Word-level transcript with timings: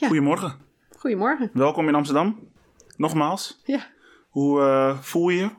Ja. 0.00 0.06
goedemorgen. 0.06 0.54
Goedemorgen. 0.98 1.50
Welkom 1.52 1.88
in 1.88 1.94
Amsterdam. 1.94 2.48
Nogmaals, 2.96 3.60
Ja. 3.64 3.86
hoe 4.28 4.60
eh, 4.60 4.98
voel 4.98 5.28
je 5.28 5.38
je? 5.38 5.50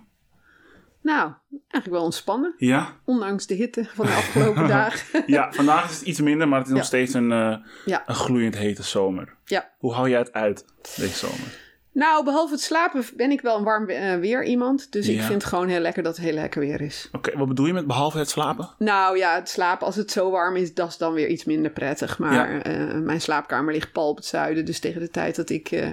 Nou, 1.01 1.31
eigenlijk 1.51 1.91
wel 1.91 2.03
ontspannen. 2.03 2.53
Ja? 2.57 2.87
Ondanks 3.05 3.47
de 3.47 3.53
hitte 3.53 3.85
van 3.93 4.05
de 4.05 4.11
afgelopen 4.11 4.67
dagen. 4.77 5.23
ja, 5.27 5.51
vandaag 5.51 5.89
is 5.89 5.97
het 5.99 6.07
iets 6.07 6.21
minder, 6.21 6.47
maar 6.47 6.59
het 6.59 6.67
is 6.67 6.73
nog 6.73 6.85
steeds 6.85 7.13
een, 7.13 7.31
eh, 7.31 7.57
Ja. 7.85 8.03
een 8.05 8.15
gloeiend 8.15 8.55
hete 8.57 8.83
zomer. 8.83 9.35
Ja. 9.45 9.71
Hoe 9.77 9.93
hou 9.93 10.09
jij 10.09 10.19
het 10.19 10.33
uit 10.33 10.65
deze 10.95 11.15
zomer? 11.27 11.59
Nou, 11.93 12.23
behalve 12.23 12.53
het 12.53 12.61
slapen 12.61 13.03
ben 13.15 13.31
ik 13.31 13.41
wel 13.41 13.57
een 13.57 13.63
warm 13.63 13.89
eh, 13.89 14.15
weer 14.15 14.43
iemand. 14.45 14.91
Dus 14.91 15.07
ik 15.07 15.19
vind 15.21 15.33
het 15.33 15.43
gewoon 15.43 15.67
heel 15.67 15.79
lekker 15.79 16.03
dat 16.03 16.15
het 16.15 16.25
heel 16.25 16.33
lekker 16.33 16.61
weer 16.61 16.81
is. 16.81 17.09
Oké, 17.11 17.37
wat 17.37 17.47
bedoel 17.47 17.65
je 17.65 17.73
met 17.73 17.87
behalve 17.87 18.17
het 18.17 18.29
slapen? 18.29 18.69
Nou 18.77 19.17
ja, 19.17 19.35
het 19.35 19.49
slapen 19.49 19.85
als 19.85 19.95
het 19.95 20.11
zo 20.11 20.29
warm 20.31 20.55
is, 20.55 20.73
dat 20.73 20.87
is 20.89 20.97
dan 20.97 21.13
weer 21.13 21.27
iets 21.27 21.43
minder 21.43 21.71
prettig. 21.71 22.19
Maar 22.19 22.53
Ja. 22.53 22.63
eh, 22.63 22.93
mijn 22.99 23.21
slaapkamer 23.21 23.73
ligt 23.73 23.91
pal 23.91 24.09
op 24.09 24.15
het 24.15 24.25
zuiden. 24.25 24.65
Dus 24.65 24.79
tegen 24.79 25.01
de 25.01 25.09
tijd 25.09 25.35
dat 25.35 25.49
ik 25.49 25.71
eh, 25.71 25.87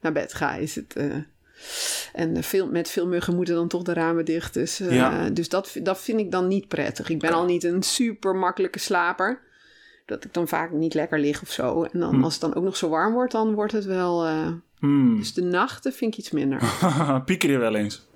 naar 0.00 0.12
bed 0.12 0.34
ga, 0.34 0.54
is 0.54 0.74
het... 0.74 0.96
en 2.12 2.42
veel, 2.42 2.66
met 2.66 2.90
veel 2.90 3.06
muggen 3.06 3.34
moeten 3.36 3.54
dan 3.54 3.68
toch 3.68 3.82
de 3.82 3.92
ramen 3.92 4.24
dicht. 4.24 4.54
Dus, 4.54 4.78
Ja. 4.78 5.28
dus 5.30 5.48
dat, 5.48 5.76
dat 5.82 6.00
vind 6.00 6.20
ik 6.20 6.30
dan 6.30 6.48
niet 6.48 6.68
prettig. 6.68 7.08
Ik 7.08 7.18
ben 7.18 7.32
al 7.32 7.44
niet 7.44 7.64
een 7.64 7.82
super 7.82 8.34
makkelijke 8.36 8.78
slaper. 8.78 9.40
Dat 10.06 10.24
ik 10.24 10.32
dan 10.34 10.48
vaak 10.48 10.70
niet 10.70 10.94
lekker 10.94 11.18
lig 11.18 11.42
of 11.42 11.50
zo. 11.50 11.82
En 11.92 12.00
dan, 12.00 12.14
Hm. 12.14 12.24
als 12.24 12.32
het 12.32 12.42
dan 12.42 12.54
ook 12.54 12.64
nog 12.64 12.76
zo 12.76 12.88
warm 12.88 13.12
wordt, 13.12 13.32
dan 13.32 13.54
wordt 13.54 13.72
het 13.72 13.84
wel... 13.84 14.26
Hmm. 14.84 15.16
dus 15.16 15.34
de 15.34 15.42
nachten 15.42 15.92
vind 15.92 16.12
ik 16.12 16.18
iets 16.18 16.30
minder. 16.30 16.62
Pieker 17.24 17.50
je 17.50 17.58
wel 17.58 17.74
eens? 17.74 18.06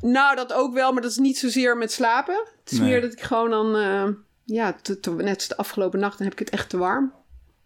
Nou, 0.00 0.36
dat 0.36 0.52
ook 0.52 0.74
wel, 0.74 0.92
maar 0.92 1.02
dat 1.02 1.10
is 1.10 1.16
niet 1.16 1.38
zozeer 1.38 1.76
met 1.76 1.92
slapen. 1.92 2.34
Het 2.62 2.72
is 2.72 2.78
Nee. 2.78 2.88
meer 2.88 3.00
dat 3.00 3.12
ik 3.12 3.20
gewoon 3.20 3.50
dan, 3.50 3.76
eh, 3.76 4.08
ja, 4.44 4.72
te- 4.72 5.00
te- 5.00 5.10
net 5.10 5.34
als 5.36 5.48
de 5.48 5.56
afgelopen 5.56 6.00
nacht, 6.00 6.18
dan 6.18 6.26
heb 6.26 6.32
ik 6.32 6.38
het 6.38 6.50
echt 6.50 6.68
te 6.68 6.76
warm. 6.76 7.12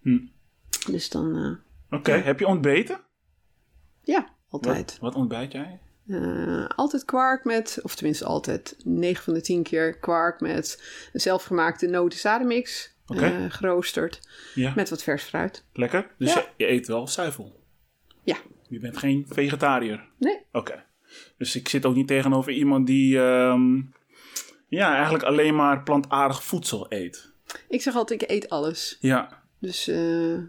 Hm. 0.03 0.19
Dus 0.91 1.09
dan, 1.09 1.37
eh, 1.91 1.99
Oké, 1.99 2.13
heb 2.13 2.39
je 2.39 2.47
ontbeten? 2.47 3.01
ja, 4.03 4.29
altijd. 4.49 4.99
wat 5.01 5.15
ontbijt 5.15 5.53
jij? 5.53 5.81
Eh, 6.09 6.67
altijd 6.77 7.05
kwark 7.05 7.45
met, 7.45 7.79
of 7.83 7.95
tenminste 7.95 8.25
altijd 8.25 8.77
9 8.85 9.25
van 9.25 9.35
de 9.35 9.41
10 9.41 9.63
keer 9.63 9.99
kwark 9.99 10.41
met 10.41 10.83
een 11.13 11.21
zelfgemaakte 11.21 11.87
noten-zadenmix. 11.87 12.97
Geroosterd, 13.49 14.21
Ja, 14.55 14.73
met 14.77 14.89
wat 14.91 15.03
vers 15.03 15.23
fruit. 15.23 15.65
lekker. 15.73 16.11
Dus 16.19 16.35
Ja. 16.35 16.39
je, 16.57 16.65
je 16.65 16.71
eet 16.73 16.87
wel 16.87 17.09
zuivel? 17.09 17.61
Ja. 18.29 18.37
Je 18.69 18.79
bent 18.79 18.97
geen 18.97 19.27
vegetariër? 19.29 20.05
Nee, 20.19 20.39
Oké. 20.53 20.85
Dus 21.39 21.57
ik 21.57 21.69
zit 21.69 21.87
ook 21.87 21.95
niet 21.95 22.07
tegenover 22.07 22.53
iemand 22.53 22.87
die 22.87 23.19
ehm, 23.21 23.81
ja, 24.69 24.95
eigenlijk 24.95 25.25
alleen 25.25 25.55
maar 25.55 25.83
plantaardig 25.83 26.43
voedsel 26.45 26.87
eet. 26.89 27.31
ik 27.69 27.83
zeg 27.83 27.95
altijd, 27.95 28.23
ik 28.23 28.31
eet 28.31 28.49
alles. 28.49 28.97
Ja, 29.01 29.43
Dus 29.59 29.89
eh, 29.89 30.33
eh, 30.35 30.41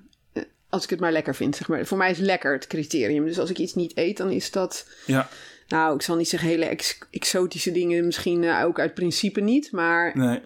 als 0.69 0.83
ik 0.83 0.89
het 0.89 0.99
maar 0.99 1.11
lekker 1.11 1.35
vind, 1.35 1.55
zeg 1.55 1.67
maar. 1.67 1.85
Voor 1.85 1.97
mij 1.97 2.11
is 2.11 2.17
lekker 2.17 2.53
het 2.53 2.67
criterium. 2.67 3.25
Dus 3.25 3.39
als 3.39 3.49
ik 3.49 3.57
iets 3.57 3.75
niet 3.75 3.97
eet, 3.97 4.17
dan 4.17 4.29
is 4.29 4.51
dat... 4.51 4.87
ja, 5.05 5.29
Nou, 5.67 5.95
ik 5.95 6.01
zal 6.01 6.15
niet 6.15 6.29
zeggen 6.29 6.49
hele 6.49 6.65
ex- 6.65 6.99
exotische 7.11 7.71
dingen, 7.71 8.05
misschien 8.05 8.43
eh, 8.43 8.63
ook 8.63 8.79
uit 8.79 8.93
principe 8.93 9.41
niet. 9.41 9.71
Maar 9.71 10.17
nee, 10.17 10.41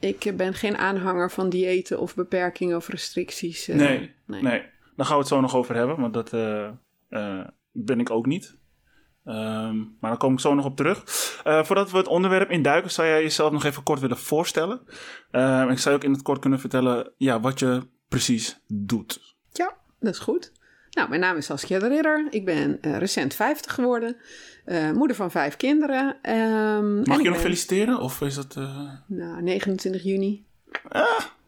ik 0.00 0.36
ben 0.36 0.54
geen 0.54 0.76
aanhanger 0.76 1.30
van 1.30 1.48
diëten 1.50 2.00
of 2.00 2.14
beperkingen 2.14 2.76
of 2.76 2.88
restricties. 2.88 3.66
nee, 3.66 4.10
nee. 4.26 4.42
nee, 4.42 4.62
Daar 4.96 5.06
gaan 5.06 5.14
we 5.14 5.20
het 5.20 5.32
zo 5.32 5.40
nog 5.40 5.56
over 5.56 5.74
hebben, 5.74 6.00
want 6.00 6.14
dat 6.14 6.32
eh, 6.32 6.66
eh, 7.08 7.46
ben 7.72 8.00
ik 8.00 8.10
ook 8.10 8.26
niet. 8.26 8.56
Ehm, 9.24 9.76
maar 9.76 10.10
daar 10.10 10.16
kom 10.16 10.32
ik 10.32 10.40
zo 10.40 10.54
nog 10.54 10.64
op 10.64 10.76
terug. 10.76 11.04
Eh, 11.44 11.64
voordat 11.64 11.90
we 11.90 11.96
het 11.96 12.06
onderwerp 12.06 12.50
induiken, 12.50 12.90
zou 12.90 13.08
jij 13.08 13.22
jezelf 13.22 13.52
nog 13.52 13.64
even 13.64 13.82
kort 13.82 14.00
willen 14.00 14.18
voorstellen. 14.18 14.80
Ehm, 15.30 15.68
ik 15.68 15.78
zou 15.78 15.94
je 15.94 16.00
ook 16.00 16.06
in 16.06 16.12
het 16.12 16.22
kort 16.22 16.38
kunnen 16.38 16.60
vertellen 16.60 17.12
ja, 17.16 17.40
wat 17.40 17.58
je 17.58 17.82
precies 18.08 18.60
doet. 18.66 19.36
Ja, 19.52 19.76
dat 20.00 20.12
is 20.12 20.18
goed. 20.18 20.52
Nou, 20.90 21.08
mijn 21.08 21.20
naam 21.20 21.36
is 21.36 21.46
Saskia 21.46 21.78
de 21.78 21.88
Ridder. 21.88 22.26
Ik 22.30 22.44
ben 22.44 22.78
recent 22.80 23.34
50 23.34 23.74
geworden. 23.74 24.16
moeder 24.94 25.16
van 25.16 25.30
vijf 25.30 25.56
kinderen. 25.56 26.20
En 26.22 27.02
Mag 27.02 27.22
je 27.22 27.28
nog 27.28 27.40
feliciteren? 27.40 28.00
Of 28.00 28.20
is 28.20 28.34
dat... 28.34 28.54
Nou, 29.06 29.42
29 29.42 30.02
juni. 30.02 30.44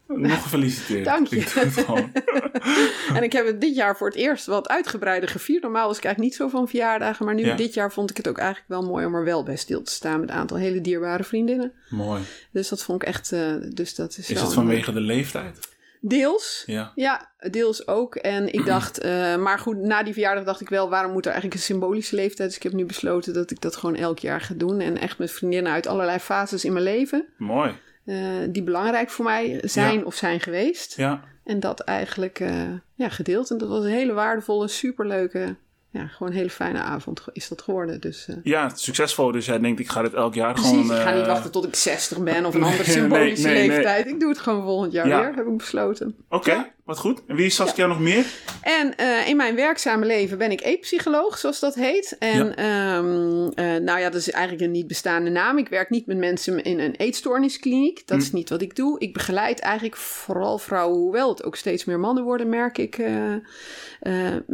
Nog 0.07 0.41
gefeliciteerd. 0.41 1.05
Dank 1.05 1.27
je. 1.27 1.35
Ik 1.35 1.53
doe 1.53 1.63
het 1.63 1.73
gewoon. 1.73 2.11
En 3.15 3.23
ik 3.23 3.31
heb 3.31 3.45
het 3.45 3.61
dit 3.61 3.75
jaar 3.75 3.97
voor 3.97 4.07
het 4.07 4.15
eerst 4.15 4.45
wat 4.45 4.67
uitgebreider 4.67 5.29
gevierd. 5.29 5.61
Normaal 5.63 5.87
was 5.87 5.97
ik 5.97 6.03
eigenlijk 6.05 6.33
niet 6.39 6.41
zo 6.49 6.57
van 6.57 6.67
verjaardagen. 6.67 7.25
Maar 7.25 7.35
nu 7.35 7.45
Ja. 7.45 7.55
dit 7.55 7.73
jaar 7.73 7.91
vond 7.91 8.09
ik 8.09 8.17
het 8.17 8.27
ook 8.27 8.37
eigenlijk 8.37 8.69
wel 8.69 8.81
mooi 8.81 9.05
om 9.05 9.15
er 9.15 9.23
wel 9.23 9.43
bij 9.43 9.55
stil 9.55 9.81
te 9.81 9.91
staan. 9.91 10.19
Met 10.19 10.29
een 10.29 10.35
aantal 10.35 10.57
hele 10.57 10.81
dierbare 10.81 11.23
vriendinnen. 11.23 11.73
Mooi. 11.89 12.21
Dus 12.51 12.69
dat 12.69 12.83
vond 12.83 13.01
ik 13.01 13.07
echt. 13.07 13.31
eh, 13.31 13.53
dus 13.73 13.95
dat 13.95 14.17
is 14.17 14.29
Is 14.29 14.41
een- 14.41 14.51
vanwege 14.51 14.93
de 14.93 14.99
leeftijd? 14.99 15.75
Deels. 16.01 16.63
Ja. 16.65 16.91
Ja, 16.95 17.31
deels 17.51 17.87
ook. 17.87 18.15
En 18.15 18.53
ik 18.53 18.65
dacht, 18.75 18.99
eh, 18.99 19.35
maar 19.35 19.59
goed, 19.59 19.77
na 19.77 20.03
die 20.03 20.13
verjaardag 20.13 20.43
dacht 20.43 20.61
ik 20.61 20.69
wel, 20.69 20.89
waarom 20.89 21.11
moet 21.11 21.25
er 21.25 21.31
eigenlijk 21.31 21.59
een 21.61 21.65
symbolische 21.67 22.15
leeftijd? 22.15 22.47
Dus 22.47 22.57
ik 22.57 22.63
heb 22.63 22.73
nu 22.73 22.85
besloten 22.85 23.33
dat 23.33 23.51
ik 23.51 23.61
dat 23.61 23.75
gewoon 23.75 23.95
elk 23.95 24.19
jaar 24.19 24.41
ga 24.41 24.53
doen. 24.53 24.79
En 24.79 24.97
echt 24.97 25.17
met 25.17 25.31
vriendinnen 25.31 25.71
uit 25.71 25.87
allerlei 25.87 26.19
fases 26.19 26.65
in 26.65 26.73
mijn 26.73 26.83
leven, 26.85 27.25
Mooi. 27.37 27.71
Eh, 28.07 28.17
die 28.49 28.63
belangrijk 28.63 29.09
voor 29.09 29.25
mij 29.25 29.59
zijn 29.63 29.97
Ja. 29.99 30.03
of 30.03 30.15
zijn 30.15 30.39
geweest. 30.39 30.95
Ja. 30.95 31.23
En 31.43 31.59
dat 31.59 31.79
eigenlijk 31.79 32.39
eh, 32.39 32.51
ja, 32.95 33.09
gedeeld. 33.09 33.51
En 33.51 33.57
dat 33.57 33.69
was 33.69 33.83
een 33.83 33.91
hele 33.91 34.13
waardevolle, 34.13 34.67
superleuke, 34.67 35.55
ja, 35.89 36.07
gewoon 36.07 36.31
een 36.31 36.37
hele 36.37 36.49
fijne 36.49 36.79
avond 36.79 37.23
is 37.33 37.47
dat 37.47 37.61
geworden. 37.61 38.01
Dus 38.01 38.27
eh, 38.27 38.35
ja, 38.43 38.69
succesvol. 38.69 39.31
Dus 39.31 39.45
jij 39.45 39.59
denkt, 39.59 39.79
ik 39.79 39.89
ga 39.89 40.01
dit 40.01 40.13
elk 40.13 40.33
jaar 40.33 40.53
precies, 40.53 40.71
gewoon... 40.71 40.95
ik 40.95 41.01
ga 41.01 41.13
niet 41.13 41.25
wachten 41.25 41.51
tot 41.51 41.67
ik 41.67 41.75
60 41.75 42.19
ben 42.23 42.45
of 42.45 42.55
een 42.55 42.63
andere 42.71 42.83
symbolische 42.83 43.47
nee, 43.47 43.55
nee. 43.57 43.67
leeftijd. 43.67 44.07
Ik 44.07 44.19
doe 44.19 44.29
het 44.29 44.39
gewoon 44.39 44.63
volgend 44.63 44.91
jaar 44.91 45.07
Ja. 45.07 45.19
weer, 45.19 45.35
heb 45.35 45.47
ik 45.47 45.57
besloten. 45.57 46.15
Oké. 46.29 46.71
Wat 46.87 46.97
goed. 46.97 47.21
En 47.27 47.35
wie 47.35 47.45
is 47.45 47.55
Saskia 47.55 47.85
nog 47.87 47.99
meer? 47.99 48.25
En 48.61 48.95
eh, 48.97 49.27
in 49.27 49.37
mijn 49.37 49.55
werkzame 49.55 50.05
leven 50.05 50.37
ben 50.37 50.51
ik 50.51 50.61
eetpsycholoog, 50.61 51.37
zoals 51.37 51.59
dat 51.59 51.75
heet. 51.75 52.15
En 52.19 52.55
ehm, 52.55 53.47
eh, 53.47 53.81
nou 53.81 53.99
ja, 53.99 54.09
dat 54.09 54.15
is 54.21 54.31
eigenlijk 54.31 54.63
een 54.65 54.71
niet 54.71 54.87
bestaande 54.87 55.29
naam. 55.29 55.57
Ik 55.57 55.69
werk 55.69 55.89
niet 55.89 56.05
met 56.05 56.17
mensen 56.17 56.63
in 56.63 56.79
een 56.79 56.95
eetstoorniskliniek. 56.95 58.07
Dat 58.07 58.21
is 58.21 58.31
niet 58.31 58.49
wat 58.49 58.61
ik 58.61 58.75
doe. 58.75 58.99
Ik 58.99 59.13
begeleid 59.13 59.59
eigenlijk 59.59 59.95
vooral 59.95 60.57
vrouwen, 60.57 60.97
hoewel 60.99 61.29
het 61.29 61.43
ook 61.43 61.55
steeds 61.55 61.85
meer 61.85 61.99
mannen 61.99 62.23
worden, 62.23 62.49
merk 62.49 62.77
ik. 62.77 62.97
eh, 62.97 63.33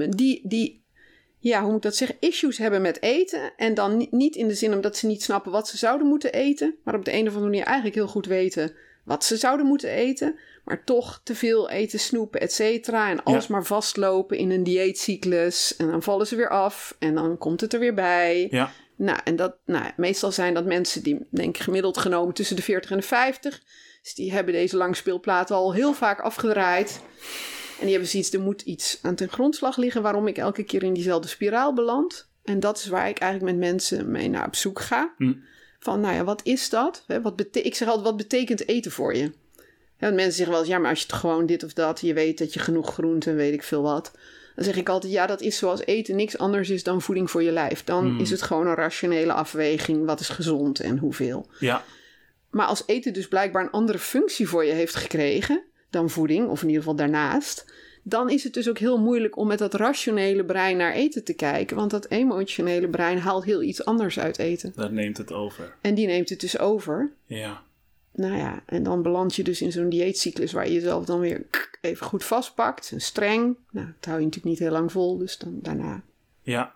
die, 0.09 0.41
die, 0.47 0.85
ja, 1.39 1.59
hoe 1.61 1.67
moet 1.67 1.77
ik 1.77 1.81
dat 1.83 1.95
zeggen, 1.95 2.17
issues 2.19 2.57
hebben 2.57 2.81
met 2.81 3.01
eten. 3.01 3.53
En 3.57 3.73
dan 3.73 3.97
ni- 3.97 4.07
niet 4.11 4.35
in 4.35 4.47
de 4.47 4.53
zin 4.55 4.73
omdat 4.73 4.97
ze 4.97 5.07
niet 5.07 5.23
snappen 5.23 5.51
wat 5.51 5.67
ze 5.67 5.77
zouden 5.77 6.07
moeten 6.07 6.33
eten. 6.33 6.75
Maar 6.83 6.95
op 6.95 7.05
de 7.05 7.11
een 7.13 7.21
of 7.27 7.27
andere 7.27 7.45
manier 7.45 7.63
eigenlijk 7.65 7.95
heel 7.95 8.07
goed 8.07 8.25
weten 8.25 8.73
wat 9.05 9.23
ze 9.23 9.37
zouden 9.37 9.65
moeten 9.65 9.89
eten. 9.89 10.39
Maar 10.63 10.83
toch 10.83 11.21
te 11.23 11.35
veel 11.35 11.69
eten, 11.69 11.99
snoepen, 11.99 12.41
et 12.41 12.53
cetera. 12.53 13.09
En 13.09 13.23
alles 13.23 13.47
maar 13.47 13.65
vastlopen 13.65 14.37
in 14.37 14.51
een 14.51 14.63
dieetcyclus. 14.63 15.75
En 15.75 15.87
dan 15.87 16.03
vallen 16.03 16.27
ze 16.27 16.35
weer 16.35 16.49
af. 16.49 16.95
En 16.99 17.15
dan 17.15 17.37
komt 17.37 17.61
het 17.61 17.73
er 17.73 17.79
weer 17.79 17.93
bij. 17.93 18.47
Ja. 18.51 18.71
Nou, 18.95 19.19
en 19.23 19.35
dat, 19.35 19.55
nou, 19.65 19.85
meestal 19.97 20.31
zijn 20.31 20.53
dat 20.53 20.65
mensen 20.65 21.03
die, 21.03 21.27
denk 21.29 21.55
ik, 21.57 21.63
gemiddeld 21.63 21.97
genomen 21.97 22.33
tussen 22.33 22.55
de 22.55 22.61
40 22.61 22.91
en 22.91 22.97
de 22.97 23.03
50. 23.03 23.61
Dus 24.01 24.13
die 24.13 24.31
hebben 24.31 24.53
deze 24.53 24.77
langspeelplaten 24.77 25.55
al 25.55 25.73
heel 25.73 25.93
vaak 25.93 26.19
afgedraaid. 26.21 27.01
En 27.79 27.81
die 27.81 27.91
hebben 27.91 28.09
zoiets, 28.09 28.33
er 28.33 28.41
moet 28.41 28.61
iets 28.61 28.99
aan 29.01 29.15
ten 29.15 29.29
grondslag 29.29 29.77
liggen 29.77 30.01
waarom 30.01 30.27
ik 30.27 30.37
elke 30.37 30.63
keer 30.63 30.83
in 30.83 30.93
diezelfde 30.93 31.27
spiraal 31.27 31.73
beland. 31.73 32.29
En 32.43 32.59
dat 32.59 32.77
is 32.77 32.87
waar 32.87 33.09
ik 33.09 33.19
eigenlijk 33.19 33.51
met 33.57 33.69
mensen 33.69 34.11
mee 34.11 34.29
naar 34.29 34.45
op 34.47 34.55
zoek 34.55 34.79
ga. 34.79 35.13
Hm. 35.17 35.33
Van, 35.79 35.99
nou 35.99 36.15
ja, 36.15 36.23
wat 36.23 36.41
is 36.43 36.69
dat? 36.69 37.05
Wat 37.21 37.35
bete- 37.35 37.61
ik 37.61 37.75
zeg 37.75 37.87
altijd, 37.87 38.05
wat 38.07 38.17
betekent 38.17 38.67
eten 38.67 38.91
voor 38.91 39.15
je? 39.15 39.31
Ja, 40.03 40.09
want 40.09 40.21
mensen 40.21 40.37
zeggen 40.37 40.53
wel 40.53 40.63
eens, 40.63 40.73
ja, 40.73 40.79
maar 40.79 40.89
als 40.89 40.99
je 40.99 41.05
het 41.05 41.15
gewoon 41.15 41.45
dit 41.45 41.63
of 41.63 41.73
dat, 41.73 41.99
je 42.01 42.13
weet 42.13 42.37
dat 42.37 42.53
je 42.53 42.59
genoeg 42.59 42.93
groente 42.93 43.29
en 43.29 43.35
weet 43.35 43.53
ik 43.53 43.63
veel 43.63 43.81
wat. 43.81 44.11
Dan 44.55 44.65
zeg 44.65 44.75
ik 44.75 44.89
altijd, 44.89 45.13
ja, 45.13 45.25
dat 45.27 45.41
is 45.41 45.57
zoals 45.57 45.85
eten 45.85 46.15
niks 46.15 46.37
anders 46.37 46.69
is 46.69 46.83
dan 46.83 47.01
voeding 47.01 47.31
voor 47.31 47.43
je 47.43 47.51
lijf. 47.51 47.83
Dan 47.83 48.05
Hmm. 48.05 48.19
is 48.19 48.29
het 48.29 48.41
gewoon 48.41 48.67
een 48.67 48.75
rationele 48.75 49.33
afweging, 49.33 50.05
wat 50.05 50.19
is 50.19 50.29
gezond 50.29 50.79
en 50.79 50.97
hoeveel. 50.97 51.47
Ja. 51.59 51.83
Maar 52.49 52.65
als 52.65 52.83
eten 52.85 53.13
dus 53.13 53.27
blijkbaar 53.27 53.63
een 53.63 53.71
andere 53.71 53.99
functie 53.99 54.47
voor 54.47 54.65
je 54.65 54.71
heeft 54.71 54.95
gekregen 54.95 55.63
dan 55.89 56.09
voeding, 56.09 56.47
of 56.47 56.61
in 56.61 56.67
ieder 56.67 56.81
geval 56.81 56.97
daarnaast, 56.97 57.73
dan 58.03 58.29
is 58.29 58.43
het 58.43 58.53
dus 58.53 58.69
ook 58.69 58.77
heel 58.77 58.99
moeilijk 58.99 59.37
om 59.37 59.47
met 59.47 59.59
dat 59.59 59.73
rationele 59.73 60.45
brein 60.45 60.77
naar 60.77 60.93
eten 60.93 61.23
te 61.23 61.33
kijken. 61.33 61.75
Want 61.75 61.91
dat 61.91 62.09
emotionele 62.09 62.87
brein 62.87 63.17
haalt 63.17 63.43
heel 63.43 63.61
iets 63.61 63.85
anders 63.85 64.19
uit 64.19 64.37
eten. 64.37 64.73
Dat 64.75 64.91
neemt 64.91 65.17
het 65.17 65.31
over. 65.31 65.75
En 65.81 65.93
die 65.93 66.07
neemt 66.07 66.29
het 66.29 66.39
dus 66.39 66.59
over. 66.59 67.11
Ja. 67.25 67.63
Nou 68.13 68.37
ja, 68.37 68.63
en 68.65 68.83
dan 68.83 69.01
beland 69.01 69.35
je 69.35 69.43
dus 69.43 69.61
in 69.61 69.71
zo'n 69.71 69.89
dieetcyclus 69.89 70.51
waar 70.51 70.67
je 70.67 70.73
jezelf 70.73 71.05
dan 71.05 71.19
weer 71.19 71.45
even 71.81 72.05
goed 72.05 72.23
vastpakt. 72.23 72.91
En 72.91 73.01
streng. 73.01 73.57
Nou, 73.71 73.87
dat 73.87 74.05
hou 74.05 74.19
je 74.19 74.25
natuurlijk 74.25 74.53
niet 74.53 74.59
heel 74.59 74.71
lang 74.71 74.91
vol, 74.91 75.17
dus 75.17 75.37
dan 75.37 75.59
daarna. 75.61 76.01
Ja. 76.41 76.73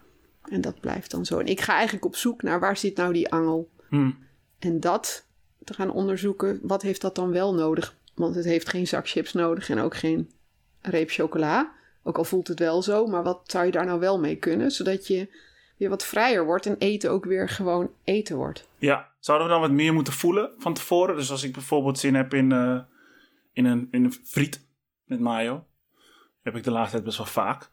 En 0.50 0.62
dat 0.62 0.80
blijft 0.80 1.12
dan 1.12 1.26
zo. 1.26 1.40
En 1.40 1.46
ik 1.46 1.62
ga 1.62 1.74
eigenlijk 1.74 2.06
op 2.06 2.16
zoek 2.16 2.42
naar 2.42 2.60
waar 2.60 2.78
zit 2.78 2.96
nou 2.96 3.14
die 3.14 3.32
angel. 3.32 3.70
Hm. 3.90 4.12
En 4.60 4.80
dat 4.80 5.26
te 5.64 5.74
gaan 5.74 5.92
onderzoeken, 5.92 6.60
wat 6.62 6.82
heeft 6.82 7.02
dat 7.02 7.16
dan 7.16 7.32
wel 7.32 7.54
nodig? 7.54 7.96
Want 8.14 8.36
het 8.36 8.46
heeft 8.46 8.70
geen 8.70 8.88
zak 8.88 9.10
chips 9.10 9.34
nodig 9.34 9.70
en 9.70 9.80
ook 9.80 9.96
geen 9.96 10.32
reep 10.82 11.10
chocola. 11.10 11.72
Ook 12.04 12.18
al 12.18 12.24
voelt 12.24 12.48
het 12.48 12.60
wel 12.60 12.82
zo, 12.82 13.08
maar 13.08 13.24
wat 13.24 13.42
zou 13.46 13.66
je 13.66 13.72
daar 13.72 13.86
nou 13.86 14.00
wel 14.00 14.20
mee 14.20 14.36
kunnen? 14.36 14.72
Zodat 14.72 15.08
je 15.08 15.28
weer 15.78 15.90
wat 15.90 16.06
vrijer 16.06 16.46
wordt 16.46 16.66
en 16.66 16.76
eten 16.78 17.12
ook 17.12 17.26
weer 17.26 17.50
gewoon 17.50 17.92
eten 18.04 18.36
wordt. 18.36 18.68
Ja. 18.78 19.12
Zouden 19.28 19.48
we 19.48 19.54
dan 19.54 19.62
wat 19.62 19.72
meer 19.72 19.94
moeten 19.94 20.14
voelen 20.14 20.54
van 20.58 20.74
tevoren? 20.74 21.16
Dus 21.16 21.32
als 21.32 21.44
ik 21.44 21.54
bijvoorbeeld 21.54 22.00
zin 22.00 22.16
heb 22.16 22.34
in, 22.34 22.52
eh, 22.52 22.80
in, 23.54 23.66
een, 23.66 23.88
in 23.92 24.04
een 24.04 24.14
friet, 24.24 24.68
met 25.04 25.20
mayo. 25.20 25.66
Heb 26.42 26.56
ik 26.56 26.64
de 26.64 26.72
laatste 26.72 26.92
tijd 26.92 27.04
best 27.04 27.18
wel 27.18 27.28
vaak. 27.28 27.70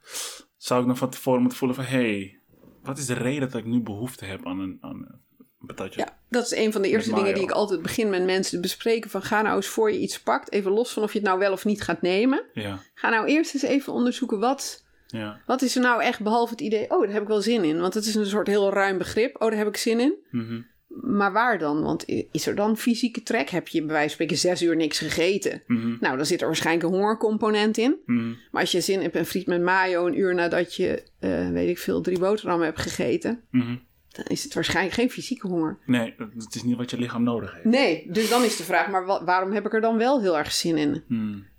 Zou 0.56 0.80
ik 0.80 0.86
nog 0.86 0.98
van 0.98 1.10
tevoren 1.10 1.40
moeten 1.40 1.58
voelen 1.58 1.76
van... 1.76 1.84
Hé, 1.84 2.18
hey, 2.18 2.40
wat 2.82 2.98
is 2.98 3.06
de 3.06 3.14
reden 3.14 3.50
dat 3.50 3.60
ik 3.60 3.66
nu 3.66 3.80
behoefte 3.80 4.24
heb 4.24 4.46
aan 4.46 4.60
een, 4.60 4.78
aan 4.80 5.20
een 5.60 5.66
patatje? 5.66 6.00
Ja, 6.00 6.18
dat 6.28 6.44
is 6.44 6.56
een 6.56 6.72
van 6.72 6.82
de 6.82 6.88
eerste 6.88 7.14
dingen 7.14 7.34
die 7.34 7.42
ik 7.42 7.50
altijd 7.50 7.82
begin 7.82 8.10
met 8.10 8.24
mensen 8.24 8.54
te 8.54 8.60
bespreken. 8.60 9.10
Van 9.10 9.22
ga 9.22 9.42
nou 9.42 9.56
eens 9.56 9.66
voor 9.66 9.92
je 9.92 9.98
iets 9.98 10.22
pakt, 10.22 10.52
even 10.52 10.70
los 10.70 10.92
van 10.92 11.02
of 11.02 11.12
je 11.12 11.18
het 11.18 11.26
nou 11.26 11.38
wel 11.38 11.52
of 11.52 11.64
niet 11.64 11.82
gaat 11.82 12.02
nemen. 12.02 12.44
Ja, 12.52 12.78
Ga 12.94 13.08
nou 13.08 13.26
eerst 13.26 13.54
eens 13.54 13.62
even 13.62 13.92
onderzoeken 13.92 14.38
wat, 14.38 14.84
ja. 15.06 15.40
wat 15.46 15.62
is 15.62 15.76
er 15.76 15.82
nou 15.82 16.02
echt 16.02 16.22
behalve 16.22 16.52
het 16.52 16.60
idee... 16.60 16.90
oh, 16.90 17.00
daar 17.00 17.12
heb 17.12 17.22
ik 17.22 17.28
wel 17.28 17.42
zin 17.42 17.64
in. 17.64 17.80
Want 17.80 17.94
het 17.94 18.06
is 18.06 18.14
een 18.14 18.26
soort 18.26 18.46
heel 18.46 18.72
ruim 18.72 18.98
begrip. 18.98 19.42
Oh, 19.42 19.48
daar 19.48 19.58
heb 19.58 19.68
ik 19.68 19.76
zin 19.76 20.00
in. 20.00 20.14
Mhm. 20.30 20.60
Maar 21.00 21.32
waar 21.32 21.58
dan? 21.58 21.82
Want 21.82 22.04
is 22.32 22.46
er 22.46 22.54
dan 22.54 22.76
fysieke 22.76 23.22
trek? 23.22 23.48
Heb 23.50 23.68
je 23.68 23.78
bij 23.80 23.88
wijze 23.88 24.02
van 24.04 24.10
spreken 24.14 24.36
zes 24.36 24.62
uur 24.62 24.76
niks 24.76 24.98
gegeten? 24.98 25.62
Mhm. 25.66 25.96
Nou, 26.00 26.16
dan 26.16 26.26
zit 26.26 26.40
er 26.40 26.46
waarschijnlijk 26.46 26.86
een 26.86 26.94
hongercomponent 26.94 27.78
in. 27.78 27.96
Mhm. 28.06 28.28
Maar 28.50 28.60
als 28.60 28.72
je 28.72 28.80
zin 28.80 29.00
hebt 29.00 29.14
in 29.16 29.24
friet 29.24 29.46
met 29.46 29.62
mayo 29.62 30.06
een 30.06 30.18
uur 30.18 30.34
nadat 30.34 30.74
je, 30.74 31.02
eh, 31.18 31.48
weet 31.50 31.68
ik 31.68 31.78
veel, 31.78 32.00
drie 32.00 32.18
boterhammen 32.18 32.66
hebt 32.66 32.80
gegeten... 32.80 33.40
Mhm. 33.50 33.76
dan 34.08 34.24
is 34.24 34.44
het 34.44 34.54
waarschijnlijk 34.54 34.94
geen 34.94 35.10
fysieke 35.10 35.46
honger. 35.46 35.78
Nee, 35.86 36.14
het 36.18 36.54
is 36.54 36.62
niet 36.62 36.76
wat 36.76 36.90
je 36.90 36.98
lichaam 36.98 37.22
nodig 37.22 37.52
heeft. 37.52 37.64
Nee, 37.64 38.06
dus 38.12 38.28
dan 38.28 38.42
is 38.44 38.56
de 38.56 38.62
vraag, 38.62 38.90
maar 38.90 39.06
wa- 39.06 39.24
waarom 39.24 39.52
heb 39.52 39.66
ik 39.66 39.72
er 39.74 39.80
dan 39.80 39.96
wel 39.98 40.20
heel 40.20 40.38
erg 40.38 40.52
zin 40.52 40.76
in? 40.76 41.02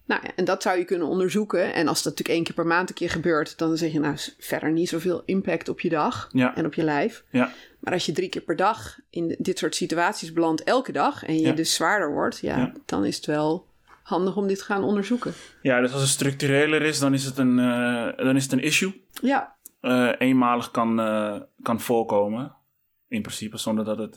Nou 0.05 0.21
ja, 0.23 0.31
en 0.35 0.45
dat 0.45 0.61
zou 0.61 0.77
je 0.77 0.85
kunnen 0.85 1.07
onderzoeken. 1.07 1.73
En 1.73 1.87
als 1.87 1.97
dat 2.03 2.05
natuurlijk 2.11 2.35
één 2.35 2.43
keer 2.43 2.53
per 2.53 2.67
maand 2.67 2.89
een 2.89 2.95
keer 2.95 3.09
gebeurt... 3.09 3.57
dan 3.57 3.77
zeg 3.77 3.91
je 3.91 3.99
nou 3.99 4.17
verder 4.39 4.71
niet 4.71 4.89
zoveel 4.89 5.21
impact 5.25 5.69
op 5.69 5.79
je 5.79 5.89
dag 5.89 6.29
Ja. 6.31 6.55
en 6.55 6.65
op 6.65 6.73
je 6.73 6.83
lijf. 6.83 7.23
Ja, 7.29 7.51
Maar 7.79 7.93
als 7.93 8.05
je 8.05 8.11
drie 8.11 8.29
keer 8.29 8.41
per 8.41 8.55
dag 8.55 8.99
in 9.09 9.35
dit 9.39 9.57
soort 9.59 9.75
situaties 9.75 10.33
belandt, 10.33 10.63
elke 10.63 10.91
dag... 10.91 11.23
en 11.23 11.35
je 11.35 11.41
Ja. 11.47 11.51
dus 11.53 11.73
zwaarder 11.73 12.11
wordt, 12.11 12.39
ja, 12.39 12.71
dan 12.85 13.05
is 13.05 13.15
het 13.15 13.25
wel 13.25 13.67
handig 14.03 14.35
om 14.37 14.47
dit 14.47 14.57
te 14.57 14.63
gaan 14.63 14.83
onderzoeken. 14.83 15.33
ja 15.61 15.81
dus 15.81 15.91
als 15.91 16.01
het 16.01 16.09
structureler 16.11 16.81
is, 16.81 16.99
dan 16.99 17.13
is 17.13 17.25
het 17.25 17.37
een, 17.37 17.59
eh, 17.59 18.17
dan 18.25 18.35
is 18.35 18.43
het 18.43 18.51
een 18.51 18.63
issue. 18.63 19.03
Ja, 19.21 19.55
eh, 19.81 20.11
eenmalig 20.17 20.71
kan, 20.71 20.99
eh, 20.99 21.35
kan 21.61 21.79
voorkomen. 21.79 22.55
In 23.07 23.21
principe, 23.21 23.57
zonder 23.57 23.85
dat 23.85 23.97
het 23.97 24.15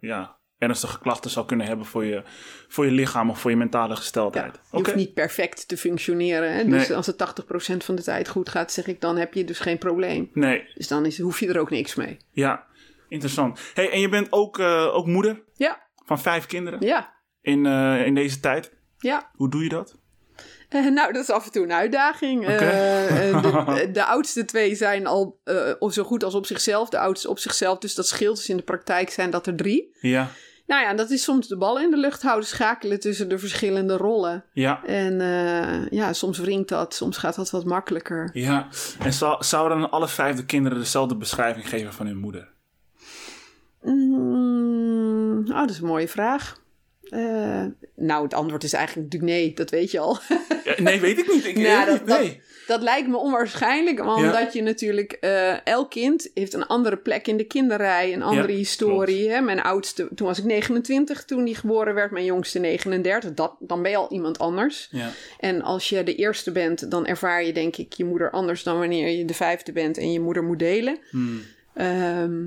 ja, 0.00 0.36
ernstige 0.58 0.98
klachten 0.98 1.30
zou 1.30 1.46
kunnen 1.46 1.66
hebben 1.66 1.86
voor 1.86 2.04
je, 2.04 2.22
voor 2.68 2.84
je 2.84 2.90
lichaam 2.90 3.30
of 3.30 3.40
voor 3.40 3.50
je 3.50 3.56
mentale 3.56 3.88
ja. 3.88 3.94
gesteldheid. 3.94 4.52
je 4.54 4.60
Oké. 4.70 4.76
hoeft 4.76 4.94
niet 4.94 5.14
perfect 5.14 5.68
te 5.68 5.76
functioneren. 5.76 6.52
Hè? 6.54 6.64
Dus 6.64 6.88
Nee. 6.88 6.96
als 6.96 7.06
het 7.06 7.16
80% 7.16 7.76
van 7.84 7.94
de 7.94 8.02
tijd 8.02 8.28
goed 8.28 8.48
gaat, 8.48 8.72
zeg 8.72 8.86
ik, 8.86 9.00
dan 9.00 9.16
heb 9.16 9.34
je 9.34 9.44
dus 9.44 9.58
geen 9.58 9.78
probleem. 9.78 10.30
Nee, 10.32 10.64
Dus 10.74 10.88
dan 10.88 11.06
is, 11.06 11.18
hoef 11.18 11.40
je 11.40 11.48
er 11.48 11.58
ook 11.60 11.70
niks 11.70 11.94
mee. 11.94 12.16
ja, 12.32 12.66
interessant. 13.08 13.60
Hey, 13.74 13.90
en 13.90 14.00
je 14.00 14.08
bent 14.08 14.26
ook, 14.32 14.58
eh, 14.58 14.94
ook 14.94 15.06
moeder 15.06 15.42
Ja, 15.54 15.82
van 16.04 16.20
vijf 16.20 16.46
kinderen 16.46 16.80
ja, 16.86 17.14
in, 17.40 17.66
eh, 17.66 18.06
in 18.06 18.14
deze 18.14 18.40
tijd. 18.40 18.72
ja. 18.98 19.30
Hoe 19.34 19.50
doe 19.50 19.62
je 19.62 19.68
dat? 19.68 19.96
Eh, 20.68 20.86
nou, 20.86 21.12
dat 21.12 21.22
is 21.22 21.30
af 21.30 21.44
en 21.46 21.52
toe 21.52 21.62
een 21.64 21.72
uitdaging. 21.72 22.46
De, 22.46 23.88
de 23.92 24.04
oudste 24.04 24.44
twee 24.44 24.74
zijn 24.74 25.06
al 25.06 25.40
zo 25.90 26.02
goed 26.04 26.24
als 26.24 26.34
op 26.34 26.46
zichzelf. 26.46 26.88
De 26.88 26.98
oudste 26.98 27.28
op 27.28 27.38
zichzelf, 27.38 27.78
dus 27.78 27.94
dat 27.94 28.06
scheelt. 28.06 28.36
Dus 28.36 28.48
in 28.48 28.56
de 28.56 28.62
praktijk 28.62 29.10
zijn 29.10 29.30
dat 29.30 29.46
er 29.46 29.54
drie. 29.56 29.96
Ja, 30.00 30.30
Nou 30.68 30.82
ja, 30.82 30.94
dat 30.94 31.10
is 31.10 31.22
soms 31.22 31.48
de 31.48 31.56
ballen 31.56 31.82
in 31.82 31.90
de 31.90 31.96
lucht 31.96 32.22
houden, 32.22 32.48
schakelen 32.48 33.00
tussen 33.00 33.28
de 33.28 33.38
verschillende 33.38 33.96
rollen. 33.96 34.44
ja, 34.52 34.84
En 34.84 35.20
eh, 35.20 35.90
ja, 35.90 36.12
soms 36.12 36.38
wringt 36.38 36.68
dat, 36.68 36.94
soms 36.94 37.16
gaat 37.16 37.34
dat 37.36 37.50
wat 37.50 37.64
makkelijker. 37.64 38.30
ja. 38.32 38.68
En 38.98 39.12
zou, 39.12 39.44
zouden 39.44 39.90
alle 39.90 40.08
vijf 40.08 40.36
de 40.36 40.44
kinderen 40.44 40.78
dezelfde 40.78 41.16
beschrijving 41.16 41.68
geven 41.68 41.92
van 41.92 42.06
hun 42.06 42.18
moeder? 42.18 42.48
Mm, 43.82 45.44
oh, 45.48 45.58
dat 45.58 45.70
is 45.70 45.78
een 45.78 45.86
mooie 45.86 46.08
vraag. 46.08 46.60
Eh, 47.02 47.64
nou, 47.96 48.22
het 48.22 48.34
antwoord 48.34 48.64
is 48.64 48.72
eigenlijk 48.72 49.12
natuurlijk 49.12 49.40
nee, 49.40 49.54
dat 49.54 49.70
weet 49.70 49.90
je 49.90 49.98
al. 49.98 50.18
Ja, 50.64 50.74
nee, 50.82 51.00
weet 51.00 51.18
ik 51.18 51.32
niet. 51.32 51.44
Ik, 51.44 51.56
Nou, 51.68 51.86
dat- 51.86 51.98
niet. 52.06 52.18
nee. 52.18 52.28
Dat 52.32 52.47
lijkt 52.82 53.08
me 53.08 53.16
onwaarschijnlijk, 53.16 54.00
omdat 54.06 54.52
je 54.52 54.62
natuurlijk... 54.62 55.12
eh, 55.12 55.66
elk 55.66 55.90
kind 55.90 56.30
heeft 56.34 56.54
een 56.54 56.66
andere 56.66 56.96
plek 56.96 57.26
in 57.26 57.36
de 57.36 57.44
kinderrij, 57.44 58.12
een 58.12 58.22
andere 58.22 58.52
Ja, 58.52 58.58
historie. 58.58 59.30
Hè? 59.30 59.40
Mijn 59.40 59.62
oudste, 59.62 60.08
toen 60.14 60.26
was 60.26 60.38
ik 60.38 60.44
29 60.44 61.24
toen 61.24 61.44
die 61.44 61.54
geboren 61.54 61.94
werd, 61.94 62.10
mijn 62.10 62.24
jongste 62.24 62.58
39. 62.58 63.34
Dat, 63.34 63.54
dan 63.58 63.82
ben 63.82 63.90
je 63.90 63.96
al 63.96 64.12
iemand 64.12 64.38
anders. 64.38 64.88
Ja. 64.90 65.10
En 65.38 65.62
als 65.62 65.88
je 65.88 66.02
de 66.02 66.14
eerste 66.14 66.52
bent, 66.52 66.90
dan 66.90 67.06
ervaar 67.06 67.44
je 67.44 67.52
denk 67.52 67.76
ik 67.76 67.92
je 67.92 68.04
moeder 68.04 68.30
anders 68.30 68.62
dan 68.62 68.78
wanneer 68.78 69.08
je 69.08 69.24
de 69.24 69.34
vijfde 69.34 69.72
bent 69.72 69.98
en 69.98 70.12
je 70.12 70.20
moeder 70.20 70.42
moet 70.42 70.58
delen. 70.58 70.98
Hmm. 71.10 71.42
Ehm, 71.74 72.46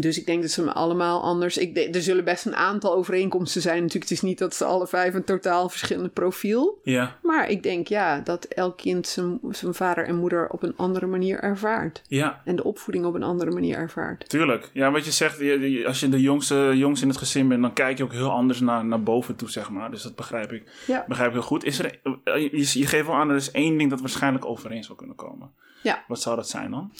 dus 0.00 0.18
ik 0.18 0.26
denk 0.26 0.42
dat 0.42 0.50
ze 0.50 0.72
allemaal 0.72 1.22
anders. 1.22 1.56
Ik, 1.58 1.94
er 1.94 2.02
zullen 2.02 2.24
best 2.24 2.46
een 2.46 2.54
aantal 2.56 2.94
overeenkomsten 2.94 3.62
zijn. 3.62 3.74
Natuurlijk, 3.82 4.02
het 4.02 4.10
is 4.10 4.20
niet 4.22 4.38
dat 4.38 4.54
ze 4.54 4.64
alle 4.64 4.86
vijf 4.86 5.14
een 5.14 5.24
totaal 5.24 5.68
verschillend 5.68 6.12
profiel. 6.12 6.80
Ja, 6.82 7.18
Maar 7.22 7.48
ik 7.48 7.62
denk 7.62 7.86
ja, 7.88 8.20
dat 8.20 8.44
elk 8.44 8.76
kind 8.76 9.06
zijn, 9.06 9.38
zijn 9.50 9.74
vader 9.74 10.04
en 10.06 10.16
moeder 10.16 10.48
op 10.48 10.62
een 10.62 10.76
andere 10.76 11.06
manier 11.06 11.38
ervaart. 11.38 12.02
ja. 12.08 12.42
En 12.44 12.56
de 12.56 12.64
opvoeding 12.64 13.04
op 13.04 13.14
een 13.14 13.22
andere 13.22 13.50
manier 13.50 13.76
ervaart. 13.76 14.28
Tuurlijk. 14.28 14.70
Ja, 14.72 14.90
wat 14.90 15.04
je 15.04 15.10
zegt, 15.10 15.40
als 15.86 16.00
je 16.00 16.08
de 16.08 16.20
jongste, 16.20 16.72
jongste 16.74 17.04
in 17.04 17.10
het 17.10 17.18
gezin 17.20 17.48
bent, 17.48 17.62
dan 17.62 17.72
kijk 17.72 17.96
je 17.98 18.04
ook 18.04 18.12
heel 18.12 18.30
anders 18.30 18.60
naar, 18.60 18.84
naar 18.84 19.02
boven 19.02 19.36
toe, 19.36 19.50
zeg 19.50 19.70
maar. 19.70 19.90
Dus 19.90 20.02
dat 20.02 20.14
begrijp 20.16 20.52
ik, 20.52 20.62
Ja. 20.86 21.04
begrijp 21.08 21.28
ik 21.28 21.34
heel 21.34 21.46
goed. 21.46 21.64
Is 21.64 21.78
er, 21.78 21.98
eh, 22.24 22.42
je, 22.42 22.78
je 22.78 22.86
geeft 22.86 23.06
wel 23.06 23.16
aan, 23.16 23.30
er 23.30 23.36
is 23.36 23.50
één 23.50 23.76
ding 23.78 23.90
dat 23.90 24.00
waarschijnlijk 24.00 24.44
overeen 24.44 24.84
zou 24.84 24.98
kunnen 24.98 25.16
komen. 25.16 25.50
Ja. 25.82 26.04
Wat 26.08 26.20
zou 26.22 26.36
dat 26.36 26.48
zijn 26.48 26.70
dan? 26.70 26.92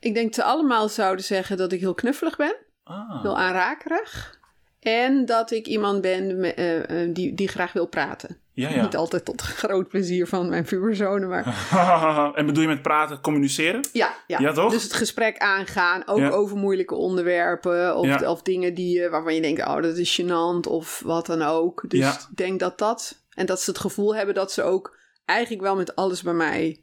Ik 0.00 0.14
denk 0.14 0.26
dat 0.26 0.34
ze 0.34 0.42
allemaal 0.42 0.88
zouden 0.88 1.24
zeggen 1.24 1.56
dat 1.56 1.72
ik 1.72 1.80
heel 1.80 1.94
knuffelig 1.94 2.36
ben. 2.36 2.56
Ah, 2.84 3.22
Heel 3.22 3.38
aanrakerig. 3.38 4.36
En 4.80 5.24
dat 5.24 5.50
ik 5.50 5.66
iemand 5.66 6.00
ben 6.00 6.40
me- 6.40 6.54
eh, 6.54 7.02
eh, 7.02 7.14
die, 7.14 7.34
die 7.34 7.48
graag 7.48 7.72
wil 7.72 7.86
praten. 7.86 8.38
ja, 8.52 8.68
ja. 8.68 8.82
Niet 8.82 8.96
altijd 8.96 9.24
tot 9.24 9.40
groot 9.62 9.88
plezier 9.88 10.26
van 10.26 10.48
mijn 10.48 10.64
puberzonen, 10.64 11.28
maar 11.28 12.32
en 12.36 12.46
bedoel 12.46 12.62
je 12.62 12.68
met 12.68 12.82
praten, 12.82 13.20
communiceren? 13.20 13.80
ja, 13.92 14.14
ja. 14.26 14.38
Ja, 14.38 14.52
toch? 14.52 14.70
Dus 14.72 14.82
het 14.82 14.92
gesprek 14.92 15.38
aangaan, 15.38 16.02
ook 16.06 16.18
over 16.32 16.56
moeilijke 16.56 16.94
onderwerpen 16.94 17.96
of, 17.96 18.22
of 18.22 18.42
dingen 18.42 18.74
die, 18.74 18.98
je- 19.00 19.08
waarvan 19.08 19.34
je 19.34 19.40
denkt, 19.40 19.60
oh 19.66 19.82
dat 19.82 19.96
is 19.96 20.20
gênant 20.22 20.68
of 20.68 21.00
wat 21.04 21.26
dan 21.26 21.42
ook. 21.42 21.84
Dus 21.88 22.00
ik 22.30 22.36
denk 22.36 22.60
dat 22.60 22.78
dat, 22.78 23.22
en 23.34 23.46
dat 23.46 23.60
ze 23.60 23.70
het 23.70 23.78
gevoel 23.80 24.14
hebben 24.16 24.34
dat 24.34 24.52
ze 24.52 24.62
ook 24.62 24.96
eigenlijk 25.24 25.62
wel 25.62 25.76
met 25.76 25.96
alles 25.96 26.22
bij 26.22 26.32
mij 26.34 26.82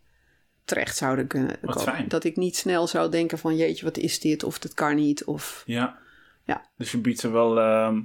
terecht 0.65 0.97
zouden 0.97 1.27
kunnen 1.27 1.57
Wat 1.61 1.75
komen. 1.75 1.93
fijn. 1.93 2.07
Dat 2.07 2.23
ik 2.23 2.35
niet 2.35 2.55
snel 2.55 2.87
zou 2.87 3.11
denken 3.11 3.37
van 3.37 3.55
jeetje, 3.55 3.85
wat 3.85 3.97
is 3.97 4.19
dit? 4.19 4.43
Of 4.43 4.59
dat 4.59 4.73
kan 4.73 4.95
niet. 4.95 5.23
Of 5.23 5.63
Ja. 5.65 5.97
Ja. 6.43 6.65
Dus 6.77 6.91
je 6.91 6.97
biedt 6.97 7.19
ze 7.19 7.29
wel 7.29 7.59
ehm, 7.59 8.01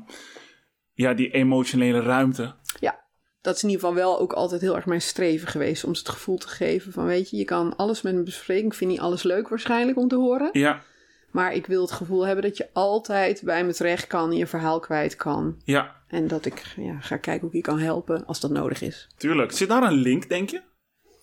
ja, 0.93 1.15
die 1.15 1.31
emotionele 1.31 2.01
ruimte. 2.01 2.55
ja, 2.81 3.01
dat 3.41 3.57
is 3.57 3.63
in 3.63 3.69
ieder 3.69 3.85
geval 3.87 4.03
wel 4.03 4.21
ook 4.21 4.33
altijd 4.33 4.61
heel 4.61 4.77
erg 4.77 4.87
mijn 4.87 5.03
streven 5.03 5.49
geweest. 5.49 5.85
Om 5.85 5.95
ze 5.95 6.01
het 6.01 6.09
gevoel 6.13 6.37
te 6.39 6.49
geven 6.49 6.93
van 6.93 7.05
weet 7.07 7.31
je, 7.31 7.37
je 7.37 7.45
kan 7.45 7.77
alles 7.77 8.03
met 8.03 8.15
me 8.15 8.23
bespreken. 8.23 8.67
Ik 8.67 8.75
vind 8.75 8.91
niet 8.91 9.01
alles 9.01 9.23
leuk 9.23 9.49
waarschijnlijk 9.49 9.99
om 9.99 10.09
te 10.09 10.17
horen. 10.17 10.49
Ja, 10.53 10.83
Maar 11.31 11.53
ik 11.55 11.67
wil 11.67 11.81
het 11.83 11.93
gevoel 11.93 12.27
hebben 12.27 12.45
dat 12.45 12.57
je 12.57 12.69
altijd 12.73 13.43
bij 13.45 13.65
me 13.65 13.73
terecht 13.75 14.07
kan, 14.07 14.33
je 14.33 14.47
verhaal 14.47 14.81
kwijt 14.81 15.17
kan. 15.17 15.61
ja, 15.65 15.97
En 16.09 16.29
dat 16.29 16.45
ik 16.45 16.63
ja, 16.77 17.01
ga 17.01 17.17
kijken 17.17 17.41
hoe 17.41 17.51
ik 17.51 17.55
je 17.67 17.71
kan 17.73 17.79
helpen 17.79 18.27
als 18.27 18.41
dat 18.41 18.51
nodig 18.51 18.81
is. 18.83 19.09
tuurlijk. 19.17 19.53
Zit 19.53 19.69
daar 19.69 19.83
een 19.83 19.93
link, 19.93 20.29
denk 20.29 20.51
je? 20.51 20.61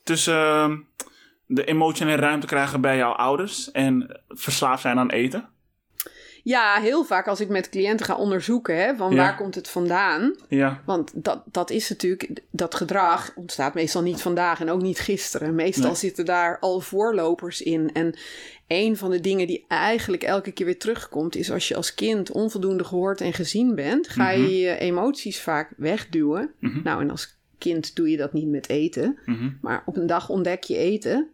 Tussen 0.03 0.36
ehm, 0.36 0.77
de 1.48 1.63
emotionele 1.66 2.22
ruimte 2.22 2.48
krijgen 2.48 2.82
bij 2.82 2.98
jouw 2.98 3.12
ouders 3.12 3.72
en 3.72 4.20
verslaafd 4.27 4.82
zijn 4.82 4.98
aan 5.00 5.10
eten? 5.10 5.50
Ja, 6.44 6.80
heel 6.82 7.04
vaak 7.04 7.27
als 7.27 7.39
ik 7.39 7.50
met 7.50 7.70
cliënten 7.70 8.06
ga 8.06 8.16
onderzoeken 8.16 8.77
hè, 8.77 8.96
van 8.96 9.10
Ja. 9.12 9.16
waar 9.18 9.36
komt 9.36 9.56
het 9.56 9.70
vandaan. 9.70 10.36
Ja, 10.50 10.82
Want 10.86 11.12
dat, 11.16 11.44
dat 11.51 11.70
is 11.70 11.89
natuurlijk, 11.89 12.42
dat 12.51 12.75
gedrag 12.75 13.32
ontstaat 13.36 13.74
meestal 13.74 14.01
niet 14.01 14.22
vandaag 14.22 14.60
en 14.60 14.70
ook 14.70 14.82
niet 14.82 15.00
gisteren. 15.00 15.56
Meestal 15.56 15.86
Nee. 15.86 15.96
zitten 15.96 16.25
daar 16.25 16.60
al 16.60 16.80
voorlopers 16.80 17.62
in. 17.62 17.89
En 17.94 18.18
een 18.68 18.98
van 18.98 19.10
de 19.10 19.20
dingen 19.20 19.48
die 19.48 19.66
eigenlijk 19.68 20.24
elke 20.24 20.51
keer 20.51 20.66
weer 20.66 20.80
terugkomt, 20.80 21.36
is 21.36 21.51
als 21.51 21.68
je 21.68 21.75
als 21.75 21.94
kind 21.94 22.32
onvoldoende 22.32 22.84
gehoord 22.84 23.22
en 23.22 23.34
gezien 23.34 23.75
bent, 23.75 24.08
ga 24.08 24.30
je 24.30 24.39
Mhm. 24.42 24.51
je 24.51 24.77
emoties 24.77 25.42
vaak 25.42 25.74
wegduwen. 25.77 26.51
Mhm. 26.60 26.82
Nou, 26.84 27.01
en 27.01 27.10
als 27.10 27.38
kind 27.58 27.96
doe 27.96 28.10
je 28.10 28.18
dat 28.18 28.34
niet 28.34 28.48
met 28.48 28.70
eten. 28.70 29.18
mhm. 29.25 29.50
Maar 29.62 29.84
op 29.86 29.98
een 29.98 30.08
dag 30.08 30.30
ontdek 30.30 30.63
je 30.63 30.77
eten. 30.77 31.30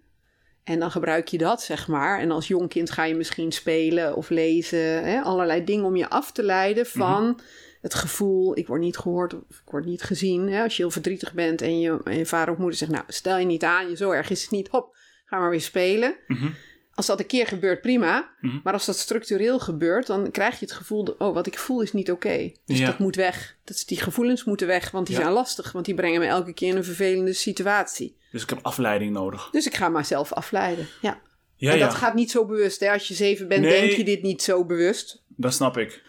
En 0.63 0.79
dan 0.79 0.91
gebruik 0.91 1.27
je 1.27 1.37
dat, 1.37 1.61
zeg 1.61 1.87
maar. 1.87 2.19
En 2.19 2.31
als 2.31 2.47
jong 2.47 2.69
kind 2.69 2.91
ga 2.91 3.03
je 3.03 3.15
misschien 3.15 3.51
spelen 3.51 4.15
of 4.15 4.29
lezen. 4.29 5.03
Hè, 5.03 5.21
allerlei 5.21 5.63
dingen 5.63 5.85
om 5.85 5.95
je 5.95 6.09
af 6.09 6.31
te 6.31 6.43
leiden 6.43 6.85
van 6.85 7.39
het 7.81 7.93
gevoel... 7.93 8.57
ik 8.57 8.67
word 8.67 8.81
niet 8.81 8.97
gehoord 8.97 9.33
of 9.33 9.41
ik 9.65 9.69
word 9.71 9.85
niet 9.85 10.03
gezien. 10.03 10.49
Hè, 10.49 10.63
als 10.63 10.75
je 10.75 10.81
heel 10.81 10.91
verdrietig 10.91 11.33
bent 11.33 11.61
en 11.61 11.79
je, 11.79 11.99
en 12.03 12.17
je 12.17 12.25
vader 12.25 12.53
of 12.53 12.59
moeder 12.59 12.77
zegt... 12.77 12.91
nou, 12.91 13.03
stel 13.07 13.37
je 13.37 13.45
niet 13.45 13.63
aan, 13.63 13.89
je 13.89 13.95
zo 13.95 14.11
erg 14.11 14.29
is 14.29 14.41
het 14.41 14.51
niet. 14.51 14.67
Hop, 14.67 14.95
ga 15.25 15.39
maar 15.39 15.49
weer 15.49 15.61
spelen. 15.61 16.15
Mhm. 16.27 16.47
Als 16.95 17.05
dat 17.05 17.19
een 17.19 17.25
keer 17.25 17.47
gebeurt, 17.47 17.81
prima. 17.81 18.29
Mhm. 18.41 18.59
Maar 18.63 18.73
als 18.73 18.85
dat 18.85 18.97
structureel 18.97 19.59
gebeurt, 19.59 20.07
dan 20.07 20.31
krijg 20.31 20.59
je 20.59 20.65
het 20.65 20.73
gevoel... 20.73 21.03
dat, 21.03 21.17
oh, 21.17 21.33
wat 21.33 21.47
ik 21.47 21.57
voel 21.57 21.81
is 21.81 21.93
niet 21.93 22.11
oké. 22.11 22.51
Dus 22.65 22.77
Ja. 22.79 22.85
dat 22.85 22.99
moet 22.99 23.15
weg. 23.15 23.55
Dat, 23.63 23.75
is- 23.75 23.85
die 23.85 23.99
gevoelens 24.01 24.43
moeten 24.43 24.67
weg, 24.67 24.91
want 24.91 25.07
die 25.07 25.15
Ja. 25.15 25.21
zijn 25.21 25.33
lastig. 25.33 25.71
Want 25.71 25.85
die 25.85 25.93
brengen 25.95 26.19
me 26.19 26.25
elke 26.25 26.53
keer 26.53 26.69
in 26.69 26.75
een 26.77 26.83
vervelende 26.83 27.33
situatie. 27.33 28.15
Dus 28.31 28.43
ik 28.43 28.49
heb 28.49 28.59
afleiding 28.61 29.11
nodig. 29.11 29.49
Dus 29.51 29.65
ik 29.65 29.75
ga 29.75 29.89
mezelf 29.89 30.33
afleiden. 30.33 30.87
Ja. 31.01 31.21
Ja, 31.55 31.73
en 31.73 31.79
dat 31.79 31.93
gaat 31.93 32.13
niet 32.13 32.31
zo 32.31 32.45
bewust. 32.45 32.79
Hè? 32.79 32.91
Als 32.91 33.07
je 33.07 33.13
zeven 33.13 33.47
bent, 33.47 33.61
Nee. 33.61 33.79
denk 33.81 33.91
je 33.91 34.03
dit 34.03 34.21
niet 34.21 34.41
zo 34.41 34.65
bewust. 34.65 35.21
dat 35.27 35.53
snap 35.53 35.77
ik. 35.77 36.01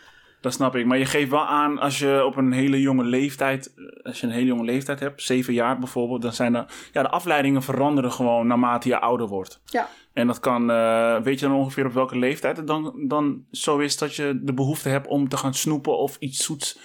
Dat 0.45 0.53
snap 0.53 0.77
ik. 0.77 0.87
Maar 0.87 0.99
je 0.99 1.05
geeft 1.05 1.31
wel 1.31 1.47
aan 1.47 1.79
als 1.79 1.99
je 1.99 2.25
op 2.25 2.37
een 2.37 2.53
hele 2.53 2.81
jonge 2.81 3.05
leeftijd, 3.05 3.75
eh, 3.75 3.85
als 4.03 4.21
je 4.21 4.27
een 4.27 4.33
hele 4.33 4.47
jonge 4.47 4.65
leeftijd 4.65 5.01
hebt, 5.01 5.23
zeven 5.23 5.55
jaar 5.55 5.79
bijvoorbeeld, 5.79 6.23
dan 6.23 6.33
zijn 6.33 6.53
de, 6.53 6.65
ja, 6.93 7.03
de 7.03 7.09
afleidingen 7.09 7.63
veranderen 7.63 8.13
gewoon 8.13 8.47
naarmate 8.47 8.89
je 8.89 9.01
ouder 9.01 9.27
wordt. 9.27 9.61
Ja. 9.65 9.89
En 10.13 10.27
dat 10.27 10.41
kan, 10.41 10.71
eh, 10.71 11.21
weet 11.23 11.41
je 11.41 11.47
dan 11.47 11.57
ongeveer 11.57 11.87
op 11.87 11.93
welke 11.93 12.19
leeftijd 12.19 12.57
het 12.57 12.67
dan, 12.67 12.95
dan 13.09 13.45
zo 13.51 13.79
is 13.79 13.99
dat 13.99 14.15
je 14.15 14.41
de 14.43 14.55
behoefte 14.55 14.89
hebt 14.89 15.07
om 15.07 15.29
te 15.29 15.37
gaan 15.37 15.55
snoepen 15.55 15.99
of 15.99 16.17
iets 16.19 16.45
zoets 16.45 16.79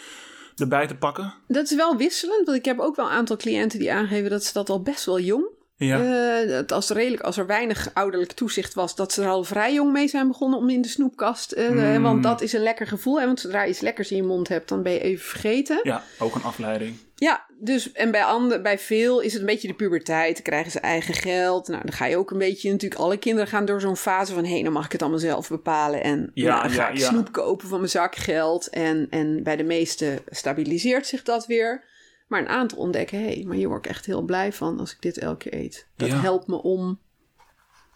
erbij 0.55 0.87
te 0.87 0.95
pakken? 0.95 1.33
Dat 1.47 1.69
is 1.69 1.75
wel 1.75 1.95
wisselend, 1.95 2.45
want 2.45 2.57
ik 2.57 2.65
heb 2.65 2.79
ook 2.79 2.95
wel 2.95 3.05
een 3.05 3.11
aantal 3.11 3.37
cliënten 3.37 3.79
die 3.79 3.93
aangeven 3.93 4.29
dat 4.29 4.43
ze 4.43 4.53
dat 4.53 4.69
al 4.69 4.81
best 4.81 5.05
wel 5.05 5.19
jong. 5.19 5.45
Ja. 5.85 6.41
eh, 6.41 6.49
dat 6.49 6.71
als, 6.71 6.89
er 6.89 6.95
redelijk, 6.95 7.21
als 7.23 7.37
er 7.37 7.45
weinig 7.45 7.89
ouderlijk 7.93 8.31
toezicht 8.31 8.73
was, 8.73 8.95
dat 8.95 9.13
ze 9.13 9.21
er 9.21 9.29
al 9.29 9.43
vrij 9.43 9.73
jong 9.73 9.91
mee 9.91 10.07
zijn 10.07 10.27
begonnen 10.27 10.59
om 10.59 10.69
in 10.69 10.81
de 10.81 10.87
snoepkast. 10.87 11.51
eh, 11.51 11.69
Mm. 11.69 12.01
Want 12.01 12.23
dat 12.23 12.41
is 12.41 12.53
een 12.53 12.61
lekker 12.63 12.87
gevoel. 12.87 13.19
Hè? 13.19 13.25
Want 13.25 13.39
zodra 13.39 13.63
je 13.63 13.69
iets 13.69 13.79
lekkers 13.79 14.11
in 14.11 14.17
je 14.17 14.23
mond 14.23 14.47
hebt, 14.47 14.69
dan 14.69 14.83
ben 14.83 14.91
je 14.91 14.99
even 14.99 15.25
vergeten. 15.25 15.79
ja, 15.83 16.03
ook 16.19 16.35
een 16.35 16.43
afleiding. 16.43 16.97
Ja, 17.15 17.45
dus 17.59 17.91
en 17.91 18.11
bij, 18.11 18.23
ander, 18.23 18.61
bij 18.61 18.79
veel 18.79 19.19
is 19.19 19.31
het 19.31 19.41
een 19.41 19.47
beetje 19.47 19.67
de 19.67 19.73
puberteit. 19.73 20.33
Dan 20.33 20.43
krijgen 20.43 20.71
ze 20.71 20.79
eigen 20.79 21.13
geld. 21.13 21.67
Nou, 21.67 21.81
dan 21.83 21.93
ga 21.93 22.05
je 22.05 22.17
ook 22.17 22.31
een 22.31 22.37
beetje 22.37 22.71
natuurlijk. 22.71 23.01
Alle 23.01 23.17
kinderen 23.17 23.47
gaan 23.47 23.65
door 23.65 23.81
zo'n 23.81 23.97
fase 23.97 24.33
van: 24.33 24.43
hé, 24.45 24.51
hey, 24.53 24.63
dan 24.63 24.73
mag 24.73 24.85
ik 24.85 24.91
het 24.91 25.01
allemaal 25.01 25.19
zelf 25.19 25.49
bepalen. 25.49 26.03
En 26.03 26.31
Ja, 26.33 26.49
nou, 26.49 26.61
dan 26.61 26.71
ga 26.71 26.81
ja, 26.81 26.89
ik 26.89 26.97
ja. 26.97 27.07
snoep 27.07 27.31
kopen 27.31 27.67
van 27.67 27.77
mijn 27.77 27.89
zakgeld. 27.91 28.67
En, 28.69 29.07
en 29.09 29.43
bij 29.43 29.55
de 29.55 29.63
meesten 29.63 30.19
stabiliseert 30.29 31.07
zich 31.07 31.23
dat 31.23 31.45
weer. 31.45 31.83
Maar 32.29 32.39
een 32.41 32.47
aantal 32.47 32.77
ontdekken: 32.77 33.19
hé, 33.19 33.25
hey, 33.33 33.43
maar 33.47 33.55
hier 33.55 33.67
word 33.67 33.85
ik 33.85 33.91
echt 33.91 34.05
heel 34.05 34.21
blij 34.21 34.53
van 34.53 34.79
als 34.79 34.91
ik 34.91 35.01
dit 35.01 35.17
elke 35.17 35.49
keer 35.49 35.59
eet. 35.59 35.87
Dat 35.95 36.09
Ja. 36.09 36.19
helpt 36.19 36.47
me 36.47 36.61
om 36.61 36.99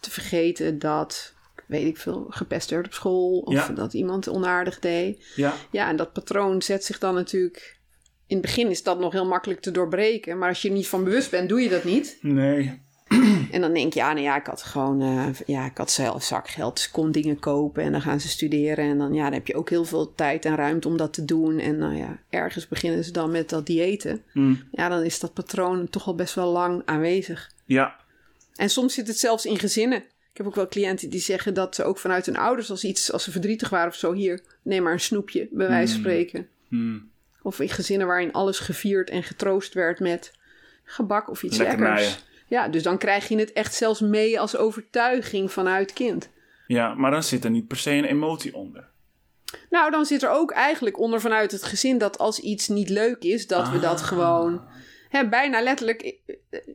te 0.00 0.10
vergeten 0.10 0.78
dat. 0.78 1.32
Weet 1.66 1.86
ik 1.86 1.96
veel, 1.96 2.26
gepest 2.28 2.70
werd 2.70 2.86
op 2.86 2.92
school. 2.92 3.38
Of 3.38 3.52
Ja. 3.54 3.68
dat 3.68 3.94
iemand 3.94 4.28
onaardig 4.28 4.78
deed. 4.78 5.32
Ja, 5.36 5.54
Ja, 5.70 5.88
en 5.88 5.96
dat 5.96 6.12
patroon 6.12 6.62
zet 6.62 6.84
zich 6.84 6.98
dan 6.98 7.14
natuurlijk. 7.14 7.78
In 8.26 8.36
het 8.36 8.46
begin 8.46 8.70
is 8.70 8.82
dat 8.82 8.98
nog 8.98 9.12
heel 9.12 9.26
makkelijk 9.26 9.60
te 9.60 9.70
doorbreken. 9.70 10.38
Maar 10.38 10.48
als 10.48 10.62
je 10.62 10.68
er 10.68 10.74
niet 10.74 10.88
van 10.88 11.04
bewust 11.04 11.30
bent, 11.30 11.48
doe 11.48 11.60
je 11.60 11.68
dat 11.68 11.84
niet. 11.84 12.18
nee. 12.20 12.82
En 13.54 13.60
dan 13.60 13.72
denk 13.72 13.92
je, 13.92 13.98
ja, 13.98 14.12
nou 14.12 14.24
ja, 14.24 14.36
ik 14.36 14.46
had 14.46 14.62
gewoon, 14.62 15.00
eh, 15.02 15.26
ja, 15.46 15.64
ik 15.66 15.76
had 15.76 15.90
zelf 15.90 16.22
zakgeld, 16.24 16.76
dus 16.76 16.90
kon 16.90 17.12
dingen 17.12 17.38
kopen 17.38 17.82
en 17.82 17.92
dan 17.92 18.00
gaan 18.02 18.20
ze 18.20 18.28
studeren. 18.28 18.84
En 18.84 18.98
dan, 18.98 19.14
ja, 19.14 19.22
dan 19.24 19.32
heb 19.32 19.46
je 19.46 19.54
ook 19.54 19.70
heel 19.70 19.84
veel 19.84 20.14
tijd 20.14 20.44
en 20.44 20.56
ruimte 20.56 20.88
om 20.88 20.96
dat 20.96 21.12
te 21.12 21.24
doen. 21.24 21.58
En 21.58 21.78
nou 21.78 21.96
ja, 21.96 22.18
ergens 22.30 22.68
beginnen 22.68 23.04
ze 23.04 23.12
dan 23.12 23.30
met 23.30 23.48
dat 23.48 23.66
diëten. 23.66 24.22
Hm. 24.32 24.54
Ja, 24.70 24.88
dan 24.88 25.02
is 25.02 25.20
dat 25.20 25.32
patroon 25.32 25.88
toch 25.90 26.06
al 26.06 26.14
best 26.14 26.34
wel 26.34 26.52
lang 26.52 26.82
aanwezig. 26.84 27.50
Ja, 27.64 27.96
En 28.56 28.70
soms 28.70 28.94
zit 28.94 29.06
het 29.06 29.18
zelfs 29.18 29.46
in 29.46 29.58
gezinnen. 29.58 29.98
Ik 29.98 30.36
heb 30.40 30.46
ook 30.46 30.54
wel 30.54 30.68
cliënten 30.68 31.10
die 31.10 31.20
zeggen 31.20 31.54
dat 31.54 31.74
ze 31.74 31.84
ook 31.84 31.98
vanuit 31.98 32.26
hun 32.26 32.36
ouders, 32.36 32.70
als 32.70 32.84
iets, 32.84 33.12
als 33.12 33.24
ze 33.24 33.30
verdrietig 33.30 33.68
waren 33.68 33.88
of 33.88 33.94
zo, 33.94 34.12
hier, 34.12 34.42
neem 34.62 34.82
maar 34.82 34.92
een 34.92 35.00
snoepje, 35.00 35.48
bij 35.50 35.68
wijze 35.68 35.92
van 35.92 36.00
spreken. 36.00 36.48
Hm. 36.68 36.98
Of 37.42 37.60
in 37.60 37.68
gezinnen 37.68 38.06
waarin 38.06 38.32
alles 38.32 38.58
gevierd 38.58 39.10
en 39.10 39.22
getroost 39.22 39.74
werd 39.74 40.00
met 40.00 40.32
gebak 40.84 41.30
of 41.30 41.42
iets 41.42 41.56
Lekkernijen. 41.56 41.94
lekkers. 41.94 42.24
Ja, 42.54 42.68
dus 42.68 42.82
dan 42.82 42.98
krijg 42.98 43.28
je 43.28 43.36
het 43.38 43.52
echt 43.52 43.74
zelfs 43.74 44.00
mee 44.00 44.40
als 44.40 44.56
overtuiging 44.56 45.52
vanuit 45.52 45.92
kind. 45.92 46.30
ja, 46.66 46.94
maar 46.94 47.10
dan 47.10 47.22
zit 47.22 47.44
er 47.44 47.50
niet 47.50 47.68
per 47.68 47.76
se 47.76 47.90
een 47.90 48.04
emotie 48.04 48.54
onder. 48.54 48.88
Nou, 49.70 49.90
dan 49.90 50.04
zit 50.04 50.22
er 50.22 50.30
ook 50.30 50.50
eigenlijk 50.52 50.98
onder 50.98 51.20
vanuit 51.20 51.50
het 51.52 51.62
gezin 51.62 51.98
dat 51.98 52.18
als 52.18 52.38
iets 52.40 52.68
niet 52.68 52.88
leuk 52.88 53.22
is, 53.22 53.46
dat 53.46 53.68
we 53.70 53.78
dat 53.78 54.00
Ah. 54.00 54.06
gewoon. 54.06 54.62
Hè, 55.08 55.28
bijna 55.28 55.62
letterlijk, 55.62 56.14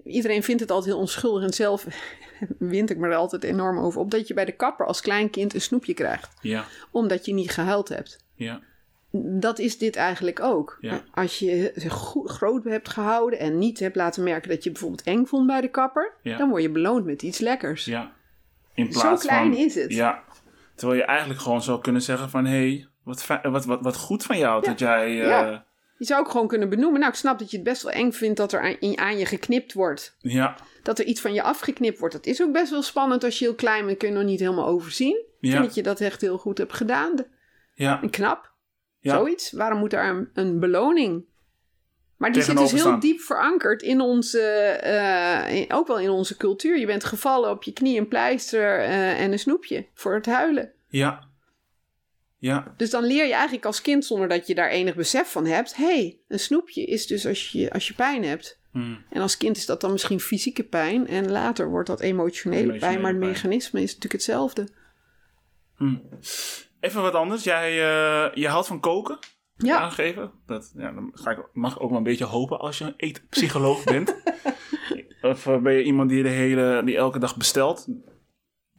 iedereen 0.03 0.43
vindt 0.43 0.61
het 0.61 0.71
altijd 0.71 0.91
heel 0.91 1.01
onschuldig 1.01 1.43
en 1.43 1.53
zelf 1.53 1.85
wint 2.75 2.89
ik 2.89 2.97
me 2.97 3.07
er 3.07 3.15
altijd 3.15 3.43
enorm 3.43 3.79
over 3.79 3.99
op 4.01 4.11
dat 4.11 4.27
je 4.27 4.33
bij 4.33 4.45
de 4.45 4.51
kapper 4.55 4.85
als 4.85 5.01
klein 5.01 5.29
kind 5.29 5.53
een 5.53 5.61
snoepje 5.61 5.93
krijgt, 5.93 6.33
Ja, 6.41 6.65
omdat 6.91 7.25
je 7.25 7.33
niet 7.33 7.51
gehuild 7.51 7.89
hebt. 7.89 8.17
ja, 8.35 8.61
Dat 9.11 9.59
is 9.59 9.77
dit 9.77 9.95
eigenlijk 9.95 10.39
ook. 10.39 10.77
Ja. 10.81 11.01
Als 11.13 11.39
je 11.39 11.73
goed, 11.89 12.29
groot 12.29 12.63
hebt 12.63 12.89
gehouden 12.89 13.39
en 13.39 13.57
niet 13.57 13.79
hebt 13.79 13.95
laten 13.95 14.23
merken 14.23 14.49
dat 14.49 14.63
je 14.63 14.71
bijvoorbeeld 14.71 15.03
eng 15.03 15.25
vond 15.25 15.47
bij 15.47 15.61
de 15.61 15.69
kapper, 15.69 16.13
Ja. 16.21 16.37
dan 16.37 16.49
word 16.49 16.61
je 16.61 16.69
beloond 16.69 17.05
met 17.05 17.21
iets 17.21 17.39
lekkers. 17.39 17.85
ja. 17.85 18.11
In 18.73 18.93
Zo 18.93 18.99
plaats 18.99 19.25
klein 19.25 19.53
van, 19.53 19.61
is 19.63 19.75
het. 19.75 19.93
Ja, 19.93 20.23
terwijl 20.75 20.99
je 20.99 21.05
eigenlijk 21.05 21.39
gewoon 21.39 21.61
zou 21.61 21.81
kunnen 21.81 22.01
zeggen 22.01 22.29
van... 22.29 22.45
hé, 22.45 22.51
hey, 22.51 22.87
wat, 23.03 23.25
wat, 23.43 23.65
wat, 23.65 23.81
wat 23.81 23.95
goed 23.97 24.23
van 24.23 24.37
jou 24.37 24.63
dat 24.63 24.79
jij... 24.79 25.11
Ja. 25.11 25.65
Je 25.97 26.05
zou 26.05 26.19
ook 26.21 26.29
gewoon 26.29 26.47
kunnen 26.47 26.69
benoemen. 26.69 26.99
Nou, 26.99 27.11
ik 27.11 27.17
snap 27.17 27.39
dat 27.39 27.51
je 27.51 27.57
het 27.57 27.65
best 27.65 27.83
wel 27.83 27.91
eng 27.91 28.11
vindt 28.11 28.37
dat 28.37 28.53
er 28.53 28.77
aan, 28.95 29.17
je 29.17 29.25
geknipt 29.25 29.73
wordt. 29.73 30.15
ja, 30.19 30.55
Dat 30.83 30.99
er 30.99 31.05
iets 31.05 31.21
van 31.21 31.33
je 31.33 31.41
afgeknipt 31.41 31.99
wordt. 31.99 32.13
Dat 32.15 32.25
is 32.25 32.41
ook 32.41 32.51
best 32.51 32.71
wel 32.71 32.81
spannend 32.81 33.23
als 33.23 33.39
je 33.39 33.45
heel 33.45 33.55
klein 33.55 33.85
bent. 33.85 33.97
Kun 33.97 34.07
je 34.09 34.13
nog 34.15 34.23
niet 34.23 34.39
helemaal 34.39 34.67
overzien. 34.67 35.25
Ja. 35.39 35.51
vind 35.51 35.63
dat 35.63 35.75
je 35.75 35.83
dat 35.83 36.01
echt 36.01 36.21
heel 36.21 36.37
goed 36.37 36.57
hebt 36.57 36.73
gedaan. 36.73 37.13
Ja, 37.73 38.01
En 38.01 38.09
knap. 38.09 38.51
Ja. 38.99 39.15
Zoiets. 39.15 39.51
Waarom 39.51 39.79
moet 39.79 39.89
daar 39.91 40.09
een, 40.09 40.29
een 40.33 40.59
beloning? 40.59 41.23
Maar 42.17 42.31
die 42.31 42.41
zit 42.41 42.57
dus 42.57 42.71
heel 42.71 42.79
staan. 42.79 42.99
diep 42.99 43.19
verankerd 43.19 43.81
in 43.81 44.01
onze, 44.01 44.39
eh, 44.41 45.55
in- 45.55 45.73
ook 45.73 45.87
wel 45.87 45.99
in 45.99 46.09
onze 46.09 46.37
cultuur. 46.37 46.77
Je 46.79 46.85
bent 46.85 47.03
gevallen 47.03 47.49
op 47.49 47.63
je 47.63 47.73
knie, 47.73 47.99
een 47.99 48.07
pleister 48.07 48.79
eh, 48.79 49.21
en 49.21 49.31
een 49.31 49.39
snoepje 49.39 49.85
voor 49.93 50.13
het 50.15 50.25
huilen. 50.25 50.71
ja. 50.87 51.27
Ja, 52.41 52.73
Dus 52.77 52.89
dan 52.89 53.03
leer 53.03 53.25
je 53.25 53.33
eigenlijk 53.33 53.65
als 53.65 53.81
kind, 53.81 54.05
zonder 54.05 54.27
dat 54.27 54.47
je 54.47 54.55
daar 54.55 54.69
enig 54.69 54.95
besef 54.95 55.31
van 55.31 55.45
hebt... 55.45 55.75
hé, 55.75 55.83
hey, 55.85 56.17
een 56.27 56.39
snoepje 56.39 56.85
is 56.85 57.07
dus 57.07 57.25
als 57.25 57.51
je, 57.51 57.71
als 57.71 57.87
je 57.87 57.93
pijn 57.93 58.23
hebt. 58.23 58.59
hm, 58.71 58.95
En 59.09 59.21
als 59.21 59.37
kind 59.37 59.57
is 59.57 59.65
dat 59.65 59.81
dan 59.81 59.91
misschien 59.91 60.19
fysieke 60.19 60.63
pijn... 60.63 61.07
en 61.07 61.31
later 61.31 61.69
wordt 61.69 61.87
dat 61.87 61.99
emotionele, 61.99 62.77
pijn... 62.77 63.01
Maar 63.01 63.11
het 63.11 63.19
mechanisme 63.19 63.79
is 63.81 63.85
natuurlijk 63.87 64.13
hetzelfde. 64.13 64.67
hm. 65.77 65.95
Even 66.79 67.01
wat 67.01 67.13
anders. 67.13 67.43
Jij 67.43 67.69
eh, 67.69 68.33
je 68.35 68.47
houdt 68.47 68.67
van 68.67 68.79
koken? 68.79 69.17
Ja, 69.55 69.77
aangegeven. 69.77 70.31
Dat, 70.45 70.71
ja, 70.77 70.91
dan 70.91 71.11
ga 71.13 71.31
ik, 71.31 71.37
mag 71.53 71.75
ik 71.75 71.81
ook 71.81 71.89
wel 71.89 71.97
een 71.97 72.03
beetje 72.03 72.25
hopen 72.25 72.59
als 72.59 72.77
je 72.77 72.83
een 72.83 72.93
eetpsycholoog 72.97 73.83
bent. 73.93 74.15
of 75.21 75.45
eh, 75.47 75.57
ben 75.57 75.73
je 75.73 75.83
iemand 75.83 76.09
die, 76.09 76.23
de 76.23 76.29
hele, 76.29 76.81
die 76.85 76.95
elke 76.97 77.19
dag 77.19 77.37
bestelt? 77.37 77.87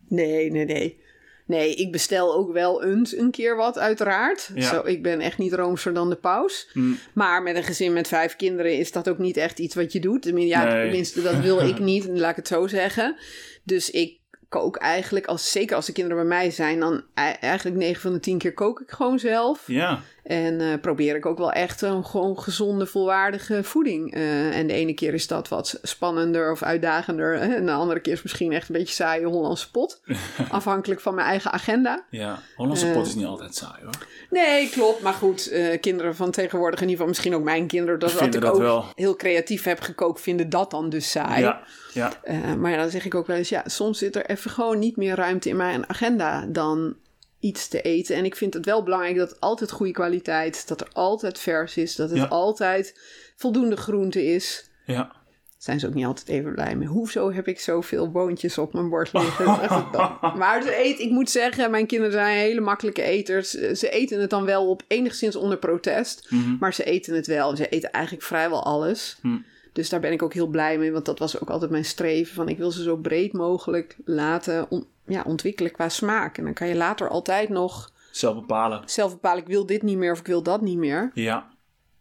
nee, 0.09 0.51
nee, 0.51 0.65
nee. 0.65 1.09
Nee, 1.47 1.75
ik 1.75 1.93
bestel 1.93 2.35
ook 2.35 2.53
wel 2.53 2.85
eens 2.85 3.17
een 3.17 3.31
keer 3.31 3.57
wat, 3.57 3.79
uiteraard. 3.79 4.51
Ja. 4.55 4.63
Zo, 4.69 4.83
ik 4.85 5.03
ben 5.03 5.21
echt 5.21 5.39
niet 5.39 5.53
roomser 5.53 5.95
dan 5.95 6.09
de 6.11 6.17
paus. 6.17 6.71
Hm, 6.73 6.93
Maar 7.15 7.43
met 7.43 7.57
een 7.57 7.63
gezin 7.63 7.93
met 7.93 8.09
vijf 8.09 8.37
kinderen 8.37 8.79
is 8.79 8.93
dat 8.93 9.09
ook 9.09 9.19
niet 9.19 9.37
echt 9.37 9.59
iets 9.59 9.75
wat 9.75 9.93
je 9.93 10.01
doet. 10.01 10.25
Ja, 10.35 10.65
Nee. 10.65 10.83
tenminste 10.83 11.23
dat 11.23 11.37
wil 11.41 11.61
ik 11.61 11.79
niet, 11.91 12.05
laat 12.09 12.31
ik 12.31 12.37
het 12.37 12.49
zo 12.49 12.67
zeggen. 12.67 13.17
Dus 13.65 13.91
ik 13.91 14.20
kook 14.51 14.77
eigenlijk, 14.77 15.27
als, 15.27 15.51
zeker 15.51 15.77
als 15.77 15.87
de 15.87 15.93
kinderen 15.93 16.19
bij 16.19 16.37
mij 16.39 16.51
zijn... 16.51 16.81
dan 16.81 17.03
e- 17.15 17.21
eigenlijk 17.41 17.77
9 17.77 18.01
van 18.01 18.13
de 18.13 18.21
10 18.21 18.39
keer 18.39 18.55
kook 18.55 18.81
ik 18.81 18.91
gewoon 18.91 19.19
zelf. 19.19 19.63
ja, 19.67 20.01
En 20.31 20.61
eh, 20.61 20.67
probeer 20.81 21.17
ik 21.17 21.27
ook 21.27 21.39
wel 21.39 21.53
echt 21.53 21.83
een 21.83 22.05
gewoon 22.05 22.41
gezonde, 22.41 22.87
volwaardige 22.87 23.65
voeding. 23.65 24.15
Eh, 24.15 24.59
en 24.59 24.67
de 24.67 24.73
ene 24.73 24.93
keer 24.95 25.15
is 25.15 25.27
dat 25.27 25.49
wat 25.49 25.79
spannender 25.83 26.51
of 26.53 26.63
uitdagender. 26.63 27.35
En 27.57 27.67
de 27.67 27.73
andere 27.73 28.01
keer 28.01 28.13
is 28.13 28.23
misschien 28.23 28.53
echt 28.53 28.69
een 28.69 28.75
beetje 28.75 28.95
saaie 28.95 29.27
Hollandse 29.27 29.71
pot. 29.71 30.01
Afhankelijk 30.51 31.01
van 31.01 31.15
mijn 31.15 31.27
eigen 31.27 31.51
agenda. 31.53 32.05
ja. 32.11 32.39
Hollandse 32.57 32.87
Eh. 32.87 32.93
pot 32.93 33.07
is 33.07 33.15
niet 33.15 33.27
altijd 33.27 33.55
saai 33.55 33.83
hoor. 33.83 34.07
Nee, 34.31 34.69
klopt. 34.71 35.03
Maar 35.03 35.13
goed, 35.13 35.49
eh, 35.49 35.81
kinderen 35.81 36.17
van 36.17 36.31
tegenwoordig, 36.31 36.81
in 36.81 36.89
ieder 36.89 36.97
geval 36.97 37.09
misschien 37.09 37.35
ook 37.35 37.43
mijn 37.45 37.67
kinderen, 37.67 37.99
dat 37.99 38.13
wat 38.13 38.21
Vinden 38.23 38.41
ik 38.41 38.47
dat 38.47 38.55
ook 38.55 38.61
wel. 38.61 38.85
heel 38.95 39.17
creatief 39.17 39.65
heb 39.65 39.81
gekookt, 39.81 40.21
vinden 40.21 40.51
dat 40.51 40.71
dan 40.71 40.89
dus 40.89 41.11
saai. 41.11 41.41
Ja, 41.43 41.63
ja, 41.93 42.13
Eh, 42.23 42.55
maar 42.55 42.71
ja, 42.71 42.77
dan 42.77 42.91
zeg 42.91 43.05
ik 43.05 43.15
ook 43.15 43.27
wel 43.27 43.37
eens, 43.37 43.49
ja, 43.49 43.63
soms 43.67 43.99
zit 43.99 44.17
er 44.17 44.27
even 44.27 44.51
gewoon 44.51 44.79
niet 44.79 44.97
meer 44.97 45.15
ruimte 45.15 45.49
in 45.49 45.57
mijn 45.57 45.89
agenda 45.89 46.47
dan 46.49 46.95
iets 47.41 47.69
te 47.69 47.81
eten. 47.83 48.17
En 48.17 48.25
ik 48.25 48.37
vind 48.37 48.55
het 48.55 48.65
wel 48.65 48.83
belangrijk 48.83 49.17
dat 49.17 49.31
het 49.31 49.41
altijd 49.41 49.71
goede 49.71 49.93
kwaliteit, 49.93 50.69
dat 50.69 50.81
er 50.81 50.89
altijd 50.93 51.39
vers 51.39 51.77
is, 51.77 51.97
dat 51.97 52.11
het 52.11 52.19
Ja. 52.19 52.27
altijd 52.27 53.01
voldoende 53.37 53.77
groente 53.77 54.25
is. 54.25 54.71
ja. 54.87 55.19
Zijn 55.59 55.81
ze 55.81 55.87
ook 55.87 55.95
niet 55.95 56.05
altijd 56.07 56.29
even 56.29 56.53
blij 56.55 56.77
mee. 56.77 56.89
Hoezo 56.89 57.33
heb 57.33 57.49
ik 57.49 57.61
zoveel 57.61 58.11
boontjes 58.11 58.59
op 58.59 58.73
mijn 58.73 58.89
bord 58.89 59.13
liggen? 59.13 59.45
Maar 60.39 60.63
ze 60.63 60.85
eet, 60.85 60.99
ik 60.99 61.11
moet 61.11 61.31
zeggen, 61.31 61.71
mijn 61.71 61.87
kinderen 61.87 62.13
zijn 62.13 62.37
hele 62.39 62.61
makkelijke 62.61 63.03
eters. 63.03 63.51
Ze 63.51 63.91
eten 63.91 64.21
het 64.21 64.31
dan 64.31 64.45
wel 64.45 64.69
op 64.69 64.83
enigszins 64.89 65.37
onder 65.37 65.59
protest. 65.59 66.27
Mhm. 66.31 66.57
Maar 66.61 66.75
ze 66.75 66.85
eten 66.85 67.15
het 67.15 67.27
wel. 67.27 67.57
Ze 67.57 67.69
eten 67.69 67.91
eigenlijk 67.91 68.25
vrijwel 68.25 68.65
alles. 68.65 69.19
Hm. 69.21 69.37
Dus 69.73 69.89
daar 69.89 70.01
ben 70.01 70.13
ik 70.13 70.23
ook 70.23 70.35
heel 70.35 70.47
blij 70.47 70.79
mee. 70.79 70.93
Want 70.93 71.05
dat 71.05 71.19
was 71.19 71.41
ook 71.41 71.51
altijd 71.51 71.71
mijn 71.71 71.85
streven. 71.85 72.35
Van 72.35 72.49
ik 72.49 72.59
wil 72.59 72.71
ze 72.71 72.83
zo 72.83 72.97
breed 72.97 73.33
mogelijk 73.33 73.97
laten 74.05 74.67
ja, 75.11 75.23
ontwikkelen 75.27 75.73
qua 75.73 75.89
smaak. 75.89 76.39
En 76.39 76.45
dan 76.45 76.55
kan 76.55 76.69
je 76.69 76.77
later 76.77 77.09
altijd 77.09 77.49
nog 77.49 77.93
Zelf 78.11 78.35
bepalen. 78.35 78.83
zelf 78.85 79.13
bepalen. 79.13 79.43
Ik 79.43 79.49
wil 79.49 79.67
dit 79.67 79.83
niet 79.83 79.97
meer 79.99 80.13
of 80.13 80.19
ik 80.19 80.27
wil 80.27 80.43
dat 80.43 80.61
niet 80.61 80.79
meer. 80.79 81.11
Ja, 81.15 81.49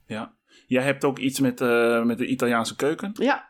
ja. 0.05 0.33
Jij 0.67 0.83
hebt 0.83 1.03
ook 1.03 1.17
iets 1.19 1.39
met, 1.39 1.61
eh, 1.61 2.03
met 2.03 2.17
de 2.17 2.25
Italiaanse 2.25 2.75
keuken. 2.75 3.11
Ja, 3.13 3.47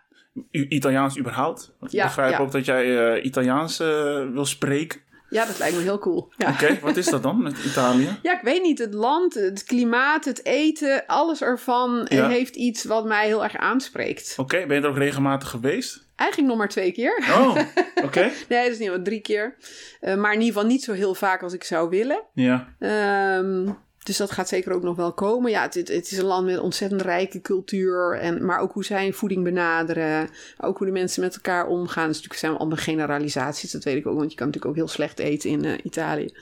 U- 0.52 0.66
Italiaans 0.70 1.18
überhaupt. 1.20 1.76
Want 1.80 1.92
Ja, 1.92 2.00
ik 2.02 2.08
begrijp 2.08 2.32
ja. 2.32 2.40
ook 2.40 2.52
dat 2.52 2.66
jij 2.66 3.14
eh, 3.16 3.26
Italiaans 3.26 3.80
eh, 3.80 3.88
wil 4.32 4.46
spreken. 4.46 5.02
ja 5.30 5.46
dat 5.46 5.58
lijkt 5.60 5.76
me 5.76 5.82
heel 5.82 6.00
cool. 6.00 6.32
Ja. 6.38 6.50
Oké, 6.50 6.80
wat 6.82 6.98
is 6.98 7.06
dat 7.10 7.24
dan 7.24 7.42
met 7.44 7.64
Italië? 7.66 8.18
Ja, 8.24 8.34
ik 8.38 8.42
weet 8.44 8.62
niet. 8.62 8.80
Het 8.80 8.94
land, 8.94 9.34
het 9.34 9.64
klimaat, 9.64 10.26
het 10.26 10.46
eten, 10.46 11.04
alles 11.08 11.42
ervan 11.42 12.06
heeft 12.10 12.56
iets 12.56 12.84
wat 12.84 13.06
mij 13.06 13.26
heel 13.28 13.44
erg 13.44 13.56
aanspreekt. 13.56 14.34
Oké, 14.38 14.66
ben 14.66 14.76
je 14.78 14.82
er 14.84 14.90
ook 14.90 14.98
regelmatig 14.98 15.50
geweest? 15.50 16.08
Eigenlijk 16.20 16.50
nog 16.50 16.58
maar 16.58 16.70
twee 16.70 16.92
keer. 16.92 17.24
Oh, 17.30 17.58
oké. 18.06 18.32
Nee, 18.50 18.64
dat 18.64 18.72
is 18.72 18.78
niet 18.80 18.90
wat 18.90 19.06
drie 19.06 19.22
keer. 19.22 19.56
Eh, 20.00 20.16
maar 20.16 20.34
in 20.34 20.40
ieder 20.40 20.54
geval 20.54 20.70
niet 20.70 20.84
zo 20.84 20.94
heel 20.94 21.16
vaak 21.16 21.44
als 21.44 21.54
ik 21.54 21.64
zou 21.64 21.90
willen. 21.90 22.24
Ja, 22.34 22.68
Ehm, 22.80 23.70
Dus 24.04 24.18
dat 24.18 24.32
gaat 24.32 24.48
zeker 24.48 24.72
ook 24.72 24.84
nog 24.84 24.96
wel 24.96 25.14
komen. 25.14 25.52
Ja, 25.52 25.62
het, 25.62 25.74
het, 25.74 25.88
het 25.88 26.12
is 26.12 26.18
een 26.18 26.26
land 26.26 26.46
met 26.46 26.60
ontzettend 26.60 27.02
rijke 27.02 27.42
cultuur. 27.42 28.18
En, 28.22 28.46
maar 28.46 28.60
ook 28.60 28.72
hoe 28.74 28.86
zij 28.86 29.14
voeding 29.14 29.44
benaderen. 29.44 30.30
Ook 30.58 30.78
hoe 30.78 30.88
de 30.88 30.94
mensen 30.94 31.22
met 31.22 31.36
elkaar 31.36 31.68
omgaan. 31.68 32.08
Dus 32.08 32.16
natuurlijk 32.16 32.40
zijn 32.40 32.56
allemaal 32.58 32.78
generalisaties, 32.78 33.72
dat 33.72 33.84
weet 33.84 33.98
ik 33.98 34.08
ook. 34.08 34.18
Want 34.18 34.32
je 34.32 34.38
kan 34.38 34.46
natuurlijk 34.48 34.72
ook 34.74 34.80
heel 34.84 34.94
slecht 34.94 35.20
eten 35.20 35.50
in 35.50 35.64
uh, 35.66 35.74
Italië. 35.84 36.34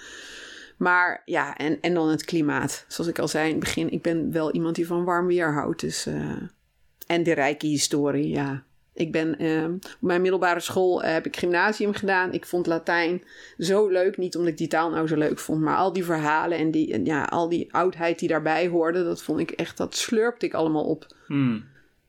Maar 0.78 1.22
ja, 1.26 1.56
en, 1.56 1.78
en 1.82 1.94
dan 1.94 2.10
het 2.10 2.26
klimaat. 2.26 2.86
Zoals 2.88 3.10
ik 3.10 3.20
al 3.20 3.28
zei 3.28 3.46
in 3.46 3.52
het 3.56 3.60
begin, 3.60 3.92
ik 3.92 4.02
ben 4.02 4.32
wel 4.32 4.52
iemand 4.52 4.76
die 4.76 4.88
van 4.88 5.04
warm 5.04 5.28
weer 5.28 5.54
houdt. 5.54 5.80
Dus, 5.82 6.08
uh, 6.08 6.42
en 7.08 7.24
de 7.24 7.34
rijke 7.34 7.68
historie, 7.68 8.30
ja. 8.30 8.64
Ik 8.98 9.12
ben 9.12 9.44
uh, 9.44 9.74
op 9.74 9.98
mijn 10.00 10.22
middelbare 10.22 10.60
school 10.60 11.04
uh, 11.04 11.12
heb 11.12 11.26
ik 11.26 11.38
gymnasium 11.38 11.94
gedaan. 11.94 12.32
Ik 12.32 12.46
vond 12.46 12.68
Latijn 12.68 13.24
zo 13.58 13.88
leuk. 13.88 14.18
Niet 14.18 14.36
omdat 14.36 14.52
ik 14.52 14.58
die 14.58 14.68
taal 14.68 14.90
nou 14.90 15.08
zo 15.08 15.16
leuk 15.16 15.40
vond, 15.40 15.62
maar 15.62 15.78
al 15.78 15.94
die 15.94 16.04
verhalen 16.04 16.58
en, 16.58 16.72
die, 16.72 16.94
en 16.94 17.06
ja, 17.06 17.24
al 17.24 17.50
die 17.50 17.74
oudheid 17.74 18.20
die 18.20 18.28
daarbij 18.28 18.68
hoorde, 18.68 19.04
dat 19.04 19.24
vond 19.24 19.40
ik 19.40 19.52
echt, 19.52 19.78
dat 19.78 19.96
slurpte 19.96 20.46
ik 20.46 20.54
allemaal 20.54 20.84
op. 20.84 21.06
Hmm. 21.28 21.66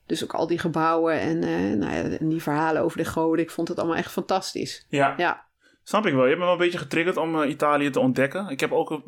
Dus 0.07 0.25
ook 0.25 0.35
al 0.35 0.47
die 0.47 0.59
gebouwen 0.59 1.21
en, 1.21 1.42
uh, 1.42 1.78
nou 1.78 1.92
ja, 1.92 2.16
en 2.18 2.28
die 2.28 2.42
verhalen 2.42 2.83
over 2.83 2.99
de 2.99 3.04
goden. 3.04 3.45
Ik 3.45 3.50
vond 3.50 3.68
het 3.68 3.78
allemaal 3.78 3.97
echt 3.97 4.12
fantastisch. 4.12 4.87
Ja. 4.88 5.14
Ja. 5.16 5.47
Snap 5.83 6.07
ik 6.07 6.12
wel. 6.12 6.23
Je 6.23 6.28
hebt 6.28 6.38
me 6.38 6.45
wel 6.45 6.54
een 6.54 6.61
beetje 6.61 6.78
getriggerd 6.78 7.16
om 7.16 7.35
uh, 7.35 7.49
Italië 7.49 7.90
te 7.90 8.00
ontdekken. 8.00 8.49
Ik 8.49 8.61
heb 8.61 8.73
ook, 8.73 9.02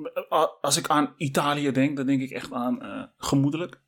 als 0.61 0.77
ik 0.77 0.89
aan 0.89 1.15
Italië 1.17 1.73
denk, 1.73 1.97
dan 1.97 2.07
denk 2.07 2.21
ik 2.21 2.31
echt 2.31 2.53
aan 2.53 3.11
gemoedelijk. 3.17 3.81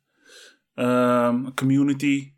Um, 0.75 1.53
community. 1.53 2.32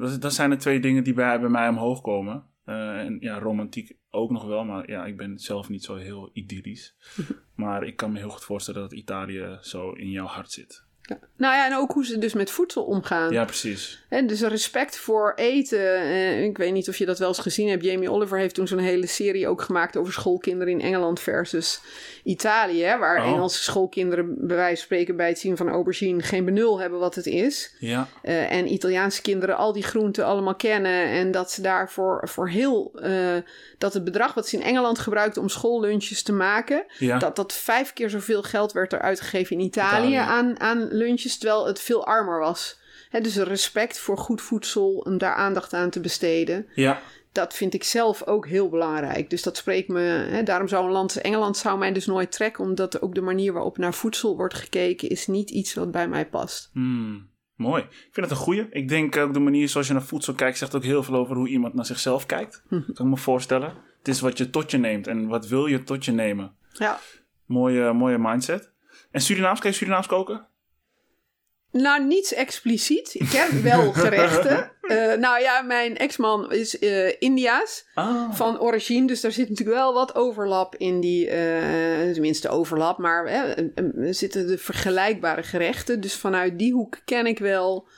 Dat, 0.00 0.20
dat, 0.20 0.32
zijn 0.32 0.50
de 0.50 0.56
twee 0.56 0.80
dingen 0.80 1.04
die 1.04 1.14
bij, 1.14 1.40
bij 1.40 1.48
mij 1.48 1.68
omhoog 1.68 2.00
komen. 2.00 2.44
en 2.64 3.16
ja, 3.20 3.38
romantiek 3.38 3.96
ook 4.10 4.30
nog 4.30 4.44
wel, 4.44 4.64
maar 4.64 4.90
ja, 4.90 5.06
ik 5.06 5.16
ben 5.16 5.38
zelf 5.38 5.68
niet 5.68 5.84
zo 5.84 5.96
heel 5.96 6.30
idyllisch. 6.32 6.96
maar 7.54 7.82
ik 7.82 7.96
kan 7.96 8.12
me 8.12 8.18
heel 8.18 8.30
goed 8.30 8.44
voorstellen 8.44 8.80
dat 8.80 8.92
Italië 8.92 9.58
zo 9.60 9.90
in 9.90 10.10
jouw 10.10 10.26
hart 10.26 10.50
zit. 10.50 10.88
Ja. 11.10 11.18
Nou 11.36 11.54
ja, 11.54 11.66
en 11.66 11.76
ook 11.76 11.92
hoe 11.92 12.04
ze 12.04 12.18
dus 12.18 12.32
met 12.32 12.50
voedsel 12.50 12.82
omgaan. 12.82 13.32
Ja, 13.32 13.44
precies. 13.44 14.04
En 14.08 14.26
dus 14.26 14.40
respect 14.40 14.98
voor 14.98 15.32
eten. 15.36 15.94
Eh, 15.94 16.42
ik 16.42 16.58
weet 16.58 16.72
niet 16.72 16.88
of 16.88 16.96
je 16.96 17.06
dat 17.06 17.18
wel 17.18 17.28
eens 17.28 17.38
gezien 17.38 17.68
hebt. 17.68 17.84
Jamie 17.84 18.10
Oliver 18.10 18.38
heeft 18.38 18.54
toen 18.54 18.66
zo'n 18.66 18.78
hele 18.78 19.06
serie 19.06 19.48
ook 19.48 19.62
gemaakt 19.62 19.96
over 19.96 20.12
schoolkinderen 20.12 20.72
in 20.72 20.80
Engeland 20.80 21.20
versus 21.20 21.80
Italië. 22.24 22.96
Waar 22.98 23.24
oh. 23.24 23.32
Engelse 23.32 23.62
schoolkinderen 23.62 24.34
bij 24.38 24.56
wijze 24.56 24.76
van 24.76 24.84
spreken 24.84 25.16
bij 25.16 25.28
het 25.28 25.38
zien 25.38 25.56
van 25.56 25.68
aubergine 25.68 26.22
geen 26.22 26.44
benul 26.44 26.80
hebben 26.80 26.98
wat 26.98 27.14
het 27.14 27.26
is. 27.26 27.74
Ja. 27.78 28.08
Uh, 28.22 28.52
en 28.52 28.72
Italiaanse 28.72 29.22
kinderen 29.22 29.56
al 29.56 29.72
die 29.72 29.82
groenten 29.82 30.24
allemaal 30.24 30.56
kennen. 30.56 31.04
En 31.04 31.30
dat 31.30 31.50
ze 31.50 31.62
daarvoor 31.62 32.28
voor 32.28 32.48
heel... 32.48 32.92
Uh, 32.94 33.36
dat 33.78 33.94
het 33.94 34.04
bedrag 34.04 34.34
wat 34.34 34.48
ze 34.48 34.56
in 34.56 34.62
Engeland 34.62 34.98
gebruikten 34.98 35.42
om 35.42 35.48
schoollunches 35.48 36.22
te 36.22 36.32
maken... 36.32 36.84
Ja. 36.98 37.18
dat 37.18 37.36
dat 37.36 37.52
vijf 37.52 37.92
keer 37.92 38.10
zoveel 38.10 38.42
geld 38.42 38.72
werd 38.72 38.92
er 38.92 39.00
uitgegeven 39.00 39.56
in 39.58 39.64
Italië, 39.64 40.08
Italië. 40.08 40.30
aan, 40.30 40.60
aan 40.60 40.88
lunches, 41.00 41.38
terwijl 41.38 41.66
het 41.66 41.80
veel 41.80 42.06
armer 42.06 42.38
was. 42.38 42.78
He, 43.10 43.20
dus 43.20 43.36
respect 43.36 43.98
voor 43.98 44.18
goed 44.18 44.42
voedsel 44.42 45.04
en 45.06 45.18
daar 45.18 45.34
aandacht 45.34 45.72
aan 45.72 45.90
te 45.90 46.00
besteden. 46.00 46.66
Ja. 46.74 47.02
Dat 47.32 47.54
vind 47.54 47.74
ik 47.74 47.84
zelf 47.84 48.26
ook 48.26 48.46
heel 48.46 48.68
belangrijk. 48.68 49.30
Dus 49.30 49.42
dat 49.42 49.56
spreekt 49.56 49.88
me. 49.88 50.00
He, 50.00 50.42
daarom 50.42 50.68
zou 50.68 50.84
een 50.84 50.92
land 50.92 51.14
als 51.14 51.22
Engeland 51.22 51.56
zou 51.56 51.78
mij 51.78 51.92
dus 51.92 52.06
nooit 52.06 52.32
trekken, 52.32 52.64
omdat 52.64 53.02
ook 53.02 53.14
de 53.14 53.20
manier 53.20 53.52
waarop 53.52 53.78
naar 53.78 53.94
voedsel 53.94 54.36
wordt 54.36 54.54
gekeken 54.54 55.08
is 55.08 55.26
niet 55.26 55.50
iets 55.50 55.74
wat 55.74 55.90
bij 55.90 56.08
mij 56.08 56.28
past. 56.28 56.70
Mm, 56.72 57.28
mooi. 57.54 57.82
Ik 57.82 58.08
vind 58.12 58.26
het 58.26 58.30
een 58.30 58.44
goeie. 58.44 58.66
Ik 58.70 58.88
denk 58.88 59.16
ook 59.16 59.32
de 59.32 59.38
manier 59.38 59.68
zoals 59.68 59.86
je 59.86 59.92
naar 59.92 60.02
voedsel 60.02 60.34
kijkt, 60.34 60.58
zegt 60.58 60.74
ook 60.74 60.84
heel 60.84 61.02
veel 61.02 61.14
over 61.14 61.36
hoe 61.36 61.48
iemand 61.48 61.74
naar 61.74 61.86
zichzelf 61.86 62.26
kijkt. 62.26 62.62
Hm. 62.68 62.80
Kan 62.92 63.06
ik 63.06 63.12
me 63.12 63.16
voorstellen. 63.16 63.74
Het 63.98 64.08
is 64.08 64.20
wat 64.20 64.38
je 64.38 64.50
tot 64.50 64.70
je 64.70 64.78
neemt 64.78 65.06
en 65.06 65.28
wat 65.28 65.46
wil 65.46 65.66
je 65.66 65.82
tot 65.82 66.04
je 66.04 66.12
nemen. 66.12 66.54
Ja. 66.72 66.98
Mooie, 67.44 67.92
mooie 67.92 68.18
mindset. 68.18 68.72
En 69.10 69.20
Surinaams, 69.20 69.60
kan 69.60 69.70
je 69.70 69.76
Surinaams 69.76 70.06
koken? 70.06 70.46
Nou, 71.72 72.04
niets 72.04 72.34
expliciet. 72.34 73.14
Ik 73.14 73.28
ken 73.28 73.62
wel 73.62 73.92
gerechten. 74.04 74.70
Uh, 74.82 75.14
nou 75.14 75.40
ja, 75.40 75.62
mijn 75.62 75.96
ex-man 75.96 76.52
is 76.52 76.80
uh, 76.80 77.12
Indiaas 77.18 77.86
ah. 77.94 78.32
van 78.32 78.60
origine. 78.60 79.06
Dus 79.06 79.20
daar 79.20 79.32
zit 79.32 79.48
natuurlijk 79.48 79.76
wel 79.76 79.94
wat 79.94 80.14
overlap 80.14 80.76
in 80.76 81.00
die... 81.00 81.26
Uh, 81.26 82.12
tenminste 82.12 82.48
overlap, 82.48 82.98
maar 82.98 83.26
er 83.26 84.14
zitten 84.14 84.46
de 84.46 84.58
vergelijkbare 84.58 85.42
gerechten. 85.42 86.00
Dus 86.00 86.14
vanuit 86.14 86.58
die 86.58 86.72
hoek 86.72 86.98
ken 87.04 87.26
ik 87.26 87.38
wel... 87.38 87.88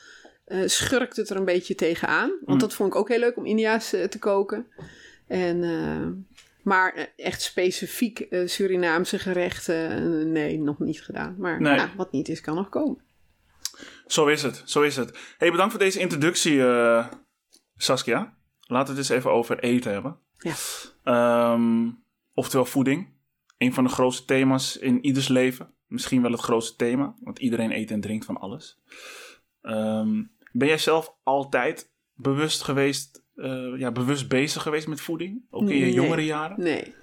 schurkt 0.65 1.17
het 1.17 1.31
er 1.31 1.37
een 1.37 1.45
beetje 1.45 1.75
tegenaan. 1.75 2.29
Want 2.29 2.47
Mm. 2.47 2.59
dat 2.59 2.75
vond 2.75 2.93
ik 2.93 2.99
ook 2.99 3.09
heel 3.09 3.19
leuk 3.19 3.37
om 3.37 3.47
Indiaas 3.47 3.89
te 3.89 4.19
koken. 4.19 4.67
En... 5.29 6.27
Maar 6.63 7.13
echt 7.17 7.43
specifiek 7.43 8.27
Surinaamse 8.45 9.19
gerechten, 9.19 10.33
nee, 10.33 10.59
nog 10.59 10.79
niet 10.79 11.03
gedaan. 11.03 11.35
Maar 11.39 11.61
Nee. 11.61 11.75
ja, 11.75 11.91
wat 11.97 12.13
niet 12.13 12.29
is, 12.29 12.41
kan 12.41 12.55
nog 12.55 12.69
komen. 12.69 12.99
Zo 14.07 14.27
is 14.27 14.43
het, 14.43 14.63
zo 14.65 14.83
is 14.83 14.97
het. 14.97 15.19
Hey, 15.39 15.51
bedankt 15.51 15.73
voor 15.73 15.83
deze 15.83 15.99
introductie, 15.99 16.67
eh, 16.67 17.07
Saskia. 17.77 18.37
Laten 18.61 18.95
we 18.95 19.01
het 19.01 19.11
eens 19.11 19.19
even 19.19 19.33
over 19.33 19.59
eten 19.59 19.93
hebben. 19.93 20.19
Ja. 20.39 20.55
Ehm, 21.03 21.91
oftewel 22.35 22.67
voeding. 22.67 23.09
Een 23.59 23.75
van 23.75 23.85
de 23.85 23.91
grootste 23.91 24.25
thema's 24.25 24.77
in 24.77 25.05
ieders 25.05 25.29
leven. 25.29 25.75
Misschien 25.87 26.23
wel 26.23 26.31
het 26.31 26.41
grootste 26.41 26.77
thema, 26.77 27.15
want 27.21 27.39
iedereen 27.39 27.73
eet 27.73 27.91
en 27.91 28.01
drinkt 28.01 28.25
van 28.25 28.37
alles. 28.37 28.81
Ehm, 29.63 30.23
ben 30.53 30.69
jij 30.69 30.79
zelf 30.79 31.15
altijd 31.23 31.93
bewust 32.15 32.63
geweest, 32.63 33.25
eh, 33.35 33.79
ja, 33.79 33.93
bewust 33.93 34.29
bezig 34.29 34.63
geweest 34.63 34.87
met 34.87 35.01
voeding? 35.01 35.43
Ook 35.51 35.71
in 35.71 35.77
je 35.77 35.93
jongere 35.93 36.25
jaren? 36.25 36.61
Nee. 36.61 36.95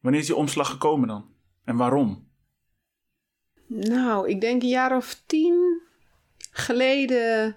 Wanneer 0.00 0.20
is 0.20 0.26
die 0.26 0.36
omslag 0.36 0.70
gekomen 0.70 1.08
dan? 1.08 1.34
En 1.64 1.76
waarom? 1.76 2.28
Nou, 3.66 4.28
ik 4.28 4.40
denk 4.40 4.62
een 4.62 4.68
jaar 4.68 4.96
of 4.96 5.22
tien 5.26 5.82
geleden. 6.58 7.56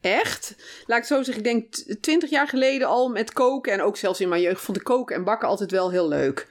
Echt? 0.00 0.54
Laat 0.86 0.98
ik 0.98 1.04
zo 1.04 1.22
zeggen, 1.22 1.44
ik 1.44 1.50
denk 1.50 1.74
twintig 2.00 2.30
jaar 2.30 2.48
geleden 2.48 2.88
al 2.88 3.08
met 3.08 3.32
koken. 3.32 3.72
En 3.72 3.82
ook 3.82 3.96
zelfs 3.96 4.20
in 4.20 4.28
mijn 4.28 4.42
jeugd 4.42 4.60
vond 4.60 4.76
ik 4.76 4.84
koken 4.84 5.16
en 5.16 5.24
bakken 5.24 5.48
altijd 5.48 5.70
wel 5.70 5.90
heel 5.90 6.08
leuk. 6.08 6.46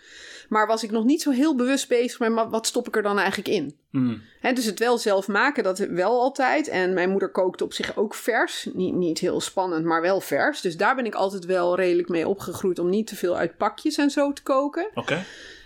Maar 0.49 0.67
was 0.67 0.83
ik 0.83 0.91
nog 0.91 1.03
niet 1.03 1.21
zo 1.21 1.31
heel 1.31 1.55
bewust 1.55 1.87
bezig 1.87 2.19
met 2.19 2.49
wat 2.49 2.67
stop 2.67 2.87
ik 2.87 2.95
er 2.95 3.01
dan 3.01 3.19
eigenlijk 3.19 3.47
in? 3.47 3.77
Hè, 4.39 4.53
dus 4.53 4.65
het 4.65 4.79
wel 4.79 4.97
zelf 4.97 5.27
maken, 5.27 5.63
dat 5.63 5.77
wel 5.77 6.21
altijd. 6.21 6.67
En 6.67 6.93
mijn 6.93 7.09
moeder 7.09 7.29
kookte 7.29 7.63
op 7.63 7.73
zich 7.73 7.97
ook 7.97 8.13
vers. 8.13 8.69
Niet, 8.73 8.93
niet 8.93 9.19
heel 9.19 9.41
spannend, 9.41 9.85
maar 9.85 10.01
wel 10.01 10.21
vers. 10.21 10.61
Dus 10.61 10.77
daar 10.77 10.95
ben 10.95 11.05
ik 11.05 11.15
altijd 11.15 11.45
wel 11.45 11.75
redelijk 11.75 12.09
mee 12.09 12.27
opgegroeid 12.27 12.79
om 12.79 12.89
niet 12.89 13.07
te 13.07 13.15
veel 13.15 13.37
uit 13.37 13.57
pakjes 13.57 13.97
en 13.97 14.09
zo 14.09 14.33
te 14.33 14.43
koken. 14.43 14.89
Oké. 14.93 15.25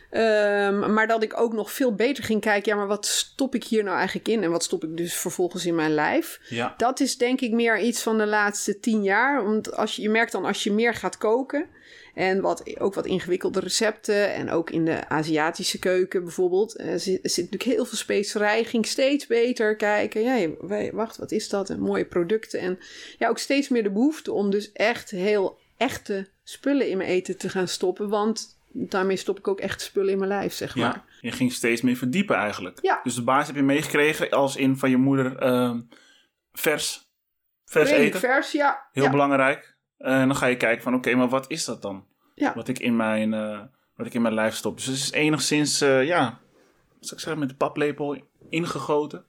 Ehm, 0.09 0.93
maar 0.93 1.07
dat 1.07 1.23
ik 1.23 1.39
ook 1.39 1.53
nog 1.53 1.71
veel 1.71 1.95
beter 1.95 2.23
ging 2.23 2.41
kijken, 2.41 2.71
ja, 2.71 2.77
maar 2.77 2.87
wat 2.87 3.05
stop 3.05 3.55
ik 3.55 3.63
hier 3.63 3.83
nou 3.83 3.97
eigenlijk 3.97 4.27
in? 4.27 4.43
En 4.43 4.51
wat 4.51 4.63
stop 4.63 4.83
ik 4.83 4.97
dus 4.97 5.13
vervolgens 5.13 5.65
in 5.65 5.75
mijn 5.75 5.93
lijf? 5.93 6.39
Ja. 6.49 6.73
Dat 6.77 6.99
is 6.99 7.17
denk 7.17 7.41
ik 7.41 7.51
meer 7.51 7.79
iets 7.79 8.01
van 8.01 8.17
de 8.17 8.25
laatste 8.25 8.79
tien 8.79 9.03
jaar. 9.03 9.43
Want 9.43 9.73
als 9.75 9.95
je, 9.95 10.01
je 10.01 10.09
merkt 10.09 10.31
dan 10.31 10.45
als 10.45 10.63
je 10.63 10.71
meer 10.71 10.93
gaat 10.93 11.17
koken. 11.17 11.75
En 12.13 12.41
wat, 12.41 12.79
ook 12.79 12.93
wat 12.93 13.05
ingewikkelde 13.05 13.59
recepten. 13.59 14.33
En 14.33 14.51
ook 14.51 14.69
in 14.69 14.85
de 14.85 15.09
Aziatische 15.09 15.79
keuken 15.79 16.23
bijvoorbeeld. 16.23 16.75
eh, 16.75 16.87
zit, 16.89 17.19
zit 17.21 17.51
natuurlijk 17.51 17.63
heel 17.63 17.85
veel 17.85 17.97
specerij. 17.97 18.63
Ging 18.63 18.85
steeds 18.85 19.27
beter 19.27 19.75
kijken. 19.75 20.21
Ja, 20.21 20.49
wacht, 20.91 21.17
wat 21.17 21.31
is 21.31 21.49
dat? 21.49 21.69
En 21.69 21.79
mooie 21.79 22.05
producten. 22.05 22.59
En 22.59 22.79
ja, 23.17 23.29
ook 23.29 23.37
steeds 23.37 23.69
meer 23.69 23.83
de 23.83 23.91
behoefte 23.91 24.31
om 24.31 24.49
dus 24.49 24.71
echt 24.71 25.09
heel 25.09 25.57
echte 25.77 26.27
spullen 26.43 26.89
in 26.89 26.97
mijn 26.97 27.09
eten 27.09 27.37
te 27.37 27.49
gaan 27.49 27.67
stoppen. 27.67 28.09
Want 28.09 28.56
daarmee 28.71 29.15
stop 29.15 29.37
ik 29.37 29.47
ook 29.47 29.59
echt 29.59 29.81
spullen 29.81 30.11
in 30.11 30.17
mijn 30.17 30.29
lijf, 30.29 30.53
zeg 30.53 30.75
maar. 30.75 30.85
Ja, 30.85 31.03
je 31.21 31.31
ging 31.31 31.51
steeds 31.51 31.81
meer 31.81 31.95
verdiepen 31.95 32.35
eigenlijk. 32.35 32.79
Ja. 32.81 32.99
Dus 33.03 33.15
de 33.15 33.23
basis 33.23 33.47
heb 33.47 33.55
je 33.55 33.63
meegekregen 33.63 34.29
als 34.29 34.55
in 34.55 34.77
van 34.77 34.89
je 34.89 34.97
moeder 34.97 35.37
ehm, 35.37 35.81
vers, 36.51 37.11
vers 37.65 37.89
Redelijk 37.89 38.15
eten. 38.15 38.29
vers, 38.29 38.51
ja. 38.51 38.87
Heel 38.91 39.03
ja. 39.03 39.11
belangrijk. 39.11 39.75
En 39.97 40.27
dan 40.27 40.35
ga 40.35 40.45
je 40.45 40.57
kijken 40.57 40.83
van 40.83 40.93
oké, 40.95 41.15
maar 41.15 41.29
wat 41.29 41.45
is 41.47 41.65
dat 41.65 41.81
dan? 41.81 42.05
Ja. 42.35 42.53
Wat 42.55 42.67
ik 42.67 42.79
in 42.79 42.95
mijn, 42.95 43.33
eh, 43.33 43.61
wat 43.95 44.05
ik 44.05 44.13
in 44.13 44.21
mijn 44.21 44.33
lijf 44.33 44.55
stop. 44.55 44.75
Dus 44.75 44.85
het 44.85 44.95
is 44.95 45.11
enigszins, 45.11 45.81
eh, 45.81 46.05
ja, 46.05 46.39
zou 46.99 47.15
ik 47.15 47.19
zeggen, 47.19 47.39
met 47.39 47.49
de 47.49 47.55
paplepel 47.55 48.21
ingegoten. 48.49 49.25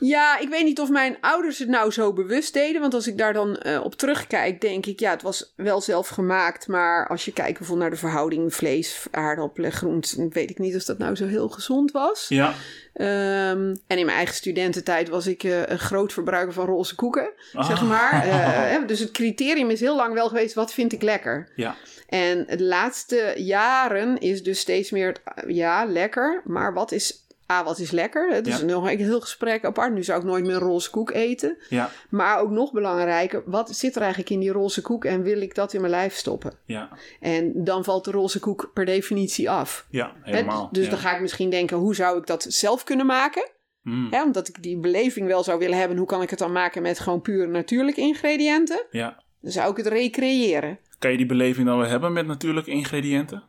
Ja, 0.00 0.38
ik 0.38 0.48
weet 0.48 0.64
niet 0.64 0.80
of 0.80 0.88
mijn 0.88 1.16
ouders 1.20 1.58
het 1.58 1.68
nou 1.68 1.90
zo 1.90 2.12
bewust 2.12 2.52
deden. 2.52 2.80
Want 2.80 2.94
als 2.94 3.06
ik 3.06 3.18
daar 3.18 3.32
dan 3.32 3.56
eh, 3.56 3.84
op 3.84 3.94
terugkijk, 3.94 4.60
denk 4.60 4.86
ik, 4.86 5.00
ja, 5.00 5.10
het 5.10 5.22
was 5.22 5.52
wel 5.56 5.80
zelf 5.80 6.08
gemaakt. 6.08 6.66
Maar 6.68 7.08
als 7.08 7.24
je 7.24 7.32
kijkt 7.32 7.58
bijvoorbeeld 7.58 7.88
naar 7.88 7.98
de 7.98 8.06
verhouding 8.06 8.54
vlees, 8.54 9.06
aardappelen, 9.10 9.72
groenten, 9.72 10.32
weet 10.32 10.50
ik 10.50 10.58
niet 10.58 10.76
of 10.76 10.84
dat 10.84 10.98
nou 10.98 11.14
zo 11.16 11.26
heel 11.26 11.48
gezond 11.48 11.90
was. 11.92 12.26
Ja. 12.28 12.54
Ehm, 12.94 13.74
en 13.86 13.98
in 13.98 14.04
mijn 14.04 14.16
eigen 14.16 14.34
studententijd 14.34 15.08
was 15.08 15.26
ik 15.26 15.42
eh, 15.44 15.66
een 15.66 15.78
groot 15.78 16.12
verbruiker 16.12 16.52
van 16.52 16.66
roze 16.66 16.94
koeken, 16.94 17.30
zeg 17.52 17.80
Ah. 17.82 17.88
maar. 17.88 18.08
Eh, 18.70 18.86
dus 18.86 18.98
het 18.98 19.10
criterium 19.10 19.70
is 19.70 19.80
heel 19.80 19.96
lang 19.96 20.14
wel 20.14 20.28
geweest, 20.28 20.54
wat 20.54 20.72
vind 20.72 20.92
ik 20.92 21.02
lekker? 21.02 21.48
Ja. 21.56 21.76
En 22.08 22.46
de 22.46 22.62
laatste 22.62 23.32
jaren 23.36 24.18
is 24.18 24.42
dus 24.42 24.60
steeds 24.60 24.90
meer, 24.90 25.06
het, 25.06 25.20
ja, 25.46 25.84
lekker, 25.84 26.42
maar 26.44 26.74
wat 26.74 26.92
is 26.92 27.26
ah, 27.50 27.64
wat 27.64 27.78
is 27.78 27.90
lekker? 27.90 28.28
Het 28.34 28.46
is 28.46 28.58
Ja. 28.58 28.64
nog 28.64 28.90
een 28.90 28.98
heel 28.98 29.20
gesprek 29.20 29.64
apart. 29.64 29.92
Nu 29.92 30.02
zou 30.02 30.18
ik 30.20 30.26
nooit 30.26 30.44
meer 30.44 30.54
een 30.54 30.60
roze 30.60 30.90
koek 30.90 31.10
eten. 31.10 31.56
Ja, 31.68 31.90
Maar 32.10 32.40
ook 32.40 32.50
nog 32.50 32.72
belangrijker, 32.72 33.42
wat 33.46 33.76
zit 33.76 33.94
er 33.94 34.00
eigenlijk 34.00 34.30
in 34.30 34.40
die 34.40 34.50
roze 34.52 34.82
koek 34.82 35.04
en 35.04 35.22
wil 35.22 35.40
ik 35.40 35.54
dat 35.54 35.72
in 35.72 35.80
mijn 35.80 35.92
lijf 35.92 36.14
stoppen? 36.14 36.52
ja, 36.64 36.88
En 37.20 37.64
dan 37.64 37.84
valt 37.84 38.04
de 38.04 38.10
roze 38.10 38.38
koek 38.38 38.70
per 38.74 38.84
definitie 38.84 39.50
af. 39.50 39.86
ja, 39.90 40.12
helemaal. 40.22 40.68
Dus 40.72 40.84
ja. 40.84 40.90
dan 40.90 40.98
ga 40.98 41.14
ik 41.14 41.20
misschien 41.20 41.50
denken, 41.50 41.76
hoe 41.76 41.94
zou 41.94 42.18
ik 42.18 42.26
dat 42.26 42.46
zelf 42.48 42.84
kunnen 42.84 43.06
maken? 43.06 43.48
Mm, 43.82 44.06
Hè, 44.10 44.22
omdat 44.22 44.48
ik 44.48 44.62
die 44.62 44.78
beleving 44.78 45.26
wel 45.26 45.42
zou 45.42 45.58
willen 45.58 45.78
hebben. 45.78 45.96
Hoe 45.96 46.06
kan 46.06 46.22
ik 46.22 46.30
het 46.30 46.38
dan 46.38 46.52
maken 46.52 46.82
met 46.82 46.98
gewoon 46.98 47.20
puur 47.20 47.48
natuurlijke 47.48 48.00
ingrediënten? 48.00 48.86
ja. 48.90 49.22
Dan 49.42 49.52
zou 49.52 49.70
ik 49.70 49.76
het 49.76 49.86
recreëren. 49.86 50.78
Kan 50.98 51.10
je 51.10 51.16
die 51.16 51.26
beleving 51.26 51.66
dan 51.66 51.78
wel 51.78 51.88
hebben 51.88 52.12
met 52.12 52.26
natuurlijke 52.26 52.70
ingrediënten? 52.70 53.42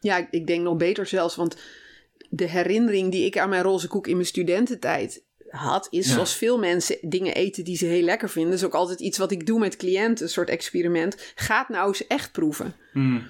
Ja, 0.00 0.26
ik 0.30 0.46
denk 0.46 0.62
nog 0.62 0.76
beter 0.76 1.06
zelfs, 1.06 1.36
want 1.36 1.56
de 2.30 2.48
herinnering 2.48 3.10
die 3.12 3.24
ik 3.24 3.38
aan 3.38 3.48
mijn 3.48 3.62
roze 3.62 3.88
koek 3.88 4.06
in 4.06 4.14
mijn 4.14 4.26
studententijd 4.26 5.24
had, 5.48 5.86
is 5.90 6.06
Ja. 6.06 6.12
zoals 6.12 6.36
veel 6.36 6.58
mensen 6.58 6.96
dingen 7.00 7.34
eten 7.34 7.64
die 7.64 7.76
ze 7.76 7.86
heel 7.86 8.02
lekker 8.02 8.30
vinden. 8.30 8.50
Dat 8.50 8.60
is 8.60 8.66
ook 8.66 8.74
altijd 8.74 9.00
iets 9.00 9.18
wat 9.18 9.30
ik 9.30 9.46
doe 9.46 9.58
met 9.58 9.76
cliënten, 9.76 10.24
een 10.24 10.30
soort 10.30 10.48
experiment. 10.50 11.32
Gaat 11.34 11.68
nou 11.68 11.86
eens 11.88 12.06
echt 12.06 12.32
proeven. 12.32 12.74
Mm, 12.92 13.22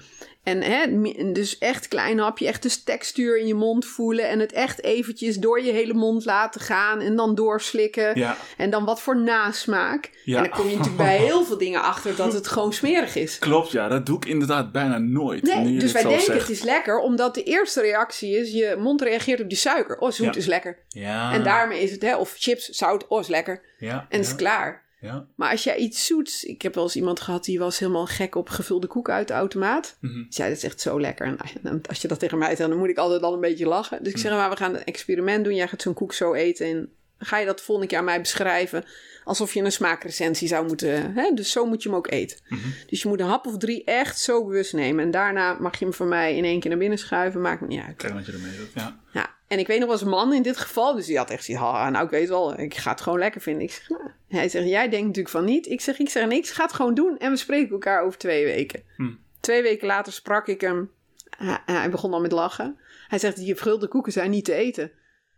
En 0.47 0.61
hè, 0.61 1.01
dus 1.31 1.57
echt 1.57 1.87
klein 1.87 2.19
hapje, 2.19 2.47
echt 2.47 2.63
de 2.63 2.83
textuur 2.83 3.37
in 3.39 3.47
je 3.47 3.53
mond 3.53 3.85
voelen 3.85 4.29
en 4.29 4.39
het 4.39 4.51
echt 4.51 4.83
eventjes 4.83 5.35
door 5.37 5.61
je 5.61 5.71
hele 5.71 5.93
mond 5.93 6.25
laten 6.25 6.61
gaan 6.61 7.01
en 7.01 7.15
dan 7.15 7.35
doorslikken. 7.35 8.19
ja, 8.19 8.37
En 8.57 8.69
dan 8.69 8.85
wat 8.85 9.01
voor 9.01 9.17
nasmaak. 9.17 10.11
Ja. 10.23 10.37
En 10.37 10.43
dan 10.43 10.51
kom 10.51 10.65
je 10.69 10.77
natuurlijk 10.77 11.03
bij 11.03 11.17
heel 11.17 11.43
veel 11.43 11.57
dingen 11.57 11.81
achter 11.81 12.15
dat 12.15 12.33
het 12.33 12.47
gewoon 12.47 12.73
smerig 12.73 13.15
is. 13.15 13.39
klopt. 13.47 13.71
Ja, 13.71 13.87
dat 13.87 14.05
doe 14.05 14.17
ik 14.17 14.25
inderdaad 14.25 14.71
bijna 14.71 14.97
nooit. 14.97 15.43
Nee, 15.43 15.77
dus 15.77 15.91
wij 15.91 16.01
denken 16.03 16.21
zegt. 16.21 16.39
het 16.41 16.49
is 16.49 16.63
lekker, 16.63 16.99
omdat 16.99 17.35
de 17.35 17.43
eerste 17.43 17.81
reactie 17.81 18.37
is, 18.37 18.51
je 18.51 18.75
mond 18.79 19.01
reageert 19.01 19.41
op 19.41 19.49
die 19.49 19.57
suiker. 19.57 19.97
Oh, 19.97 20.11
zoet 20.11 20.25
Ja. 20.25 20.39
is 20.39 20.45
lekker. 20.45 20.77
Ja, 20.87 21.33
En 21.33 21.43
daarmee 21.43 21.81
is 21.81 21.91
het, 21.91 22.01
hè, 22.01 22.15
of 22.15 22.35
chips, 22.37 22.65
zout, 22.69 23.07
oh, 23.07 23.19
is 23.19 23.27
lekker. 23.27 23.61
ja, 23.77 24.05
En 24.09 24.17
het 24.19 24.27
is 24.27 24.35
klaar. 24.35 24.85
Ja. 24.99 25.27
Maar 25.35 25.51
als 25.51 25.63
jij 25.63 25.77
iets 25.77 26.05
zoets... 26.05 26.43
Ik 26.43 26.61
heb 26.61 26.75
wel 26.75 26.83
eens 26.83 26.95
iemand 26.95 27.19
gehad 27.19 27.43
die 27.43 27.59
was 27.59 27.79
helemaal 27.79 28.05
gek 28.05 28.35
op 28.35 28.49
gevulde 28.49 28.87
koek 28.87 29.09
uit 29.09 29.27
de 29.27 29.33
automaat. 29.33 29.97
Mhm. 29.99 30.13
Die 30.13 30.25
zei, 30.29 30.49
dat 30.49 30.57
is 30.57 30.63
echt 30.63 30.81
zo 30.81 30.99
lekker. 30.99 31.25
En 31.63 31.81
als 31.87 32.01
je 32.01 32.07
dat 32.07 32.19
tegen 32.19 32.37
mij 32.37 32.55
zegt, 32.55 32.69
dan 32.69 32.77
moet 32.77 32.89
ik 32.89 32.97
altijd 32.97 33.21
al 33.21 33.33
een 33.33 33.39
beetje 33.39 33.67
lachen. 33.67 34.03
Dus 34.03 34.13
ik 34.13 34.19
zeg, 34.19 34.31
maar 34.31 34.49
we 34.49 34.55
gaan 34.55 34.75
een 34.75 34.83
experiment 34.83 35.43
doen. 35.43 35.55
Jij 35.55 35.67
gaat 35.67 35.81
zo'n 35.81 35.93
koek 35.93 36.13
zo 36.13 36.33
eten. 36.33 36.67
En 36.67 36.89
ga 37.17 37.37
je 37.37 37.45
dat 37.45 37.61
volgende 37.61 37.89
keer 37.89 37.99
aan 37.99 38.05
mij 38.05 38.21
beschrijven... 38.21 38.85
alsof 39.23 39.53
je 39.53 39.63
een 39.63 39.71
smaakrecensie 39.71 40.47
zou 40.47 40.65
moeten... 40.67 41.13
Hè? 41.13 41.31
Dus 41.33 41.51
zo 41.51 41.65
moet 41.65 41.83
je 41.83 41.89
hem 41.89 41.97
ook 41.97 42.11
eten. 42.11 42.37
Mhm. 42.47 42.61
Dus 42.87 43.01
je 43.01 43.07
moet 43.07 43.19
een 43.19 43.27
hap 43.27 43.45
of 43.45 43.57
drie 43.57 43.83
echt 43.83 44.19
zo 44.19 44.45
bewust 44.45 44.73
nemen. 44.73 45.03
En 45.03 45.11
daarna 45.11 45.53
mag 45.59 45.79
je 45.79 45.85
hem 45.85 45.93
van 45.93 46.07
mij 46.07 46.35
in 46.35 46.43
één 46.43 46.59
keer 46.59 46.69
naar 46.69 46.79
binnen 46.79 46.99
schuiven. 46.99 47.41
Maakt 47.41 47.61
me 47.61 47.67
niet 47.67 47.81
uit. 47.81 47.95
Kijk 47.95 48.13
wat 48.13 48.25
je 48.25 48.31
ermee 48.31 48.57
doet. 48.57 48.71
Ja. 48.73 48.99
Ja, 49.13 49.35
en 49.47 49.59
ik 49.59 49.67
weet 49.67 49.77
nog 49.77 49.85
wel 49.87 49.95
eens 49.95 50.05
een 50.05 50.11
man 50.11 50.33
in 50.33 50.41
dit 50.41 50.57
geval, 50.57 50.95
dus 50.95 51.05
die 51.05 51.17
had 51.17 51.29
echt 51.29 51.43
zoiets, 51.43 51.63
"Ha, 51.63 51.89
nou 51.89 52.05
ik 52.05 52.11
weet 52.11 52.29
wel, 52.29 52.59
ik 52.59 52.75
ga 52.75 52.91
het 52.91 53.01
gewoon 53.01 53.19
lekker 53.19 53.41
vinden. 53.41 53.63
Ik 53.63 53.71
zeg, 53.71 53.89
nou. 53.89 54.01
Hij 54.27 54.49
zegt, 54.49 54.67
jij 54.67 54.89
denkt 54.89 55.05
natuurlijk 55.07 55.35
van 55.35 55.45
niet. 55.45 55.67
Ik 55.67 55.81
zeg, 55.81 55.99
ik 55.99 56.09
zeg 56.09 56.27
niks, 56.27 56.51
ga 56.51 56.63
het 56.63 56.73
gewoon 56.73 56.93
doen 56.93 57.17
en 57.17 57.31
we 57.31 57.37
spreken 57.37 57.71
elkaar 57.71 58.01
over 58.03 58.17
twee 58.19 58.45
weken. 58.45 58.83
Hm. 58.95 59.11
Twee 59.39 59.61
weken 59.61 59.87
later 59.87 60.13
sprak 60.13 60.47
ik 60.47 60.61
hem, 60.61 60.91
hij, 61.37 61.59
hij 61.65 61.89
begon 61.89 62.13
al 62.13 62.21
met 62.21 62.31
lachen. 62.31 62.77
Hij 63.07 63.19
zegt, 63.19 63.35
die 63.35 63.55
gevulde 63.55 63.87
koeken 63.87 64.11
zijn 64.11 64.29
niet 64.29 64.45
te 64.45 64.53
eten. 64.53 64.91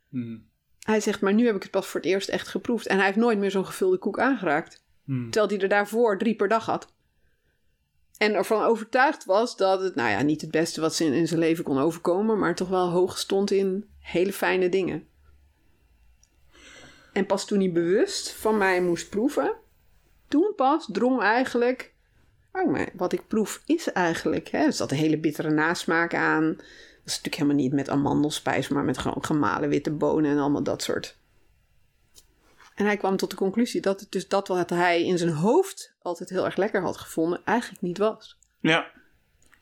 Mm, 0.09 0.47
Hij 0.79 0.99
zegt, 0.99 1.21
maar 1.21 1.33
nu 1.33 1.45
heb 1.45 1.55
ik 1.55 1.61
het 1.61 1.71
pas 1.71 1.87
voor 1.87 1.99
het 1.99 2.09
eerst 2.09 2.29
echt 2.29 2.47
geproefd. 2.47 2.87
En 2.87 2.95
hij 2.97 3.05
heeft 3.05 3.17
nooit 3.17 3.37
meer 3.37 3.51
zo'n 3.51 3.65
gevulde 3.65 3.97
koek 3.97 4.19
aangeraakt. 4.19 4.83
mm. 5.03 5.29
Terwijl 5.31 5.51
hij 5.53 5.61
er 5.61 5.69
daarvoor 5.69 6.17
drie 6.17 6.35
per 6.35 6.47
dag 6.47 6.65
had. 6.65 6.93
En 8.19 8.33
ervan 8.33 8.63
overtuigd 8.63 9.25
was 9.25 9.57
dat 9.57 9.81
het, 9.81 9.95
nou 9.95 10.09
ja, 10.09 10.21
niet 10.21 10.41
het 10.41 10.51
beste 10.51 10.81
wat 10.81 10.95
ze 10.95 11.05
in, 11.05 11.27
zijn 11.27 11.39
leven 11.39 11.63
kon 11.63 11.79
overkomen, 11.79 12.39
maar 12.39 12.55
toch 12.55 12.69
wel 12.69 12.89
hoog 12.89 13.17
stond 13.17 13.51
in 13.51 13.89
hele 13.99 14.33
fijne 14.33 14.69
dingen. 14.69 15.07
En 17.13 17.25
pas 17.25 17.45
toen 17.45 17.59
hij 17.59 17.71
bewust 17.71 18.31
van 18.31 18.57
mij 18.57 18.81
moest 18.81 19.09
proeven, 19.09 19.53
toen 20.27 20.53
pas 20.55 20.89
drong 20.91 21.21
eigenlijk, 21.21 21.93
oh, 22.53 22.71
maar 22.71 22.89
wat 22.93 23.13
ik 23.13 23.27
proef 23.27 23.61
is 23.65 23.91
eigenlijk, 23.91 24.47
hè, 24.47 24.65
er 24.65 24.73
zat 24.73 24.91
een 24.91 24.97
hele 24.97 25.17
bittere 25.17 25.49
nasmaak 25.49 26.13
aan. 26.13 26.45
Dat 26.45 26.65
is 27.05 27.15
natuurlijk 27.15 27.35
helemaal 27.35 27.55
niet 27.55 27.73
met 27.73 27.89
amandelspijs, 27.89 28.67
maar 28.67 28.83
met 28.83 28.97
gewoon 28.97 29.25
gemalen 29.25 29.69
witte 29.69 29.91
bonen 29.91 30.31
en 30.31 30.37
allemaal 30.37 30.63
dat 30.63 30.83
soort 30.83 31.18
en 32.79 32.85
hij 32.85 32.97
kwam 32.97 33.17
tot 33.17 33.29
de 33.29 33.35
conclusie 33.35 33.81
dat 33.81 33.99
het 33.99 34.11
dus 34.11 34.27
dat 34.27 34.47
wat 34.47 34.69
hij 34.69 35.05
in 35.05 35.17
zijn 35.17 35.29
hoofd 35.29 35.95
altijd 36.01 36.29
heel 36.29 36.45
erg 36.45 36.55
lekker 36.55 36.81
had 36.81 36.97
gevonden, 36.97 37.41
eigenlijk 37.45 37.81
niet 37.81 37.97
was. 37.97 38.37
Ja. 38.59 38.79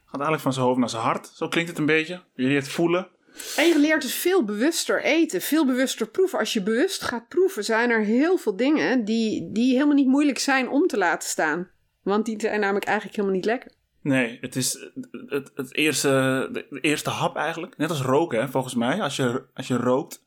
Gaat 0.06 0.14
eigenlijk 0.14 0.42
van 0.42 0.54
zijn 0.54 0.66
hoofd 0.66 0.80
naar 0.80 0.90
zijn 0.90 1.02
hart. 1.02 1.28
Zo 1.28 1.48
klinkt 1.48 1.70
het 1.70 1.80
een 1.80 1.86
beetje. 1.86 2.22
Je 2.34 2.48
leert 2.48 2.68
voelen. 2.68 3.08
En 3.56 3.68
je 3.68 3.80
leert 3.80 4.02
dus 4.02 4.14
veel 4.14 4.44
bewuster 4.44 5.04
eten, 5.04 5.42
veel 5.42 5.66
bewuster 5.66 6.08
proeven. 6.08 6.40
Als 6.40 6.54
je 6.54 6.64
bewust 6.64 7.02
gaat 7.02 7.28
proeven, 7.28 7.64
zijn 7.64 7.90
er 7.90 8.04
heel 8.04 8.38
veel 8.38 8.56
dingen 8.56 9.06
die, 9.06 9.52
die 9.52 9.74
helemaal 9.74 9.96
niet 9.96 10.08
moeilijk 10.08 10.40
zijn 10.40 10.70
om 10.70 10.88
te 10.88 10.98
laten 10.98 11.30
staan. 11.30 11.70
Want 12.02 12.26
die 12.26 12.42
zijn 12.42 12.60
namelijk 12.60 12.86
eigenlijk 12.86 13.16
helemaal 13.18 13.38
niet 13.38 13.48
lekker. 13.48 13.72
Nee, 14.02 14.38
het 14.42 14.56
is 14.56 14.90
het, 15.28 15.52
het 15.56 15.76
eerste, 15.76 16.10
de 16.52 16.80
eerste 16.82 17.10
hap 17.10 17.36
eigenlijk. 17.36 17.78
Net 17.78 17.90
als 17.90 18.02
roken, 18.02 18.40
hè, 18.40 18.48
volgens 18.48 18.76
mij. 18.76 19.02
Als 19.02 19.16
je, 19.16 19.44
als 19.54 19.68
je 19.68 19.78
rookt, 19.78 20.26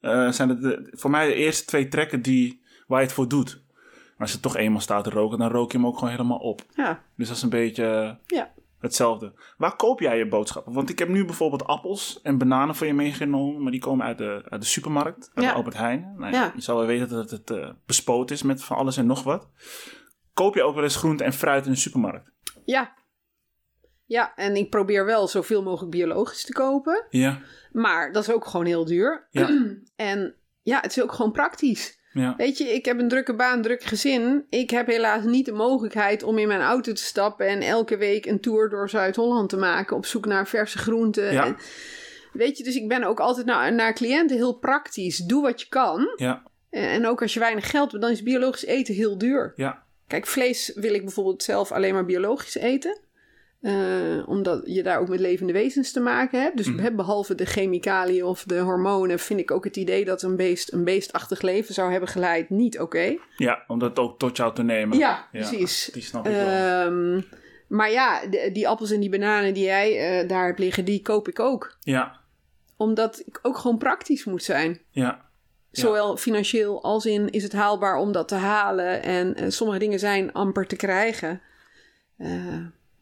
eh, 0.00 0.30
zijn 0.30 0.48
het 0.48 0.62
de, 0.62 0.88
voor 0.92 1.10
mij 1.10 1.26
de 1.26 1.34
eerste 1.34 1.64
twee 1.64 1.88
trekken 1.88 2.22
die, 2.22 2.62
waar 2.86 3.00
je 3.00 3.04
het 3.06 3.14
voor 3.14 3.28
doet. 3.28 3.64
Maar 3.94 4.26
als 4.26 4.32
je 4.32 4.40
toch 4.40 4.56
eenmaal 4.56 4.80
staat 4.80 5.04
te 5.04 5.10
roken, 5.10 5.38
dan 5.38 5.50
rook 5.50 5.72
je 5.72 5.78
hem 5.78 5.86
ook 5.86 5.94
gewoon 5.98 6.10
helemaal 6.10 6.38
op. 6.38 6.62
Ja, 6.74 7.02
Dus 7.16 7.28
dat 7.28 7.36
is 7.36 7.42
een 7.42 7.48
beetje 7.48 8.18
ja. 8.26 8.52
hetzelfde. 8.78 9.32
Waar 9.56 9.76
koop 9.76 10.00
jij 10.00 10.18
je 10.18 10.28
boodschappen? 10.28 10.72
Want 10.72 10.90
ik 10.90 10.98
heb 10.98 11.08
nu 11.08 11.24
bijvoorbeeld 11.24 11.64
appels 11.66 12.20
en 12.22 12.38
bananen 12.38 12.74
voor 12.74 12.86
je 12.86 12.94
meegenomen, 12.94 13.62
maar 13.62 13.72
die 13.72 13.80
komen 13.80 14.06
uit 14.06 14.18
de, 14.18 14.42
uit 14.48 14.60
de 14.60 14.66
supermarkt, 14.66 15.30
uit 15.34 15.44
Ja. 15.44 15.50
de 15.50 15.56
Albert 15.56 15.76
Heijn. 15.76 16.14
Nou, 16.16 16.32
ja. 16.32 16.52
Je 16.54 16.60
zou 16.62 16.78
wel 16.78 16.86
weten 16.86 17.08
dat 17.08 17.30
het 17.30 17.50
eh 17.50 17.70
bespoot 17.86 18.30
is 18.30 18.42
met 18.42 18.64
van 18.64 18.76
alles 18.76 18.96
en 18.96 19.06
nog 19.06 19.22
wat. 19.22 19.48
Koop 20.34 20.54
je 20.54 20.62
ook 20.62 20.74
wel 20.74 20.84
eens 20.84 20.96
groente 20.96 21.24
en 21.24 21.32
fruit 21.32 21.66
in 21.66 21.72
de 21.72 21.78
supermarkt? 21.78 22.30
Ja. 22.64 22.94
Ja, 24.06 24.32
en 24.36 24.56
ik 24.56 24.70
probeer 24.70 25.04
wel 25.04 25.28
zoveel 25.28 25.62
mogelijk 25.62 25.90
biologisch 25.90 26.44
te 26.44 26.52
kopen. 26.52 27.06
Ja, 27.10 27.40
Maar 27.72 28.12
dat 28.12 28.22
is 28.22 28.30
ook 28.34 28.46
gewoon 28.46 28.66
heel 28.66 28.84
duur. 28.84 29.26
ja, 29.30 29.48
En 29.96 30.34
ja, 30.62 30.80
het 30.80 30.90
is 30.96 31.02
ook 31.02 31.12
gewoon 31.12 31.32
praktisch. 31.32 31.98
ja. 32.12 32.34
Weet 32.36 32.58
je, 32.58 32.64
ik 32.64 32.84
heb 32.84 32.98
een 32.98 33.08
drukke 33.08 33.34
baan, 33.34 33.62
druk 33.62 33.82
gezin. 33.82 34.46
Ik 34.48 34.70
heb 34.70 34.86
helaas 34.86 35.24
niet 35.24 35.44
de 35.46 35.52
mogelijkheid 35.52 36.22
om 36.22 36.38
in 36.38 36.48
mijn 36.48 36.60
auto 36.60 36.92
te 36.92 37.02
stappen 37.02 37.46
en 37.46 37.60
elke 37.60 37.96
week 37.96 38.26
een 38.26 38.40
tour 38.40 38.68
door 38.68 38.88
Zuid-Holland 38.88 39.48
te 39.48 39.56
maken 39.56 39.96
op 39.96 40.06
zoek 40.06 40.26
naar 40.26 40.46
verse 40.48 40.78
groenten. 40.78 41.32
Ja. 41.32 41.44
En, 41.46 41.56
weet 42.32 42.58
je, 42.58 42.64
dus 42.64 42.76
ik 42.76 42.88
ben 42.88 43.04
ook 43.04 43.20
altijd 43.20 43.46
naar, 43.46 43.72
naar 43.74 43.94
cliënten 43.94 44.36
heel 44.36 44.58
praktisch. 44.58 45.18
Doe 45.18 45.42
wat 45.42 45.60
je 45.60 45.68
kan. 45.68 46.12
ja, 46.16 46.42
En, 46.70 46.88
en 46.88 47.06
ook 47.06 47.22
als 47.22 47.34
je 47.34 47.40
weinig 47.40 47.70
geld 47.70 47.90
hebt, 47.90 48.02
dan 48.02 48.12
is 48.12 48.22
biologisch 48.22 48.64
eten 48.64 48.94
heel 48.94 49.18
duur. 49.18 49.52
ja. 49.56 49.84
Kijk, 50.06 50.26
vlees 50.26 50.72
wil 50.74 50.94
ik 50.94 51.02
bijvoorbeeld 51.02 51.42
zelf 51.42 51.72
alleen 51.72 51.94
maar 51.94 52.04
biologisch 52.04 52.54
eten. 52.54 53.00
Eh, 53.60 54.28
omdat 54.28 54.62
je 54.64 54.82
daar 54.82 54.98
ook 54.98 55.08
met 55.08 55.20
levende 55.20 55.52
wezens 55.52 55.92
te 55.92 56.00
maken 56.00 56.40
hebt. 56.42 56.56
Dus 56.56 56.66
hè, 56.66 56.92
behalve 56.92 57.34
de 57.34 57.44
chemicaliën 57.44 58.24
of 58.24 58.44
de 58.44 58.58
hormonen... 58.58 59.18
vind 59.18 59.40
ik 59.40 59.50
ook 59.50 59.64
het 59.64 59.76
idee 59.76 60.04
dat 60.04 60.22
een 60.22 60.36
beest 60.36 60.72
een 60.72 60.84
beestachtig 60.84 61.40
leven 61.42 61.74
zou 61.74 61.90
hebben 61.90 62.08
geleid 62.08 62.50
niet 62.50 62.80
oké. 62.80 63.16
Ja, 63.36 63.64
om 63.66 63.78
dat 63.78 63.98
ook 63.98 64.18
tot 64.18 64.36
jou 64.36 64.54
te 64.54 64.62
nemen. 64.62 64.98
Ja, 64.98 65.26
precies. 65.32 65.90
Die 65.92 66.02
snap 66.02 66.26
ik 66.26 66.32
wel. 66.32 66.46
Ehm, 66.46 67.20
maar 67.68 67.90
ja, 67.90 68.26
de- 68.26 68.50
die 68.52 68.68
appels 68.68 68.90
en 68.90 69.00
die 69.00 69.10
bananen 69.10 69.54
die 69.54 69.64
jij 69.64 70.20
eh, 70.20 70.28
daar 70.28 70.46
hebt 70.46 70.58
liggen... 70.58 70.84
die 70.84 71.02
koop 71.02 71.28
ik 71.28 71.40
ook. 71.40 71.76
Ja, 71.80 72.20
Omdat 72.76 73.22
ik 73.26 73.38
ook 73.42 73.58
gewoon 73.58 73.78
praktisch 73.78 74.24
moet 74.24 74.42
zijn. 74.42 74.80
ja, 74.90 75.24
Ja. 75.70 75.82
Zowel 75.82 76.16
financieel 76.16 76.82
als 76.82 77.06
in 77.06 77.30
is 77.30 77.42
het 77.42 77.52
haalbaar 77.52 77.96
om 77.96 78.12
dat 78.12 78.28
te 78.28 78.34
halen. 78.34 79.02
En 79.02 79.34
eh, 79.34 79.44
sommige 79.48 79.78
dingen 79.78 79.98
zijn 79.98 80.32
amper 80.32 80.66
te 80.66 80.76
krijgen. 80.76 81.40
Eh, 82.16 82.28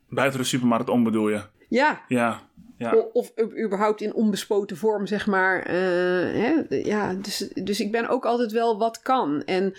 buiten 0.09 0.41
de 0.41 0.47
supermarkt 0.47 0.89
om 0.89 1.05
bedoel 1.05 1.29
je. 1.29 1.41
ja, 1.69 2.03
Ja, 2.09 2.97
Of 3.13 3.33
u- 3.37 3.63
überhaupt 3.65 4.01
in 4.01 4.15
onbespoten 4.15 4.77
vorm, 4.77 5.07
zeg 5.07 5.27
maar. 5.27 5.63
Eh, 5.63 5.75
hè? 5.75 6.55
Ja, 6.69 7.15
dus, 7.15 7.49
dus 7.55 7.81
ik 7.81 7.93
ben 7.93 8.09
ook 8.09 8.25
altijd 8.27 8.53
wel 8.53 8.79
wat 8.79 9.03
kan. 9.03 9.43
En 9.45 9.75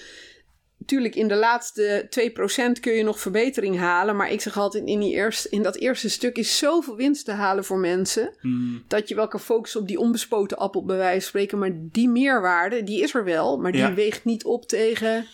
natuurlijk, 0.77 1.15
in 1.15 1.27
de 1.27 1.35
laatste 1.35 2.05
2% 2.09 2.79
kun 2.79 2.93
je 2.93 3.03
nog 3.03 3.19
verbetering 3.19 3.77
halen. 3.77 4.15
Maar 4.15 4.31
ik 4.31 4.41
zeg 4.41 4.57
altijd, 4.57 4.85
in, 4.85 4.99
die 4.99 5.13
eerste, 5.13 5.49
in 5.49 5.61
dat 5.63 5.75
eerste 5.75 6.09
stuk 6.09 6.38
is 6.38 6.57
zoveel 6.57 6.95
winst 6.95 7.25
te 7.25 7.31
halen 7.31 7.63
voor 7.65 7.77
mensen. 7.79 8.33
Mm, 8.41 8.83
Dat 8.88 9.07
je 9.09 9.15
wel 9.15 9.27
kan 9.27 9.39
focussen 9.39 9.81
op 9.81 9.88
die 9.88 9.99
onbespoten 9.99 10.57
appel, 10.57 10.85
bij 10.85 10.97
wijze 10.97 11.19
van 11.19 11.27
spreken. 11.29 11.57
Maar 11.59 11.71
die 11.73 12.09
meerwaarde, 12.09 12.83
die 12.83 13.01
is 13.01 13.13
er 13.13 13.23
wel. 13.23 13.57
Maar 13.57 13.71
die 13.71 13.81
Ja. 13.81 13.93
weegt 13.93 14.25
niet 14.25 14.45
op 14.45 14.67
tegen 14.67 15.25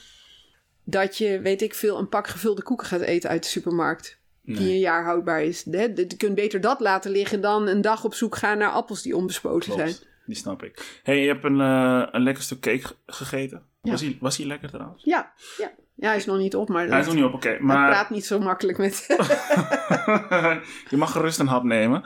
dat 0.83 1.17
je, 1.17 1.39
weet 1.41 1.61
ik 1.61 1.73
veel, 1.73 1.97
een 1.97 2.09
pak 2.09 2.27
gevulde 2.27 2.63
koeken 2.63 2.87
gaat 2.87 3.01
eten 3.01 3.29
uit 3.29 3.43
de 3.43 3.49
supermarkt. 3.49 4.19
Die 4.57 4.73
een 4.73 4.79
jaar 4.79 5.03
houdbaar 5.03 5.43
is. 5.43 5.65
Hè? 5.71 5.81
Je 5.95 6.07
kunt 6.17 6.35
beter 6.35 6.61
dat 6.61 6.79
laten 6.79 7.11
liggen 7.11 7.41
dan 7.41 7.67
een 7.67 7.81
dag 7.81 8.03
op 8.03 8.13
zoek 8.13 8.35
gaan 8.35 8.57
naar 8.57 8.71
appels 8.71 9.01
die 9.01 9.15
onbespoten 9.15 9.73
zijn. 9.73 9.95
Die 10.25 10.35
snap 10.35 10.63
ik. 10.63 10.99
hey, 11.03 11.21
je 11.21 11.27
hebt 11.27 11.43
een, 11.43 11.61
eh, 11.61 12.07
een 12.11 12.21
lekker 12.23 12.43
stuk 12.43 12.59
cake 12.59 12.81
ge- 12.87 12.95
gegeten. 13.05 13.65
Ja. 13.81 13.91
Was, 13.91 14.01
hij, 14.01 14.17
was 14.19 14.37
hij 14.37 14.45
lekker 14.45 14.69
trouwens? 14.69 15.03
Ja, 15.03 15.33
ja. 15.57 15.71
ja, 15.95 16.07
hij 16.07 16.15
is 16.17 16.25
nog 16.25 16.37
niet 16.37 16.55
op, 16.55 16.69
maar 16.69 16.87
Hij 16.87 16.99
is 16.99 17.05
nog 17.05 17.15
niet 17.15 17.23
op, 17.23 17.33
oké. 17.33 17.49
hij 17.49 17.59
maar 17.59 17.89
praat 17.89 18.09
niet 18.09 18.25
zo 18.25 18.39
makkelijk 18.39 18.77
met... 18.77 19.05
je 20.89 20.97
mag 20.97 21.11
gerust 21.11 21.39
een 21.39 21.47
hap 21.47 21.63
nemen. 21.63 22.03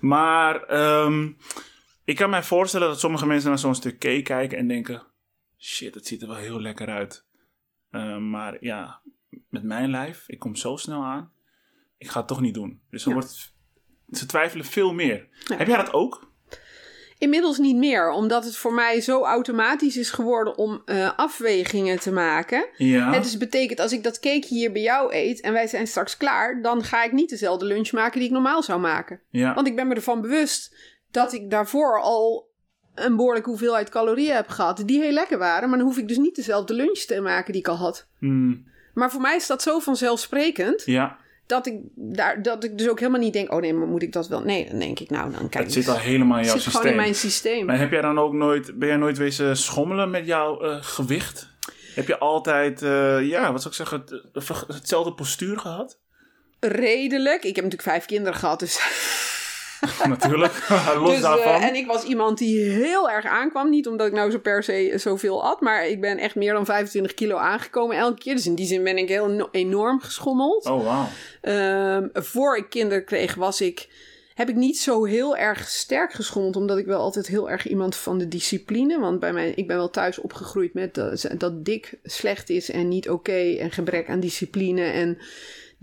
Maar 0.00 0.62
ehm, 0.62 1.30
ik 2.04 2.16
kan 2.16 2.30
mij 2.30 2.42
voorstellen 2.42 2.88
dat 2.88 3.00
sommige 3.00 3.26
mensen 3.26 3.48
naar 3.48 3.58
zo'n 3.58 3.74
stuk 3.74 3.98
cake 3.98 4.22
kijken 4.22 4.58
en 4.58 4.68
denken: 4.68 5.02
shit, 5.58 5.94
het 5.94 6.06
ziet 6.06 6.22
er 6.22 6.28
wel 6.28 6.36
heel 6.36 6.60
lekker 6.60 6.88
uit. 6.88 7.24
Uh, 7.90 8.16
maar 8.18 8.56
ja, 8.60 9.00
met 9.48 9.62
mijn 9.62 9.90
lijf, 9.90 10.24
ik 10.26 10.38
kom 10.38 10.56
zo 10.56 10.76
snel 10.76 11.02
aan. 11.04 11.32
Ik 12.04 12.10
ga 12.10 12.18
het 12.18 12.28
toch 12.28 12.40
niet 12.40 12.54
doen. 12.54 12.80
Dus 12.90 13.04
Ja. 13.04 13.12
wordt, 13.12 13.52
ze 14.10 14.26
twijfelen 14.26 14.64
veel 14.64 14.92
meer. 14.92 15.28
Ja. 15.46 15.56
Heb 15.56 15.66
jij 15.66 15.76
dat 15.76 15.92
ook? 15.92 16.32
Inmiddels 17.18 17.58
niet 17.58 17.76
meer, 17.76 18.10
omdat 18.10 18.44
het 18.44 18.56
voor 18.56 18.72
mij 18.74 19.00
zo 19.00 19.22
automatisch 19.24 19.96
is 19.96 20.10
geworden 20.10 20.56
om 20.58 20.82
eh, 20.84 21.10
afwegingen 21.18 22.00
te 22.00 22.12
maken. 22.12 22.66
Ja. 22.76 23.12
Het 23.12 23.22
dus 23.22 23.36
betekent, 23.36 23.80
als 23.80 23.92
ik 23.92 24.02
dat 24.02 24.20
cake 24.20 24.46
hier 24.46 24.72
bij 24.72 24.82
jou 24.82 25.14
eet 25.14 25.40
en 25.40 25.52
wij 25.52 25.66
zijn 25.66 25.86
straks 25.86 26.16
klaar, 26.16 26.62
dan 26.62 26.84
ga 26.84 27.04
ik 27.04 27.12
niet 27.12 27.30
dezelfde 27.30 27.64
lunch 27.64 27.92
maken 27.92 28.18
die 28.18 28.28
ik 28.28 28.34
normaal 28.34 28.62
zou 28.62 28.80
maken. 28.80 29.20
ja. 29.30 29.54
Want 29.54 29.66
ik 29.66 29.76
ben 29.76 29.86
me 29.88 29.94
ervan 29.94 30.20
bewust 30.20 30.76
dat 31.10 31.32
ik 31.32 31.50
daarvoor 31.50 32.00
al 32.00 32.52
een 32.94 33.16
behoorlijke 33.16 33.48
hoeveelheid 33.48 33.88
calorieën 33.88 34.34
heb 34.34 34.48
gehad, 34.48 34.82
die 34.86 35.00
heel 35.00 35.12
lekker 35.12 35.38
waren. 35.38 35.68
Maar 35.68 35.78
dan 35.78 35.86
hoef 35.86 35.98
ik 35.98 36.08
dus 36.08 36.18
niet 36.18 36.36
dezelfde 36.36 36.74
lunch 36.74 36.98
te 36.98 37.20
maken 37.20 37.52
die 37.52 37.60
ik 37.60 37.68
al 37.68 37.76
had. 37.76 38.08
Hmm, 38.18 38.66
Maar 38.94 39.10
voor 39.10 39.20
mij 39.20 39.36
is 39.36 39.46
dat 39.46 39.62
zo 39.62 39.78
vanzelfsprekend, 39.78 40.82
ja. 40.84 41.18
Dat 41.46 41.66
ik, 41.66 41.74
daar, 41.94 42.42
dat 42.42 42.64
ik 42.64 42.78
dus 42.78 42.88
ook 42.88 42.98
helemaal 42.98 43.20
niet 43.20 43.32
denk, 43.32 43.52
oh 43.52 43.60
nee, 43.60 43.74
maar 43.74 43.86
moet 43.86 44.02
ik 44.02 44.12
dat 44.12 44.28
wel? 44.28 44.40
Nee, 44.40 44.68
dan 44.70 44.78
denk 44.78 45.00
ik, 45.00 45.10
nou, 45.10 45.30
dan 45.32 45.48
kijk 45.48 45.64
Het 45.64 45.72
zit 45.72 45.88
al 45.88 45.98
helemaal 45.98 46.38
in 46.38 46.44
het 46.44 46.52
jouw 46.52 46.54
zit 46.60 46.62
systeem. 46.62 46.80
gewoon 46.80 46.96
in 46.96 47.02
mijn 47.02 47.14
systeem. 47.14 47.66
Maar 47.66 47.78
heb 47.78 47.90
jij 47.90 48.00
dan 48.00 48.18
ook 48.18 48.32
nooit, 48.32 48.78
ben 48.78 48.88
jij 48.88 48.96
nooit 48.96 49.18
wezen 49.18 49.56
schommelen 49.56 50.10
met 50.10 50.26
jouw 50.26 50.60
eh, 50.60 50.76
gewicht? 50.80 51.52
Heb 51.94 52.06
je 52.06 52.18
altijd, 52.18 52.82
eh, 52.82 53.28
ja, 53.28 53.52
wat 53.52 53.62
zou 53.62 53.74
ik 53.74 53.74
zeggen, 53.88 54.00
het- 54.32 54.48
het- 54.48 54.74
hetzelfde 54.76 55.12
postuur 55.14 55.58
gehad? 55.58 55.98
Redelijk. 56.60 57.44
Ik 57.44 57.54
heb 57.56 57.64
natuurlijk 57.64 57.82
vijf 57.90 58.04
kinderen 58.06 58.38
gehad, 58.38 58.58
dus 58.60 58.78
Natuurlijk, 60.08 60.66
los 60.98 61.08
Dus, 61.08 61.16
eh, 61.16 61.22
daarvan. 61.22 61.60
en 61.62 61.74
ik 61.74 61.86
was 61.86 62.04
iemand 62.04 62.38
die 62.38 62.60
heel 62.64 63.10
erg 63.10 63.24
aankwam. 63.26 63.70
Niet 63.70 63.88
omdat 63.88 64.06
ik 64.06 64.12
nou 64.12 64.30
zo 64.30 64.38
per 64.38 64.62
se 64.62 64.92
zoveel 64.96 65.44
at. 65.44 65.60
Maar 65.60 65.86
ik 65.88 66.00
ben 66.00 66.18
echt 66.18 66.34
meer 66.34 66.52
dan 66.52 66.64
25 66.64 67.14
kilo 67.14 67.36
aangekomen 67.36 67.96
elke 67.96 68.18
keer. 68.20 68.34
Dus 68.34 68.46
in 68.46 68.54
die 68.54 68.66
zin 68.66 68.84
ben 68.84 68.98
ik 68.98 69.08
heel 69.08 69.28
no- 69.28 69.48
enorm 69.50 70.00
geschommeld. 70.00 70.66
Oh, 70.66 70.84
wauw. 70.84 71.06
Ehm, 71.40 72.08
voor 72.12 72.56
ik 72.56 72.70
kinderen 72.70 73.04
kreeg 73.04 73.34
was 73.34 73.60
ik... 73.60 73.88
Heb 74.34 74.48
ik 74.48 74.54
niet 74.54 74.78
zo 74.78 75.04
heel 75.04 75.36
erg 75.36 75.68
sterk 75.68 76.12
geschommeld. 76.12 76.56
Omdat 76.56 76.78
ik 76.78 76.86
wel 76.86 77.00
altijd 77.00 77.26
heel 77.26 77.50
erg 77.50 77.66
iemand 77.66 77.96
van 77.96 78.18
de 78.18 78.28
discipline. 78.28 78.98
Want 79.00 79.20
bij 79.20 79.32
mij, 79.32 79.50
ik 79.50 79.66
ben 79.66 79.76
wel 79.76 79.90
thuis 79.90 80.18
opgegroeid 80.18 80.74
met 80.74 80.94
dat, 80.94 81.26
dat 81.38 81.64
dik 81.64 81.98
slecht 82.02 82.50
is 82.50 82.70
en 82.70 82.88
niet 82.88 83.10
oké. 83.10 83.54
en 83.58 83.70
gebrek 83.70 84.08
aan 84.08 84.20
discipline. 84.20 84.82
En 84.84 85.18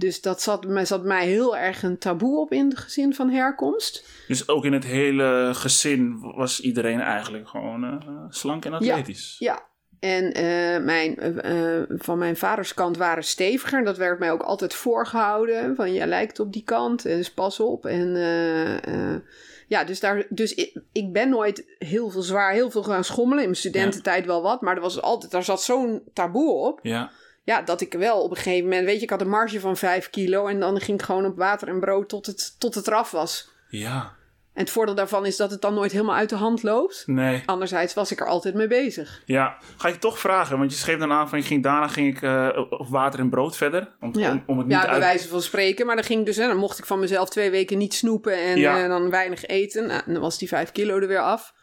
dus 0.02 0.22
dat 0.22 0.42
zat, 0.42 0.66
mij- 0.66 0.86
zat 0.86 1.04
mij 1.04 1.28
heel 1.28 1.58
erg 1.58 1.84
een 1.84 1.98
taboe 1.98 2.40
op 2.40 2.52
in 2.52 2.70
het 2.70 2.78
gezin 2.78 3.14
van 3.16 3.30
herkomst. 3.30 4.06
Dus 4.28 4.48
ook 4.48 4.66
in 4.66 4.74
het 4.74 4.84
hele 4.84 5.50
gezin 5.54 6.20
was 6.20 6.62
iedereen 6.62 7.00
eigenlijk 7.00 7.48
gewoon 7.48 7.84
eh, 7.84 8.10
slank 8.30 8.66
en 8.66 8.74
atletisch. 8.74 9.36
Ja, 9.40 9.66
en 10.00 10.34
eh, 10.34 10.84
mijn, 10.84 11.18
eh, 11.18 11.82
van 11.88 12.18
mijn 12.18 12.38
vaders 12.38 12.74
kant 12.74 12.98
waren 12.98 13.24
steviger. 13.24 13.84
Dat 13.84 13.98
werd 13.98 14.20
mij 14.20 14.32
ook 14.32 14.42
altijd 14.42 14.74
voorgehouden. 14.74 15.76
Van, 15.76 15.94
jij 15.94 16.08
lijkt 16.08 16.40
op 16.40 16.54
die 16.54 16.64
kant, 16.64 17.06
en 17.06 17.18
dus 17.18 17.32
pas 17.32 17.60
op. 17.60 17.86
En 17.86 18.16
ja, 19.68 19.84
dus, 19.84 20.00
daar, 20.00 20.26
dus 20.30 20.54
ik, 20.54 20.82
ik 20.92 21.14
ben 21.14 21.30
nooit 21.30 21.76
heel 21.78 22.10
veel 22.10 22.22
zwaar, 22.22 22.54
heel 22.54 22.72
veel 22.72 22.84
gaan 22.84 23.04
schommelen. 23.04 23.40
In 23.44 23.50
mijn 23.50 23.60
studententijd 23.60 24.26
wel 24.26 24.42
wat, 24.42 24.62
maar 24.62 24.76
er 24.76 24.82
was 24.82 25.02
altijd, 25.02 25.32
daar 25.32 25.44
zat 25.44 25.62
zo'n 25.62 26.02
taboe 26.14 26.52
op. 26.52 26.80
Ja. 26.84 27.12
Ja, 27.44 27.62
dat 27.62 27.82
ik 27.82 27.94
wel 27.94 28.22
op 28.22 28.30
een 28.32 28.36
gegeven 28.38 28.64
moment, 28.70 28.86
weet 28.86 28.96
je, 28.98 29.02
ik 29.04 29.10
had 29.10 29.22
een 29.22 29.30
marge 29.30 29.60
van 29.60 29.78
5 29.78 30.10
kilo. 30.10 30.48
En 30.48 30.60
dan 30.60 30.80
ging 30.80 31.00
ik 31.00 31.06
gewoon 31.06 31.26
op 31.26 31.38
water 31.38 31.68
en 31.68 31.80
brood 31.80 32.10
tot 32.10 32.26
het, 32.26 32.56
tot 32.60 32.76
het 32.76 32.88
eraf 32.88 33.12
was. 33.12 33.50
Ja. 33.70 34.20
En 34.54 34.62
het 34.64 34.72
voordeel 34.72 34.96
daarvan 34.96 35.26
is 35.26 35.38
dat 35.38 35.52
het 35.52 35.62
dan 35.62 35.74
nooit 35.74 35.92
helemaal 35.92 36.16
uit 36.16 36.30
de 36.30 36.36
hand 36.36 36.64
loopt. 36.64 37.04
Nee. 37.06 37.44
Anderzijds 37.46 37.94
was 37.94 38.12
ik 38.12 38.20
er 38.20 38.28
altijd 38.28 38.54
mee 38.56 38.68
bezig. 38.68 39.22
Ja. 39.26 39.58
Ga 39.78 39.88
ik 39.88 39.96
toch 40.00 40.20
vragen, 40.20 40.58
want 40.58 40.72
je 40.72 40.78
schreef 40.78 40.98
dan 41.00 41.12
aan 41.12 41.30
van 41.30 41.40
je 41.40 41.46
ging, 41.46 41.64
daarna 41.64 41.88
ging 41.88 42.16
ik 42.16 42.22
eh, 42.22 42.50
op 42.70 42.88
water 42.90 43.20
en 43.20 43.30
brood 43.30 43.58
verder. 43.58 43.96
Om, 44.00 44.10
Ja, 44.20 44.32
om, 44.32 44.44
om 44.46 44.58
het 44.58 44.68
niet 44.68 44.76
ja 44.76 44.82
bij 44.82 44.90
uit... 44.92 45.00
wijze 45.02 45.28
van 45.28 45.42
spreken. 45.42 45.86
Maar 45.86 45.96
dan 45.96 46.04
ging 46.06 46.20
ik 46.20 46.26
dus, 46.26 46.36
hè, 46.38 46.48
dan 46.48 46.58
mocht 46.58 46.78
ik 46.78 46.86
van 46.86 47.00
mezelf 47.00 47.30
twee 47.30 47.50
weken 47.52 47.78
niet 47.78 47.94
snoepen 47.94 48.34
en 48.38 48.58
Ja. 48.58 48.84
eh, 48.84 48.90
dan 48.90 49.10
weinig 49.10 49.46
eten. 49.46 49.88
Nou, 49.88 50.02
dan 50.06 50.22
was 50.22 50.38
die 50.38 50.48
vijf 50.48 50.72
kilo 50.72 50.98
er 50.98 51.08
weer 51.08 51.20
af. 51.22 51.54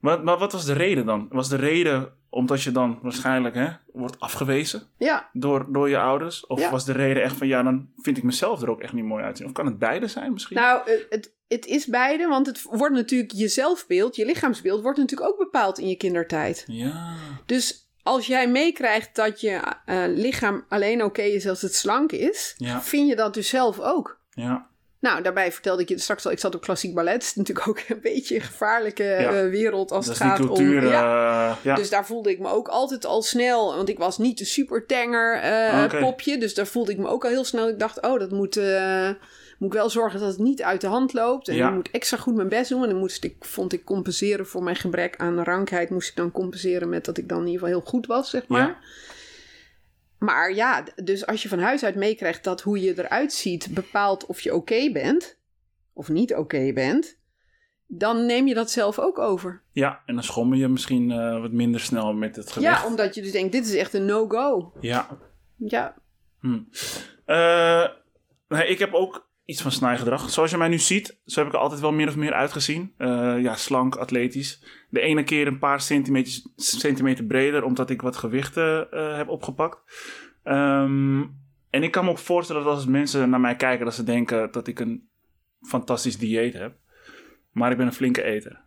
Maar, 0.00 0.22
maar 0.22 0.38
wat 0.38 0.52
was 0.52 0.64
de 0.64 0.72
reden 0.72 1.06
dan? 1.06 1.26
Was 1.30 1.48
de 1.48 1.56
reden 1.56 2.12
omdat 2.36 2.62
je 2.62 2.72
dan 2.72 2.98
waarschijnlijk 3.02 3.54
hè, 3.54 3.68
wordt 3.92 4.20
afgewezen 4.20 4.82
Ja, 4.98 5.28
door, 5.32 5.66
door 5.72 5.88
je 5.88 5.98
ouders? 5.98 6.46
Of 6.46 6.60
Ja. 6.60 6.70
was 6.70 6.84
de 6.84 6.92
reden 6.92 7.22
echt 7.22 7.36
van 7.36 7.46
ja, 7.46 7.62
dan 7.62 7.88
vind 7.98 8.16
ik 8.16 8.22
mezelf 8.22 8.62
er 8.62 8.70
ook 8.70 8.80
echt 8.80 8.92
niet 8.92 9.04
mooi 9.04 9.24
uitzien? 9.24 9.46
Of 9.46 9.52
kan 9.52 9.66
het 9.66 9.78
beide 9.78 10.06
zijn 10.06 10.32
misschien? 10.32 10.56
nou, 10.56 10.90
het, 10.90 11.06
het, 11.10 11.34
het 11.48 11.66
is 11.66 11.86
beide, 11.86 12.26
want 12.26 12.46
het 12.46 12.62
wordt 12.62 12.94
natuurlijk 12.94 13.32
je 13.32 13.48
zelfbeeld, 13.48 14.16
je 14.16 14.24
lichaamsbeeld, 14.26 14.82
wordt 14.82 14.98
natuurlijk 14.98 15.30
ook 15.30 15.38
bepaald 15.38 15.78
in 15.78 15.88
je 15.88 15.96
kindertijd. 15.96 16.64
Ja. 16.66 17.14
Dus 17.46 17.88
als 18.02 18.26
jij 18.26 18.48
meekrijgt 18.50 19.14
dat 19.14 19.40
je 19.40 19.60
eh, 19.84 20.04
lichaam 20.06 20.64
alleen 20.68 21.04
oké 21.04 21.22
is 21.22 21.48
als 21.48 21.62
het 21.62 21.74
slank 21.74 22.12
is, 22.12 22.54
Ja. 22.56 22.82
vind 22.82 23.08
je 23.08 23.16
dat 23.16 23.34
dus 23.34 23.48
zelf 23.48 23.80
ook. 23.80 24.20
Ja. 24.30 24.66
Nou, 25.00 25.22
daarbij 25.22 25.52
vertelde 25.52 25.82
ik 25.82 25.88
je 25.88 25.98
straks 25.98 26.26
al, 26.26 26.32
ik 26.32 26.38
zat 26.38 26.54
op 26.54 26.60
klassiek 26.60 26.94
ballet. 26.94 27.12
Het 27.14 27.22
is 27.22 27.34
natuurlijk 27.34 27.68
ook 27.68 27.80
een 27.88 28.00
beetje 28.02 28.34
een 28.34 28.40
gevaarlijke 28.40 29.02
Ja. 29.02 29.32
eh, 29.42 29.48
wereld 29.50 29.90
als 29.92 30.06
Dat 30.06 30.18
het 30.18 30.26
gaat 30.26 30.38
cultuur. 30.38 30.82
om... 30.82 30.88
Ja, 30.88 31.50
eh, 31.50 31.56
ja. 31.62 31.74
Dus 31.74 31.90
daar 31.90 32.06
voelde 32.06 32.30
ik 32.30 32.38
me 32.38 32.48
ook 32.48 32.68
altijd 32.68 33.04
al 33.06 33.22
snel, 33.22 33.76
want 33.76 33.88
ik 33.88 33.98
was 33.98 34.18
niet 34.18 34.38
de 34.38 34.44
supertanger 34.44 35.34
eh 35.40 35.82
Oké. 35.84 35.98
popje. 35.98 36.38
Dus 36.38 36.54
daar 36.54 36.66
voelde 36.66 36.92
ik 36.92 36.98
me 36.98 37.06
ook 37.08 37.24
al 37.24 37.30
heel 37.30 37.44
snel. 37.44 37.68
Ik 37.68 37.78
dacht, 37.78 38.00
oh, 38.02 38.18
dat 38.18 38.30
moet, 38.30 38.60
moet 39.58 39.72
ik 39.72 39.78
wel 39.78 39.90
zorgen 39.90 40.20
dat 40.20 40.28
het 40.28 40.38
niet 40.38 40.62
uit 40.62 40.80
de 40.80 40.86
hand 40.86 41.12
loopt. 41.12 41.48
En 41.48 41.54
Ja. 41.54 41.68
ik 41.68 41.74
moet 41.74 41.90
extra 41.90 42.16
goed 42.16 42.34
mijn 42.34 42.48
best 42.48 42.68
doen. 42.70 42.82
En 42.82 42.88
dan 42.88 42.98
moest 42.98 43.24
ik, 43.24 43.36
vond 43.40 43.72
ik 43.72 43.84
compenseren 43.84 44.46
voor 44.46 44.62
mijn 44.62 44.76
gebrek 44.76 45.14
aan 45.16 45.42
rankheid. 45.44 45.90
Moest 45.90 46.08
ik 46.08 46.16
dan 46.16 46.32
compenseren 46.32 46.88
met 46.88 47.04
dat 47.04 47.18
ik 47.18 47.28
dan 47.28 47.38
in 47.40 47.46
ieder 47.46 47.60
geval 47.60 47.74
heel 47.80 47.88
goed 47.90 48.06
was, 48.06 48.30
zeg 48.30 48.46
maar. 48.48 48.60
Ja. 48.66 48.76
Maar 50.18 50.54
ja, 50.54 50.84
dus 51.04 51.26
als 51.26 51.42
je 51.42 51.48
van 51.48 51.58
huis 51.58 51.84
uit 51.84 51.94
meekrijgt 51.94 52.44
dat 52.44 52.60
hoe 52.62 52.80
je 52.80 52.98
eruit 52.98 53.32
ziet 53.32 53.68
bepaalt 53.74 54.26
of 54.26 54.40
je 54.40 54.54
oké 54.54 54.90
bent 54.92 55.38
of 55.92 56.08
niet 56.08 56.34
oké 56.34 56.72
bent, 56.72 57.18
dan 57.86 58.26
neem 58.26 58.46
je 58.46 58.54
dat 58.54 58.70
zelf 58.70 58.98
ook 58.98 59.18
over. 59.18 59.62
ja, 59.72 60.02
en 60.06 60.14
dan 60.14 60.22
schommel 60.24 60.58
je 60.58 60.68
misschien 60.68 61.10
eh, 61.10 61.40
wat 61.40 61.52
minder 61.52 61.80
snel 61.80 62.14
met 62.14 62.36
het 62.36 62.52
gewicht. 62.52 62.80
Ja, 62.80 62.86
omdat 62.86 63.14
je 63.14 63.22
dus 63.22 63.32
denkt, 63.32 63.52
dit 63.52 63.66
is 63.66 63.74
echt 63.74 63.94
een 63.94 64.04
no-go. 64.04 64.72
Ja. 64.80 65.18
Ja, 65.56 65.94
Hm. 66.40 66.60
Eh, 67.24 67.88
nee, 68.48 68.68
ik 68.68 68.78
heb 68.78 68.92
ook 68.92 69.28
iets 69.46 69.62
van 69.62 69.70
snijgedrag. 69.70 70.30
Zoals 70.30 70.50
je 70.50 70.56
mij 70.56 70.68
nu 70.68 70.78
ziet, 70.78 71.20
zo 71.26 71.38
heb 71.38 71.48
ik 71.48 71.54
er 71.54 71.60
altijd 71.60 71.80
wel 71.80 71.92
meer 71.92 72.08
of 72.08 72.16
meer 72.16 72.32
uitgezien. 72.32 72.94
Eh, 72.96 73.36
ja, 73.40 73.54
slank, 73.56 73.96
atletisch. 73.96 74.62
De 74.90 75.00
ene 75.00 75.24
keer 75.24 75.46
een 75.46 75.58
paar 75.58 75.80
centimeter, 75.80 76.32
centimeter 76.56 77.24
breder, 77.24 77.64
omdat 77.64 77.90
ik 77.90 78.02
wat 78.02 78.16
gewichten 78.16 78.90
eh, 78.90 79.16
heb 79.16 79.28
opgepakt. 79.28 79.78
Ehm, 80.42 81.20
en 81.70 81.82
ik 81.82 81.90
kan 81.90 82.04
me 82.04 82.10
ook 82.10 82.18
voorstellen 82.18 82.64
dat 82.64 82.74
als 82.74 82.86
mensen 82.86 83.30
naar 83.30 83.40
mij 83.40 83.56
kijken, 83.56 83.84
dat 83.84 83.94
ze 83.94 84.04
denken 84.04 84.52
dat 84.52 84.66
ik 84.66 84.80
een 84.80 85.08
fantastisch 85.60 86.18
dieet 86.18 86.52
heb. 86.54 86.76
Maar 87.50 87.70
ik 87.70 87.76
ben 87.76 87.86
een 87.86 87.92
flinke 87.92 88.22
eter. 88.22 88.64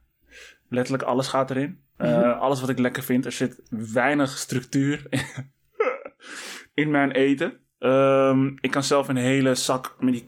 Letterlijk 0.69 1.03
alles 1.03 1.27
gaat 1.27 1.49
erin. 1.49 1.79
Eh, 1.97 2.39
Alles 2.39 2.59
wat 2.59 2.69
ik 2.69 2.79
lekker 2.79 3.03
vind. 3.03 3.25
Er 3.25 3.31
zit 3.31 3.61
weinig 3.69 4.37
structuur 4.37 5.07
in 6.73 6.91
mijn 6.91 7.11
eten. 7.11 7.59
Ehm, 7.79 8.51
ik 8.59 8.71
kan 8.71 8.83
zelf 8.83 9.07
een 9.07 9.15
hele 9.15 9.55
zak 9.55 9.95
met 9.99 10.13
die 10.13 10.25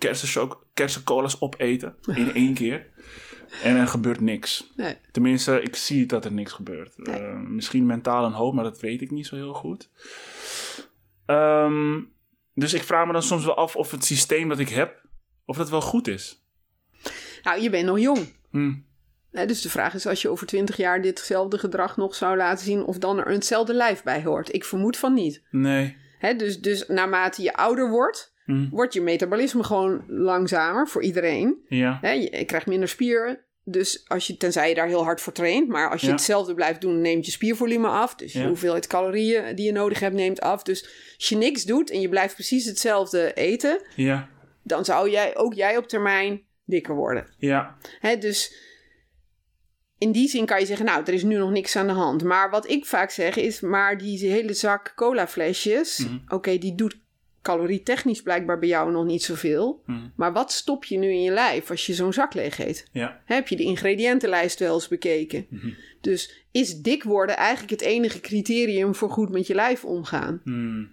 kersencolas 0.73 1.41
opeten 1.41 1.95
in 2.15 2.33
één 2.33 2.53
keer. 2.53 2.89
En 3.63 3.75
er 3.75 3.87
gebeurt 3.87 4.19
niks. 4.19 4.71
nee. 4.75 4.97
Tenminste, 5.11 5.61
ik 5.61 5.75
zie 5.75 6.05
dat 6.05 6.25
er 6.25 6.31
niks 6.31 6.51
gebeurt. 6.51 6.93
Nee. 6.97 7.15
Eh, 7.15 7.39
misschien 7.39 7.85
mentaal 7.85 8.25
en 8.25 8.31
hoop, 8.31 8.53
maar 8.53 8.63
dat 8.63 8.79
weet 8.79 9.01
ik 9.01 9.11
niet 9.11 9.27
zo 9.27 9.35
heel 9.35 9.53
goed. 9.53 9.89
Ehm, 11.25 11.99
dus 12.53 12.73
ik 12.73 12.83
vraag 12.83 13.05
me 13.05 13.13
dan 13.13 13.23
soms 13.23 13.45
wel 13.45 13.55
af 13.55 13.75
of 13.75 13.91
het 13.91 14.05
systeem 14.05 14.49
dat 14.49 14.59
ik 14.59 14.69
heb, 14.69 15.05
of 15.45 15.57
dat 15.57 15.69
wel 15.69 15.81
goed 15.81 16.07
is. 16.07 16.43
Nou, 17.43 17.61
je 17.61 17.69
bent 17.69 17.85
nog 17.85 17.99
jong. 17.99 18.33
Hm, 18.51 18.73
Hè, 19.31 19.45
dus 19.45 19.61
de 19.61 19.69
vraag 19.69 19.93
is, 19.93 20.07
als 20.07 20.21
je 20.21 20.29
over 20.29 20.47
twintig 20.47 20.77
jaar 20.77 21.01
ditzelfde 21.01 21.57
gedrag 21.57 21.97
nog 21.97 22.15
zou 22.15 22.37
laten 22.37 22.65
zien, 22.65 22.83
of 22.83 22.97
dan 22.97 23.19
er 23.19 23.31
hetzelfde 23.31 23.73
lijf 23.73 24.03
bij 24.03 24.23
hoort. 24.23 24.53
Ik 24.53 24.63
vermoed 24.65 24.97
van 24.97 25.13
niet. 25.13 25.41
nee. 25.51 25.97
Hè, 26.21 26.35
dus, 26.35 26.59
dus 26.59 26.87
naarmate 26.87 27.41
je 27.41 27.53
ouder 27.53 27.89
wordt, 27.89 28.29
Hm, 28.45 28.69
wordt 28.69 28.93
je 28.93 29.01
metabolisme 29.01 29.63
gewoon 29.63 30.03
langzamer 30.07 30.87
voor 30.87 31.03
iedereen. 31.03 31.57
ja. 31.67 31.97
Hè, 32.01 32.11
je, 32.11 32.37
je 32.37 32.45
krijgt 32.45 32.65
minder 32.67 32.87
spieren. 32.89 33.39
Dus 33.63 34.03
als 34.07 34.27
je, 34.27 34.37
tenzij 34.37 34.69
je 34.69 34.75
daar 34.75 34.87
heel 34.87 35.03
hard 35.03 35.21
voor 35.21 35.33
traint, 35.33 35.67
maar 35.67 35.89
als 35.89 36.01
je 36.01 36.07
Ja. 36.07 36.13
hetzelfde 36.13 36.53
blijft 36.53 36.81
doen, 36.81 37.01
neemt 37.01 37.25
je 37.25 37.31
spiervolume 37.31 37.87
af. 37.87 38.15
Dus 38.15 38.33
Ja. 38.33 38.41
de 38.41 38.47
hoeveelheid 38.47 38.87
calorieën 38.87 39.55
die 39.55 39.65
je 39.65 39.71
nodig 39.71 39.99
hebt, 39.99 40.15
neemt 40.15 40.41
af. 40.41 40.63
Dus 40.63 40.83
als 41.17 41.29
je 41.29 41.35
niks 41.37 41.63
doet 41.63 41.89
en 41.91 42.01
je 42.01 42.09
blijft 42.09 42.33
precies 42.33 42.65
hetzelfde 42.65 43.33
eten, 43.33 43.81
Ja. 43.95 44.29
dan 44.63 44.85
zou 44.85 45.09
jij, 45.09 45.37
ook 45.37 45.53
jij 45.53 45.77
op 45.77 45.87
termijn 45.87 46.41
dikker 46.65 46.95
worden. 46.95 47.27
Ja. 47.37 47.77
Hè, 47.99 48.17
dus 48.17 48.55
in 50.01 50.11
die 50.11 50.27
zin 50.27 50.45
kan 50.45 50.59
je 50.59 50.65
zeggen, 50.65 50.85
nou, 50.85 51.03
er 51.05 51.13
is 51.13 51.23
nu 51.23 51.37
nog 51.37 51.51
niks 51.51 51.75
aan 51.75 51.87
de 51.87 51.93
hand. 51.93 52.23
Maar 52.23 52.49
wat 52.49 52.69
ik 52.69 52.85
vaak 52.85 53.11
zeg 53.11 53.35
is, 53.35 53.59
maar 53.59 53.97
die 53.97 54.29
hele 54.29 54.53
zak 54.53 54.93
colaflesjes, 54.95 55.97
Mhm. 55.97 56.17
oké, 56.27 56.57
die 56.57 56.75
doet 56.75 56.95
calorietechnisch 57.41 58.21
blijkbaar 58.21 58.59
bij 58.59 58.67
jou 58.69 58.91
nog 58.91 59.05
niet 59.05 59.23
zoveel. 59.23 59.81
Hmm. 59.85 60.11
Maar 60.15 60.33
wat 60.33 60.51
stop 60.51 60.85
je 60.85 60.97
nu 60.97 61.09
in 61.11 61.21
je 61.21 61.31
lijf 61.31 61.69
als 61.69 61.85
je 61.85 61.93
zo'n 61.93 62.13
zak 62.13 62.33
leeg 62.33 62.59
eet? 62.59 62.87
Ja. 62.91 63.21
Heb 63.25 63.47
je 63.47 63.55
de 63.55 63.63
ingrediëntenlijst 63.63 64.59
wel 64.59 64.73
eens 64.73 64.87
bekeken? 64.87 65.45
Mhm. 65.49 65.69
Dus 66.01 66.45
is 66.51 66.81
dik 66.81 67.03
worden 67.03 67.37
eigenlijk 67.37 67.71
het 67.71 67.81
enige 67.81 68.19
criterium 68.19 68.95
voor 68.95 69.09
goed 69.09 69.29
met 69.29 69.47
je 69.47 69.55
lijf 69.55 69.85
omgaan? 69.85 70.41
Hmm. 70.43 70.89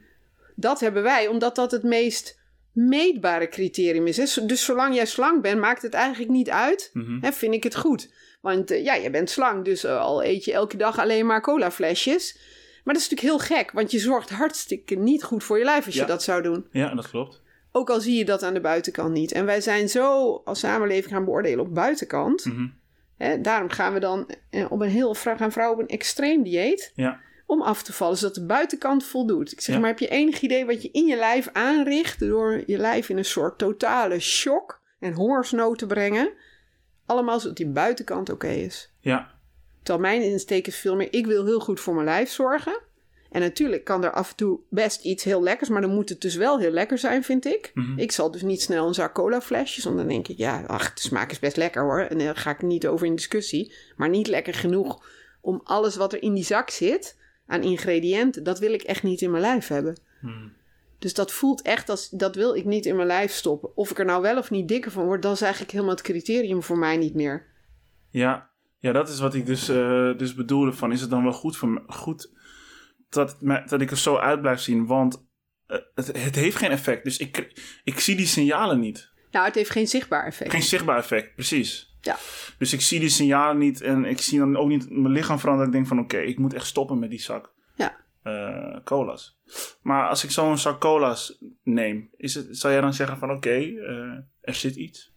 Dat 0.55 0.81
hebben 0.81 1.03
wij, 1.03 1.27
omdat 1.27 1.55
dat 1.57 1.71
het 1.71 1.83
meest 1.83 2.39
meetbare 2.73 3.49
criterium 3.49 4.07
is. 4.07 4.17
Hè? 4.17 4.47
Dus 4.47 4.65
zolang 4.65 4.95
jij 4.95 5.07
slank 5.07 5.43
bent, 5.43 5.61
maakt 5.61 5.83
het 5.83 5.95
eigenlijk 5.95 6.31
niet 6.33 6.51
uit. 6.51 6.91
Mhm. 6.93 7.19
Hè, 7.21 7.33
vind 7.33 7.55
ik 7.55 7.63
het 7.63 7.77
goed. 7.77 8.11
Want 8.55 8.71
eh, 8.71 8.85
ja, 8.85 8.95
je 8.95 9.11
bent 9.11 9.31
slank, 9.31 9.65
dus 9.65 9.85
eh, 9.85 10.01
al 10.01 10.25
eet 10.25 10.45
je 10.45 10.53
elke 10.53 10.77
dag 10.77 10.99
alleen 10.99 11.27
maar 11.27 11.41
colaflesjes. 11.41 12.39
Maar 12.85 12.95
dat 12.95 13.03
is 13.03 13.09
natuurlijk 13.11 13.39
heel 13.49 13.57
gek, 13.57 13.71
want 13.73 13.91
je 13.91 13.99
zorgt 13.99 14.31
hartstikke 14.31 14.95
niet 14.95 15.23
goed 15.23 15.45
voor 15.45 15.59
je 15.59 15.65
lijf 15.65 15.87
als 15.87 15.95
Ja. 15.95 16.01
je 16.01 16.07
dat 16.07 16.23
zou 16.23 16.43
doen. 16.43 16.67
Ja, 16.71 16.95
dat 16.95 17.09
klopt. 17.11 17.43
Ook 17.73 17.91
al 17.91 18.01
zie 18.01 18.19
je 18.19 18.25
dat 18.25 18.43
aan 18.43 18.55
de 18.55 18.61
buitenkant 18.61 19.13
niet. 19.13 19.33
En 19.33 19.45
wij 19.45 19.61
zijn 19.61 19.89
zo 19.89 20.35
als 20.45 20.59
samenleving 20.59 21.15
gaan 21.15 21.25
beoordelen 21.25 21.65
op 21.65 21.75
buitenkant. 21.75 22.45
Mhm. 22.45 22.67
Daarom 23.43 23.69
gaan 23.71 23.93
we 23.93 24.01
dan 24.01 24.31
eh, 24.51 24.73
op 24.73 24.81
een 24.81 24.89
heel, 24.89 25.15
gaan 25.15 25.53
vrouwen 25.53 25.79
op 25.79 25.83
een 25.83 25.97
extreem 25.97 26.43
dieet 26.43 26.93
Ja. 26.95 27.21
om 27.47 27.63
af 27.63 27.83
te 27.83 27.93
vallen, 27.93 28.17
zodat 28.17 28.35
de 28.35 28.47
buitenkant 28.47 29.05
voldoet. 29.05 29.53
Ik 29.53 29.61
zeg 29.61 29.75
Ja. 29.75 29.81
maar, 29.81 29.91
heb 29.91 29.99
je 29.99 30.09
enig 30.09 30.41
idee 30.41 30.67
wat 30.67 30.83
je 30.83 30.89
in 30.93 31.07
je 31.07 31.17
lijf 31.17 31.49
aanricht 31.53 32.21
door 32.21 32.63
je 32.67 32.79
lijf 32.79 33.09
in 33.09 33.17
een 33.19 33.25
soort 33.25 33.59
totale 33.59 34.21
shock 34.21 34.81
en 35.01 35.13
hongersnood 35.13 35.79
te 35.79 35.87
brengen? 35.87 36.31
Allemaal 37.09 37.41
zodat 37.41 37.57
die 37.57 37.67
buitenkant 37.67 38.31
oké 38.31 38.49
is. 38.49 38.93
Ja. 39.01 39.31
Terwijl 39.83 40.09
mijn 40.09 40.31
insteek 40.31 40.67
is 40.67 40.77
veel 40.77 40.97
meer, 40.97 41.13
ik 41.13 41.27
wil 41.27 41.45
heel 41.45 41.61
goed 41.61 41.81
voor 41.81 41.95
mijn 41.95 42.07
lijf 42.07 42.31
zorgen. 42.31 42.81
En 43.31 43.41
natuurlijk 43.41 43.85
kan 43.85 44.05
er 44.05 44.11
af 44.11 44.31
en 44.31 44.37
toe 44.37 44.59
best 44.71 45.05
iets 45.05 45.25
heel 45.25 45.43
lekkers, 45.43 45.69
maar 45.69 45.81
dan 45.81 45.95
moet 45.95 46.09
het 46.09 46.21
dus 46.21 46.35
wel 46.35 46.59
heel 46.59 46.71
lekker 46.71 46.99
zijn, 46.99 47.25
vind 47.25 47.47
ik. 47.47 47.71
Mhm. 47.75 47.99
Ik 47.99 48.13
zal 48.13 48.31
dus 48.31 48.43
niet 48.43 48.63
snel 48.63 48.87
een 48.87 48.95
zak 48.95 49.15
cola 49.15 49.41
flesjes, 49.41 49.85
want 49.85 49.97
dan 49.97 50.09
denk 50.09 50.29
ik, 50.29 50.37
ja, 50.37 50.65
ach, 50.67 50.95
de 50.95 51.01
smaak 51.01 51.31
is 51.31 51.39
best 51.39 51.57
lekker 51.57 51.83
hoor. 51.83 52.01
En 52.01 52.19
daar 52.19 52.37
ga 52.37 52.51
ik 52.51 52.63
niet 52.63 52.87
over 52.87 53.07
in 53.07 53.15
discussie. 53.15 53.73
Maar 53.97 54.09
niet 54.09 54.27
lekker 54.27 54.55
genoeg 54.55 55.05
om 55.41 55.61
alles 55.65 55.97
wat 55.97 56.13
er 56.13 56.23
in 56.23 56.35
die 56.35 56.45
zak 56.45 56.71
zit 56.71 57.17
aan 57.47 57.63
ingrediënten, 57.63 58.43
dat 58.43 58.59
wil 58.59 58.73
ik 58.73 58.83
echt 58.83 59.03
niet 59.03 59.21
in 59.21 59.31
mijn 59.31 59.43
lijf 59.43 59.69
hebben. 59.69 59.97
Hmm. 60.21 60.53
Dus 60.99 61.15
dat 61.15 61.33
voelt 61.33 61.63
echt 61.63 61.89
als, 61.89 62.09
dat 62.09 62.35
wil 62.35 62.55
ik 62.55 62.65
niet 62.65 62.87
in 62.87 62.97
mijn 62.97 63.07
lijf 63.07 63.33
stoppen. 63.33 63.77
Of 63.77 63.91
ik 63.91 63.99
er 63.99 64.05
nou 64.05 64.23
wel 64.23 64.39
of 64.39 64.51
niet 64.51 64.69
dikker 64.69 64.91
van 64.91 65.05
word, 65.05 65.23
dat 65.23 65.35
is 65.35 65.41
eigenlijk 65.41 65.73
helemaal 65.73 65.95
het 65.95 66.03
criterium 66.03 66.63
voor 66.63 66.79
mij 66.79 66.97
niet 66.97 67.15
meer. 67.15 67.47
Ja. 68.11 68.51
Ja, 68.79 68.93
dat 68.93 69.09
is 69.09 69.19
wat 69.19 69.35
ik 69.35 69.47
dus, 69.47 69.69
eh, 69.69 70.17
dus 70.17 70.35
bedoelde 70.35 70.73
van, 70.73 70.93
is 70.93 71.01
het 71.01 71.11
dan 71.11 71.23
wel 71.23 71.33
goed 71.33 71.57
voor 71.57 71.69
me, 71.69 71.83
goed 71.87 72.33
dat, 73.09 73.37
dat 73.67 73.81
ik 73.81 73.91
er 73.91 73.99
zo 73.99 74.17
uit 74.17 74.41
blijf 74.41 74.61
zien? 74.61 74.87
Want 74.87 75.27
eh, 75.67 75.79
het, 75.95 76.07
het 76.07 76.35
heeft 76.35 76.57
geen 76.57 76.71
effect. 76.71 77.05
Dus 77.05 77.17
ik, 77.19 77.63
ik 77.85 78.01
zie 78.01 78.17
die 78.17 78.27
signalen 78.27 78.81
niet. 78.81 79.13
Nou, 79.31 79.47
het 79.47 79.55
heeft 79.55 79.71
geen 79.71 79.87
zichtbaar 79.89 80.27
effect. 80.27 80.51
Geen 80.51 80.63
zichtbaar 80.63 80.99
effect, 80.99 81.35
precies. 81.35 81.97
Ja. 82.01 82.17
Dus 82.59 82.73
ik 82.73 82.81
zie 82.81 83.01
die 83.01 83.09
signalen 83.09 83.59
niet 83.59 83.81
en 83.81 84.05
ik 84.05 84.21
zie 84.21 84.39
dan 84.39 84.57
ook 84.57 84.69
niet 84.69 84.91
mijn 84.91 85.13
lichaam 85.13 85.39
veranderen. 85.39 85.69
Ik 85.73 85.77
denk 85.77 85.87
van 85.87 85.99
oké, 85.99 86.19
ik 86.19 86.39
moet 86.39 86.55
echt 86.55 86.67
stoppen 86.67 86.99
met 86.99 87.11
die 87.11 87.21
zak 87.21 87.53
Ja. 87.77 87.97
eh, 88.23 88.83
cola's. 88.85 89.38
Maar 89.83 90.09
als 90.09 90.25
ik 90.25 90.31
zo'n 90.31 90.59
zak 90.59 90.81
cola's 90.81 91.39
neem, 91.63 92.11
is 92.17 92.35
het, 92.35 92.47
zou 92.51 92.73
jij 92.73 92.83
dan 92.83 92.95
zeggen 92.95 93.19
van 93.19 93.31
oké, 93.31 93.57
eh, 93.59 94.19
er 94.41 94.55
zit 94.55 94.77
iets? 94.77 95.13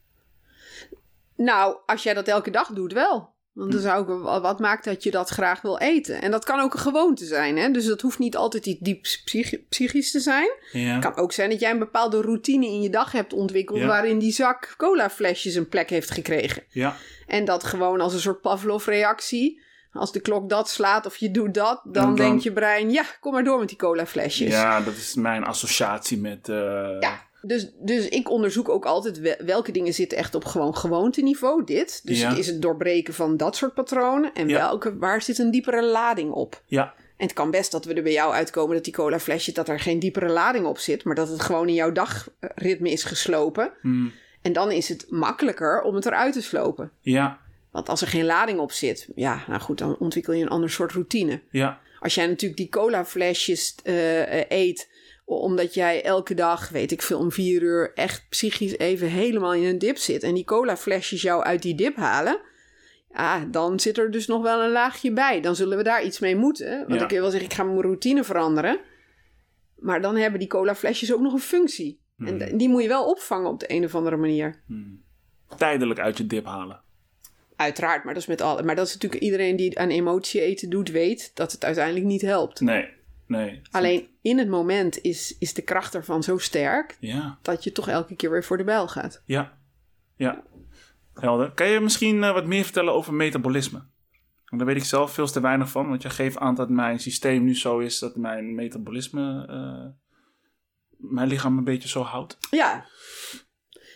Nou, 1.36 1.78
als 1.86 2.04
jij 2.04 2.14
dat 2.14 2.28
elke 2.28 2.52
dag 2.52 2.68
doet, 2.68 2.94
wel. 2.94 3.30
Want 3.52 3.72
dan 3.72 3.82
zou 3.82 4.02
ik, 4.02 4.24
wat 4.42 4.60
maakt 4.60 4.84
dat 4.84 5.04
je 5.04 5.12
dat 5.12 5.30
graag 5.30 5.62
wil 5.62 5.78
eten? 5.78 6.22
En 6.22 6.32
dat 6.32 6.46
kan 6.46 6.60
ook 6.60 6.74
een 6.74 6.80
gewoonte 6.80 7.26
zijn, 7.26 7.58
hè? 7.58 7.72
Dus 7.72 7.86
dat 7.86 8.02
hoeft 8.02 8.20
niet 8.20 8.36
altijd 8.36 8.66
iets 8.66 8.80
diep 8.80 9.02
psychi- 9.02 9.66
psychisch 9.70 10.12
te 10.12 10.20
zijn. 10.20 10.50
Ja. 10.72 10.80
Het 10.80 11.04
kan 11.04 11.16
ook 11.16 11.32
zijn 11.32 11.50
dat 11.50 11.60
jij 11.60 11.72
een 11.72 11.80
bepaalde 11.80 12.22
routine 12.22 12.66
in 12.66 12.82
je 12.82 12.90
dag 12.90 13.12
hebt 13.12 13.34
ontwikkeld... 13.34 13.80
Ja. 13.80 13.88
waarin 13.88 14.20
die 14.20 14.32
zak 14.32 14.74
colaflesjes 14.78 15.56
een 15.56 15.70
plek 15.70 15.90
heeft 15.90 16.12
gekregen. 16.12 16.64
Ja. 16.70 16.96
En 17.28 17.46
dat 17.46 17.64
gewoon 17.64 18.02
als 18.02 18.14
een 18.14 18.20
soort 18.20 18.42
Pavlov-reactie... 18.42 19.62
als 19.94 20.12
de 20.12 20.20
klok 20.20 20.50
dat 20.50 20.70
slaat 20.70 21.06
of 21.06 21.16
je 21.18 21.32
doet 21.32 21.54
dat... 21.54 21.82
dan, 21.84 21.94
En 22.04 22.08
dan- 22.08 22.16
denkt 22.16 22.44
je 22.44 22.52
brein, 22.52 22.92
ja, 22.92 23.04
kom 23.20 23.34
maar 23.34 23.44
door 23.44 23.60
met 23.60 23.68
die 23.68 23.78
colaflesjes. 23.78 24.50
ja, 24.52 24.82
dat 24.82 24.94
is 24.96 25.16
mijn 25.16 25.44
associatie 25.44 26.18
met. 26.18 26.50
eh, 26.50 26.56
Ja, 27.00 27.22
dus, 27.42 27.72
dus 27.80 28.08
ik 28.10 28.30
onderzoek 28.30 28.70
ook 28.70 28.86
altijd 28.86 29.20
wel- 29.20 29.36
welke 29.46 29.72
dingen 29.72 29.94
zitten 29.94 30.18
echt 30.18 30.36
op 30.36 30.46
gewoon 30.46 30.76
gewoonteniveau, 30.76 31.64
dit. 31.64 32.02
Dus 32.04 32.20
Ja. 32.20 32.36
is 32.36 32.48
het 32.48 32.62
doorbreken 32.62 33.14
van 33.14 33.38
dat 33.38 33.56
soort 33.56 33.74
patronen. 33.74 34.34
En 34.34 34.48
Ja. 34.48 34.58
welke, 34.58 34.98
waar 34.98 35.22
zit 35.22 35.38
een 35.38 35.52
diepere 35.52 35.84
lading 35.86 36.32
op? 36.32 36.62
ja, 36.66 36.94
En 37.18 37.28
het 37.28 37.36
kan 37.36 37.52
best 37.52 37.72
dat 37.72 37.86
we 37.86 37.94
er 37.94 38.04
bij 38.04 38.12
jou 38.12 38.34
uitkomen 38.34 38.76
dat 38.76 38.84
die 38.84 38.94
cola 38.94 39.20
flesje, 39.20 39.52
dat 39.52 39.70
er 39.70 39.80
geen 39.80 40.00
diepere 40.00 40.30
lading 40.30 40.66
op 40.66 40.78
zit. 40.78 41.04
Maar 41.04 41.16
dat 41.16 41.30
het 41.30 41.42
gewoon 41.42 41.68
in 41.68 41.74
jouw 41.74 41.92
dagritme 41.92 42.90
is 42.92 43.04
geslopen. 43.04 43.72
Hmm. 43.82 44.12
En 44.42 44.54
dan 44.54 44.72
is 44.72 44.90
het 44.90 45.06
makkelijker 45.10 45.82
om 45.82 45.96
het 45.96 46.06
eruit 46.06 46.34
te 46.34 46.42
slopen. 46.42 46.92
ja, 47.02 47.40
Want 47.72 47.90
als 47.90 48.02
er 48.02 48.08
geen 48.08 48.26
lading 48.26 48.60
op 48.60 48.72
zit, 48.72 49.08
ja, 49.16 49.44
nou 49.48 49.62
goed, 49.62 49.78
dan 49.78 49.98
ontwikkel 49.98 50.34
je 50.34 50.42
een 50.44 50.50
ander 50.50 50.70
soort 50.70 50.92
routine. 50.92 51.42
ja, 51.52 51.80
Als 52.00 52.16
jij 52.16 52.28
natuurlijk 52.28 52.60
die 52.60 52.70
cola 52.70 53.06
flesjes 53.06 53.76
eh, 53.84 54.40
eh, 54.40 54.46
eet, 54.50 54.90
omdat 55.26 55.74
jij 55.74 56.04
elke 56.04 56.34
dag, 56.34 56.70
weet 56.70 56.92
ik 56.92 57.02
veel, 57.02 57.20
om 57.20 57.32
vier 57.32 57.62
uur 57.62 57.92
echt 57.94 58.26
psychisch 58.30 58.78
even 58.78 59.08
helemaal 59.08 59.54
in 59.54 59.64
een 59.64 59.78
dip 59.80 59.98
zit. 59.98 60.24
En 60.24 60.34
die 60.34 60.44
cola 60.44 60.78
flesjes 60.78 61.22
jou 61.22 61.44
uit 61.44 61.62
die 61.62 61.76
dip 61.76 61.96
halen. 61.96 62.40
Ja, 63.14 63.46
dan 63.46 63.80
zit 63.80 63.98
er 63.98 64.12
dus 64.12 64.28
nog 64.28 64.42
wel 64.42 64.62
een 64.64 64.72
laagje 64.72 65.14
bij. 65.14 65.42
Dan 65.42 65.56
zullen 65.56 65.78
we 65.78 65.84
daar 65.84 66.04
iets 66.04 66.20
mee 66.20 66.36
moeten. 66.36 66.78
Want 66.78 66.92
Ja. 66.92 66.98
dan 66.98 67.08
kun 67.08 67.16
je 67.16 67.22
wel 67.22 67.32
zeggen, 67.32 67.50
ik 67.50 67.56
ga 67.56 67.64
mijn 67.64 67.82
routine 67.82 68.24
veranderen. 68.24 68.80
Maar 69.76 70.02
dan 70.02 70.16
hebben 70.16 70.40
die 70.40 70.48
cola 70.50 70.76
flesjes 70.76 71.14
ook 71.14 71.22
nog 71.22 71.34
een 71.34 71.40
functie. 71.40 72.00
En 72.18 72.38
d- 72.38 72.60
die 72.60 72.70
moet 72.70 72.82
je 72.82 72.88
wel 72.88 73.06
opvangen 73.10 73.50
op 73.50 73.60
de 73.60 73.72
een 73.74 73.84
of 73.84 73.96
andere 73.96 74.18
manier. 74.18 74.62
tijdelijk 75.58 76.00
uit 76.00 76.18
je 76.18 76.28
dip 76.28 76.46
halen. 76.46 76.82
Uiteraard, 77.62 78.04
maar 78.04 78.14
dat 78.14 78.22
is 78.22 78.30
met 78.30 78.42
alle. 78.42 78.64
Maar 78.64 78.76
dat 78.76 78.88
is 78.88 78.94
natuurlijk 78.94 79.22
iedereen 79.22 79.56
die 79.56 79.80
aan 79.80 79.90
emotie 79.90 80.42
eten 80.42 80.70
doet, 80.70 80.90
weet 80.90 81.32
dat 81.34 81.52
het 81.52 81.66
uiteindelijk 81.66 82.06
niet 82.06 82.22
helpt. 82.22 82.60
Nee, 82.60 82.90
nee. 83.28 83.62
Alleen 83.72 84.08
in 84.22 84.38
het 84.38 84.48
moment 84.48 85.02
is, 85.02 85.36
is 85.40 85.54
de 85.54 85.62
kracht 85.62 85.96
ervan 85.96 86.24
zo 86.24 86.38
sterk 86.38 86.98
Ja, 87.00 87.38
dat 87.42 87.64
je 87.64 87.72
toch 87.72 87.88
elke 87.88 88.16
keer 88.16 88.32
weer 88.32 88.44
voor 88.44 88.58
de 88.58 88.64
bijl 88.64 88.88
gaat. 88.88 89.22
ja, 89.26 89.58
ja. 90.16 90.44
Helder. 91.14 91.52
Kan 91.52 91.68
je 91.68 91.80
misschien 91.80 92.24
eh, 92.24 92.34
wat 92.34 92.46
meer 92.46 92.64
vertellen 92.64 92.94
over 92.94 93.14
metabolisme? 93.14 93.78
Want 94.46 94.62
daar 94.62 94.66
weet 94.74 94.82
ik 94.82 94.90
zelf 94.90 95.14
veel 95.14 95.28
te 95.28 95.42
weinig 95.42 95.70
van, 95.70 95.90
want 95.90 96.02
je 96.02 96.10
geeft 96.10 96.38
aan 96.38 96.56
dat 96.56 96.70
mijn 96.70 97.00
systeem 97.00 97.44
nu 97.44 97.56
zo 97.56 97.80
is 97.80 98.00
dat 98.00 98.16
mijn 98.16 98.56
metabolisme 98.56 99.46
eh, 99.50 100.02
mijn 100.98 101.28
lichaam 101.28 101.58
een 101.58 101.64
beetje 101.64 101.90
zo 101.90 102.02
houdt. 102.02 102.38
Ja. 102.50 102.86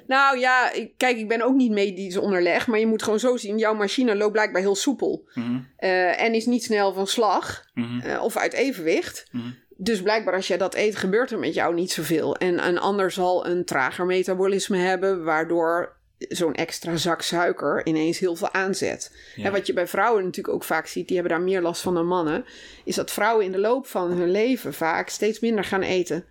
Nou 0.08 0.40
ja, 0.40 0.72
ik, 0.72 0.92
kijk, 0.98 1.18
ik 1.18 1.28
ben 1.28 1.42
ook 1.42 1.56
niet 1.56 1.72
medisch 1.72 2.18
onderleg, 2.18 2.68
maar 2.68 2.80
je 2.80 2.88
moet 2.88 3.04
gewoon 3.04 3.20
zo 3.20 3.38
zien: 3.38 3.58
jouw 3.58 3.74
machine 3.74 4.16
loopt 4.16 4.32
blijkbaar 4.32 4.62
heel 4.62 4.76
soepel 4.76 5.28
Mhm, 5.34 5.60
eh, 5.78 6.22
en 6.22 6.34
is 6.34 6.46
niet 6.46 6.64
snel 6.64 6.94
van 6.94 7.08
slag 7.08 7.66
mhm, 7.74 8.00
eh, 8.00 8.24
of 8.24 8.38
uit 8.38 8.54
evenwicht. 8.54 9.28
mhm. 9.32 9.50
Dus 9.78 10.02
blijkbaar 10.02 10.34
als 10.34 10.48
jij 10.48 10.58
dat 10.58 10.76
eet, 10.76 10.96
gebeurt 10.96 11.32
er 11.32 11.40
met 11.40 11.54
jou 11.54 11.74
niet 11.74 11.92
zoveel. 11.92 12.36
En 12.36 12.68
een 12.68 12.80
ander 12.80 13.12
zal 13.12 13.48
een 13.48 13.66
trager 13.66 14.06
metabolisme 14.06 14.78
hebben, 14.78 15.24
waardoor 15.24 15.96
zo'n 16.18 16.54
extra 16.54 16.96
zak 16.96 17.22
suiker 17.22 17.86
ineens 17.86 18.20
heel 18.20 18.36
veel 18.36 18.54
aanzet. 18.54 19.16
Ja. 19.36 19.46
En 19.46 19.52
wat 19.52 19.68
je 19.68 19.74
bij 19.74 19.88
vrouwen 19.88 20.24
natuurlijk 20.24 20.56
ook 20.56 20.64
vaak 20.64 20.88
ziet, 20.88 21.08
die 21.08 21.18
hebben 21.18 21.38
daar 21.38 21.46
meer 21.46 21.62
last 21.62 21.82
van 21.82 21.94
dan 21.94 22.08
mannen, 22.08 22.46
is 22.84 22.96
dat 22.96 23.12
vrouwen 23.12 23.46
in 23.46 23.52
de 23.52 23.60
loop 23.60 23.88
van 23.88 24.12
hun 24.12 24.32
leven 24.32 24.74
vaak 24.74 25.10
steeds 25.10 25.40
minder 25.40 25.64
gaan 25.64 25.82
eten. 25.82 26.26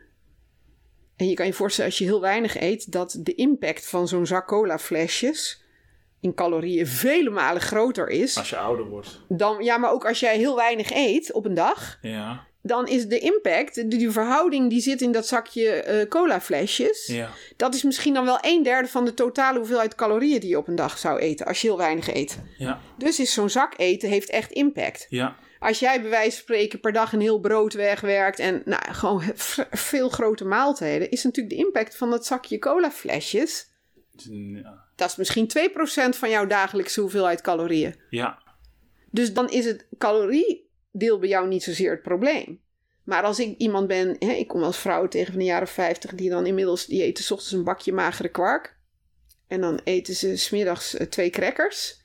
En 1.16 1.28
je 1.28 1.34
kan 1.34 1.46
je 1.46 1.52
voorstellen, 1.52 1.90
als 1.90 1.98
je 1.98 2.04
heel 2.04 2.20
weinig 2.20 2.60
eet, 2.60 2.92
dat 2.92 3.16
de 3.18 3.34
impact 3.34 3.86
van 3.88 4.08
zo'n 4.08 4.26
zak 4.26 4.46
cola 4.46 4.78
flesjes 4.78 5.62
in 6.20 6.34
calorieën 6.34 6.86
vele 6.86 7.30
malen 7.30 7.62
groter 7.62 8.08
is. 8.08 8.38
Als 8.38 8.50
je 8.50 8.56
ouder 8.56 8.86
wordt. 8.86 9.20
Dan, 9.28 9.64
ja, 9.64 9.76
maar 9.76 9.92
ook 9.92 10.06
als 10.06 10.20
jij 10.20 10.36
heel 10.36 10.56
weinig 10.56 10.90
eet 10.90 11.32
op 11.32 11.44
een 11.44 11.54
dag, 11.54 11.98
Ja, 12.02 12.46
dan 12.66 12.86
is 12.88 13.06
de 13.06 13.18
impact, 13.18 13.74
die, 13.74 13.86
die 13.86 14.10
verhouding 14.10 14.70
die 14.70 14.80
zit 14.80 15.00
in 15.00 15.12
dat 15.12 15.26
zakje 15.26 15.70
eh 15.70 16.08
cola 16.08 16.40
flesjes, 16.40 17.06
ja, 17.06 17.30
dat 17.56 17.74
is 17.74 17.82
misschien 17.82 18.14
dan 18.14 18.24
wel 18.24 18.38
een 18.40 18.62
derde 18.62 18.88
van 18.88 19.04
de 19.04 19.14
totale 19.14 19.58
hoeveelheid 19.58 19.94
calorieën 19.94 20.40
die 20.40 20.48
je 20.48 20.58
op 20.58 20.68
een 20.68 20.74
dag 20.74 20.98
zou 20.98 21.18
eten, 21.18 21.46
als 21.46 21.60
je 21.60 21.66
heel 21.68 21.76
weinig 21.76 22.14
eet. 22.14 22.38
ja, 22.58 22.80
Dus 22.98 23.18
is 23.20 23.32
zo'n 23.32 23.50
zak 23.50 23.74
eten 23.76 24.08
heeft 24.08 24.30
echt 24.30 24.52
impact. 24.52 25.06
ja, 25.08 25.36
Als 25.58 25.78
jij 25.78 26.00
bij 26.00 26.10
wijze 26.10 26.30
van 26.30 26.40
spreken 26.40 26.80
per 26.80 26.92
dag 26.92 27.12
een 27.12 27.20
heel 27.20 27.40
brood 27.40 27.72
wegwerkt 27.72 28.38
en 28.38 28.62
nou, 28.64 28.82
gewoon 28.92 29.22
veel 29.70 30.08
grote 30.08 30.44
maaltijden, 30.44 31.10
is 31.10 31.24
natuurlijk 31.24 31.56
de 31.56 31.64
impact 31.64 31.96
van 31.96 32.10
dat 32.10 32.26
zakje 32.26 32.58
cola 32.58 32.90
flesjes, 32.90 33.66
ja, 34.16 34.84
dat 34.96 35.08
is 35.10 35.16
misschien 35.16 35.50
2% 36.14 36.16
van 36.16 36.30
jouw 36.30 36.46
dagelijkse 36.46 37.00
hoeveelheid 37.00 37.40
calorieën. 37.40 37.94
ja, 38.10 38.42
Dus 39.10 39.32
dan 39.32 39.50
is 39.50 39.64
het 39.64 39.86
caloriedeel 40.94 41.18
bij 41.18 41.28
jou 41.28 41.48
niet 41.48 41.62
zozeer 41.62 41.90
het 41.90 42.02
probleem. 42.02 42.62
Maar 43.04 43.22
als 43.22 43.38
ik 43.38 43.58
iemand 43.58 43.86
ben, 43.86 44.16
hè, 44.18 44.32
ik 44.32 44.48
kom 44.48 44.62
als 44.62 44.78
vrouw 44.78 45.08
tegen 45.08 45.32
van 45.32 45.38
de 45.38 45.44
jaren 45.44 45.68
50, 45.68 46.14
die 46.14 46.30
dan 46.30 46.46
inmiddels, 46.46 46.86
die 46.86 47.02
eten 47.02 47.24
's 47.24 47.30
ochtends 47.30 47.52
een 47.52 47.64
bakje 47.64 47.92
magere 47.92 48.28
kwark. 48.28 48.76
En 49.48 49.60
dan 49.60 49.80
eten 49.84 50.14
ze 50.14 50.36
smiddags 50.36 50.96
eh, 50.96 51.06
twee 51.06 51.30
crackers. 51.30 52.02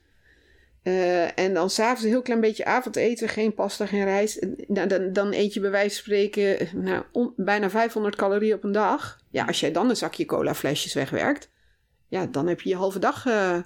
Eh, 0.84 1.40
en 1.40 1.54
dan 1.54 1.70
s'avonds 1.70 2.04
een 2.04 2.10
heel 2.10 2.22
klein 2.22 2.42
beetje 2.42 2.66
avondeten, 2.66 3.30
geen 3.30 3.54
pasta, 3.54 3.86
geen 3.86 4.04
rijst. 4.04 4.48
Nou, 4.68 4.88
dan, 4.88 5.14
dan 5.14 5.34
eet 5.34 5.54
je 5.54 5.60
bij 5.60 5.72
wijze 5.72 5.96
van 5.96 6.04
spreken 6.04 6.60
eh, 6.60 6.74
nou, 6.74 7.04
bijna 7.36 7.70
500 7.70 8.16
calorieën 8.16 8.56
op 8.56 8.64
een 8.64 8.72
dag. 8.72 9.20
Ja, 9.30 9.46
als 9.46 9.60
jij 9.60 9.72
dan 9.72 9.90
een 9.90 9.96
zakje 9.96 10.26
cola 10.26 10.56
flesjes 10.56 10.94
wegwerkt, 10.94 11.50
ja, 12.08 12.26
dan 12.26 12.48
heb 12.48 12.62
je 12.62 12.70
je 12.70 12.76
halve 12.76 13.00
dag 13.00 13.26
eh, 13.26 13.60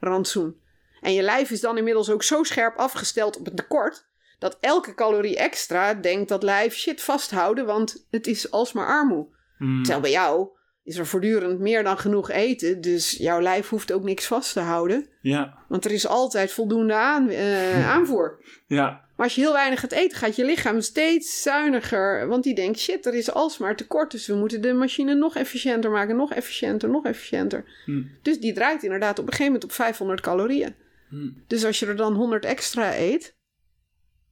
rantsoen. 0.00 0.60
En 1.00 1.12
je 1.12 1.22
lijf 1.22 1.50
is 1.50 1.60
dan 1.60 1.78
inmiddels 1.78 2.10
ook 2.10 2.22
zo 2.22 2.42
scherp 2.42 2.76
afgesteld 2.76 3.38
op 3.38 3.44
het 3.44 3.56
tekort, 3.56 4.06
dat 4.44 4.56
elke 4.60 4.94
calorie 4.94 5.36
extra 5.36 5.94
denkt 5.94 6.28
dat 6.28 6.42
lijf 6.42 6.74
shit 6.74 7.02
vasthouden, 7.02 7.66
want 7.66 8.06
het 8.10 8.26
is 8.26 8.50
alsmaar 8.50 8.86
armoe. 8.86 9.26
Mm. 9.58 9.82
Terwijl 9.82 10.00
bij 10.00 10.10
jou 10.10 10.48
is 10.82 10.96
er 10.96 11.06
voortdurend 11.06 11.60
meer 11.60 11.82
dan 11.82 11.98
genoeg 11.98 12.30
eten, 12.30 12.80
dus 12.80 13.10
jouw 13.10 13.40
lijf 13.40 13.68
hoeft 13.68 13.92
ook 13.92 14.02
niks 14.02 14.26
vast 14.26 14.52
te 14.52 14.60
houden. 14.60 15.08
Ja, 15.20 15.58
Want 15.68 15.84
er 15.84 15.90
is 15.90 16.06
altijd 16.06 16.52
voldoende 16.52 16.94
aan, 16.94 17.28
eh, 17.28 17.88
aanvoer. 17.94 18.38
ja, 18.66 18.84
Maar 19.16 19.26
als 19.26 19.34
je 19.34 19.40
heel 19.40 19.52
weinig 19.52 19.80
gaat 19.80 19.92
eten, 19.92 20.18
gaat 20.18 20.36
je 20.36 20.44
lichaam 20.44 20.80
steeds 20.80 21.42
zuiniger. 21.42 22.28
Want 22.28 22.44
die 22.44 22.54
denkt, 22.54 22.78
shit, 22.78 23.06
er 23.06 23.14
is 23.14 23.32
alsmaar 23.32 23.76
tekort. 23.76 24.10
Dus 24.10 24.26
we 24.26 24.34
moeten 24.34 24.60
de 24.60 24.72
machine 24.72 25.14
nog 25.14 25.36
efficiënter 25.36 25.90
maken. 25.90 26.16
Nog 26.16 26.32
efficiënter, 26.32 26.88
nog 26.88 27.04
efficiënter. 27.04 27.64
Hm. 27.84 28.02
Dus 28.22 28.40
die 28.40 28.52
draait 28.52 28.82
inderdaad 28.82 29.18
op 29.18 29.24
een 29.26 29.32
gegeven 29.32 29.52
moment 29.52 29.64
op 29.64 29.72
500 29.72 30.20
calorieën. 30.20 30.74
Hm. 31.08 31.30
Dus 31.46 31.64
als 31.64 31.78
je 31.78 31.86
er 31.86 31.96
dan 31.96 32.14
100 32.14 32.44
extra 32.44 32.96
eet... 32.96 33.34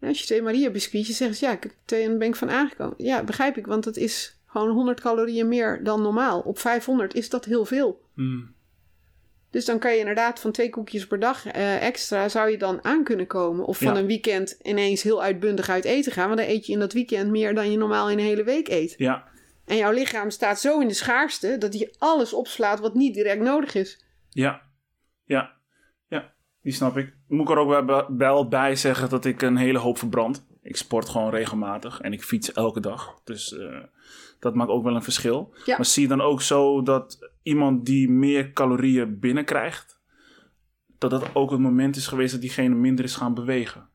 Als 0.03 0.19
je 0.21 0.25
twee 0.27 0.43
Maria 0.43 0.71
biscuitjes 0.71 1.17
zegt, 1.17 1.39
ja, 1.39 1.53
ik 1.53 1.63
heb 1.63 1.73
twee 1.85 2.03
en 2.03 2.09
dan 2.09 2.19
ben 2.19 2.29
ik 2.29 2.37
van 2.37 2.51
aangekomen. 2.51 2.95
Ja, 2.97 3.23
begrijp 3.25 3.57
ik, 3.57 3.67
want 3.67 3.85
het 3.85 3.97
is 3.97 4.37
gewoon 4.47 4.71
100 4.71 5.01
calorieën 5.01 5.49
meer 5.49 5.85
dan 5.85 6.03
normaal. 6.03 6.41
Op 6.41 6.59
500 6.59 7.15
is 7.15 7.29
dat 7.31 7.45
heel 7.45 7.65
veel. 7.65 8.03
Mm. 8.15 8.55
Dus 9.51 9.65
dan 9.65 9.79
kan 9.79 9.93
je 9.93 9.99
inderdaad 9.99 10.41
van 10.41 10.53
twee 10.53 10.71
koekjes 10.71 11.07
per 11.07 11.19
dag 11.21 11.47
eh, 11.47 11.83
extra 11.87 12.29
zou 12.29 12.51
je 12.51 12.59
dan 12.59 12.85
aan 12.85 13.05
kunnen 13.05 13.27
komen. 13.27 13.65
Of 13.65 13.79
van 13.79 13.95
Ja. 13.95 14.01
een 14.01 14.07
weekend 14.07 14.59
ineens 14.63 15.03
heel 15.03 15.23
uitbundig 15.23 15.69
uit 15.69 15.85
eten 15.85 16.13
gaan. 16.13 16.27
Want 16.27 16.39
dan 16.41 16.49
eet 16.49 16.67
je 16.67 16.73
in 16.73 16.79
dat 16.79 16.93
weekend 16.93 17.31
meer 17.31 17.55
dan 17.55 17.71
je 17.71 17.77
normaal 17.79 18.11
in 18.11 18.19
een 18.19 18.25
hele 18.25 18.45
week 18.45 18.69
eet. 18.69 18.95
ja, 18.97 19.29
En 19.65 19.77
jouw 19.77 19.93
lichaam 19.93 20.31
staat 20.31 20.61
zo 20.61 20.81
in 20.81 20.89
de 20.89 20.95
schaarste 20.95 21.59
dat 21.59 21.75
hij 21.75 21.95
alles 21.99 22.33
opslaat 22.33 22.81
wat 22.81 22.95
niet 22.95 23.15
direct 23.15 23.41
nodig 23.43 23.75
is. 23.75 24.05
ja, 24.31 24.63
ja, 25.25 25.53
ja, 26.09 26.33
die 26.63 26.73
snap 26.73 26.97
ik. 26.97 27.13
Moet 27.33 27.49
ik 27.49 27.51
er 27.51 27.59
ook 27.59 28.09
wel- 28.19 28.49
bij 28.49 28.77
zeggen 28.77 29.09
dat 29.09 29.25
ik 29.25 29.43
een 29.43 29.57
hele 29.57 29.79
hoop 29.79 29.99
verbrand. 29.99 30.47
Ik 30.63 30.77
sport 30.77 31.09
gewoon 31.09 31.31
regelmatig 31.31 32.01
en 32.01 32.13
ik 32.13 32.23
fiets 32.23 32.53
elke 32.53 32.81
dag. 32.81 33.21
Dus 33.25 33.57
eh, 33.59 33.83
dat 34.39 34.55
maakt 34.55 34.71
ook 34.71 34.85
wel 34.85 34.95
een 34.95 35.03
verschil. 35.03 35.55
Ja. 35.65 35.77
Maar 35.77 35.85
zie 35.87 36.03
je 36.03 36.09
dan 36.09 36.21
ook 36.21 36.43
zo 36.43 36.83
dat 36.83 37.31
iemand 37.43 37.87
die 37.87 38.11
meer 38.11 38.53
calorieën 38.53 39.19
binnenkrijgt, 39.19 40.01
dat 40.99 41.11
dat 41.11 41.35
ook 41.35 41.51
het 41.51 41.61
moment 41.61 41.97
is 41.97 42.07
geweest 42.07 42.33
dat 42.33 42.41
diegene 42.41 42.75
minder 42.75 43.05
is 43.05 43.17
gaan 43.17 43.35
bewegen? 43.35 43.89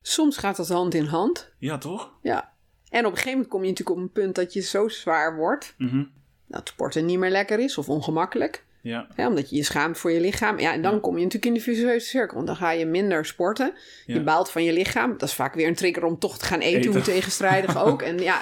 Soms 0.00 0.36
gaat 0.36 0.56
dat 0.56 0.68
hand 0.68 0.94
in 0.94 1.04
hand. 1.04 1.54
Ja, 1.58 1.78
toch? 1.78 2.12
Ja. 2.22 2.52
En 2.88 2.98
op 3.00 3.10
een 3.10 3.16
gegeven 3.16 3.30
moment 3.30 3.48
kom 3.48 3.62
je 3.62 3.68
natuurlijk 3.68 3.98
op 3.98 4.02
een 4.04 4.12
punt 4.12 4.34
dat 4.34 4.52
je 4.52 4.60
zo 4.60 4.88
zwaar 4.88 5.36
wordt. 5.36 5.74
Mhm. 5.78 6.04
Dat 6.46 6.68
sporten 6.68 7.04
niet 7.06 7.18
meer 7.18 7.30
lekker 7.30 7.58
is 7.58 7.78
of 7.78 7.88
ongemakkelijk. 7.88 8.66
Ja, 8.80 9.06
Hè, 9.14 9.26
omdat 9.26 9.50
je 9.50 9.56
je 9.56 9.62
schaamt 9.64 9.98
voor 9.98 10.10
je 10.10 10.20
lichaam. 10.20 10.58
Ja, 10.58 10.72
en 10.72 10.82
dan 10.82 11.00
kom 11.00 11.12
je 11.16 11.24
natuurlijk 11.24 11.46
in 11.46 11.54
de 11.54 11.60
visueuze 11.60 12.06
cirkel. 12.06 12.34
Want 12.34 12.46
dan 12.46 12.56
ga 12.56 12.70
je 12.70 12.86
minder 12.86 13.24
sporten. 13.26 13.72
Je 14.06 14.22
baalt 14.22 14.50
van 14.50 14.64
je 14.64 14.72
lichaam. 14.72 15.12
Dat 15.18 15.28
is 15.28 15.34
vaak 15.34 15.54
weer 15.54 15.66
een 15.68 15.74
trigger 15.74 16.04
om 16.04 16.18
toch 16.18 16.38
te 16.38 16.44
gaan 16.44 16.60
eten. 16.60 16.78
Eten. 16.78 16.92
Hoe 16.92 17.00
tegenstrijdig 17.00 17.78
ook. 17.86 18.02
En 18.02 18.18
ja, 18.18 18.40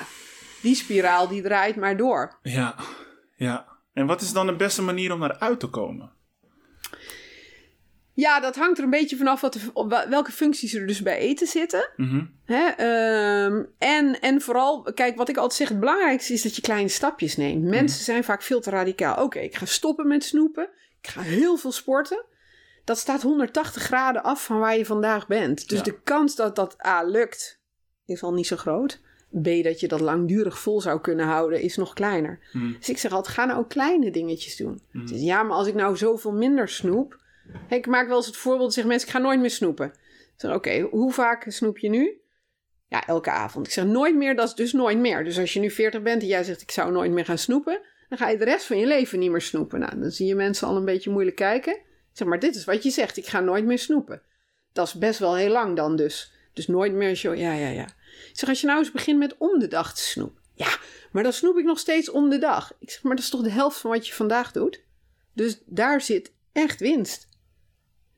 die 0.62 0.74
spiraal 0.74 1.28
die 1.28 1.42
draait 1.42 1.76
maar 1.76 1.96
door. 1.96 2.38
ja, 2.42 2.74
ja. 3.36 3.66
En 3.92 4.06
wat 4.06 4.20
is 4.20 4.32
dan 4.32 4.46
de 4.46 4.56
beste 4.56 4.82
manier 4.82 5.12
om 5.12 5.20
daaruit 5.20 5.60
te 5.60 5.66
komen? 5.66 6.10
Ja, 8.16 8.40
dat 8.40 8.56
hangt 8.56 8.78
er 8.78 8.84
een 8.84 8.90
beetje 8.90 9.16
vanaf 9.16 9.40
wat 9.40 9.52
de, 9.52 10.06
welke 10.08 10.32
functies 10.32 10.74
er 10.74 10.86
dus 10.86 11.02
bij 11.02 11.18
eten 11.18 11.46
zitten. 11.46 11.90
Mhm. 11.96 12.24
Hè? 12.44 12.66
ehm, 12.68 13.64
en, 13.78 14.20
en 14.20 14.40
vooral, 14.40 14.82
kijk, 14.82 15.16
wat 15.16 15.28
ik 15.28 15.36
altijd 15.36 15.58
zeg, 15.58 15.68
het 15.68 15.80
belangrijkste 15.80 16.32
is 16.32 16.42
dat 16.42 16.56
je 16.56 16.62
kleine 16.62 16.88
stapjes 16.88 17.36
neemt. 17.36 17.62
Mensen 17.64 18.04
zijn 18.04 18.24
vaak 18.24 18.42
veel 18.42 18.60
te 18.60 18.70
radicaal. 18.70 19.22
Oké, 19.24 19.38
ik 19.38 19.56
ga 19.56 19.64
stoppen 19.66 20.06
met 20.08 20.24
snoepen. 20.24 20.68
Ik 21.02 21.08
ga 21.08 21.20
heel 21.20 21.56
veel 21.56 21.72
sporten. 21.72 22.24
Dat 22.84 22.98
staat 22.98 23.22
180 23.22 23.82
graden 23.82 24.22
af 24.22 24.44
van 24.44 24.58
waar 24.58 24.76
je 24.76 24.86
vandaag 24.86 25.26
bent. 25.26 25.68
Dus 25.68 25.78
Ja. 25.78 25.84
de 25.84 26.00
kans 26.02 26.36
dat 26.36 26.56
dat 26.56 26.86
A 26.86 27.02
lukt, 27.02 27.60
is 28.06 28.22
al 28.22 28.32
niet 28.32 28.46
zo 28.46 28.56
groot. 28.56 29.00
B, 29.42 29.48
dat 29.62 29.80
je 29.80 29.88
dat 29.88 30.00
langdurig 30.00 30.58
vol 30.58 30.80
zou 30.80 31.00
kunnen 31.00 31.26
houden, 31.26 31.60
is 31.60 31.76
nog 31.76 31.92
kleiner. 31.92 32.38
Mhm. 32.52 32.72
Dus 32.78 32.88
ik 32.88 32.98
zeg 32.98 33.12
altijd, 33.12 33.34
ga 33.34 33.44
nou 33.44 33.58
ook 33.58 33.68
kleine 33.68 34.10
dingetjes 34.10 34.56
doen. 34.56 34.80
Dus 34.92 35.20
ja, 35.20 35.42
maar 35.42 35.56
als 35.56 35.66
ik 35.66 35.74
nou 35.74 35.96
zoveel 35.96 36.32
minder 36.32 36.68
snoep... 36.68 37.24
Ik 37.68 37.86
maak 37.86 38.08
wel 38.08 38.16
eens 38.16 38.26
het 38.26 38.36
voorbeeld, 38.36 38.72
zeg 38.72 38.84
mensen, 38.84 39.08
ik 39.08 39.14
ga 39.14 39.20
nooit 39.20 39.40
meer 39.40 39.50
snoepen. 39.50 39.86
Ik 39.86 40.32
zeg, 40.36 40.54
oké, 40.54 40.80
hoe 40.80 41.12
vaak 41.12 41.44
snoep 41.48 41.78
je 41.78 41.88
nu? 41.88 42.20
Ja, 42.88 43.06
elke 43.06 43.30
avond. 43.30 43.66
Ik 43.66 43.72
zeg, 43.72 43.84
nooit 43.84 44.16
meer, 44.16 44.36
dat 44.36 44.48
is 44.48 44.54
dus 44.54 44.72
nooit 44.72 44.98
meer. 44.98 45.24
Dus 45.24 45.38
als 45.38 45.52
je 45.52 45.60
nu 45.60 45.70
40 45.70 46.02
bent 46.02 46.22
en 46.22 46.28
jij 46.28 46.44
zegt, 46.44 46.62
ik 46.62 46.70
zou 46.70 46.92
nooit 46.92 47.10
meer 47.10 47.24
gaan 47.24 47.38
snoepen... 47.38 47.80
dan 48.08 48.18
ga 48.18 48.28
je 48.28 48.38
de 48.38 48.44
rest 48.44 48.66
van 48.66 48.78
je 48.78 48.86
leven 48.86 49.18
niet 49.18 49.30
meer 49.30 49.40
snoepen. 49.40 49.80
Nou, 49.80 50.00
dan 50.00 50.10
zie 50.10 50.26
je 50.26 50.34
mensen 50.34 50.68
al 50.68 50.76
een 50.76 50.84
beetje 50.84 51.10
moeilijk 51.10 51.36
kijken. 51.36 51.72
Ik 51.72 52.12
zeg, 52.12 52.28
maar 52.28 52.38
dit 52.38 52.54
is 52.54 52.64
wat 52.64 52.82
je 52.82 52.90
zegt, 52.90 53.16
ik 53.16 53.26
ga 53.26 53.40
nooit 53.40 53.64
meer 53.64 53.78
snoepen. 53.78 54.22
Dat 54.72 54.86
is 54.86 54.94
best 54.94 55.18
wel 55.18 55.36
heel 55.36 55.50
lang 55.50 55.76
dan 55.76 55.96
dus. 55.96 56.32
Dus 56.52 56.66
nooit 56.66 56.92
meer 56.92 57.14
zo, 57.14 57.34
ja, 57.34 57.52
ja, 57.52 57.68
ja. 57.68 57.84
Ik 58.30 58.30
zeg, 58.32 58.48
als 58.48 58.60
je 58.60 58.66
nou 58.66 58.78
eens 58.78 58.92
begint 58.92 59.18
met 59.18 59.34
om 59.38 59.58
de 59.58 59.68
dag 59.68 59.94
te 59.94 60.02
snoepen. 60.02 60.42
Ja, 60.54 60.78
maar 61.12 61.22
dan 61.22 61.32
snoep 61.32 61.58
ik 61.58 61.64
nog 61.64 61.78
steeds 61.78 62.10
om 62.10 62.30
de 62.30 62.38
dag. 62.38 62.72
Ik 62.78 62.90
zeg, 62.90 63.02
maar 63.02 63.14
dat 63.14 63.24
is 63.24 63.30
toch 63.30 63.42
de 63.42 63.50
helft 63.50 63.78
van 63.78 63.90
wat 63.90 64.06
je 64.06 64.12
vandaag 64.12 64.52
doet? 64.52 64.82
Dus 65.32 65.62
daar 65.66 66.00
zit 66.00 66.32
echt 66.52 66.80
winst. 66.80 67.28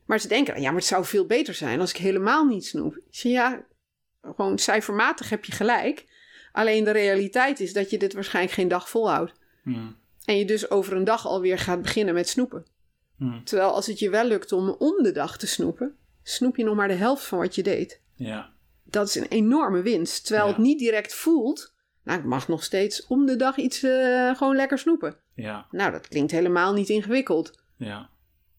Maar 0.08 0.20
ze 0.20 0.28
denken, 0.28 0.60
ja, 0.60 0.66
maar 0.70 0.78
het 0.78 0.88
zou 0.88 1.04
veel 1.04 1.26
beter 1.26 1.54
zijn 1.54 1.80
als 1.80 1.90
ik 1.90 1.96
helemaal 1.96 2.44
niet 2.44 2.64
snoep. 2.66 2.96
Ik 2.96 3.02
zeg, 3.10 3.32
ja, 3.32 3.64
gewoon 4.22 4.58
cijfermatig 4.58 5.28
heb 5.30 5.44
je 5.44 5.52
gelijk. 5.52 6.06
Alleen 6.52 6.84
de 6.84 6.90
realiteit 6.90 7.60
is 7.60 7.72
dat 7.72 7.90
je 7.90 7.98
dit 7.98 8.12
waarschijnlijk 8.12 8.54
geen 8.54 8.68
dag 8.68 8.88
volhoudt. 8.88 9.32
Mhm. 9.62 9.86
En 10.24 10.36
je 10.38 10.44
dus 10.44 10.70
over 10.70 10.92
een 10.96 11.04
dag 11.04 11.26
alweer 11.26 11.58
gaat 11.58 11.82
beginnen 11.82 12.14
met 12.14 12.28
snoepen. 12.28 12.66
Mhm. 13.16 13.42
Terwijl 13.44 13.70
als 13.70 13.86
het 13.86 13.98
je 13.98 14.10
wel 14.10 14.24
lukt 14.24 14.52
om 14.52 14.68
om 14.68 15.02
de 15.02 15.12
dag 15.12 15.38
te 15.38 15.46
snoepen, 15.46 15.96
snoep 16.22 16.56
je 16.56 16.64
nog 16.64 16.76
maar 16.76 16.88
de 16.88 16.94
helft 16.94 17.24
van 17.24 17.38
wat 17.38 17.54
je 17.54 17.62
deed. 17.62 18.00
Ja, 18.14 18.52
Dat 18.84 19.08
is 19.08 19.14
een 19.14 19.28
enorme 19.28 19.82
winst. 19.82 20.24
Terwijl 20.26 20.46
Ja. 20.46 20.52
het 20.52 20.62
niet 20.62 20.78
direct 20.78 21.14
voelt, 21.14 21.74
nou, 22.04 22.18
ik 22.18 22.24
mag 22.24 22.48
nog 22.48 22.64
steeds 22.64 23.06
om 23.06 23.26
de 23.26 23.36
dag 23.36 23.56
iets 23.56 23.82
eh, 23.82 24.36
gewoon 24.36 24.56
lekker 24.56 24.78
snoepen. 24.78 25.16
ja, 25.34 25.66
Nou, 25.70 25.90
dat 25.92 26.08
klinkt 26.08 26.30
helemaal 26.32 26.72
niet 26.72 26.88
ingewikkeld. 26.88 27.62
ja. 27.76 28.10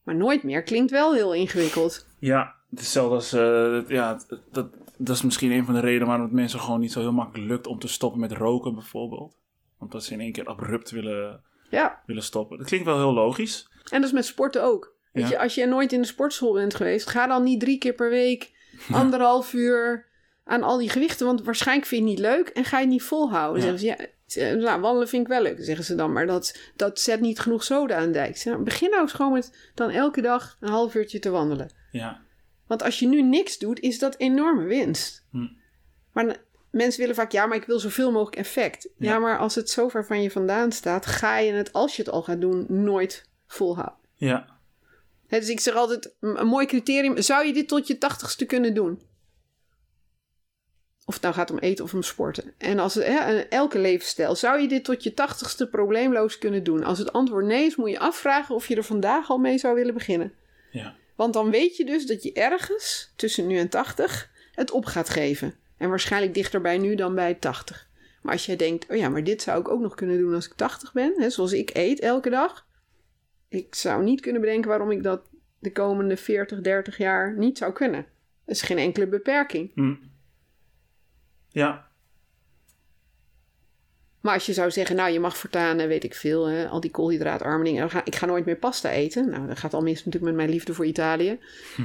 Maar 0.09 0.17
nooit 0.17 0.43
meer 0.43 0.63
klinkt 0.63 0.91
wel 0.91 1.13
heel 1.13 1.33
ingewikkeld. 1.33 2.05
Ja, 2.19 2.55
hetzelfde 2.75 3.15
als... 3.15 3.33
eh, 3.33 3.79
ja, 3.87 4.19
dat, 4.51 4.67
dat 4.97 5.15
is 5.15 5.21
misschien 5.21 5.51
een 5.51 5.65
van 5.65 5.73
de 5.73 5.79
redenen 5.79 6.07
waarom 6.07 6.25
het 6.25 6.33
mensen 6.35 6.59
gewoon 6.59 6.79
niet 6.79 6.91
zo 6.91 6.99
heel 6.99 7.11
makkelijk 7.11 7.49
lukt 7.49 7.67
om 7.67 7.79
te 7.79 7.87
stoppen 7.87 8.19
met 8.19 8.31
roken 8.31 8.73
bijvoorbeeld. 8.73 9.37
Omdat 9.79 10.03
ze 10.03 10.13
in 10.13 10.19
één 10.19 10.31
keer 10.31 10.45
abrupt 10.45 10.91
willen, 10.91 11.41
Ja, 11.69 12.01
willen 12.05 12.23
stoppen. 12.23 12.57
Dat 12.57 12.67
klinkt 12.67 12.85
wel 12.85 12.97
heel 12.97 13.13
logisch. 13.13 13.69
en 13.91 13.99
dat 14.01 14.09
is 14.09 14.15
met 14.15 14.25
sporten 14.25 14.63
ook. 14.63 14.93
Weet 15.13 15.29
je, 15.29 15.39
als 15.39 15.55
je 15.55 15.65
nooit 15.65 15.93
in 15.93 16.01
de 16.01 16.07
sportschool 16.07 16.53
bent 16.53 16.75
geweest, 16.75 17.07
ga 17.09 17.27
dan 17.27 17.43
niet 17.43 17.59
drie 17.59 17.77
keer 17.77 17.93
per 17.93 18.09
week, 18.09 18.51
anderhalf 18.91 19.53
uur 19.53 20.05
aan 20.43 20.63
al 20.63 20.77
die 20.77 20.89
gewichten. 20.89 21.25
Want 21.25 21.43
waarschijnlijk 21.43 21.87
vind 21.87 22.01
je 22.03 22.07
het 22.09 22.17
niet 22.17 22.25
leuk 22.27 22.47
en 22.47 22.63
ga 22.65 22.77
je 22.77 22.83
het 22.83 22.93
niet 22.93 23.03
volhouden. 23.03 23.65
Ja. 23.65 23.77
Ze, 23.77 23.85
ja, 23.85 23.97
nou, 24.35 24.81
wandelen 24.81 25.07
vind 25.07 25.21
ik 25.21 25.27
wel 25.27 25.41
leuk, 25.41 25.57
zeggen 25.59 25.85
ze 25.85 25.95
dan. 25.95 26.11
Maar 26.11 26.27
dat, 26.27 26.59
dat 26.75 26.99
zet 26.99 27.19
niet 27.19 27.39
genoeg 27.39 27.63
soda 27.63 27.97
aan 27.97 28.05
de 28.05 28.11
dijk. 28.11 28.43
Nou, 28.45 28.63
begin 28.63 28.89
nou 28.89 29.01
eens 29.01 29.13
gewoon 29.13 29.33
met 29.33 29.71
dan 29.75 29.89
elke 29.89 30.21
dag 30.21 30.57
een 30.59 30.69
half 30.69 30.95
uurtje 30.95 31.19
te 31.19 31.29
wandelen. 31.29 31.71
Ja, 31.91 32.21
Want 32.67 32.83
als 32.83 32.99
je 32.99 33.07
nu 33.07 33.21
niks 33.21 33.57
doet, 33.57 33.79
is 33.79 33.99
dat 33.99 34.17
enorme 34.17 34.63
winst. 34.63 35.25
Hm. 35.31 35.47
Maar 36.13 36.37
mensen 36.71 36.99
willen 36.99 37.15
vaak, 37.15 37.31
ja, 37.31 37.45
maar 37.45 37.57
ik 37.57 37.65
wil 37.65 37.79
zoveel 37.79 38.11
mogelijk 38.11 38.35
effect. 38.35 38.89
Ja. 38.97 39.11
Ja. 39.11 39.19
maar 39.19 39.37
als 39.37 39.55
het 39.55 39.69
zo 39.69 39.87
ver 39.87 40.05
van 40.05 40.21
je 40.21 40.31
vandaan 40.31 40.71
staat, 40.71 41.05
ga 41.05 41.37
je 41.37 41.51
het, 41.51 41.73
als 41.73 41.95
je 41.95 42.01
het 42.01 42.11
al 42.11 42.23
gaat 42.23 42.41
doen, 42.41 42.65
nooit 42.67 43.29
volhouden. 43.47 43.97
ja, 45.29 45.39
dus 45.39 45.49
ik 45.49 45.59
zeg 45.59 45.73
altijd, 45.73 46.15
een 46.19 46.39
een 46.39 46.47
mooi 46.47 46.65
criterium, 46.65 47.21
zou 47.21 47.45
je 47.45 47.53
dit 47.53 47.67
tot 47.67 47.87
je 47.87 47.97
tachtigste 47.97 48.45
kunnen 48.45 48.73
doen? 48.73 49.01
Of 51.09 51.15
het 51.15 51.23
nou 51.23 51.35
gaat 51.35 51.51
om 51.51 51.57
eten 51.57 51.83
of 51.83 51.93
om 51.93 52.03
sporten. 52.03 52.53
En 52.57 52.79
als 52.79 52.93
het, 52.93 53.05
hè, 53.05 53.17
en 53.17 53.49
elke 53.49 53.79
levensstijl, 53.79 54.35
zou 54.35 54.61
je 54.61 54.67
dit 54.67 54.83
tot 54.83 55.03
je 55.03 55.13
tachtigste 55.13 55.67
probleemloos 55.67 56.37
kunnen 56.37 56.63
doen? 56.63 56.83
Als 56.83 56.99
het 56.99 57.13
antwoord 57.13 57.45
nee 57.45 57.65
is, 57.65 57.75
moet 57.75 57.89
je 57.89 57.99
afvragen 57.99 58.55
of 58.55 58.67
je 58.67 58.75
er 58.75 58.83
vandaag 58.83 59.29
al 59.29 59.37
mee 59.37 59.57
zou 59.57 59.75
willen 59.75 59.93
beginnen. 59.93 60.33
ja, 60.71 60.95
Want 61.15 61.33
dan 61.33 61.49
weet 61.49 61.77
je 61.77 61.85
dus 61.85 62.05
dat 62.05 62.23
je 62.23 62.33
ergens 62.33 63.13
tussen 63.15 63.47
nu 63.47 63.57
en 63.57 63.69
80 63.69 64.29
het 64.51 64.71
op 64.71 64.85
gaat 64.85 65.09
geven. 65.09 65.55
En 65.77 65.89
waarschijnlijk 65.89 66.33
dichter 66.33 66.61
bij 66.61 66.77
nu 66.77 66.95
dan 66.95 67.15
bij 67.15 67.33
80. 67.33 67.87
Maar 68.21 68.33
als 68.33 68.45
jij 68.45 68.55
denkt, 68.55 68.89
oh 68.89 68.97
ja, 68.97 69.09
maar 69.09 69.23
dit 69.23 69.41
zou 69.41 69.59
ik 69.59 69.69
ook 69.69 69.81
nog 69.81 69.95
kunnen 69.95 70.17
doen 70.17 70.33
als 70.33 70.45
ik 70.45 70.53
80 70.53 70.93
ben. 70.93 71.13
Hè, 71.17 71.29
zoals 71.29 71.53
ik 71.53 71.69
eet 71.73 71.99
elke 71.99 72.29
dag. 72.29 72.65
Ik 73.47 73.75
zou 73.75 74.03
niet 74.03 74.21
kunnen 74.21 74.41
bedenken 74.41 74.69
waarom 74.69 74.91
ik 74.91 75.03
dat 75.03 75.21
de 75.59 75.71
komende 75.71 76.17
40, 76.17 76.61
30 76.61 76.97
jaar 76.97 77.37
niet 77.37 77.57
zou 77.57 77.73
kunnen. 77.73 78.05
Dat 78.45 78.55
is 78.55 78.61
geen 78.61 78.77
enkele 78.77 79.07
beperking. 79.07 79.71
Hm. 79.73 79.95
Ja. 81.49 81.87
Maar 84.21 84.33
als 84.33 84.45
je 84.45 84.53
zou 84.53 84.71
zeggen, 84.71 84.95
nou, 84.95 85.11
je 85.11 85.19
mag 85.19 85.37
voortaan, 85.37 85.79
eh, 85.79 85.87
weet 85.87 86.03
ik 86.03 86.15
veel, 86.15 86.45
hè, 86.45 86.67
al 86.67 86.79
die 86.79 86.91
koolhydraatarme 86.91 87.63
dingen. 87.63 87.85
Ik 87.85 87.91
ga, 87.91 88.05
ik 88.05 88.15
ga 88.15 88.25
nooit 88.25 88.45
meer 88.45 88.57
pasta 88.57 88.91
eten. 88.91 89.29
Nou, 89.29 89.47
dat 89.47 89.57
gaat 89.57 89.73
al 89.73 89.81
mis 89.81 89.97
natuurlijk 89.97 90.23
met 90.23 90.35
mijn 90.35 90.49
liefde 90.49 90.73
voor 90.73 90.85
Italië. 90.85 91.39
Hm. 91.75 91.81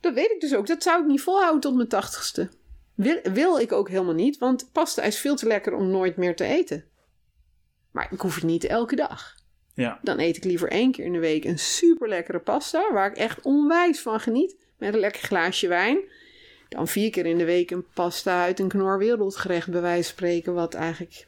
Dat 0.00 0.14
weet 0.14 0.30
ik 0.30 0.40
dus 0.40 0.54
ook. 0.54 0.66
Dat 0.66 0.82
zou 0.82 1.02
ik 1.02 1.06
niet 1.06 1.20
volhouden 1.20 1.60
tot 1.60 1.74
mijn 1.74 1.88
tachtigste. 1.88 2.48
Wil, 2.94 3.20
wil 3.32 3.58
ik 3.58 3.72
ook 3.72 3.88
helemaal 3.88 4.14
niet, 4.14 4.38
want 4.38 4.68
pasta 4.72 5.02
is 5.02 5.18
veel 5.18 5.36
te 5.36 5.46
lekker 5.46 5.74
om 5.74 5.90
nooit 5.90 6.16
meer 6.16 6.36
te 6.36 6.44
eten. 6.44 6.84
Maar 7.90 8.08
ik 8.10 8.20
hoef 8.20 8.34
het 8.34 8.44
niet 8.44 8.64
elke 8.64 8.96
dag. 8.96 9.34
Ja. 9.74 9.98
Dan 10.02 10.18
eet 10.18 10.36
ik 10.36 10.44
liever 10.44 10.70
één 10.70 10.92
keer 10.92 11.04
in 11.04 11.12
de 11.12 11.18
week 11.18 11.44
een 11.44 11.58
super 11.58 12.08
lekkere 12.08 12.38
pasta, 12.38 12.92
waar 12.92 13.10
ik 13.10 13.16
echt 13.16 13.40
onwijs 13.40 14.00
van 14.00 14.20
geniet, 14.20 14.56
met 14.78 14.94
een 14.94 15.00
lekker 15.00 15.22
glaasje 15.22 15.68
wijn. 15.68 15.98
Dan 16.74 16.88
vier 16.88 17.10
keer 17.10 17.26
in 17.26 17.38
de 17.38 17.44
week 17.44 17.70
een 17.70 17.84
pasta 17.94 18.42
uit 18.42 18.58
een 18.60 18.68
knor 18.68 18.98
wereldgerecht, 18.98 19.70
bij 19.70 19.80
wijze 19.80 20.02
van 20.08 20.12
spreken, 20.12 20.54
wat 20.54 20.74
eigenlijk 20.74 21.26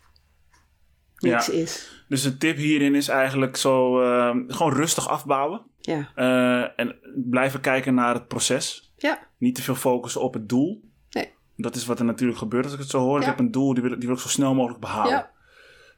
niks 1.19 1.47
Ja. 1.47 1.53
is. 1.53 2.05
Dus 2.09 2.25
een 2.25 2.39
tip 2.39 2.57
hierin 2.57 2.95
is 2.95 3.09
eigenlijk 3.09 3.57
zo 3.57 4.01
eh, 4.03 4.37
gewoon 4.47 4.73
rustig 4.73 5.09
afbouwen. 5.09 5.63
Ja, 5.81 6.11
Eh, 6.15 6.81
en 6.81 6.97
blijven 7.31 7.61
kijken 7.61 7.95
naar 7.95 8.15
het 8.15 8.29
proces. 8.29 8.93
ja, 8.97 9.19
Niet 9.39 9.55
te 9.55 9.63
veel 9.63 9.75
focussen 9.75 10.21
op 10.21 10.35
het 10.35 10.49
doel. 10.49 10.83
nee. 11.11 11.35
Dat 11.57 11.75
is 11.75 11.87
wat 11.87 11.99
er 11.99 12.05
natuurlijk 12.05 12.39
gebeurt 12.39 12.65
als 12.65 12.73
ik 12.75 12.79
het 12.81 12.91
zo 12.91 12.99
hoor. 13.01 13.21
Ik 13.21 13.27
heb 13.27 13.39
een 13.39 13.51
doel, 13.51 13.75
die 13.75 13.83
wil, 13.83 13.99
die 13.99 14.07
wil 14.09 14.17
ik 14.17 14.23
zo 14.23 14.29
snel 14.29 14.55
mogelijk 14.55 14.81
behalen. 14.81 15.11
Ja. 15.13 15.31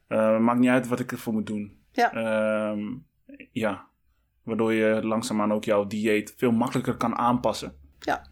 Eh, 0.09 0.38
maakt 0.38 0.59
niet 0.59 0.68
uit 0.70 0.88
wat 0.88 1.01
ik 1.01 1.12
ervoor 1.12 1.32
moet 1.32 1.46
doen. 1.46 1.76
Ja. 1.92 2.12
Ehm, 2.12 2.80
ja. 3.53 3.86
Waardoor 4.42 4.72
je 4.72 5.01
langzaamaan 5.07 5.53
ook 5.53 5.64
jouw 5.64 5.86
dieet 5.86 6.34
veel 6.36 6.51
makkelijker 6.53 6.96
kan 6.96 7.16
aanpassen. 7.16 7.74
Ja. 8.01 8.26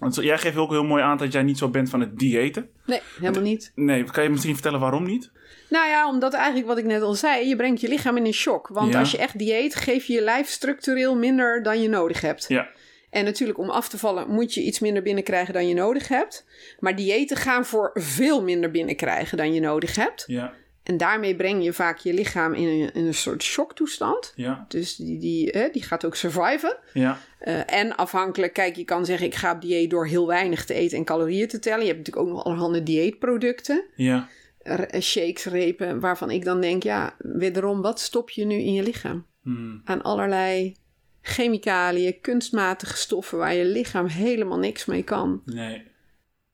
Want 0.00 0.14
jij 0.14 0.38
geeft 0.38 0.56
ook 0.56 0.70
heel 0.70 0.84
mooi 0.84 1.02
aan 1.02 1.16
dat 1.16 1.32
jij 1.32 1.42
niet 1.42 1.58
zo 1.58 1.68
bent 1.68 1.90
van 1.90 2.00
het 2.00 2.18
diëten. 2.18 2.70
Nee, 2.86 3.00
helemaal 3.20 3.42
niet. 3.42 3.72
Nee, 3.74 4.04
kan 4.04 4.22
je 4.22 4.28
misschien 4.30 4.52
vertellen 4.54 4.80
waarom 4.80 5.04
niet? 5.04 5.30
Nou 5.68 5.88
ja, 5.88 6.08
omdat 6.08 6.32
eigenlijk 6.34 6.66
wat 6.66 6.78
ik 6.78 6.84
net 6.84 7.02
al 7.02 7.14
zei, 7.14 7.48
je 7.48 7.56
brengt 7.56 7.80
je 7.80 7.88
lichaam 7.88 8.16
in 8.16 8.26
een 8.26 8.32
shock. 8.32 8.68
Want 8.68 8.92
Ja. 8.92 8.98
als 8.98 9.10
je 9.10 9.18
echt 9.18 9.38
dieet, 9.38 9.74
geef 9.74 10.04
je 10.04 10.12
je 10.12 10.20
lijf 10.22 10.48
structureel 10.48 11.16
minder 11.16 11.62
dan 11.62 11.82
je 11.82 11.88
nodig 11.88 12.20
hebt. 12.20 12.44
Ja. 12.48 12.68
En 13.10 13.24
natuurlijk 13.24 13.58
om 13.58 13.70
af 13.70 13.88
te 13.88 13.98
vallen 13.98 14.30
moet 14.30 14.54
je 14.54 14.62
iets 14.62 14.78
minder 14.78 15.02
binnenkrijgen 15.02 15.54
dan 15.54 15.68
je 15.68 15.74
nodig 15.74 16.08
hebt. 16.08 16.46
Maar 16.78 16.96
diëten 16.96 17.36
gaan 17.36 17.64
voor 17.64 17.90
veel 17.94 18.42
minder 18.42 18.70
binnenkrijgen 18.70 19.36
dan 19.36 19.54
je 19.54 19.60
nodig 19.60 19.96
hebt. 19.96 20.24
Ja. 20.26 20.52
En 20.90 20.96
daarmee 20.96 21.36
breng 21.36 21.64
je 21.64 21.72
vaak 21.72 21.98
je 21.98 22.14
lichaam 22.14 22.54
in 22.54 22.66
een, 22.66 22.94
in 22.94 23.06
een 23.06 23.14
soort 23.14 23.42
shocktoestand. 23.42 24.32
Ja. 24.36 24.64
Dus 24.68 24.96
die, 24.96 25.18
die, 25.18 25.48
hè, 25.48 25.68
die 25.72 25.82
gaat 25.82 26.04
ook 26.04 26.14
surviven. 26.14 26.76
Ja. 26.92 27.18
Eh, 27.38 27.72
en 27.72 27.96
afhankelijk, 27.96 28.52
kijk, 28.52 28.76
je 28.76 28.84
kan 28.84 29.04
zeggen 29.04 29.26
ik 29.26 29.34
ga 29.34 29.52
op 29.52 29.60
dieet 29.60 29.90
door 29.90 30.06
heel 30.06 30.26
weinig 30.26 30.64
te 30.64 30.74
eten 30.74 30.98
en 30.98 31.04
calorieën 31.04 31.48
te 31.48 31.58
tellen. 31.58 31.80
Je 31.80 31.92
hebt 31.92 31.98
natuurlijk 31.98 32.26
ook 32.26 32.34
nog 32.34 32.44
allerhande 32.44 32.82
dieetproducten. 32.82 33.84
Ja. 33.94 34.28
Eh, 34.58 35.00
shakes, 35.00 35.44
repen, 35.44 36.00
waarvan 36.00 36.30
ik 36.30 36.44
dan 36.44 36.60
denk, 36.60 36.82
ja, 36.82 37.14
wederom, 37.18 37.82
wat 37.82 38.00
stop 38.00 38.30
je 38.30 38.44
nu 38.44 38.54
in 38.54 38.72
je 38.72 38.82
lichaam? 38.82 39.26
Hmm. 39.42 39.80
Aan 39.84 40.02
allerlei 40.02 40.76
chemicaliën, 41.22 42.20
kunstmatige 42.20 42.96
stoffen 42.96 43.38
waar 43.38 43.54
je 43.54 43.64
lichaam 43.64 44.06
helemaal 44.06 44.58
niks 44.58 44.84
mee 44.84 45.02
kan. 45.02 45.42
Nee. 45.44 45.82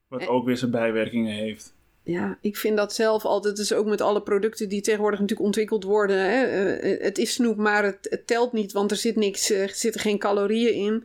Wat 0.08 0.26
ook 0.26 0.44
weer 0.44 0.56
zijn 0.56 0.70
bijwerkingen 0.70 1.34
heeft. 1.34 1.75
Ja, 2.06 2.38
ik 2.40 2.56
vind 2.56 2.76
dat 2.76 2.94
zelf 2.94 3.24
altijd, 3.24 3.56
dus 3.56 3.72
ook 3.72 3.86
met 3.86 4.00
alle 4.00 4.22
producten 4.22 4.68
die 4.68 4.80
tegenwoordig 4.80 5.20
natuurlijk 5.20 5.46
ontwikkeld 5.46 5.84
worden. 5.84 6.16
Hè, 6.30 6.44
eh, 6.74 7.04
het 7.04 7.18
is 7.18 7.32
snoep, 7.32 7.56
maar 7.56 7.84
het, 7.84 7.98
het 8.10 8.26
telt 8.26 8.52
niet, 8.52 8.72
want 8.72 8.90
er 8.90 8.96
zit 8.96 9.16
niks, 9.16 9.50
eh, 9.50 9.62
er 9.62 9.70
zitten 9.74 10.00
geen 10.00 10.18
calorieën 10.18 10.74
in. 10.74 11.04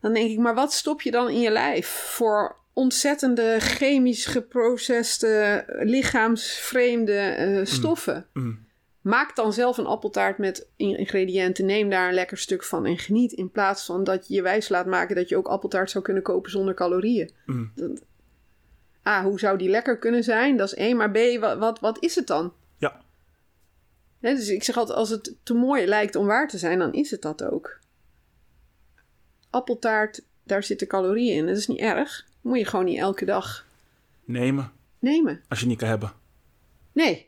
Dan 0.00 0.12
denk 0.12 0.30
ik, 0.30 0.38
maar 0.38 0.54
wat 0.54 0.72
stop 0.72 1.02
je 1.02 1.10
dan 1.10 1.28
in 1.30 1.40
je 1.40 1.50
lijf 1.50 1.86
voor 1.88 2.56
ontzettende 2.72 3.56
chemisch 3.58 4.26
geproceste, 4.26 5.64
lichaamsvreemde 5.78 7.12
eh, 7.18 7.64
stoffen? 7.64 8.26
Mm. 8.32 8.66
Maak 9.00 9.36
dan 9.36 9.52
zelf 9.52 9.78
een 9.78 9.86
appeltaart 9.86 10.38
met 10.38 10.68
in- 10.76 10.98
ingrediënten. 10.98 11.66
Neem 11.66 11.90
daar 11.90 12.08
een 12.08 12.14
lekker 12.14 12.38
stuk 12.38 12.64
van 12.64 12.86
en 12.86 12.98
geniet. 12.98 13.32
In 13.32 13.50
plaats 13.50 13.84
van 13.84 14.04
dat 14.04 14.28
je 14.28 14.34
je 14.34 14.42
wijs 14.42 14.68
laat 14.68 14.86
maken 14.86 15.16
dat 15.16 15.28
je 15.28 15.36
ook 15.36 15.46
appeltaart 15.46 15.90
zou 15.90 16.04
kunnen 16.04 16.22
kopen 16.22 16.50
zonder 16.50 16.74
calorieën. 16.74 17.30
Mm. 17.46 17.72
Dat- 17.74 18.06
A, 19.08 19.22
hoe 19.22 19.38
zou 19.38 19.58
die 19.58 19.68
lekker 19.68 19.98
kunnen 19.98 20.24
zijn? 20.24 20.56
Dat 20.56 20.66
is 20.66 20.74
één. 20.74 20.96
Maar 20.96 21.10
B, 21.10 21.18
wat, 21.40 21.58
wat, 21.58 21.80
wat 21.80 22.02
is 22.02 22.14
het 22.14 22.26
dan? 22.26 22.52
Ja. 22.76 23.00
Dus 24.20 24.48
ik 24.48 24.62
zeg 24.62 24.76
altijd, 24.76 24.98
als 24.98 25.10
het 25.10 25.34
te 25.42 25.54
mooi 25.54 25.86
lijkt 25.86 26.16
om 26.16 26.26
waar 26.26 26.48
te 26.48 26.58
zijn, 26.58 26.78
dan 26.78 26.92
is 26.92 27.10
het 27.10 27.22
dat 27.22 27.44
ook. 27.44 27.78
Appeltaart, 29.50 30.22
daar 30.42 30.62
zitten 30.62 30.86
calorieën 30.86 31.36
in. 31.36 31.46
Dat 31.46 31.56
is 31.56 31.66
niet 31.66 31.78
erg. 31.78 32.26
Moet 32.40 32.58
je 32.58 32.64
gewoon 32.64 32.84
niet 32.84 32.98
elke 32.98 33.24
dag 33.24 33.66
Nemen. 34.24 34.72
nemen. 34.98 35.42
Als 35.48 35.60
je 35.60 35.66
niet 35.66 35.78
kan 35.78 35.88
hebben. 35.88 36.12
Nee. 36.92 37.27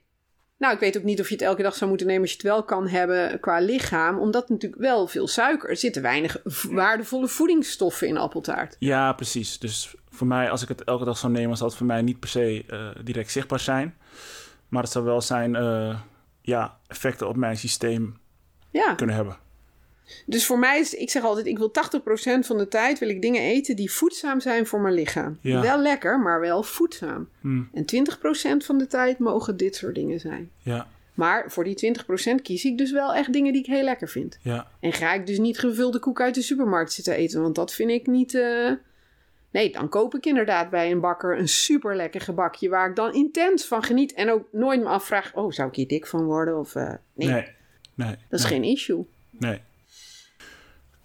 Nou, 0.61 0.75
ik 0.75 0.81
weet 0.81 0.97
ook 0.97 1.03
niet 1.03 1.21
of 1.21 1.29
je 1.29 1.35
het 1.35 1.43
elke 1.43 1.63
dag 1.63 1.75
zou 1.75 1.89
moeten 1.89 2.07
nemen 2.07 2.23
als 2.23 2.31
je 2.31 2.37
het 2.37 2.47
wel 2.47 2.63
kan 2.63 2.89
hebben 2.89 3.41
qua 3.41 3.59
lichaam. 3.59 4.19
Omdat 4.19 4.49
natuurlijk 4.49 4.81
wel 4.83 5.07
veel 5.07 5.29
suiker. 5.29 5.69
Er 5.71 5.77
zitten 5.77 6.03
weinig 6.03 6.37
waardevolle 6.71 7.29
voedingsstoffen 7.29 8.09
in 8.09 8.17
appeltaart. 8.17 8.77
Ja, 8.79 9.13
precies. 9.13 9.59
Dus 9.59 9.95
voor 10.11 10.27
mij, 10.27 10.51
als 10.51 10.63
ik 10.63 10.69
het 10.69 10.85
elke 10.85 11.05
dag 11.05 11.19
zou 11.19 11.33
nemen, 11.33 11.57
zou 11.57 11.69
het 11.69 11.79
voor 11.79 11.87
mij 11.87 12.03
niet 12.03 12.21
per 12.21 12.29
se 12.29 12.65
eh, 12.69 12.89
direct 13.05 13.31
zichtbaar 13.31 13.61
zijn. 13.61 13.95
Maar 14.69 14.83
het 14.83 14.93
zou 14.93 15.05
wel 15.05 15.21
zijn, 15.21 15.57
eh, 15.57 15.99
ja, 16.43 16.79
effecten 16.87 17.29
op 17.29 17.37
mijn 17.37 17.57
systeem 17.57 18.19
Ja. 18.71 18.95
kunnen 18.95 19.17
hebben. 19.17 19.37
Dus 20.27 20.47
voor 20.47 20.59
mij 20.59 20.81
is, 20.81 20.95
ik 20.95 21.11
zeg 21.11 21.23
altijd, 21.23 21.47
ik 21.47 21.59
wil 21.59 21.71
80% 21.71 22.47
van 22.47 22.59
de 22.59 22.69
tijd 22.69 22.99
wil 22.99 23.09
ik 23.09 23.23
dingen 23.23 23.43
eten 23.43 23.77
die 23.77 23.91
voedzaam 23.93 24.41
zijn 24.41 24.67
voor 24.67 24.81
mijn 24.81 24.95
lichaam. 24.95 25.39
Ja. 25.41 25.61
Wel 25.63 25.79
lekker, 25.79 26.21
maar 26.21 26.41
wel 26.41 26.63
voedzaam. 26.63 27.29
Hmm. 27.41 27.69
En 27.73 27.85
20% 28.63 28.65
van 28.65 28.79
de 28.79 28.87
tijd 28.87 29.19
mogen 29.19 29.57
dit 29.57 29.77
soort 29.77 29.95
dingen 29.95 30.21
zijn. 30.21 30.51
Ja, 30.59 30.87
Maar 31.15 31.45
voor 31.51 31.65
die 31.65 31.95
20% 32.33 32.43
kies 32.43 32.65
ik 32.65 32.79
dus 32.79 32.93
wel 32.93 33.15
echt 33.15 33.33
dingen 33.33 33.53
die 33.53 33.63
ik 33.63 33.69
heel 33.69 33.85
lekker 33.85 34.09
vind. 34.09 34.39
ja, 34.43 34.67
En 34.81 34.93
ga 34.93 35.13
ik 35.15 35.27
dus 35.27 35.39
niet 35.39 35.59
gevulde 35.59 35.99
koek 35.99 36.21
uit 36.21 36.35
de 36.35 36.43
supermarkt 36.43 36.93
zitten 36.93 37.15
eten, 37.15 37.43
want 37.43 37.55
dat 37.55 37.73
vind 37.75 37.91
ik 37.91 38.07
niet. 38.07 38.35
eh, 38.35 38.71
Nee, 39.53 39.73
dan 39.73 39.89
koop 39.89 40.15
ik 40.15 40.27
inderdaad 40.27 40.71
bij 40.71 40.91
een 40.91 41.01
bakker 41.01 41.39
een 41.39 41.49
super 41.49 41.97
lekker 41.97 42.21
gebakje 42.21 42.69
waar 42.69 42.89
ik 42.91 42.97
dan 42.97 43.15
intens 43.15 43.65
van 43.65 43.83
geniet 43.83 44.13
en 44.13 44.31
ook 44.31 44.49
nooit 44.53 44.81
me 44.81 44.87
afvraag: 44.87 45.35
oh, 45.35 45.53
zou 45.53 45.69
ik 45.69 45.75
hier 45.75 45.89
dik 45.89 46.07
van 46.07 46.25
worden? 46.25 46.59
Of 46.59 46.75
eh, 46.75 46.93
nee, 47.15 47.29
nee. 47.29 47.49
Nee. 47.95 48.17
dat 48.29 48.39
is 48.41 48.43
nee, 48.49 48.53
geen 48.53 48.65
issue. 48.65 49.05
Nee. 49.31 49.61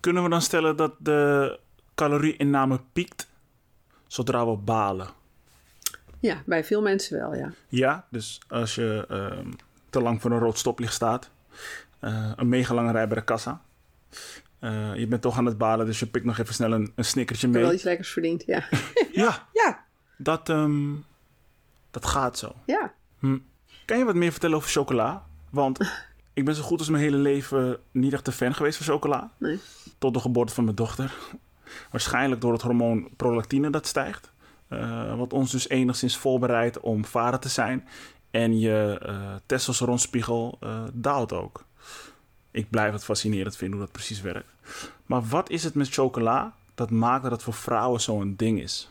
Kunnen 0.05 0.23
we 0.23 0.29
dan 0.29 0.41
stellen 0.41 0.75
dat 0.75 0.93
de 0.97 1.59
calorieinname 1.95 2.79
piekt 2.93 3.27
zodra 4.07 4.47
we 4.47 4.57
balen? 4.57 5.07
Ja, 6.19 6.41
bij 6.45 6.63
veel 6.63 6.81
mensen 6.81 7.17
wel, 7.17 7.35
ja. 7.35 7.51
Ja, 7.67 8.05
dus 8.09 8.39
als 8.47 8.75
je 8.75 9.05
ehm, 9.09 9.51
te 9.89 10.01
lang 10.01 10.21
voor 10.21 10.31
een 10.31 10.39
rood 10.39 10.57
stoplicht 10.57 10.93
staat, 10.93 11.29
eh, 11.99 12.31
een 12.35 12.49
mega 12.49 12.73
lange 12.73 12.91
rij 12.91 13.07
bij 13.07 13.17
de 13.17 13.23
kassa. 13.23 13.61
eh, 14.59 14.95
je 14.95 15.07
bent 15.07 15.21
toch 15.21 15.37
aan 15.37 15.45
het 15.45 15.57
balen, 15.57 15.85
dus 15.85 15.99
je 15.99 16.07
pikt 16.07 16.25
nog 16.25 16.37
even 16.37 16.53
snel 16.53 16.71
een, 16.71 16.91
een 16.95 17.05
snickertje 17.05 17.47
mee. 17.47 17.61
wel 17.61 17.73
iets 17.73 17.83
lekkers 17.83 18.11
verdiend, 18.11 18.43
ja. 18.45 18.63
Ja, 19.11 19.47
ja, 19.63 19.85
dat, 20.17 20.49
ehm, 20.49 20.93
dat 21.91 22.05
gaat 22.05 22.37
zo. 22.37 22.55
ja. 22.65 22.93
Hm. 23.19 23.37
Kan 23.85 23.97
je 23.97 24.05
wat 24.05 24.15
meer 24.15 24.31
vertellen 24.31 24.57
over 24.57 24.69
chocola? 24.69 25.25
Want 25.49 25.79
ik 26.35 26.45
ben 26.45 26.55
zo 26.55 26.63
goed 26.63 26.79
als 26.79 26.89
mijn 26.89 27.03
hele 27.03 27.17
leven 27.17 27.77
niet 27.91 28.13
echt 28.13 28.27
een 28.27 28.33
fan 28.33 28.55
geweest 28.55 28.77
van 28.77 28.85
chocola. 28.85 29.31
Nee. 29.37 29.59
Tot 29.97 30.13
de 30.13 30.19
geboorte 30.19 30.53
van 30.53 30.63
mijn 30.63 30.75
dochter. 30.75 31.13
Waarschijnlijk 31.91 32.41
door 32.41 32.53
het 32.53 32.61
hormoon 32.61 33.09
prolactine 33.15 33.69
dat 33.69 33.87
stijgt. 33.87 34.31
Eh, 34.67 35.17
wat 35.17 35.33
ons 35.33 35.51
dus 35.51 35.69
enigszins 35.69 36.17
voorbereidt 36.17 36.79
om 36.79 37.05
vader 37.05 37.39
te 37.39 37.49
zijn. 37.49 37.87
En 38.31 38.59
je 38.59 38.99
eh 39.01 39.35
testosteronspiegel 39.45 40.57
eh, 40.59 40.83
daalt 40.93 41.33
ook. 41.33 41.65
Ik 42.51 42.69
blijf 42.69 42.93
het 42.93 43.03
fascinerend 43.03 43.57
vinden 43.57 43.77
hoe 43.77 43.85
dat 43.85 43.95
precies 43.95 44.21
werkt. 44.21 44.51
Maar 45.05 45.23
wat 45.23 45.49
is 45.49 45.63
het 45.63 45.73
met 45.73 45.89
chocola 45.89 46.55
dat 46.75 46.89
maakt 46.89 47.23
dat 47.23 47.31
het 47.31 47.43
voor 47.43 47.53
vrouwen 47.53 48.01
zo'n 48.01 48.33
ding 48.37 48.61
is? 48.61 48.89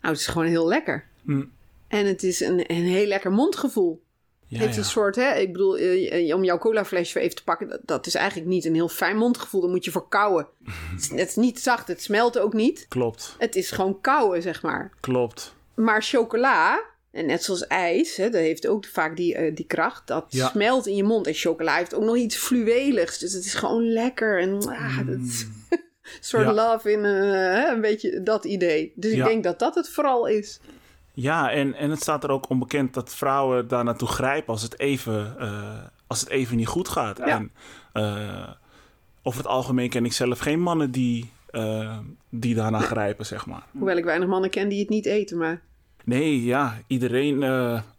Nou, 0.00 0.12
het 0.12 0.22
is 0.22 0.26
gewoon 0.26 0.46
heel 0.48 0.68
lekker. 0.68 1.04
Hm. 1.24 1.44
En 1.88 2.06
het 2.06 2.22
is 2.22 2.40
een, 2.40 2.72
een 2.72 2.84
heel 2.84 3.06
lekker 3.06 3.32
mondgevoel. 3.32 4.02
Ja, 4.48 4.58
het 4.60 4.72
ja. 4.72 4.78
een 4.78 4.84
soort, 4.84 5.16
hè, 5.16 5.34
ik 5.34 5.52
bedoel, 5.52 5.76
eh, 5.76 6.34
om 6.34 6.44
jouw 6.44 6.58
colaflesje 6.58 7.14
weer 7.14 7.22
even 7.22 7.36
te 7.36 7.44
pakken, 7.44 7.68
dat, 7.68 7.80
dat 7.84 8.06
is 8.06 8.14
eigenlijk 8.14 8.48
niet 8.48 8.64
een 8.64 8.74
heel 8.74 8.88
fijn 8.88 9.16
mondgevoel. 9.16 9.60
Dan 9.60 9.70
moet 9.70 9.84
je 9.84 9.90
voor 9.90 10.08
kauwen. 10.08 10.46
het, 10.92 11.00
is, 11.00 11.08
het 11.10 11.28
is 11.28 11.36
niet 11.36 11.60
zacht, 11.60 11.88
het 11.88 12.02
smelt 12.02 12.38
ook 12.38 12.52
niet. 12.52 12.86
Klopt, 12.88 13.34
Het 13.38 13.56
is 13.56 13.70
gewoon 13.70 14.00
kauwen, 14.00 14.42
zeg 14.42 14.62
maar. 14.62 14.92
klopt. 15.00 15.54
Maar 15.74 16.02
chocola, 16.02 16.80
en 17.10 17.26
net 17.26 17.44
zoals 17.44 17.66
ijs, 17.66 18.16
hè, 18.16 18.30
dat 18.30 18.40
heeft 18.40 18.66
ook 18.66 18.86
vaak 18.86 19.16
die, 19.16 19.34
eh, 19.34 19.54
die 19.54 19.66
kracht. 19.66 20.06
Dat 20.06 20.24
Ja. 20.28 20.48
smelt 20.48 20.86
in 20.86 20.96
je 20.96 21.02
mond. 21.04 21.26
En 21.26 21.34
chocola 21.34 21.76
heeft 21.76 21.94
ook 21.94 22.02
nog 22.04 22.16
iets 22.16 22.36
fluweligs. 22.36 23.18
Dus 23.18 23.32
het 23.32 23.44
is 23.44 23.54
gewoon 23.54 23.92
lekker. 23.92 24.40
En 24.40 24.68
ah, 24.68 25.06
dat 25.06 25.18
is 25.26 25.46
een 25.70 25.78
soort 26.20 26.46
love 26.46 26.92
in 26.92 27.04
eh, 27.04 27.70
een 27.72 27.80
beetje 27.80 28.22
dat 28.22 28.44
idee. 28.44 28.92
Dus 28.94 29.12
ik 29.12 29.24
denk 29.24 29.44
dat 29.44 29.58
dat 29.58 29.74
het 29.74 29.88
vooral 29.88 30.26
is. 30.26 30.60
Ja, 31.20 31.50
en, 31.50 31.74
en 31.74 31.90
het 31.90 32.00
staat 32.00 32.24
er 32.24 32.30
ook 32.30 32.48
onbekend 32.48 32.94
dat 32.94 33.14
vrouwen 33.14 33.68
daar 33.68 33.84
naartoe 33.84 34.08
grijpen 34.08 34.52
als 34.52 34.62
het 34.62 34.78
even, 34.78 35.38
eh, 35.38 35.78
als 36.06 36.20
het 36.20 36.28
even 36.28 36.56
niet 36.56 36.66
goed 36.66 36.88
gaat. 36.88 37.18
En 37.18 37.50
eh, 37.92 38.48
over 39.22 39.40
het 39.40 39.48
algemeen 39.48 39.88
ken 39.88 40.04
ik 40.04 40.12
zelf 40.12 40.38
geen 40.38 40.60
mannen 40.60 40.90
die, 40.90 41.30
eh, 41.50 41.98
die 42.28 42.54
daarna 42.54 42.78
grijpen, 42.78 43.26
zeg 43.26 43.46
maar. 43.46 43.62
Hoewel 43.72 43.96
ik 43.96 44.04
weinig 44.04 44.28
mannen 44.28 44.50
ken 44.50 44.68
die 44.68 44.78
het 44.80 44.88
niet 44.88 45.06
eten. 45.06 45.38
Maar 45.38 45.62
Nee, 46.04 46.44
ja, 46.44 46.78
iedereen 46.86 47.42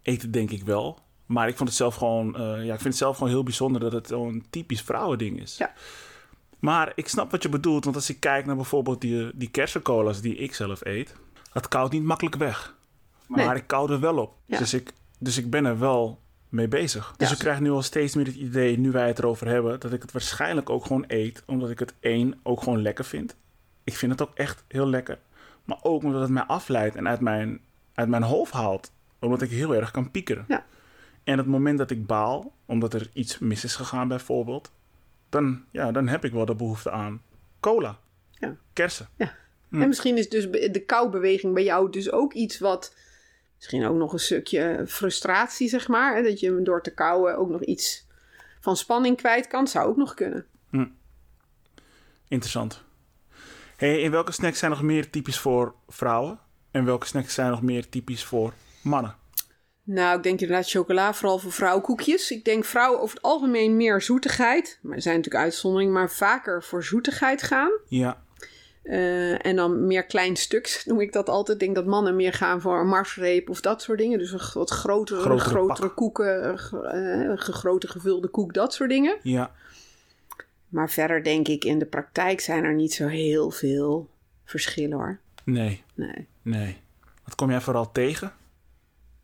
eet 0.03 0.21
het 0.21 0.33
denk 0.33 0.51
ik 0.51 0.63
wel. 0.63 0.99
Maar 1.25 1.47
ik 1.47 1.57
vond 1.57 1.69
het 1.69 1.77
zelf 1.77 1.95
gewoon, 1.95 2.35
ja, 2.37 2.73
ik 2.73 2.81
vind 2.81 2.83
het 2.83 2.97
zelf 2.97 3.17
gewoon 3.17 3.31
heel 3.31 3.43
bijzonder 3.43 3.81
dat 3.81 3.91
het 3.91 4.07
zo'n 4.07 4.45
typisch 4.49 4.81
vrouwending 4.81 5.41
is. 5.41 5.57
Ja. 5.57 5.73
Maar 6.59 6.91
ik 6.95 7.07
snap 7.07 7.31
wat 7.31 7.43
je 7.43 7.49
bedoelt, 7.49 7.83
want 7.83 7.95
als 7.95 8.09
ik 8.09 8.19
kijk 8.19 8.45
naar 8.45 8.55
bijvoorbeeld 8.55 9.01
die, 9.01 9.31
die 9.33 9.49
kersencolas 9.49 10.21
die 10.21 10.35
ik 10.35 10.53
zelf 10.53 10.85
eet, 10.85 11.15
dat 11.53 11.67
koudt 11.67 11.93
niet 11.93 12.03
makkelijk 12.03 12.35
weg. 12.35 12.77
Maar 13.29 13.45
Nee. 13.45 13.55
ik 13.55 13.67
kou 13.67 13.91
er 13.91 13.99
wel 13.99 14.17
op. 14.17 14.35
Ja. 14.45 14.57
Dus, 14.57 14.73
ik, 14.73 14.91
dus 15.19 15.37
ik 15.37 15.49
ben 15.49 15.65
er 15.65 15.79
wel 15.79 16.21
mee 16.49 16.67
bezig. 16.67 17.13
Dus 17.17 17.27
Ja. 17.27 17.33
ik 17.33 17.39
krijg 17.39 17.59
nu 17.59 17.71
al 17.71 17.81
steeds 17.81 18.15
meer 18.15 18.25
het 18.25 18.35
idee, 18.35 18.77
nu 18.79 18.91
wij 18.91 19.07
het 19.07 19.19
erover 19.19 19.47
hebben, 19.47 19.79
dat 19.79 19.93
ik 19.93 20.01
het 20.01 20.11
waarschijnlijk 20.11 20.69
ook 20.69 20.85
gewoon 20.85 21.03
eet, 21.07 21.43
omdat 21.45 21.69
ik 21.69 21.79
het 21.79 21.93
één 21.99 22.39
ook 22.43 22.63
gewoon 22.63 22.81
lekker 22.81 23.05
vind. 23.05 23.35
Ik 23.83 23.95
vind 23.95 24.11
het 24.11 24.21
ook 24.21 24.33
echt 24.35 24.63
heel 24.67 24.87
lekker. 24.87 25.19
Maar 25.65 25.77
ook 25.81 26.03
omdat 26.03 26.21
het 26.21 26.29
mij 26.29 26.43
afleidt 26.43 26.95
en 26.95 27.07
uit 27.07 27.19
mijn, 27.19 27.59
uit 27.93 28.07
mijn 28.09 28.23
hoofd 28.23 28.53
haalt. 28.53 28.91
Omdat 29.19 29.41
ik 29.41 29.49
heel 29.49 29.75
erg 29.75 29.91
kan 29.91 30.11
piekeren. 30.11 30.45
Ja. 30.47 30.65
En 31.23 31.37
het 31.37 31.47
moment 31.47 31.77
dat 31.77 31.91
ik 31.91 32.05
baal, 32.05 32.53
omdat 32.65 32.93
er 32.93 33.09
iets 33.13 33.39
mis 33.39 33.63
is 33.63 33.75
gegaan 33.75 34.07
bijvoorbeeld, 34.07 34.71
dan, 35.29 35.63
ja, 35.71 35.91
dan 35.91 36.07
heb 36.07 36.25
ik 36.25 36.31
wel 36.31 36.45
de 36.45 36.55
behoefte 36.55 36.91
aan 36.91 37.21
cola. 37.59 37.99
Ja. 38.31 38.55
Kersen. 38.73 39.07
Hm. 39.17 39.81
En 39.81 39.87
misschien 39.87 40.17
is 40.17 40.29
dus 40.29 40.51
de 40.51 40.83
koubeweging 40.85 41.53
bij 41.53 41.63
jou 41.63 41.89
dus 41.91 42.11
ook 42.11 42.33
iets 42.33 42.59
wat... 42.59 42.95
Misschien 43.59 43.85
ook 43.85 43.97
nog 43.97 44.13
een 44.13 44.19
stukje 44.19 44.83
frustratie, 44.87 45.69
zeg 45.69 45.87
maar. 45.87 46.15
Hè? 46.15 46.23
Dat 46.23 46.39
je 46.39 46.61
door 46.61 46.81
te 46.81 46.93
kauwen 46.93 47.37
ook 47.37 47.49
nog 47.49 47.61
iets 47.61 48.07
van 48.59 48.77
spanning 48.77 49.17
kwijt 49.17 49.47
kan. 49.47 49.67
Zou 49.67 49.89
ook 49.89 49.97
nog 49.97 50.13
kunnen. 50.13 50.45
Interessant. 52.27 52.83
Hey, 53.77 54.01
in 54.01 54.11
welke 54.11 54.31
snacks 54.31 54.59
zijn 54.59 54.71
nog 54.71 54.81
meer 54.81 55.09
typisch 55.09 55.39
voor 55.39 55.75
vrouwen? 55.87 56.39
En 56.71 56.85
welke 56.85 57.05
snacks 57.05 57.33
zijn 57.33 57.49
nog 57.49 57.61
meer 57.61 57.89
typisch 57.89 58.23
voor 58.23 58.53
mannen? 58.81 59.15
Nou, 59.83 60.17
ik 60.17 60.23
denk 60.23 60.39
inderdaad 60.39 60.69
chocola, 60.69 61.13
vooral 61.13 61.39
voor 61.39 61.51
vrouwenkoekjes. 61.51 62.31
Ik 62.31 62.45
denk 62.45 62.65
vrouwen 62.65 63.01
over 63.01 63.15
het 63.15 63.23
algemeen 63.23 63.77
meer 63.77 64.01
zoetigheid. 64.01 64.79
Maar 64.81 64.95
er 64.95 65.01
zijn 65.01 65.15
natuurlijk 65.15 65.43
uitzonderingen, 65.43 65.93
maar 65.93 66.11
vaker 66.11 66.63
voor 66.63 66.83
zoetigheid 66.83 67.43
gaan. 67.43 67.71
Ja, 67.87 68.23
Eh, 68.89 69.45
en 69.45 69.55
dan 69.55 69.87
meer 69.87 70.05
klein 70.05 70.35
stuks, 70.35 70.85
noem 70.85 70.99
ik 71.01 71.13
dat 71.13 71.29
altijd. 71.29 71.57
Ik 71.59 71.63
denk 71.63 71.75
dat 71.75 71.85
mannen 71.85 72.15
meer 72.15 72.33
gaan 72.33 72.61
voor 72.61 72.79
een 72.79 72.87
marsreep 72.87 73.49
of 73.49 73.61
dat 73.61 73.81
soort 73.81 73.97
dingen. 73.97 74.17
Dus 74.19 74.31
een 74.31 74.39
wat 74.53 74.69
grotere, 74.69 75.39
Grotere 75.39 75.93
koeken, 75.93 76.59
ge- 76.59 76.81
eh, 76.81 77.37
grote 77.37 77.87
gevulde 77.87 78.27
koek, 78.27 78.53
dat 78.53 78.73
soort 78.73 78.89
dingen. 78.89 79.17
ja. 79.23 79.51
Maar 80.69 80.89
verder 80.89 81.23
denk 81.23 81.47
ik, 81.47 81.63
in 81.63 81.79
de 81.79 81.85
praktijk 81.85 82.39
zijn 82.39 82.63
er 82.63 82.73
niet 82.73 82.93
zo 82.93 83.07
heel 83.07 83.51
veel 83.51 84.09
verschillen 84.45 84.97
hoor. 84.97 85.19
Nee, 85.43 85.83
Nee. 85.93 86.27
nee. 86.41 86.77
Wat 87.23 87.35
kom 87.35 87.49
jij 87.49 87.61
vooral 87.61 87.91
tegen? 87.91 88.33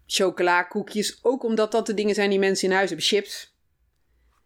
chocola, 0.08 0.64
koekjes. 0.64 1.20
Ook 1.22 1.44
omdat 1.44 1.72
dat 1.72 1.86
de 1.86 1.94
dingen 1.94 2.16
zijn 2.16 2.30
die 2.30 2.40
mensen 2.40 2.68
in 2.70 2.76
huis 2.76 2.88
hebben. 2.90 3.08
Chips. 3.08 3.56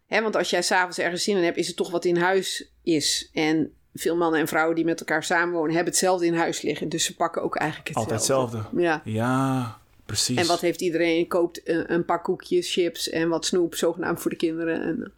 Hè, 0.06 0.22
want 0.22 0.36
als 0.36 0.50
jij 0.50 0.62
s'avonds 0.62 0.98
ergens 0.98 1.24
zin 1.24 1.36
in 1.36 1.42
hebt, 1.44 1.56
is 1.56 1.66
het 1.66 1.76
toch 1.76 1.90
wat 1.90 2.04
in 2.04 2.16
huis 2.16 2.72
is. 2.82 3.30
En 3.32 3.74
veel 3.94 4.16
mannen 4.16 4.40
en 4.40 4.48
vrouwen 4.48 4.74
die 4.76 4.84
met 4.84 5.00
elkaar 5.00 5.24
samenwonen, 5.24 5.74
hebben 5.74 5.92
hetzelfde 5.92 6.26
in 6.26 6.34
huis 6.34 6.62
liggen. 6.62 6.88
Dus 6.88 7.04
ze 7.04 7.16
pakken 7.16 7.42
ook 7.42 7.56
eigenlijk 7.56 7.88
hetzelfde. 7.88 8.14
Altijd 8.14 8.50
hetzelfde. 8.50 8.82
Ja. 8.82 9.00
Ja, 9.04 9.78
precies. 10.06 10.36
En 10.36 10.46
wat 10.46 10.60
heeft 10.60 10.80
iedereen? 10.80 11.28
Koopt 11.28 11.68
een, 11.68 11.92
een 11.92 12.04
pak 12.04 12.24
koekjes, 12.24 12.72
chips 12.72 13.08
en 13.10 13.28
wat 13.28 13.44
snoep, 13.46 13.74
zogenaamd 13.74 14.20
voor 14.20 14.30
de 14.30 14.36
kinderen. 14.36 14.82
En, 14.82 15.12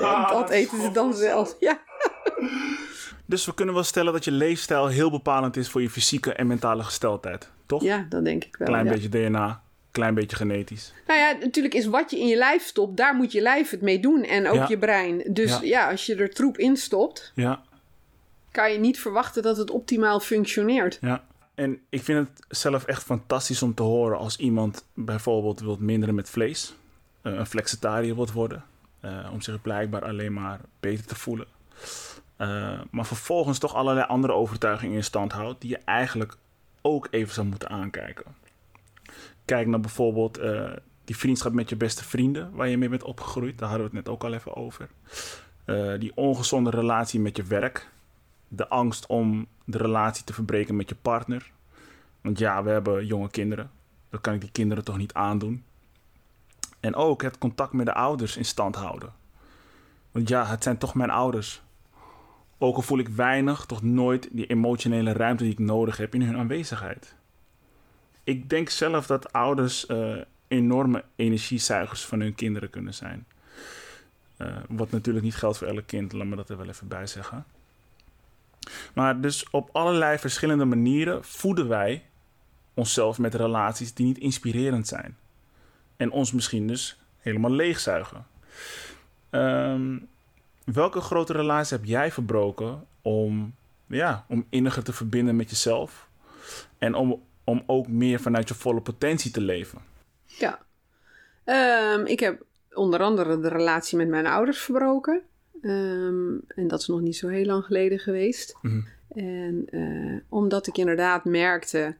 nou, 0.00 0.28
dat 0.28 0.50
eten 0.60 0.80
ze 0.82 0.90
dan 0.92 1.14
zelf. 1.14 1.56
Ja. 1.60 1.80
Dus 3.26 3.46
we 3.46 3.54
kunnen 3.54 3.74
wel 3.74 3.82
stellen 3.82 4.12
dat 4.12 4.24
je 4.24 4.30
leefstijl 4.30 4.86
heel 4.86 5.10
bepalend 5.10 5.56
is 5.56 5.68
voor 5.68 5.82
je 5.82 5.90
fysieke 5.90 6.32
en 6.32 6.46
mentale 6.46 6.82
gesteldheid. 6.82 7.48
Toch? 7.66 7.82
ja, 7.82 8.06
dat 8.08 8.24
denk 8.24 8.44
ik 8.44 8.56
wel. 8.56 8.68
Klein 8.68 8.84
ja. 8.84 8.92
beetje 8.92 9.08
DNA, 9.08 9.62
klein 9.90 10.14
beetje 10.14 10.36
genetisch. 10.36 10.92
Nou 11.06 11.20
ja, 11.20 11.36
natuurlijk 11.40 11.74
is 11.74 11.86
wat 11.86 12.10
je 12.10 12.18
in 12.18 12.26
je 12.26 12.36
lijf 12.36 12.66
stopt, 12.66 12.96
daar 12.96 13.14
moet 13.14 13.32
je 13.32 13.40
lijf 13.40 13.70
het 13.70 13.80
mee 13.80 14.00
doen. 14.00 14.22
En 14.22 14.48
ook 14.48 14.54
Ja. 14.54 14.66
je 14.68 14.78
brein. 14.78 15.22
Dus 15.28 15.50
Ja. 15.50 15.58
ja. 15.62 15.90
als 15.90 16.06
je 16.06 16.14
er 16.14 16.30
troep 16.34 16.58
in 16.58 16.76
stopt, 16.76 17.32
Ja, 17.34 17.62
kan 18.54 18.72
je 18.72 18.78
niet 18.78 19.00
verwachten 19.00 19.42
dat 19.42 19.56
het 19.56 19.70
optimaal 19.70 20.20
functioneert. 20.20 20.98
ja. 21.00 21.24
En 21.54 21.80
ik 21.88 22.02
vind 22.02 22.28
het 22.28 22.58
zelf 22.58 22.84
echt 22.84 23.02
fantastisch 23.02 23.62
om 23.62 23.74
te 23.74 23.82
horen 23.82 24.18
als 24.18 24.36
iemand 24.36 24.86
bijvoorbeeld 24.94 25.60
wilt 25.60 25.80
minderen 25.80 26.14
met 26.14 26.30
vlees. 26.30 26.74
eh, 27.22 27.32
een 27.32 27.46
flexitariër 27.46 28.14
wilt 28.14 28.32
worden. 28.32 28.64
eh, 29.00 29.28
om 29.32 29.40
zich 29.40 29.62
blijkbaar 29.62 30.04
alleen 30.04 30.32
maar 30.32 30.60
beter 30.80 31.06
te 31.06 31.14
voelen. 31.14 31.46
Eh, 32.36 32.80
maar 32.90 33.06
vervolgens 33.06 33.58
toch 33.58 33.74
allerlei 33.74 34.06
andere 34.06 34.32
overtuigingen 34.32 34.96
in 34.96 35.04
stand 35.04 35.32
houdt. 35.32 35.60
die 35.60 35.70
je 35.70 35.78
eigenlijk 35.84 36.36
ook 36.82 37.08
even 37.10 37.34
zou 37.34 37.46
moeten 37.46 37.68
aankijken. 37.68 38.24
Kijk 39.44 39.66
naar 39.66 39.80
bijvoorbeeld 39.80 40.40
die 41.04 41.16
vriendschap 41.16 41.52
met 41.52 41.68
je 41.68 41.76
beste 41.76 42.04
vrienden. 42.04 42.50
waar 42.52 42.68
je 42.68 42.78
mee 42.78 42.88
bent 42.88 43.02
opgegroeid. 43.02 43.58
Daar 43.58 43.68
hadden 43.68 43.90
we 43.90 43.96
het 43.96 44.04
net 44.04 44.14
ook 44.14 44.24
al 44.24 44.32
even 44.34 44.56
over. 44.56 44.88
Die 45.98 46.12
ongezonde 46.14 46.70
relatie 46.70 47.20
met 47.20 47.36
je 47.36 47.42
werk. 47.42 47.88
De 48.56 48.68
angst 48.68 49.06
om 49.06 49.46
de 49.64 49.78
relatie 49.78 50.24
te 50.24 50.32
verbreken 50.32 50.76
met 50.76 50.88
je 50.88 50.94
partner. 50.94 51.52
Want 52.20 52.38
ja, 52.38 52.62
we 52.62 52.70
hebben 52.70 53.06
jonge 53.06 53.30
kinderen. 53.30 53.70
Dat 54.10 54.20
kan 54.20 54.34
ik 54.34 54.40
die 54.40 54.50
kinderen 54.50 54.84
toch 54.84 54.96
niet 54.96 55.14
aandoen. 55.14 55.64
En 56.80 56.94
ook 56.94 57.22
het 57.22 57.38
contact 57.38 57.72
met 57.72 57.86
de 57.86 57.94
ouders 57.94 58.36
in 58.36 58.44
stand 58.44 58.76
houden. 58.76 59.12
Want 60.10 60.28
ja, 60.28 60.46
het 60.46 60.62
zijn 60.62 60.78
toch 60.78 60.94
mijn 60.94 61.10
ouders. 61.10 61.62
Ook 62.58 62.76
al 62.76 62.82
voel 62.82 62.98
ik 62.98 63.08
weinig, 63.08 63.64
toch 63.66 63.82
nooit 63.82 64.28
die 64.32 64.46
emotionele 64.46 65.12
ruimte 65.12 65.42
die 65.42 65.52
ik 65.52 65.58
nodig 65.58 65.96
heb 65.96 66.14
in 66.14 66.22
hun 66.22 66.36
aanwezigheid. 66.36 67.14
Ik 68.24 68.50
denk 68.50 68.68
zelf 68.68 69.06
dat 69.06 69.32
ouders 69.32 69.86
eh, 69.86 70.16
enorme 70.48 71.04
energiezuigers 71.16 72.04
van 72.04 72.20
hun 72.20 72.34
kinderen 72.34 72.70
kunnen 72.70 72.94
zijn. 72.94 73.26
Eh, 74.36 74.56
wat 74.68 74.90
natuurlijk 74.90 75.24
niet 75.24 75.34
geldt 75.34 75.58
voor 75.58 75.66
elk 75.66 75.86
kind, 75.86 76.12
laat 76.12 76.26
me 76.26 76.36
dat 76.36 76.48
er 76.48 76.56
wel 76.56 76.68
even 76.68 76.88
bij 76.88 77.06
zeggen. 77.06 77.44
Maar 78.94 79.20
dus 79.20 79.50
op 79.50 79.68
allerlei 79.72 80.18
verschillende 80.18 80.64
manieren 80.64 81.24
voeden 81.24 81.68
wij 81.68 82.04
onszelf 82.74 83.18
met 83.18 83.34
relaties 83.34 83.94
die 83.94 84.06
niet 84.06 84.18
inspirerend 84.18 84.88
zijn. 84.88 85.16
En 85.96 86.10
ons 86.10 86.32
misschien 86.32 86.66
dus 86.66 86.98
helemaal 87.18 87.50
leegzuigen. 87.50 88.26
Ehm, 89.30 89.98
welke 90.64 91.00
grote 91.00 91.32
relatie 91.32 91.76
heb 91.76 91.86
jij 91.86 92.12
verbroken 92.12 92.86
om, 93.02 93.54
ja, 93.86 94.24
om 94.28 94.46
inniger 94.48 94.84
te 94.84 94.92
verbinden 94.92 95.36
met 95.36 95.50
jezelf? 95.50 96.08
En 96.78 96.94
om, 96.94 97.22
om 97.44 97.62
ook 97.66 97.88
meer 97.88 98.20
vanuit 98.20 98.48
je 98.48 98.54
volle 98.54 98.80
potentie 98.80 99.30
te 99.30 99.40
leven? 99.40 99.78
Ja. 100.24 100.58
Ehm, 101.44 102.06
ik 102.06 102.20
heb 102.20 102.42
onder 102.72 103.00
andere 103.00 103.40
de 103.40 103.48
relatie 103.48 103.98
met 103.98 104.08
mijn 104.08 104.26
ouders 104.26 104.58
verbroken. 104.58 105.22
Ehm, 105.64 106.34
en 106.48 106.68
dat 106.68 106.80
is 106.80 106.86
nog 106.86 107.00
niet 107.00 107.16
zo 107.16 107.28
heel 107.28 107.44
lang 107.44 107.64
geleden 107.64 107.98
geweest. 107.98 108.56
Mhm. 108.62 108.80
En 109.08 109.66
eh, 109.70 110.20
omdat 110.28 110.66
ik 110.66 110.76
inderdaad 110.78 111.24
merkte. 111.24 111.94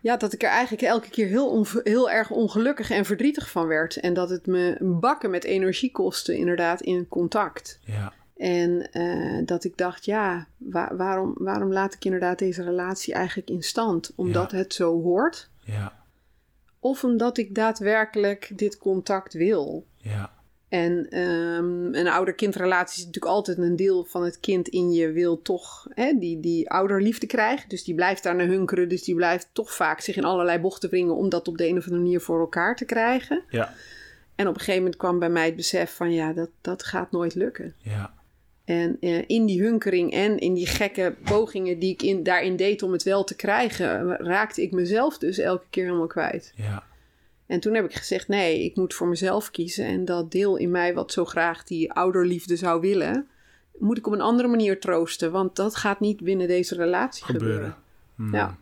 Ja, 0.00 0.16
dat 0.16 0.32
ik 0.32 0.42
er 0.42 0.48
eigenlijk 0.48 0.82
elke 0.82 1.10
keer 1.10 1.26
heel, 1.26 1.66
heel 1.82 2.10
erg 2.10 2.30
ongelukkig 2.30 2.90
en 2.90 3.04
verdrietig 3.04 3.50
van 3.50 3.66
werd. 3.66 3.96
En 3.96 4.14
dat 4.14 4.30
het 4.30 4.46
me 4.46 4.76
bakken 4.80 5.30
met 5.30 5.44
energie 5.44 5.92
kostte, 5.92 6.36
inderdaad, 6.36 6.80
in 6.80 7.08
contact. 7.08 7.78
Ja, 7.84 8.12
En 8.36 8.90
eh, 8.92 9.46
dat 9.46 9.64
ik 9.64 9.76
dacht, 9.76 10.04
ja, 10.04 10.46
wa- 10.56 10.96
waarom, 10.96 11.34
waarom 11.38 11.72
laat 11.72 11.94
ik 11.94 12.04
inderdaad 12.04 12.38
deze 12.38 12.62
relatie 12.62 13.14
eigenlijk 13.14 13.50
in 13.50 13.62
stand? 13.62 14.12
Omdat 14.16 14.50
het 14.50 14.74
zo 14.74 15.02
hoort? 15.02 15.50
ja, 15.64 16.04
Of 16.78 17.04
omdat 17.04 17.38
ik 17.38 17.54
daadwerkelijk 17.54 18.50
dit 18.54 18.78
contact 18.78 19.32
wil? 19.32 19.86
ja, 19.96 20.34
En 20.68 21.08
ehm, 21.10 21.94
een 21.94 22.08
ouder-kindrelatie 22.08 22.98
is 22.98 23.04
natuurlijk 23.06 23.34
altijd 23.34 23.58
een 23.58 23.76
deel 23.76 24.04
van 24.04 24.24
het 24.24 24.40
kind 24.40 24.68
in 24.68 24.92
je 24.92 25.12
wil 25.12 25.42
toch 25.42 25.86
hè, 25.94 26.12
die, 26.18 26.40
die 26.40 26.70
ouderliefde 26.70 27.26
krijgen. 27.26 27.68
Dus 27.68 27.84
die 27.84 27.94
blijft 27.94 28.22
daar 28.22 28.34
naar 28.34 28.46
hunkeren. 28.46 28.88
Dus 28.88 29.02
die 29.02 29.14
blijft 29.14 29.48
toch 29.52 29.74
vaak 29.74 30.00
zich 30.00 30.16
in 30.16 30.24
allerlei 30.24 30.58
bochten 30.58 30.90
wringen 30.90 31.16
om 31.16 31.28
dat 31.28 31.48
op 31.48 31.58
de 31.58 31.68
een 31.68 31.76
of 31.76 31.84
andere 31.84 32.02
manier 32.02 32.20
voor 32.20 32.40
elkaar 32.40 32.76
te 32.76 32.84
krijgen. 32.84 33.42
ja, 33.48 33.72
En 34.34 34.46
op 34.48 34.54
een 34.54 34.58
gegeven 34.60 34.80
moment 34.82 34.96
kwam 34.96 35.18
bij 35.18 35.30
mij 35.30 35.46
het 35.46 35.56
besef 35.56 35.94
van 35.94 36.12
ja, 36.12 36.32
dat, 36.32 36.50
dat 36.60 36.82
gaat 36.82 37.10
nooit 37.10 37.34
lukken. 37.34 37.74
ja, 37.78 38.14
En 38.64 38.96
eh, 39.00 39.22
in 39.26 39.46
die 39.46 39.62
hunkering 39.62 40.12
en 40.12 40.38
in 40.38 40.54
die 40.54 40.66
gekke 40.66 41.14
pogingen 41.24 41.78
die 41.78 41.92
ik 41.92 42.02
in, 42.02 42.22
daarin 42.22 42.56
deed 42.56 42.82
om 42.82 42.92
het 42.92 43.02
wel 43.02 43.24
te 43.24 43.36
krijgen, 43.36 44.16
raakte 44.16 44.62
ik 44.62 44.72
mezelf 44.72 45.18
dus 45.18 45.38
elke 45.38 45.66
keer 45.70 45.84
helemaal 45.84 46.06
kwijt. 46.06 46.52
ja, 46.54 46.84
En 47.46 47.60
toen 47.60 47.74
heb 47.74 47.84
ik 47.84 47.94
gezegd: 47.94 48.28
nee, 48.28 48.64
ik 48.64 48.76
moet 48.76 48.94
voor 48.94 49.06
mezelf 49.06 49.50
kiezen. 49.50 49.84
En 49.84 50.04
dat 50.04 50.30
deel 50.30 50.56
in 50.56 50.70
mij, 50.70 50.94
wat 50.94 51.12
zo 51.12 51.24
graag 51.24 51.64
die 51.64 51.92
ouderliefde 51.92 52.56
zou 52.56 52.80
willen, 52.80 53.28
moet 53.78 53.98
ik 53.98 54.06
op 54.06 54.12
een 54.12 54.20
andere 54.20 54.48
manier 54.48 54.80
troosten. 54.80 55.32
Want 55.32 55.56
dat 55.56 55.76
gaat 55.76 56.00
niet 56.00 56.20
binnen 56.20 56.48
deze 56.48 56.74
relatie 56.74 57.24
gebeuren. 57.24 57.54
gebeuren. 57.54 57.76
Hmm. 58.14 58.34
Ja. 58.34 58.56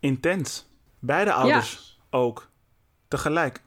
Intens. 0.00 0.66
Beide 0.98 1.32
ouders 1.32 1.98
ook. 2.10 2.48
Tegelijk. 3.08 3.62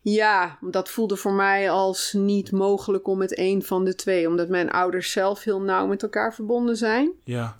Ja, 0.00 0.58
dat 0.60 0.88
voelde 0.88 1.16
voor 1.16 1.32
mij 1.32 1.70
als 1.70 2.12
niet 2.12 2.52
mogelijk 2.52 3.06
om 3.06 3.18
met 3.18 3.34
één 3.34 3.62
van 3.62 3.84
de 3.84 3.94
twee. 3.94 4.28
Omdat 4.28 4.48
mijn 4.48 4.70
ouders 4.70 5.12
zelf 5.12 5.42
heel 5.44 5.60
nauw 5.60 5.86
met 5.86 6.02
elkaar 6.02 6.34
verbonden 6.34 6.76
zijn. 6.76 7.10
Ja, 7.24 7.56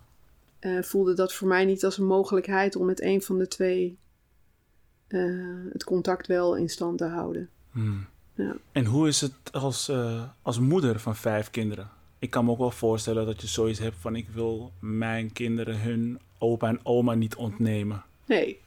eh, 0.58 0.82
voelde 0.82 1.14
dat 1.14 1.32
voor 1.32 1.48
mij 1.48 1.64
niet 1.64 1.84
als 1.84 1.98
een 1.98 2.06
mogelijkheid 2.06 2.76
om 2.76 2.86
met 2.86 3.00
één 3.00 3.22
van 3.22 3.38
de 3.38 3.48
twee 3.48 3.98
eh, 5.08 5.20
het 5.72 5.84
contact 5.84 6.26
wel 6.26 6.56
in 6.56 6.68
stand 6.68 6.98
te 6.98 7.04
houden. 7.04 7.48
Hmm. 7.70 8.06
Ja. 8.34 8.56
En 8.72 8.84
hoe 8.84 9.08
is 9.08 9.20
het 9.20 9.52
als, 9.52 9.88
eh, 9.88 10.22
als 10.42 10.58
moeder 10.58 11.00
van 11.00 11.16
vijf 11.16 11.50
kinderen? 11.50 11.90
Ik 12.18 12.30
kan 12.30 12.44
me 12.44 12.50
ook 12.50 12.58
wel 12.58 12.70
voorstellen 12.70 13.26
dat 13.26 13.40
je 13.40 13.46
zoiets 13.46 13.78
hebt 13.78 13.96
van... 13.98 14.16
ik 14.16 14.28
wil 14.28 14.72
mijn 14.80 15.32
kinderen 15.32 15.80
hun 15.80 16.20
opa 16.38 16.68
en 16.68 16.80
oma 16.82 17.14
niet 17.14 17.36
ontnemen. 17.36 18.04
Nee. 18.24 18.60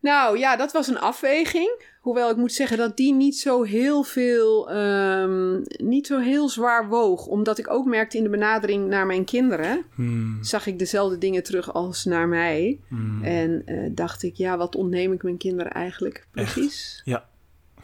Nou 0.00 0.38
ja, 0.38 0.56
dat 0.56 0.72
was 0.72 0.88
een 0.88 0.98
afweging. 0.98 1.82
Hoewel 2.00 2.30
ik 2.30 2.36
moet 2.36 2.52
zeggen 2.52 2.78
dat 2.78 2.96
die 2.96 3.14
niet 3.14 3.38
zo 3.38 3.62
heel 3.62 4.02
veel, 4.02 4.70
ehm, 4.70 5.60
niet 5.76 6.06
zo 6.06 6.18
heel 6.18 6.48
zwaar 6.48 6.88
woog. 6.88 7.26
Omdat 7.26 7.58
ik 7.58 7.70
ook 7.70 7.86
merkte 7.86 8.16
in 8.16 8.22
de 8.22 8.28
benadering 8.28 8.88
naar 8.88 9.06
mijn 9.06 9.24
kinderen, 9.24 9.84
Hmm. 9.94 10.38
zag 10.44 10.66
ik 10.66 10.78
dezelfde 10.78 11.18
dingen 11.18 11.42
terug 11.42 11.72
als 11.72 12.04
naar 12.04 12.28
mij. 12.28 12.80
Hmm. 12.88 13.22
En 13.22 13.62
eh, 13.66 13.90
dacht 13.92 14.22
ik, 14.22 14.34
ja, 14.36 14.56
wat 14.56 14.76
ontneem 14.76 15.12
ik 15.12 15.22
mijn 15.22 15.36
kinderen 15.36 15.72
eigenlijk 15.72 16.26
precies? 16.30 17.02
Ja. 17.04 17.28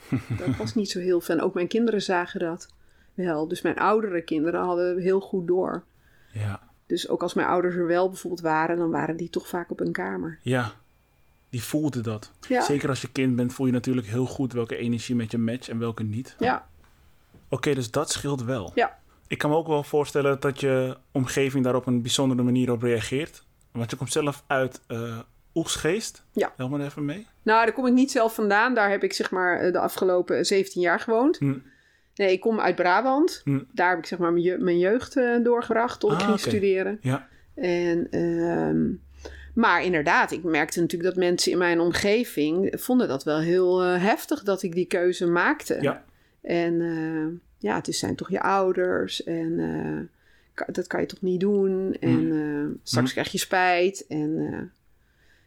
Dat 0.39 0.57
was 0.57 0.75
niet 0.75 0.91
zo 0.91 0.99
heel 0.99 1.21
veel. 1.21 1.35
En 1.35 1.41
ook 1.41 1.55
mijn 1.55 1.69
kinderen 1.69 2.03
zagen 2.03 2.41
dat 2.41 2.69
wel. 3.15 3.49
Dus 3.49 3.63
mijn 3.63 3.79
oudere 3.79 4.23
kinderen 4.23 4.61
hadden 4.61 4.99
heel 4.99 5.21
goed 5.21 5.47
door. 5.47 5.85
Ja. 6.33 6.61
Dus 6.87 7.09
ook 7.09 7.23
als 7.23 7.35
mijn 7.35 7.49
ouders 7.49 7.75
er 7.75 7.87
wel 7.87 8.09
bijvoorbeeld 8.09 8.43
waren, 8.43 8.77
dan 8.77 8.91
waren 8.91 9.17
die 9.17 9.31
toch 9.31 9.49
vaak 9.49 9.71
op 9.71 9.81
een 9.81 9.93
kamer. 9.93 10.39
Ja. 10.43 10.73
Die 11.55 11.63
voelde 11.63 12.01
dat. 12.01 12.33
Ja. 12.49 12.63
Zeker 12.63 12.89
als 12.89 13.01
je 13.01 13.09
kind 13.13 13.37
bent 13.37 13.53
voel 13.53 13.67
je 13.67 13.73
natuurlijk 13.73 14.07
heel 14.07 14.27
goed... 14.27 14.53
welke 14.53 14.77
energie 14.77 15.15
met 15.15 15.31
je 15.31 15.39
matcht 15.39 15.69
en 15.69 15.79
welke 15.79 16.03
niet. 16.03 16.37
Ja, 16.39 16.67
Oké, 17.49 17.75
dus 17.75 17.91
dat 17.91 18.11
scheelt 18.11 18.43
wel. 18.45 18.73
ja. 18.75 18.99
Ik 19.27 19.39
kan 19.39 19.51
me 19.51 19.57
ook 19.57 19.67
wel 19.67 19.83
voorstellen 19.83 20.41
dat 20.41 20.61
je 20.61 20.97
omgeving 21.13 21.65
daar 21.65 21.75
op 21.75 21.87
een 21.87 22.03
bijzondere 22.03 22.43
manier 22.43 22.71
op 22.73 22.83
reageert. 22.83 23.45
Want 23.73 23.91
je 23.91 23.97
komt 23.97 24.13
zelf 24.13 24.45
uit 24.47 24.81
eh 24.87 25.19
Oegsgeest. 25.55 26.25
Ja. 26.33 26.53
Help 26.57 26.71
me 26.71 26.85
even 26.85 27.05
mee. 27.05 27.27
Nou, 27.43 27.65
daar 27.65 27.75
kom 27.75 27.87
ik 27.87 27.93
niet 27.93 28.11
zelf 28.11 28.35
vandaan. 28.35 28.75
Daar 28.75 28.91
heb 28.91 29.03
ik 29.03 29.13
zeg 29.13 29.31
maar 29.31 29.61
eh, 29.61 29.73
de 29.73 29.79
afgelopen 29.79 30.45
17 30.47 30.81
jaar 30.83 31.01
gewoond. 31.01 31.39
Hm. 31.39 31.55
Nee, 32.15 32.33
ik 32.33 32.41
kom 32.41 32.61
uit 32.61 32.75
Brabant. 32.75 33.41
Hm. 33.45 33.61
Daar 33.73 33.89
heb 33.91 33.99
ik 33.99 34.07
zeg 34.07 34.19
maar 34.19 34.33
mijn, 34.33 34.45
je- 34.45 34.59
mijn 34.59 34.79
jeugd 34.79 35.17
eh, 35.17 35.43
doorgebracht 35.43 36.01
tot 36.01 36.13
ik 36.13 36.19
Ah, 36.19 36.25
ging 36.25 36.39
oké. 36.39 36.49
studeren. 36.49 36.99
Ja. 37.01 37.29
En, 37.55 38.07
ehm, 38.11 38.85
maar 39.55 39.85
inderdaad, 39.85 40.31
ik 40.31 40.43
merkte 40.45 40.81
natuurlijk 40.81 41.15
dat 41.15 41.23
mensen 41.25 41.53
in 41.53 41.59
mijn 41.59 41.81
omgeving 41.81 42.75
vonden 42.81 43.09
dat 43.09 43.25
wel 43.25 43.39
heel 43.39 43.83
eh, 43.83 44.03
heftig 44.03 44.43
dat 44.43 44.63
ik 44.63 44.75
die 44.75 44.87
keuze 44.87 45.27
maakte. 45.27 45.79
Ja. 45.81 46.05
En 46.41 46.81
eh, 46.81 47.41
ja, 47.59 47.75
het 47.77 47.89
is- 47.89 47.99
zijn 47.99 48.15
toch 48.15 48.31
je 48.31 48.41
ouders 48.41 49.25
en 49.25 49.59
eh, 49.59 50.09
ka- 50.55 50.73
dat 50.73 50.87
kan 50.87 51.01
je 51.01 51.07
toch 51.07 51.23
niet 51.23 51.41
doen. 51.41 51.97
En 52.01 52.33
eh, 52.33 52.81
straks 52.83 53.07
Hm. 53.09 53.13
krijg 53.13 53.33
je 53.33 53.39
spijt. 53.39 54.07
En 54.09 54.73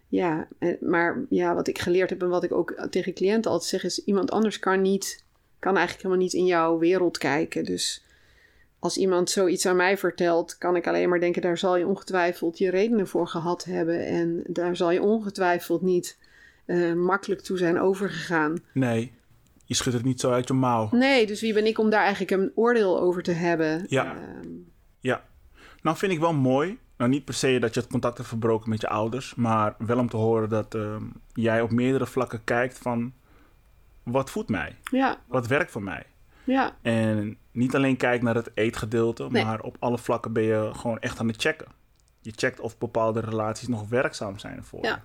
ja, 0.08 0.48
en, 0.60 0.78
maar 0.82 1.22
ja, 1.30 1.56
wat 1.56 1.68
ik 1.68 1.80
geleerd 1.80 2.10
heb 2.10 2.22
en 2.22 2.30
wat 2.30 2.44
ik 2.44 2.52
ook 2.52 2.88
tegen 2.90 3.14
cliënten 3.14 3.52
altijd 3.52 3.70
zeg 3.70 3.84
is: 3.84 4.04
iemand 4.04 4.32
anders 4.32 4.60
kan 4.60 4.82
niet, 4.82 5.24
kan 5.60 5.76
eigenlijk 5.78 6.04
helemaal 6.04 6.24
niet 6.26 6.34
in 6.34 6.46
jouw 6.46 6.78
wereld 6.78 7.18
kijken. 7.18 7.64
Dus 7.66 8.06
als 8.80 8.98
iemand 8.98 9.30
zoiets 9.30 9.66
aan 9.66 9.76
mij 9.76 9.98
vertelt, 9.98 10.58
kan 10.58 10.76
ik 10.76 10.88
alleen 10.88 11.10
maar 11.10 11.20
denken: 11.20 11.42
daar 11.42 11.58
zal 11.58 11.78
je 11.78 11.88
ongetwijfeld 11.88 12.58
je 12.58 12.70
redenen 12.70 13.08
voor 13.08 13.28
gehad 13.28 13.64
hebben. 13.64 14.06
En 14.06 14.44
daar 14.48 14.76
zal 14.76 14.92
je 14.92 15.02
ongetwijfeld 15.02 15.82
niet 15.82 16.18
eh, 16.66 16.94
makkelijk 16.94 17.42
toe 17.42 17.58
zijn 17.58 17.80
overgegaan. 17.80 18.58
Nee, 18.74 19.14
je 19.66 19.74
schudt 19.74 19.96
het 19.96 20.06
niet 20.06 20.20
zo 20.20 20.32
uit 20.32 20.48
je 20.48 20.54
mouw. 20.54 20.90
Nee, 20.92 21.28
dus 21.28 21.42
wie 21.42 21.54
ben 21.54 21.66
ik 21.66 21.78
om 21.80 21.90
daar 21.90 22.02
eigenlijk 22.02 22.32
een 22.32 22.52
oordeel 22.56 23.00
over 23.00 23.24
te 23.24 23.32
hebben? 23.32 23.86
Ja. 23.88 24.16
Ehm, 24.16 24.48
Ja. 25.00 25.24
Nou 25.82 25.98
vind 25.98 26.12
ik 26.12 26.20
wel 26.20 26.34
mooi. 26.34 26.80
Nou 26.98 27.10
niet 27.10 27.26
per 27.26 27.34
se 27.34 27.60
dat 27.60 27.74
je 27.74 27.80
het 27.80 27.90
contact 27.90 28.18
hebt 28.18 28.30
verbroken 28.30 28.70
met 28.70 28.82
je 28.82 28.88
ouders. 28.90 29.36
Maar 29.36 29.76
wel 29.78 29.98
om 29.98 30.10
te 30.10 30.18
horen 30.18 30.50
dat 30.50 30.76
ehm, 30.76 31.04
jij 31.34 31.62
op 31.62 31.72
meerdere 31.72 32.06
vlakken 32.06 32.44
kijkt 32.44 32.78
van... 32.78 33.14
Wat 34.04 34.30
voedt 34.30 34.50
mij? 34.50 34.76
ja, 34.92 35.22
Wat 35.28 35.48
werkt 35.48 35.72
voor 35.72 35.84
mij? 35.84 36.04
ja, 36.44 36.78
En 36.82 37.38
niet 37.58 37.76
alleen 37.76 37.98
kijkt 37.98 38.24
naar 38.24 38.36
het 38.36 38.50
eetgedeelte, 38.54 39.28
Nee. 39.30 39.44
maar 39.44 39.62
op 39.62 39.76
alle 39.80 39.98
vlakken 39.98 40.34
ben 40.34 40.44
je 40.44 40.70
gewoon 40.74 41.00
echt 41.00 41.20
aan 41.20 41.28
het 41.28 41.42
checken. 41.42 41.68
Je 42.22 42.32
checkt 42.36 42.60
of 42.60 42.78
bepaalde 42.78 43.20
relaties 43.20 43.68
nog 43.68 43.90
werkzaam 43.90 44.40
zijn 44.40 44.64
voor 44.64 44.84
Ja. 44.84 44.90
je. 44.94 45.00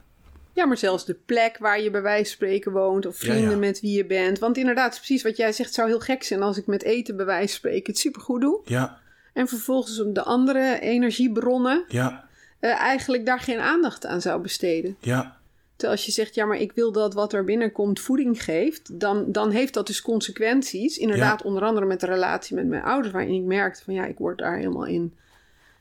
Ja, 0.54 0.66
maar 0.66 0.76
zelfs 0.76 1.04
de 1.04 1.14
plek 1.14 1.58
waar 1.58 1.80
je 1.80 1.90
bij 1.90 2.02
wijze 2.02 2.24
van 2.24 2.32
spreken 2.32 2.72
woont, 2.72 3.06
of 3.06 3.16
vrienden 3.16 3.42
Ja, 3.42 3.50
ja. 3.50 3.56
met 3.56 3.80
wie 3.80 3.96
je 3.96 4.06
bent. 4.06 4.38
Want 4.38 4.56
inderdaad, 4.56 4.96
precies 4.96 5.22
wat 5.22 5.36
jij 5.36 5.52
zegt, 5.52 5.68
het 5.68 5.74
zou 5.78 5.88
heel 5.88 6.00
gek 6.00 6.22
zijn 6.22 6.42
als 6.42 6.56
ik 6.58 6.66
met 6.66 6.82
eten 6.82 7.16
bij 7.16 7.26
wijze 7.26 7.46
van 7.48 7.56
spreken 7.56 7.92
het 7.92 7.98
supergoed 8.00 8.40
doe. 8.40 8.60
Ja, 8.64 8.98
En 9.32 9.48
vervolgens 9.48 10.00
op 10.00 10.14
de 10.14 10.22
andere 10.22 10.78
energiebronnen 10.80 11.84
ja, 11.88 12.24
eh, 12.60 12.70
eigenlijk 12.80 13.26
daar 13.26 13.40
geen 13.40 13.58
aandacht 13.60 14.06
aan 14.06 14.20
zou 14.20 14.40
besteden. 14.42 14.96
ja, 15.00 15.36
Terwijl 15.82 16.00
als 16.00 16.14
je 16.14 16.22
zegt, 16.22 16.34
ja, 16.34 16.44
maar 16.44 16.60
ik 16.60 16.72
wil 16.72 16.92
dat 16.92 17.14
wat 17.14 17.32
er 17.32 17.44
binnenkomt 17.44 18.00
voeding 18.00 18.42
geeft, 18.42 19.00
dan, 19.00 19.32
dan 19.32 19.50
heeft 19.50 19.74
dat 19.74 19.86
dus 19.86 20.02
consequenties. 20.02 20.98
Inderdaad, 20.98 21.42
onder 21.42 21.62
andere 21.62 21.86
met 21.86 22.00
de 22.00 22.06
relatie 22.06 22.56
met 22.56 22.66
mijn 22.66 22.82
ouders, 22.82 23.12
waarin 23.12 23.34
ik 23.34 23.42
merkte 23.42 23.84
van 23.84 23.94
ja, 23.94 24.04
ik 24.04 24.18
word 24.18 24.38
daar 24.38 24.56
helemaal 24.56 24.86
in 24.86 25.14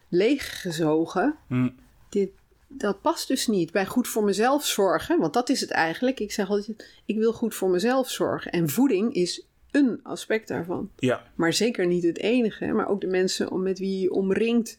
leeggezogen. 0.10 1.36
Hm. 1.48 1.70
Dit, 2.10 2.30
dat 2.68 3.02
past 3.02 3.28
dus 3.28 3.48
niet 3.48 3.72
bij 3.72 3.86
goed 3.86 4.08
voor 4.08 4.24
mezelf 4.24 4.66
zorgen, 4.66 5.20
want 5.20 5.34
dat 5.34 5.50
is 5.50 5.62
het 5.62 5.72
eigenlijk. 5.72 6.20
Ik 6.20 6.32
zeg 6.32 6.50
altijd, 6.50 7.02
ik 7.06 7.18
wil 7.18 7.34
goed 7.34 7.56
voor 7.56 7.70
mezelf 7.70 8.10
zorgen. 8.10 8.52
En 8.52 8.70
voeding 8.70 9.14
is 9.14 9.46
een 9.72 10.00
aspect 10.04 10.48
daarvan. 10.48 10.90
ja, 10.96 11.24
Maar 11.36 11.54
zeker 11.54 11.88
niet 11.88 12.04
het 12.04 12.18
enige, 12.18 12.66
maar 12.66 12.88
ook 12.88 13.02
de 13.02 13.08
mensen 13.08 13.52
om 13.52 13.64
met 13.64 13.80
wie 13.80 14.02
je 14.02 14.12
omringt, 14.12 14.78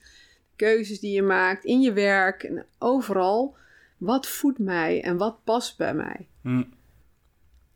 keuzes 0.56 1.00
die 1.00 1.12
je 1.12 1.22
maakt 1.22 1.64
in 1.64 1.80
je 1.80 1.92
werk 1.92 2.42
en 2.42 2.64
overal. 2.78 3.60
Wat 4.02 4.26
voedt 4.26 4.58
mij 4.58 5.02
en 5.02 5.16
wat 5.16 5.44
past 5.44 5.76
bij 5.76 5.94
mij? 5.94 6.28
Hm. 6.42 6.62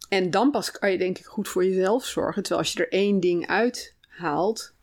En 0.08 0.30
dan 0.30 0.50
pas 0.50 0.70
kan 0.70 0.90
je 0.90 0.98
denk 0.98 1.18
ik 1.18 1.24
goed 1.24 1.48
voor 1.48 1.64
jezelf 1.64 2.04
zorgen. 2.04 2.42
Terwijl 2.42 2.64
als 2.64 2.72
je 2.72 2.78
er 2.78 2.92
één 2.92 3.20
ding 3.20 3.46
uithaalt. 3.46 4.74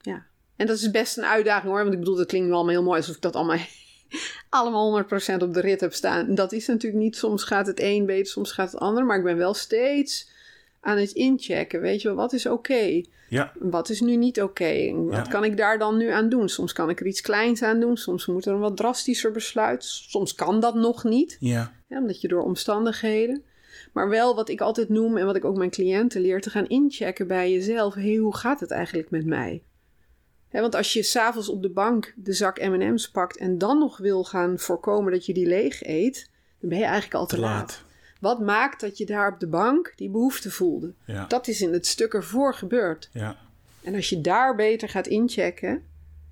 Ja. 0.00 0.26
En 0.56 0.66
dat 0.66 0.76
is 0.76 0.90
best 0.90 1.16
een 1.16 1.24
uitdaging 1.24 1.72
hoor. 1.72 1.82
Want 1.82 1.92
ik 1.92 1.98
bedoel, 1.98 2.16
dat 2.16 2.26
klinkt 2.26 2.52
allemaal 2.52 2.72
heel 2.72 2.82
mooi 2.82 2.98
alsof 2.98 3.14
ik 3.14 3.22
dat 3.22 3.36
allemaal, 3.36 3.58
allemaal 4.48 5.02
100% 5.02 5.06
op 5.42 5.54
de 5.54 5.60
rit 5.60 5.80
heb 5.80 5.92
staan. 5.92 6.34
Dat 6.34 6.52
is 6.52 6.66
natuurlijk 6.66 7.02
niet. 7.02 7.16
Soms 7.16 7.44
gaat 7.44 7.66
het 7.66 7.80
een 7.80 8.06
beter, 8.06 8.26
soms 8.32 8.52
gaat 8.52 8.72
het 8.72 8.80
ander. 8.80 9.04
Maar 9.04 9.18
ik 9.18 9.24
ben 9.24 9.36
wel 9.36 9.54
steeds 9.54 10.30
aan 10.86 10.98
het 10.98 11.10
inchecken. 11.12 11.80
Weet 11.80 12.02
je 12.02 12.08
wel, 12.08 12.16
wat 12.16 12.32
is 12.32 12.46
oké? 12.46 13.02
ja, 13.28 13.52
Wat 13.58 13.88
is 13.88 14.00
nu 14.00 14.16
niet 14.16 14.42
oké? 14.42 14.92
Wat 14.94 15.14
Ja. 15.16 15.22
kan 15.22 15.44
ik 15.44 15.56
daar 15.56 15.78
dan 15.78 15.96
nu 15.96 16.08
aan 16.10 16.28
doen? 16.28 16.48
Soms 16.48 16.72
kan 16.72 16.90
ik 16.90 17.00
er 17.00 17.06
iets 17.06 17.20
kleins 17.20 17.62
aan 17.62 17.80
doen. 17.80 17.96
Soms 17.96 18.26
moet 18.26 18.46
er 18.46 18.52
een 18.52 18.58
wat 18.60 18.76
drastischer 18.76 19.32
besluit. 19.32 19.84
Soms 19.84 20.34
kan 20.34 20.60
dat 20.60 20.74
nog 20.74 21.04
niet. 21.04 21.36
ja, 21.40 21.72
Ja, 21.88 21.98
omdat 21.98 22.20
je 22.20 22.28
door 22.28 22.42
omstandigheden. 22.42 23.42
Maar 23.92 24.08
wel 24.08 24.34
wat 24.34 24.48
ik 24.48 24.60
altijd 24.60 24.88
noem 24.88 25.16
en 25.16 25.26
wat 25.26 25.36
ik 25.36 25.44
ook 25.44 25.56
mijn 25.56 25.70
cliënten 25.70 26.20
leer, 26.20 26.40
te 26.40 26.50
gaan 26.50 26.66
inchecken 26.66 27.26
bij 27.26 27.52
jezelf. 27.52 27.94
Hé, 27.94 28.16
hoe 28.16 28.36
gaat 28.36 28.60
het 28.60 28.70
eigenlijk 28.70 29.10
met 29.10 29.26
mij? 29.26 29.62
Want 30.50 30.74
als 30.74 30.92
je 30.92 31.02
s'avonds 31.02 31.48
op 31.48 31.62
de 31.62 31.70
bank 31.70 32.14
de 32.16 32.32
zak 32.32 32.60
M&M's 32.60 33.10
pakt 33.10 33.36
en 33.36 33.58
dan 33.58 33.78
nog 33.78 33.98
wil 33.98 34.24
gaan 34.24 34.58
voorkomen 34.58 35.12
dat 35.12 35.26
je 35.26 35.34
die 35.34 35.46
leeg 35.46 35.84
eet, 35.84 36.30
dan 36.60 36.68
ben 36.68 36.78
je 36.78 36.84
eigenlijk 36.84 37.14
al 37.14 37.26
te, 37.26 37.34
te 37.34 37.40
laat. 37.40 37.58
laat. 37.60 37.84
Wat 38.26 38.40
maakt 38.40 38.80
dat 38.80 38.98
je 38.98 39.06
daar 39.06 39.32
op 39.32 39.40
de 39.40 39.46
bank 39.46 39.92
die 39.96 40.10
behoefte 40.10 40.50
voelde? 40.50 40.92
Ja, 41.04 41.24
Dat 41.26 41.48
is 41.48 41.60
in 41.60 41.72
het 41.72 41.86
stuk 41.86 42.14
ervoor 42.14 42.54
gebeurd. 42.54 43.08
ja, 43.12 43.36
En 43.82 43.94
als 43.94 44.08
je 44.08 44.20
daar 44.20 44.54
beter 44.56 44.88
gaat 44.88 45.06
inchecken 45.06 45.82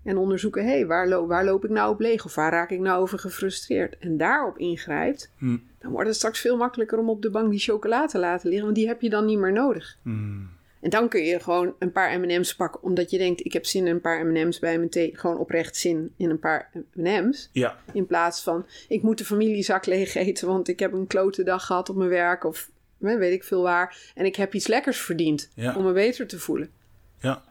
en 0.02 0.16
onderzoeken, 0.16 0.64
hé, 0.66 0.86
waar, 0.86 1.08
lo- 1.08 1.26
waar 1.26 1.44
loop 1.44 1.64
ik 1.64 1.70
nou 1.70 1.92
op 1.92 2.00
leeg 2.00 2.24
of 2.24 2.34
waar 2.34 2.50
raak 2.52 2.70
ik 2.70 2.80
nou 2.80 3.02
over 3.02 3.18
gefrustreerd 3.18 3.98
en 3.98 4.16
daarop 4.16 4.58
ingrijpt, 4.58 5.30
Hm. 5.38 5.56
dan 5.78 5.90
wordt 5.90 6.06
het 6.08 6.16
straks 6.16 6.40
veel 6.40 6.56
makkelijker 6.56 6.98
om 6.98 7.08
op 7.10 7.22
de 7.22 7.30
bank 7.30 7.50
die 7.50 7.58
chocola 7.60 8.06
te 8.06 8.18
laten 8.18 8.46
liggen, 8.48 8.64
want 8.64 8.76
die 8.76 8.86
heb 8.88 9.00
je 9.00 9.10
dan 9.10 9.24
niet 9.24 9.38
meer 9.38 9.52
nodig. 9.52 9.96
Hm. 10.02 10.40
En 10.84 10.90
dan 10.90 11.08
kun 11.08 11.22
je 11.22 11.40
gewoon 11.40 11.74
een 11.78 11.92
paar 11.92 12.20
M&M's 12.20 12.54
pakken, 12.54 12.82
omdat 12.82 13.10
je 13.10 13.18
denkt, 13.18 13.44
ik 13.44 13.52
heb 13.52 13.66
zin 13.66 13.86
in 13.86 13.94
een 13.94 14.00
paar 14.00 14.26
M&M's 14.26 14.58
bij 14.58 14.76
mijn 14.76 14.90
thee, 14.90 15.16
gewoon 15.16 15.38
oprecht 15.38 15.76
zin 15.76 16.12
in 16.16 16.30
een 16.30 16.38
paar 16.38 16.70
M&M's. 16.92 17.48
ja, 17.52 17.78
In 17.92 18.06
plaats 18.06 18.42
van, 18.42 18.66
ik 18.88 19.02
moet 19.02 19.18
de 19.18 19.24
familiezak 19.24 19.86
leeg 19.86 20.14
eten, 20.14 20.48
want 20.48 20.68
ik 20.68 20.78
heb 20.78 20.92
een 20.92 21.06
klote 21.06 21.42
dag 21.42 21.66
gehad 21.66 21.88
op 21.88 21.96
mijn 21.96 22.08
werk 22.10 22.44
of 22.44 22.70
weet 22.98 23.32
ik 23.32 23.44
veel 23.44 23.62
waar. 23.62 24.12
En 24.14 24.24
ik 24.24 24.36
heb 24.36 24.54
iets 24.54 24.66
lekkers 24.66 25.00
verdiend 25.00 25.50
Ja. 25.54 25.76
om 25.76 25.84
me 25.84 25.92
beter 25.92 26.26
te 26.26 26.38
voelen. 26.38 26.70
ja. 27.18 27.42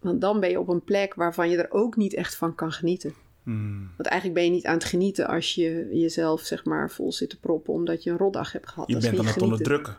Want 0.00 0.20
dan 0.20 0.40
ben 0.40 0.50
je 0.50 0.60
op 0.60 0.68
een 0.68 0.84
plek 0.84 1.14
waarvan 1.14 1.50
je 1.50 1.56
er 1.56 1.70
ook 1.72 1.96
niet 1.96 2.14
echt 2.14 2.34
van 2.36 2.54
kan 2.54 2.72
genieten. 2.72 3.14
Hm. 3.42 3.78
Want 3.96 4.08
eigenlijk 4.08 4.34
ben 4.34 4.44
je 4.44 4.50
niet 4.50 4.66
aan 4.66 4.74
het 4.74 4.84
genieten 4.84 5.26
als 5.26 5.54
je 5.54 5.88
jezelf 5.92 6.40
zeg 6.40 6.64
maar 6.64 6.90
vol 6.90 7.12
zit 7.12 7.30
te 7.30 7.40
proppen 7.40 7.72
omdat 7.74 8.02
je 8.02 8.10
een 8.10 8.16
rotdag 8.18 8.52
hebt 8.52 8.68
gehad. 8.68 8.86
Je 8.88 8.92
Dat 8.94 9.02
bent 9.02 9.18
aan 9.18 9.26
het 9.26 9.42
onderdrukken. 9.42 9.96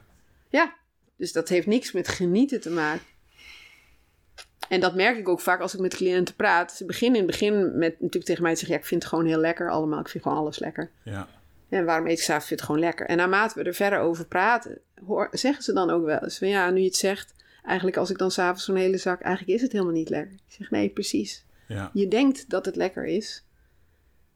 Ja, 0.49 0.73
dus 1.17 1.31
dat 1.31 1.49
heeft 1.49 1.67
niks 1.67 1.91
met 1.91 2.07
genieten 2.07 2.61
te 2.61 2.69
maken. 2.69 3.05
En 4.69 4.79
dat 4.79 4.95
merk 4.95 5.17
ik 5.17 5.29
ook 5.29 5.39
vaak 5.39 5.59
als 5.59 5.73
ik 5.73 5.79
met 5.79 5.95
cliënten 5.95 6.35
praat. 6.35 6.71
Ze 6.71 6.85
beginnen 6.85 7.19
in 7.19 7.27
het 7.27 7.31
begin 7.31 7.77
met 7.77 7.93
natuurlijk 7.93 8.25
tegen 8.25 8.43
mij 8.43 8.51
te 8.51 8.57
zeggen: 8.57 8.75
ja, 8.75 8.81
ik 8.81 8.87
vind 8.87 9.01
het 9.01 9.11
gewoon 9.11 9.25
heel 9.25 9.39
lekker 9.39 9.71
allemaal. 9.71 9.99
Ik 9.99 10.07
vind 10.09 10.23
gewoon 10.23 10.37
alles 10.37 10.59
lekker. 10.59 10.91
Ja, 11.03 11.27
En 11.69 11.85
waarom 11.85 12.07
eet 12.07 12.17
ik 12.17 12.23
s'avonds? 12.23 12.47
Vind 12.47 12.59
het 12.59 12.69
gewoon 12.69 12.85
lekker. 12.85 13.05
En 13.05 13.17
naarmate 13.17 13.59
we 13.59 13.65
er 13.65 13.73
verder 13.73 13.99
over 13.99 14.25
praten, 14.25 14.79
hoor, 15.05 15.27
zeggen 15.31 15.63
ze 15.63 15.73
dan 15.73 15.89
ook 15.89 16.05
wel 16.05 16.19
eens 16.19 16.37
van 16.37 16.47
ja, 16.47 16.69
nu 16.69 16.79
je 16.79 16.85
het 16.85 16.95
zegt, 16.95 17.33
eigenlijk 17.63 17.97
als 17.97 18.09
ik 18.09 18.17
dan 18.17 18.31
s'avonds 18.31 18.65
zo'n 18.65 18.75
hele 18.75 18.97
zak, 18.97 19.21
eigenlijk 19.21 19.55
is 19.55 19.61
het 19.63 19.71
helemaal 19.71 19.93
niet 19.93 20.09
lekker. 20.09 20.33
Ik 20.33 20.53
zeg 20.53 20.71
nee, 20.71 20.89
precies. 20.89 21.45
ja, 21.67 21.89
Je 21.93 22.07
denkt 22.07 22.49
dat 22.49 22.65
het 22.65 22.75
lekker 22.75 23.05
is. 23.05 23.43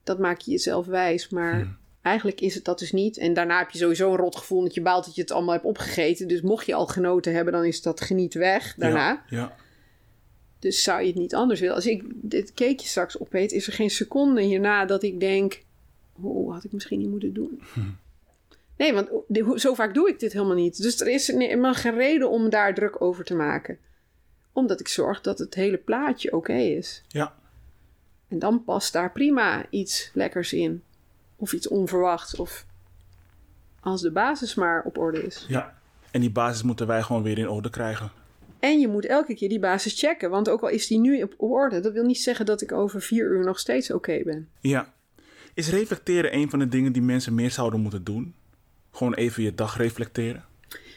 Dat 0.03 0.19
maak 0.19 0.39
je 0.39 0.51
jezelf 0.51 0.85
wijs, 0.85 1.29
maar 1.29 1.53
Hmm. 1.53 1.77
Eigenlijk 2.01 2.41
is 2.41 2.55
het 2.55 2.65
dat 2.65 2.79
dus 2.79 2.91
niet. 2.91 3.17
En 3.17 3.33
daarna 3.33 3.57
heb 3.57 3.69
je 3.69 3.77
sowieso 3.77 4.11
een 4.11 4.17
rot 4.17 4.35
gevoel 4.35 4.61
dat 4.61 4.73
je 4.73 4.81
baalt 4.81 5.05
dat 5.05 5.15
je 5.15 5.21
het 5.21 5.31
allemaal 5.31 5.53
hebt 5.53 5.65
opgegeten. 5.65 6.27
Dus 6.27 6.41
mocht 6.41 6.65
je 6.65 6.73
al 6.73 6.87
genoten 6.87 7.33
hebben, 7.33 7.53
dan 7.53 7.65
is 7.65 7.81
dat 7.81 8.01
geniet 8.01 8.33
weg 8.33 8.75
daarna. 8.77 9.07
Ja, 9.09 9.37
ja. 9.37 9.55
Dus 10.59 10.83
zou 10.83 11.01
je 11.01 11.07
het 11.07 11.15
niet 11.15 11.35
anders 11.35 11.59
willen? 11.59 11.75
Als 11.75 11.85
ik 11.85 12.03
dit 12.13 12.53
cakeje 12.53 12.87
straks 12.87 13.19
opeet, 13.19 13.51
is 13.51 13.67
er 13.67 13.73
geen 13.73 13.89
seconde 13.89 14.41
hierna 14.41 14.85
dat 14.85 15.03
ik 15.03 15.19
denk... 15.19 15.63
Oh, 16.21 16.53
had 16.53 16.63
ik 16.63 16.71
misschien 16.71 16.99
niet 16.99 17.09
moeten 17.09 17.33
doen. 17.33 17.61
Nee, 18.77 18.93
want 18.93 19.09
zo 19.61 19.73
vaak 19.73 19.93
doe 19.93 20.09
ik 20.09 20.19
dit 20.19 20.33
helemaal 20.33 20.55
niet. 20.55 20.81
Dus 20.81 21.01
er 21.01 21.07
is 21.07 21.27
helemaal 21.27 21.73
geen 21.73 21.95
reden 21.95 22.29
om 22.29 22.49
daar 22.49 22.73
druk 22.73 23.01
over 23.01 23.25
te 23.25 23.35
maken. 23.35 23.77
Omdat 24.53 24.79
ik 24.79 24.87
zorg 24.87 25.21
dat 25.21 25.39
het 25.39 25.53
hele 25.53 25.77
plaatje 25.77 26.33
oké 26.33 26.53
is. 26.53 27.03
ja. 27.07 27.37
En 28.27 28.39
dan 28.39 28.63
past 28.63 28.93
daar 28.93 29.11
prima 29.11 29.65
iets 29.69 30.11
lekkers 30.13 30.53
in. 30.53 30.83
Of 31.39 31.53
iets 31.53 31.67
onverwachts. 31.67 32.35
Of 32.35 32.65
als 33.79 34.01
de 34.01 34.11
basis 34.11 34.55
maar 34.55 34.83
op 34.83 34.97
orde 34.97 35.25
is. 35.25 35.45
ja. 35.47 35.77
En 36.11 36.21
die 36.21 36.31
basis 36.31 36.63
moeten 36.63 36.87
wij 36.87 37.01
gewoon 37.01 37.23
weer 37.23 37.37
in 37.37 37.49
orde 37.49 37.69
krijgen. 37.69 38.11
En 38.59 38.79
je 38.79 38.87
moet 38.87 39.05
elke 39.05 39.35
keer 39.35 39.49
die 39.49 39.59
basis 39.59 39.99
checken. 39.99 40.29
Want 40.29 40.49
ook 40.49 40.61
al 40.61 40.69
is 40.69 40.87
die 40.87 40.99
nu 40.99 41.21
op 41.21 41.33
orde, 41.37 41.79
dat 41.79 41.93
wil 41.93 42.03
niet 42.03 42.21
zeggen 42.21 42.45
dat 42.45 42.61
ik 42.61 42.71
over 42.71 43.01
vier 43.01 43.25
uur 43.25 43.45
nog 43.45 43.59
steeds 43.59 43.91
oké 43.91 44.21
ben. 44.23 44.49
Ja. 44.59 44.93
Is 45.53 45.69
reflecteren 45.69 46.35
een 46.35 46.49
van 46.49 46.59
de 46.59 46.67
dingen 46.67 46.91
die 46.91 47.01
mensen 47.01 47.35
meer 47.35 47.51
zouden 47.51 47.79
moeten 47.79 48.03
doen? 48.03 48.35
Gewoon 48.91 49.13
even 49.13 49.43
je 49.43 49.55
dag 49.55 49.77
reflecteren? 49.77 50.45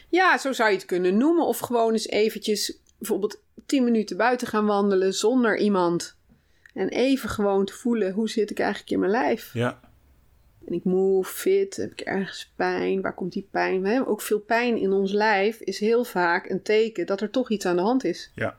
Ja, 0.09 0.37
zo 0.37 0.51
zou 0.53 0.69
je 0.69 0.75
het 0.75 0.85
kunnen 0.85 1.17
noemen. 1.17 1.45
Of 1.45 1.59
gewoon 1.59 1.91
eens 1.91 2.07
eventjes 2.07 2.77
bijvoorbeeld 2.97 3.41
10 3.65 3.83
minuten 3.83 4.17
buiten 4.17 4.47
gaan 4.47 4.65
wandelen 4.65 5.13
zonder 5.13 5.57
iemand. 5.57 6.15
En 6.73 6.89
even 6.89 7.29
gewoon 7.29 7.65
te 7.65 7.73
voelen, 7.73 8.13
hoe 8.13 8.29
zit 8.29 8.51
ik 8.51 8.59
eigenlijk 8.59 8.91
in 8.91 8.99
mijn 8.99 9.11
lijf? 9.11 9.53
Ja. 9.53 9.79
Ben 10.65 10.77
ik 10.77 10.83
moe, 10.83 11.23
fit? 11.23 11.75
Heb 11.75 11.91
ik 11.91 12.01
ergens 12.01 12.51
pijn? 12.55 13.01
Waar 13.01 13.13
komt 13.13 13.33
die 13.33 13.47
pijn? 13.51 13.81
We 13.81 13.89
hebben 13.89 14.07
ook 14.07 14.21
veel 14.21 14.39
pijn 14.39 14.77
in 14.77 14.91
ons 14.91 15.11
lijf 15.11 15.59
is 15.59 15.79
heel 15.79 16.03
vaak 16.03 16.49
een 16.49 16.61
teken 16.61 17.05
dat 17.05 17.21
er 17.21 17.29
toch 17.29 17.49
iets 17.49 17.65
aan 17.65 17.75
de 17.75 17.81
hand 17.81 18.03
is. 18.03 18.31
Ja. 18.35 18.57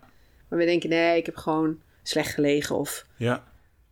Maar 0.49 0.59
we 0.59 0.65
denken, 0.65 0.89
nee, 0.89 1.19
ik 1.19 1.27
heb 1.27 1.37
gewoon 1.37 1.79
slecht 2.03 2.35
gelegen 2.35 2.77
of... 2.77 3.07
Ja. 3.17 3.45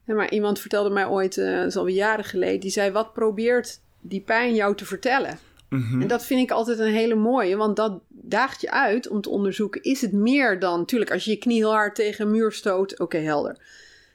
Ja, 0.04 0.14
maar 0.14 0.30
iemand 0.30 0.60
vertelde 0.60 0.90
mij 0.90 1.06
ooit, 1.06 1.38
eh 1.38 1.56
dat 1.56 1.66
is 1.66 1.76
alweer 1.76 1.94
jaren 1.94 2.24
geleden, 2.24 2.60
die 2.60 2.70
zei, 2.70 2.90
wat 2.90 3.12
probeert 3.12 3.80
die 4.00 4.20
pijn 4.20 4.54
jou 4.54 4.76
te 4.76 4.84
vertellen? 4.84 5.38
Mhm. 5.68 6.02
En 6.02 6.08
dat 6.08 6.24
vind 6.24 6.40
ik 6.40 6.50
altijd 6.50 6.78
een 6.78 6.92
hele 6.92 7.14
mooie, 7.14 7.56
want 7.56 7.76
dat 7.76 8.00
daagt 8.08 8.60
je 8.60 8.70
uit 8.70 9.08
om 9.08 9.20
te 9.20 9.30
onderzoeken, 9.30 9.82
is 9.82 10.00
het 10.00 10.12
meer 10.12 10.58
dan, 10.58 10.78
natuurlijk 10.78 11.10
als 11.10 11.24
je 11.24 11.30
je 11.30 11.36
knie 11.36 11.56
heel 11.56 11.72
hard 11.72 11.94
tegen 11.94 12.24
een 12.24 12.30
muur 12.30 12.52
stoot, 12.52 12.98
oké, 12.98 13.18
helder. 13.18 13.56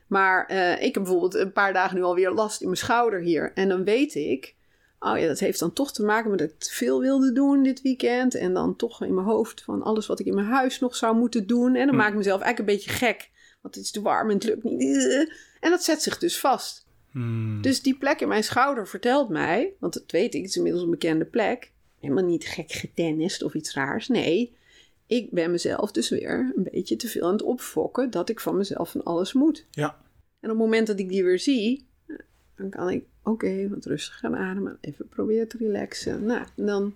Maar 0.07 0.45
eh, 0.45 0.71
ik 0.71 0.93
heb 0.93 1.03
bijvoorbeeld 1.03 1.35
een 1.35 1.51
paar 1.51 1.73
dagen 1.73 1.95
nu 1.95 2.03
alweer 2.03 2.31
last 2.31 2.61
in 2.61 2.67
mijn 2.67 2.79
schouder 2.79 3.19
hier. 3.19 3.51
En 3.53 3.69
dan 3.69 3.83
weet 3.83 4.15
ik, 4.15 4.55
oh 4.99 5.17
ja, 5.19 5.27
dat 5.27 5.39
heeft 5.39 5.59
dan 5.59 5.73
toch 5.73 5.93
te 5.93 6.03
maken 6.03 6.29
met 6.29 6.39
dat 6.39 6.49
ik 6.49 6.59
te 6.59 6.73
veel 6.73 6.99
wilde 6.99 7.31
doen 7.31 7.63
dit 7.63 7.81
weekend. 7.81 8.35
En 8.35 8.53
dan 8.53 8.75
toch 8.75 9.03
in 9.03 9.13
mijn 9.13 9.27
hoofd 9.27 9.63
van 9.63 9.83
alles 9.83 10.07
wat 10.07 10.19
ik 10.19 10.25
in 10.25 10.35
mijn 10.35 10.47
huis 10.47 10.79
nog 10.79 10.95
zou 10.95 11.15
moeten 11.15 11.47
doen. 11.47 11.75
En 11.75 11.87
dan 11.87 11.95
maak 11.95 12.09
ik 12.09 12.17
mezelf 12.17 12.41
eigenlijk 12.41 12.69
een 12.69 12.75
beetje 12.77 13.05
gek, 13.05 13.29
want 13.61 13.75
het 13.75 13.83
is 13.83 13.91
te 13.91 14.01
warm 14.01 14.29
en 14.29 14.35
het 14.35 14.43
lukt 14.43 14.63
niet. 14.63 15.31
En 15.59 15.69
dat 15.69 15.83
zet 15.83 16.01
zich 16.01 16.17
dus 16.17 16.39
vast. 16.39 16.85
Hmm. 17.11 17.61
Dus 17.61 17.81
die 17.81 17.97
plek 17.97 18.21
in 18.21 18.27
mijn 18.27 18.43
schouder 18.43 18.87
vertelt 18.87 19.29
mij, 19.29 19.73
want 19.79 19.93
dat 19.93 20.11
weet 20.11 20.33
ik, 20.33 20.41
het 20.41 20.49
is 20.49 20.55
inmiddels 20.55 20.83
een 20.83 20.89
bekende 20.89 21.25
plek. 21.25 21.71
Helemaal 21.99 22.23
niet 22.23 22.47
gek 22.47 22.71
getennist 22.71 23.43
of 23.43 23.53
iets 23.53 23.73
raars. 23.73 24.07
Nee, 24.07 24.56
ik 25.07 25.31
ben 25.31 25.51
mezelf 25.51 25.91
dus 25.91 26.09
weer 26.09 26.51
een 26.55 26.67
beetje 26.71 26.95
te 26.95 27.07
veel 27.07 27.25
aan 27.25 27.31
het 27.31 27.43
opfokken 27.43 28.09
dat 28.09 28.29
ik 28.29 28.39
van 28.39 28.57
mezelf 28.57 28.91
van 28.91 29.03
alles 29.03 29.33
moet. 29.33 29.65
Ja. 29.71 29.97
En 30.39 30.49
op 30.51 30.57
het 30.57 30.65
moment 30.65 30.87
dat 30.87 30.99
ik 30.99 31.09
die 31.09 31.23
weer 31.23 31.39
zie, 31.39 31.87
dan 32.55 32.69
kan 32.69 32.89
ik, 32.89 33.03
oké, 33.23 33.69
wat 33.69 33.85
rustig 33.85 34.17
gaan 34.17 34.35
ademen. 34.35 34.77
Even 34.81 35.07
proberen 35.07 35.47
te 35.47 35.57
relaxen. 35.57 36.25
Nou, 36.25 36.45
en 36.55 36.65
dan 36.65 36.93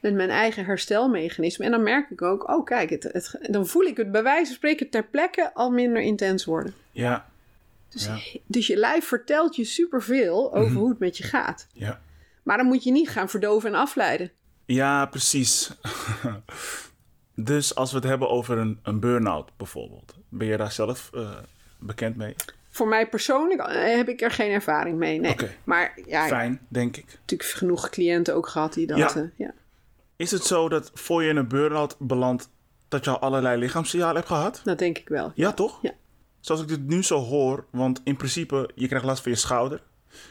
met 0.00 0.14
mijn 0.14 0.30
eigen 0.30 0.64
herstelmechanisme. 0.64 1.64
En 1.64 1.70
dan 1.70 1.82
merk 1.82 2.10
ik 2.10 2.22
ook, 2.22 2.48
oh 2.48 2.64
kijk, 2.64 2.90
het, 2.90 3.02
het, 3.02 3.38
dan 3.50 3.66
voel 3.66 3.82
ik 3.82 3.96
het 3.96 4.12
bij 4.12 4.22
wijze 4.22 4.46
van 4.46 4.54
spreken 4.54 4.88
ter 4.90 5.04
plekke 5.04 5.54
al 5.54 5.70
minder 5.70 6.02
intens 6.02 6.44
worden. 6.44 6.74
Ja. 6.90 7.30
Dus, 7.88 8.04
Ja. 8.06 8.18
dus 8.46 8.66
je 8.66 8.76
lijf 8.76 9.04
vertelt 9.04 9.56
je 9.56 9.64
superveel 9.64 10.54
over 10.54 10.76
hoe 10.76 10.88
het 10.88 10.98
met 10.98 11.16
je 11.16 11.24
gaat. 11.24 11.66
Ja. 11.72 12.00
Maar 12.42 12.56
dan 12.56 12.66
moet 12.66 12.84
je 12.84 12.90
niet 12.90 13.08
gaan 13.08 13.28
verdoven 13.28 13.68
en 13.68 13.78
afleiden. 13.78 14.30
Ja, 14.64 15.06
precies. 15.06 15.70
dus 17.44 17.74
als 17.74 17.90
we 17.90 17.96
het 17.96 18.06
hebben 18.06 18.28
over 18.30 18.58
een, 18.58 18.78
een 18.82 19.00
burn-out 19.00 19.50
bijvoorbeeld, 19.56 20.14
ben 20.28 20.48
je 20.48 20.56
daar 20.56 20.72
zelf 20.72 21.10
eh, 21.14 21.30
bekend 21.78 22.16
mee? 22.16 22.34
Voor 22.70 22.88
mij 22.88 23.08
persoonlijk 23.08 23.60
eh, 23.60 23.96
heb 23.96 24.08
ik 24.08 24.20
er 24.20 24.30
geen 24.30 24.50
ervaring 24.50 24.98
mee. 24.98 25.20
Nee. 25.20 25.36
Maar 25.64 25.98
ja, 26.06 26.26
Fijn, 26.26 26.60
denk 26.68 26.96
ik. 26.96 27.04
natuurlijk 27.06 27.50
genoeg 27.50 27.88
cliënten 27.90 28.34
ook 28.34 28.48
gehad 28.48 28.72
die 28.72 28.86
dat. 28.86 28.98
Ja. 28.98 29.14
eh, 29.14 29.22
ja. 29.36 29.54
Is 30.16 30.30
het 30.30 30.44
zo 30.44 30.68
dat 30.68 30.90
voor 30.94 31.22
je 31.22 31.28
in 31.28 31.36
een 31.36 31.48
burn-out 31.48 31.96
belandt, 31.98 32.50
dat 32.88 33.04
je 33.04 33.10
al 33.10 33.18
allerlei 33.18 33.58
lichaamssignalen 33.58 34.16
hebt 34.16 34.28
gehad? 34.28 34.60
dat 34.64 34.78
denk 34.78 34.98
ik 34.98 35.08
wel. 35.08 35.32
Ja, 35.34 35.52
toch? 35.52 35.78
Ja. 35.82 35.92
Zoals 36.40 36.60
ik 36.60 36.68
dit 36.68 36.86
nu 36.86 37.02
zo 37.02 37.18
hoor, 37.18 37.64
want 37.70 38.00
in 38.04 38.16
principe, 38.16 38.70
je 38.74 38.86
krijgt 38.86 39.06
last 39.06 39.22
van 39.22 39.32
je 39.32 39.38
schouder. 39.38 39.82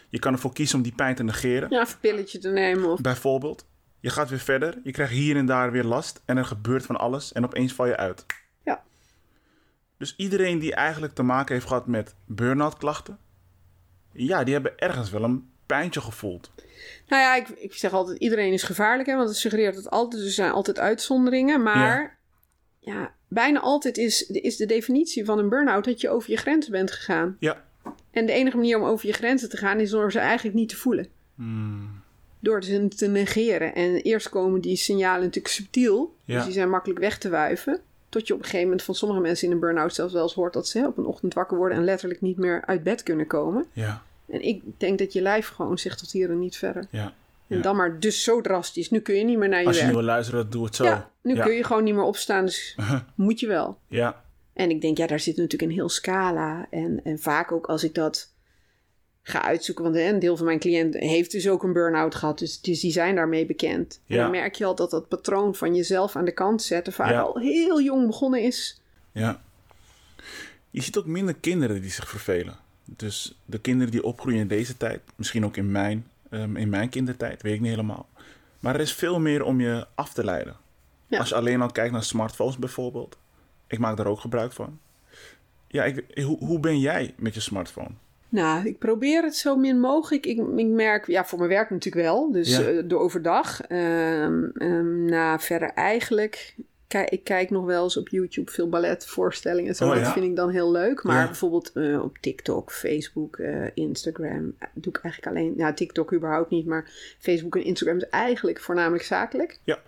Je 0.10 0.20
kan 0.20 0.34
ervoor 0.34 0.54
kiezen 0.54 0.78
om 0.78 0.84
die 0.84 0.96
pijn 0.96 1.16
te 1.16 1.24
negeren, 1.24 1.70
Ja, 1.70 1.82
een 1.82 1.88
pilletje 2.02 2.40
te 2.40 2.50
nemen. 2.50 2.90
Of... 2.90 3.02
bijvoorbeeld. 3.02 3.66
Je 4.08 4.14
gaat 4.14 4.30
weer 4.30 4.40
verder, 4.40 4.80
je 4.84 4.92
krijgt 4.92 5.14
hier 5.14 5.36
en 5.36 5.46
daar 5.46 5.72
weer 5.72 5.84
last 5.84 6.22
en 6.26 6.38
er 6.38 6.46
gebeurt 6.46 6.86
van 6.86 6.96
alles 6.96 7.34
en 7.34 7.44
opeens 7.44 7.74
val 7.74 7.86
je 7.86 7.98
uit. 7.98 8.26
Ja. 8.64 8.84
Dus 9.98 10.16
iedereen 10.16 10.60
die 10.60 10.76
eigenlijk 10.76 11.14
te 11.14 11.24
maken 11.24 11.54
heeft 11.54 11.68
gehad 11.68 11.88
met 11.88 12.16
burn-out 12.26 12.78
klachten, 12.78 13.20
ja, 14.12 14.44
die 14.44 14.54
hebben 14.54 14.78
ergens 14.78 15.10
wel 15.10 15.24
een 15.24 15.50
pijntje 15.66 16.02
gevoeld. 16.02 16.52
Nou 17.08 17.22
ja, 17.22 17.36
ik, 17.36 17.50
ik 17.50 17.74
zeg 17.74 17.94
altijd, 17.94 18.18
iedereen 18.20 18.54
is 18.54 18.64
gevaarlijk. 18.64 19.10
Hè, 19.10 19.16
want 19.16 19.28
het 19.28 19.38
suggereert 19.38 19.76
dat 19.76 19.90
altijd, 19.90 20.24
er 20.24 20.30
zijn 20.30 20.52
altijd 20.52 20.80
uitzonderingen. 20.80 21.64
Maar 21.64 22.18
ja, 22.80 23.14
bijna 23.28 23.60
altijd 23.60 23.98
is, 23.98 24.22
is 24.22 24.58
de 24.58 24.66
definitie 24.66 25.26
van 25.26 25.40
een 25.40 25.50
burn-out 25.50 25.86
dat 25.86 26.02
je 26.02 26.10
over 26.10 26.30
je 26.30 26.38
grenzen 26.38 26.72
bent 26.72 26.92
gegaan. 26.92 27.38
Ja. 27.40 27.66
En 28.12 28.26
de 28.26 28.32
enige 28.32 28.56
manier 28.56 28.78
om 28.78 28.86
over 28.86 29.08
je 29.08 29.14
grenzen 29.14 29.50
te 29.50 29.58
gaan 29.58 29.80
is 29.80 29.90
door 29.90 30.12
ze 30.12 30.20
eigenlijk 30.20 30.56
niet 30.56 30.70
te 30.70 30.78
voelen. 30.78 31.08
Hmm. 31.36 32.06
Door 32.40 32.64
ze 32.64 32.88
te 32.88 33.08
negeren. 33.08 33.76
En 33.76 33.96
eerst 33.96 34.30
komen 34.30 34.62
die 34.62 34.76
signalen 34.76 35.22
natuurlijk 35.22 35.54
subtiel. 35.54 36.16
Ja. 36.26 36.36
Dus 36.36 36.44
die 36.44 36.54
zijn 36.54 36.70
makkelijk 36.70 37.00
weg 37.00 37.18
te 37.18 37.30
wuiven. 37.30 37.80
Tot 38.10 38.28
je 38.28 38.34
op 38.34 38.40
een 38.40 38.46
gegeven 38.46 38.66
moment 38.68 38.84
van 38.84 38.96
sommige 38.96 39.22
mensen 39.22 39.48
in 39.48 39.54
een 39.54 39.60
burn-out 39.60 39.94
zelfs 39.94 40.14
wel 40.14 40.24
eens 40.24 40.34
hoort 40.34 40.54
dat 40.54 40.68
ze 40.68 40.86
op 40.88 40.98
een 40.98 41.06
ochtend 41.06 41.34
wakker 41.34 41.58
worden 41.58 41.78
en 41.78 41.84
letterlijk 41.84 42.22
niet 42.22 42.38
meer 42.38 42.64
uit 42.66 42.84
bed 42.84 43.04
kunnen 43.04 43.28
komen. 43.28 43.66
Ja, 43.74 44.04
En 44.30 44.42
ik 44.42 44.62
denk 44.78 45.00
dat 45.00 45.14
je 45.14 45.22
lijf 45.22 45.48
gewoon 45.48 45.78
zegt 45.78 46.00
tot 46.00 46.12
hier 46.12 46.30
en 46.30 46.40
niet 46.40 46.58
verder. 46.58 46.88
ja. 46.90 47.14
En 47.48 47.62
dan 47.62 47.76
maar 47.76 48.00
dus 48.00 48.24
zo 48.24 48.42
drastisch. 48.42 48.90
Nu 48.90 49.00
kun 49.00 49.16
je 49.16 49.24
niet 49.24 49.38
meer 49.38 49.50
naar 49.50 49.62
je 49.62 49.68
Als 49.68 49.80
je 49.80 49.86
nu 49.86 49.92
wil 49.92 50.02
luisteren, 50.02 50.50
doe 50.50 50.66
het 50.66 50.76
zo. 50.76 50.84
Ja, 50.84 51.12
nu 51.22 51.36
ja. 51.36 51.44
kun 51.44 51.54
je 51.54 51.64
gewoon 51.64 51.84
niet 51.84 51.94
meer 51.94 52.04
opstaan, 52.04 52.46
dus 52.46 52.76
moet 53.16 53.40
je 53.40 53.48
wel. 53.48 53.78
Ja, 53.88 54.24
En 54.54 54.70
ik 54.70 54.82
denk, 54.82 54.98
ja, 54.98 55.08
daar 55.08 55.20
zit 55.20 55.36
natuurlijk 55.38 55.72
een 55.72 55.78
heel 55.78 55.90
scala. 55.90 56.68
En, 56.70 57.00
en 57.04 57.20
vaak 57.20 57.52
ook 57.52 57.68
als 57.68 57.84
ik 57.84 57.94
dat 57.94 58.32
ga 59.30 59.42
uitzoeken, 59.44 59.84
want 59.84 59.96
een 59.96 60.20
deel 60.20 60.38
van 60.38 60.46
mijn 60.46 60.60
cliënten 60.60 61.02
heeft 61.02 61.32
dus 61.32 61.50
ook 61.50 61.64
een 61.64 61.74
burn-out 61.74 62.16
gehad, 62.16 62.40
dus, 62.40 62.62
dus 62.62 62.80
die 62.80 62.92
zijn 62.92 63.16
daarmee 63.16 63.46
bekend. 63.46 64.00
En 64.08 64.18
dan 64.18 64.32
merk 64.32 64.56
je 64.56 64.66
al 64.66 64.76
dat 64.76 64.90
dat 64.92 65.08
patroon 65.08 65.56
van 65.56 65.76
jezelf 65.76 66.16
aan 66.16 66.26
de 66.26 66.32
kant 66.32 66.62
zetten 66.62 66.94
vaak 66.94 67.10
Ja. 67.12 67.20
al 67.22 67.40
heel 67.40 67.82
jong 67.82 68.08
begonnen 68.08 68.42
is. 68.44 68.82
ja. 69.12 69.42
Je 70.70 70.82
ziet 70.84 70.98
ook 70.98 71.06
minder 71.06 71.36
kinderen 71.36 71.82
die 71.82 71.92
zich 71.92 72.10
vervelen. 72.10 72.56
Dus 72.86 73.38
de 73.46 73.60
kinderen 73.60 73.92
die 73.92 74.04
opgroeien 74.04 74.40
in 74.40 74.48
deze 74.48 74.78
tijd, 74.78 75.02
misschien 75.16 75.46
ook 75.46 75.58
in 75.58 75.72
mijn, 75.72 76.08
ehm, 76.30 76.56
in 76.56 76.70
mijn 76.70 76.90
kindertijd, 76.90 77.42
weet 77.42 77.54
ik 77.54 77.60
niet 77.62 77.70
helemaal. 77.70 78.08
Maar 78.60 78.76
er 78.76 78.82
is 78.82 78.94
veel 78.94 79.20
meer 79.20 79.44
om 79.44 79.60
je 79.62 79.88
af 79.96 80.14
te 80.14 80.24
leiden. 80.24 80.56
Ja. 81.08 81.20
Als 81.20 81.30
je 81.30 81.36
alleen 81.36 81.62
al 81.62 81.72
kijkt 81.72 81.92
naar 81.92 82.04
smartphones 82.04 82.58
bijvoorbeeld. 82.58 83.18
Ik 83.68 83.80
maak 83.80 83.98
daar 83.98 84.06
ook 84.08 84.20
gebruik 84.20 84.52
van. 84.54 84.80
Ja, 85.68 85.84
ik, 85.84 86.04
hoe, 86.24 86.38
hoe 86.46 86.60
ben 86.60 86.80
jij 86.80 87.14
met 87.18 87.34
je 87.34 87.40
smartphone? 87.40 87.92
Nou, 88.30 88.68
ik 88.68 88.78
probeer 88.78 89.24
het 89.24 89.36
zo 89.36 89.56
min 89.56 89.80
mogelijk. 89.80 90.26
Ik, 90.26 90.38
ik 90.56 90.66
merk, 90.68 91.08
ja, 91.08 91.26
voor 91.26 91.38
mijn 91.38 91.50
werk 91.50 91.70
natuurlijk 91.70 92.06
wel. 92.06 92.32
Dus 92.32 92.58
Ja. 92.58 92.62
eh, 92.68 92.84
door 92.86 93.00
overdag. 93.00 93.62
Ehm 93.62 94.44
ehm, 94.54 95.06
nou, 95.06 95.40
verder 95.40 95.70
eigenlijk. 95.70 96.56
Kijk, 96.88 97.10
ik 97.10 97.24
kijk 97.24 97.50
nog 97.50 97.66
wel 97.66 97.84
eens 97.84 97.98
op 97.98 98.10
YouTube 98.10 98.52
veel 98.52 98.70
balletvoorstellingen. 98.70 99.70
en 99.70 99.76
Zo. 99.76 99.90
Oh, 99.90 99.96
Dat 100.04 100.12
vind 100.14 100.26
ik 100.26 100.36
dan 100.36 100.50
heel 100.50 100.72
leuk. 100.72 101.04
Maar 101.04 101.20
Ja. 101.20 101.26
bijvoorbeeld 101.26 101.72
eh, 101.74 102.04
op 102.04 102.18
TikTok, 102.18 102.72
Facebook, 102.72 103.38
eh, 103.38 103.66
Instagram. 103.74 104.56
doe 104.74 104.94
ik 104.94 105.00
eigenlijk 105.04 105.36
alleen. 105.38 105.54
Nou, 105.58 105.74
TikTok 105.74 106.14
überhaupt 106.14 106.50
niet. 106.50 106.66
Maar 106.66 106.92
Facebook 107.20 107.56
en 107.56 107.64
Instagram 107.64 107.98
is 107.98 108.10
eigenlijk 108.10 108.60
voornamelijk 108.60 109.04
zakelijk. 109.04 109.60
Ja. 109.64 109.80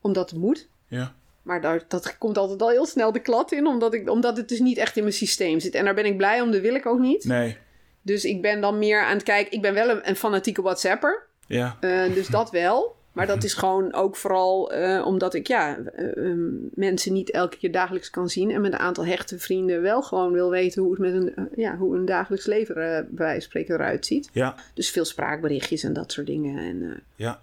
Omdat 0.00 0.30
het 0.30 0.38
moet. 0.38 0.68
Ja, 0.86 1.14
Maar 1.48 1.60
daar, 1.60 1.84
dat 1.88 2.18
komt 2.18 2.38
altijd 2.38 2.62
al 2.62 2.70
heel 2.70 2.86
snel 2.86 3.12
de 3.12 3.20
klad 3.20 3.52
in. 3.52 3.66
Omdat, 3.66 3.94
ik, 3.94 4.10
omdat 4.10 4.36
het 4.36 4.48
dus 4.48 4.60
niet 4.60 4.78
echt 4.78 4.96
in 4.96 5.02
mijn 5.02 5.14
systeem 5.14 5.60
zit. 5.60 5.74
En 5.74 5.84
daar 5.84 5.94
ben 5.94 6.04
ik 6.04 6.16
blij 6.16 6.40
om. 6.40 6.50
Dat 6.50 6.60
wil 6.60 6.74
ik 6.74 6.86
ook 6.86 6.98
niet. 6.98 7.24
nee. 7.24 7.56
Dus 8.02 8.24
ik 8.24 8.42
ben 8.42 8.60
dan 8.60 8.78
meer 8.78 9.02
aan 9.02 9.14
het 9.14 9.22
kijken. 9.22 9.52
Ik 9.52 9.62
ben 9.62 9.74
wel 9.74 9.88
een, 9.88 10.08
een 10.08 10.16
fanatieke 10.16 10.62
WhatsApper. 10.62 11.26
Ja, 11.46 11.76
eh, 11.80 12.14
dus 12.14 12.26
dat 12.26 12.50
wel. 12.50 12.96
Maar 13.12 13.26
dat 13.26 13.44
is 13.44 13.54
gewoon 13.54 13.94
ook 13.94 14.16
vooral 14.16 14.74
uh, 14.74 15.06
omdat 15.06 15.34
ik 15.34 15.46
ja, 15.46 15.78
uh, 15.98 16.32
mensen 16.74 17.12
niet 17.12 17.30
elke 17.30 17.56
keer 17.56 17.72
dagelijks 17.72 18.10
kan 18.10 18.28
zien. 18.28 18.50
En 18.50 18.60
met 18.60 18.72
een 18.72 18.78
aantal 18.78 19.06
hechte 19.06 19.38
vrienden 19.38 19.82
wel 19.82 20.02
gewoon 20.02 20.32
wil 20.32 20.50
weten 20.50 20.82
hoe 20.82 20.90
het 20.90 21.00
met 21.00 21.12
een, 21.12 21.48
ja, 21.56 21.76
hoe 21.76 21.96
een 21.96 22.04
dagelijks 22.04 22.46
leven 22.46 22.74
bij 22.74 23.06
wijze 23.10 23.32
van 23.32 23.42
spreken 23.42 23.74
eruit 23.74 24.06
ziet. 24.06 24.28
Ja. 24.32 24.54
Dus 24.74 24.90
veel 24.90 25.04
spraakberichtjes 25.04 25.82
en 25.82 25.92
dat 25.92 26.12
soort 26.12 26.26
dingen. 26.26 26.58
En, 26.58 27.02
ja. 27.16 27.40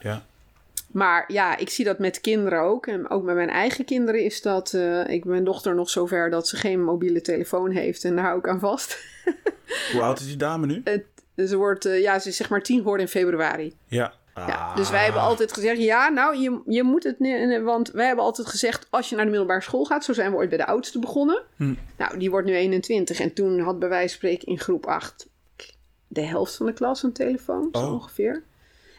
Ja. 0.00 0.24
Maar 0.92 1.32
ja, 1.32 1.56
ik 1.56 1.70
zie 1.70 1.84
dat 1.84 1.98
met 1.98 2.20
kinderen 2.20 2.60
ook. 2.60 2.86
En 2.86 3.10
ook 3.10 3.22
met 3.22 3.34
mijn 3.34 3.50
eigen 3.50 3.84
kinderen 3.84 4.24
is 4.24 4.42
dat... 4.42 4.72
Uh, 4.72 5.08
ik 5.08 5.24
mijn 5.24 5.44
dochter 5.44 5.74
nog 5.74 5.90
zover 5.90 6.30
dat 6.30 6.48
ze 6.48 6.56
geen 6.56 6.84
mobiele 6.84 7.20
telefoon 7.20 7.70
heeft. 7.70 8.04
En 8.04 8.16
daar 8.16 8.24
hou 8.24 8.38
ik 8.38 8.48
aan 8.48 8.60
vast. 8.60 8.98
Hoe 9.92 10.02
oud 10.02 10.20
is 10.20 10.26
die 10.26 10.36
dame 10.36 10.66
nu? 10.66 10.80
Het, 10.84 11.04
ze, 11.48 11.56
wordt, 11.56 11.86
uh, 11.86 12.00
ja, 12.00 12.18
ze 12.18 12.28
is 12.28 12.36
zeg 12.36 12.50
maar 12.50 12.62
tien 12.62 12.78
geworden 12.78 13.06
in 13.06 13.10
februari. 13.10 13.74
Ja. 13.86 14.12
ja. 14.34 14.74
Dus 14.74 14.90
wij 14.90 15.04
hebben 15.04 15.22
altijd 15.22 15.52
gezegd... 15.52 15.78
Ja, 15.78 16.08
nou, 16.08 16.36
je, 16.36 16.60
je 16.66 16.82
moet 16.82 17.04
het... 17.04 17.16
Want 17.64 17.90
wij 17.90 18.06
hebben 18.06 18.24
altijd 18.24 18.48
gezegd... 18.48 18.86
Als 18.90 19.08
je 19.08 19.14
naar 19.14 19.24
de 19.24 19.30
middelbare 19.30 19.62
school 19.62 19.84
gaat... 19.84 20.04
Zo 20.04 20.12
zijn 20.12 20.30
we 20.30 20.36
ooit 20.36 20.48
bij 20.48 20.58
de 20.58 20.66
oudste 20.66 20.98
begonnen. 20.98 21.42
Hm. 21.56 21.74
Nou, 21.96 22.18
die 22.18 22.30
wordt 22.30 22.46
nu 22.46 22.54
21. 22.54 23.20
En 23.20 23.32
toen 23.32 23.60
had 23.60 23.78
bij 23.78 23.88
wijze 23.88 24.08
van 24.08 24.16
spreken 24.16 24.48
in 24.48 24.58
groep 24.58 24.86
8... 24.86 25.28
De 26.12 26.20
helft 26.20 26.56
van 26.56 26.66
de 26.66 26.72
klas 26.72 27.02
een 27.02 27.12
telefoon, 27.12 27.68
zo 27.72 27.78
Oh. 27.78 27.92
ongeveer. 27.92 28.42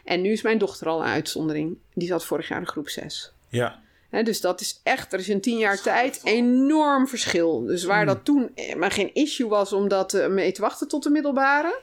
En 0.04 0.20
nu 0.20 0.32
is 0.32 0.42
mijn 0.42 0.58
dochter 0.58 0.88
al 0.88 1.00
een 1.00 1.08
uitzondering. 1.08 1.76
Die 1.94 2.08
zat 2.08 2.24
vorig 2.24 2.48
jaar 2.48 2.60
in 2.60 2.66
groep 2.66 2.88
6. 2.88 3.32
Ja. 3.48 3.80
He, 4.10 4.22
dus 4.22 4.40
dat 4.40 4.60
is 4.60 4.80
echt, 4.82 5.12
er 5.12 5.18
is 5.18 5.28
in 5.28 5.40
tien 5.40 5.58
jaar 5.58 5.80
tijd 5.80 6.20
enorm 6.24 7.08
verschil. 7.08 7.60
Dus 7.64 7.84
waar 7.84 8.06
dat 8.06 8.24
toen 8.24 8.54
maar 8.76 8.90
geen 8.90 9.14
issue 9.14 9.48
was 9.48 9.72
om 9.72 9.88
dat 9.88 10.14
uh, 10.14 10.26
mee 10.26 10.52
te 10.52 10.60
wachten 10.60 10.88
tot 10.88 11.02
de 11.02 11.10
middelbare, 11.10 11.80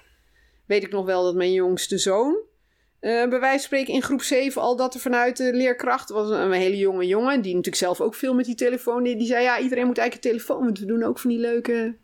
weet 0.65 0.83
ik 0.83 0.91
nog 0.91 1.05
wel 1.05 1.23
dat 1.23 1.35
mijn 1.35 1.53
jongste 1.53 1.97
zoon, 1.97 2.37
uh, 3.01 3.29
bij 3.29 3.39
wijze 3.39 3.57
van 3.57 3.59
spreken 3.59 3.93
in 3.93 4.01
groep 4.01 4.21
7 4.21 4.61
al 4.61 4.75
dat 4.75 4.93
er 4.93 4.99
vanuit 4.99 5.37
de 5.37 5.53
leerkracht 5.53 6.09
was 6.09 6.29
een, 6.29 6.51
hele 6.51 6.77
jonge 6.77 7.07
jongen, 7.07 7.41
die 7.41 7.55
natuurlijk 7.55 7.83
zelf 7.83 8.01
ook 8.01 8.15
veel 8.15 8.33
met 8.33 8.45
die 8.45 8.55
telefoon, 8.55 9.03
die, 9.03 9.15
die 9.15 9.27
zei 9.27 9.43
ja, 9.43 9.59
iedereen 9.59 9.85
moet 9.85 9.97
eigenlijk 9.97 10.25
een 10.25 10.31
telefoon, 10.31 10.63
want 10.63 10.79
we 10.79 10.85
doen 10.85 11.03
ook 11.03 11.19
van 11.19 11.29
die 11.29 11.39
leuke 11.39 11.95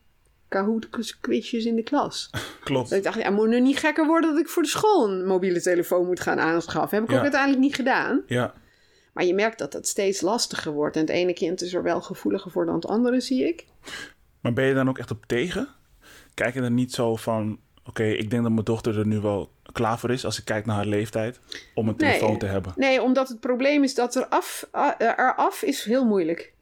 Kahoot-quizjes 0.47 1.65
in 1.65 1.75
de 1.75 1.83
klas. 1.83 2.29
Klopt. 2.63 2.89
Dat 2.89 2.97
ik 2.97 3.03
dacht, 3.03 3.19
ja, 3.19 3.29
moet 3.29 3.47
nu 3.47 3.59
niet 3.59 3.77
gekker 3.77 4.05
worden 4.05 4.29
dat 4.29 4.39
ik 4.39 4.49
voor 4.49 4.63
de 4.63 4.69
school 4.69 5.09
een 5.09 5.25
mobiele 5.25 5.61
telefoon 5.61 6.05
moet 6.05 6.19
gaan 6.19 6.39
aanschaffen. 6.39 6.97
Heb 6.97 7.03
ik 7.05 7.11
Ja. 7.11 7.15
ook 7.17 7.23
uiteindelijk 7.23 7.61
niet 7.61 7.75
gedaan. 7.75 8.21
Ja. 8.27 8.53
Maar 9.13 9.25
je 9.25 9.33
merkt 9.33 9.57
dat 9.59 9.71
dat 9.71 9.87
steeds 9.87 10.21
lastiger 10.21 10.71
wordt. 10.71 10.95
En 10.95 11.01
het 11.01 11.09
ene 11.09 11.33
kind 11.33 11.61
is 11.61 11.73
er 11.73 11.83
wel 11.83 12.01
gevoeliger 12.01 12.51
voor 12.51 12.65
dan 12.65 12.75
het 12.75 12.85
andere, 12.87 13.19
zie 13.21 13.47
ik. 13.47 13.65
Maar 14.41 14.53
ben 14.53 14.65
je 14.65 14.73
dan 14.73 14.89
ook 14.89 14.97
echt 14.97 15.11
op 15.11 15.25
tegen? 15.25 15.67
Kijk 16.33 16.53
je 16.53 16.61
er 16.61 16.71
niet 16.71 16.93
zo 16.93 17.15
van... 17.15 17.59
Oké, 17.85 18.03
ik 18.03 18.29
denk 18.29 18.43
dat 18.43 18.51
mijn 18.51 18.65
dochter 18.65 18.99
er 18.99 19.07
nu 19.07 19.19
wel 19.19 19.51
klaar 19.71 19.99
voor 19.99 20.11
is... 20.11 20.25
als 20.25 20.37
ik 20.39 20.45
kijk 20.45 20.65
naar 20.65 20.75
haar 20.75 20.85
leeftijd... 20.85 21.39
om 21.75 21.87
een 21.87 21.93
Nee. 21.97 22.11
telefoon 22.17 22.37
te 22.39 22.45
hebben. 22.45 22.73
Nee, 22.75 23.01
omdat 23.01 23.27
het 23.29 23.39
probleem 23.39 23.83
is 23.83 23.95
dat 23.95 24.15
er 24.15 24.25
af, 24.27 24.67
uh, 24.75 24.89
eraf 24.97 25.61
is 25.61 25.83
heel 25.83 26.05
moeilijk. 26.05 26.53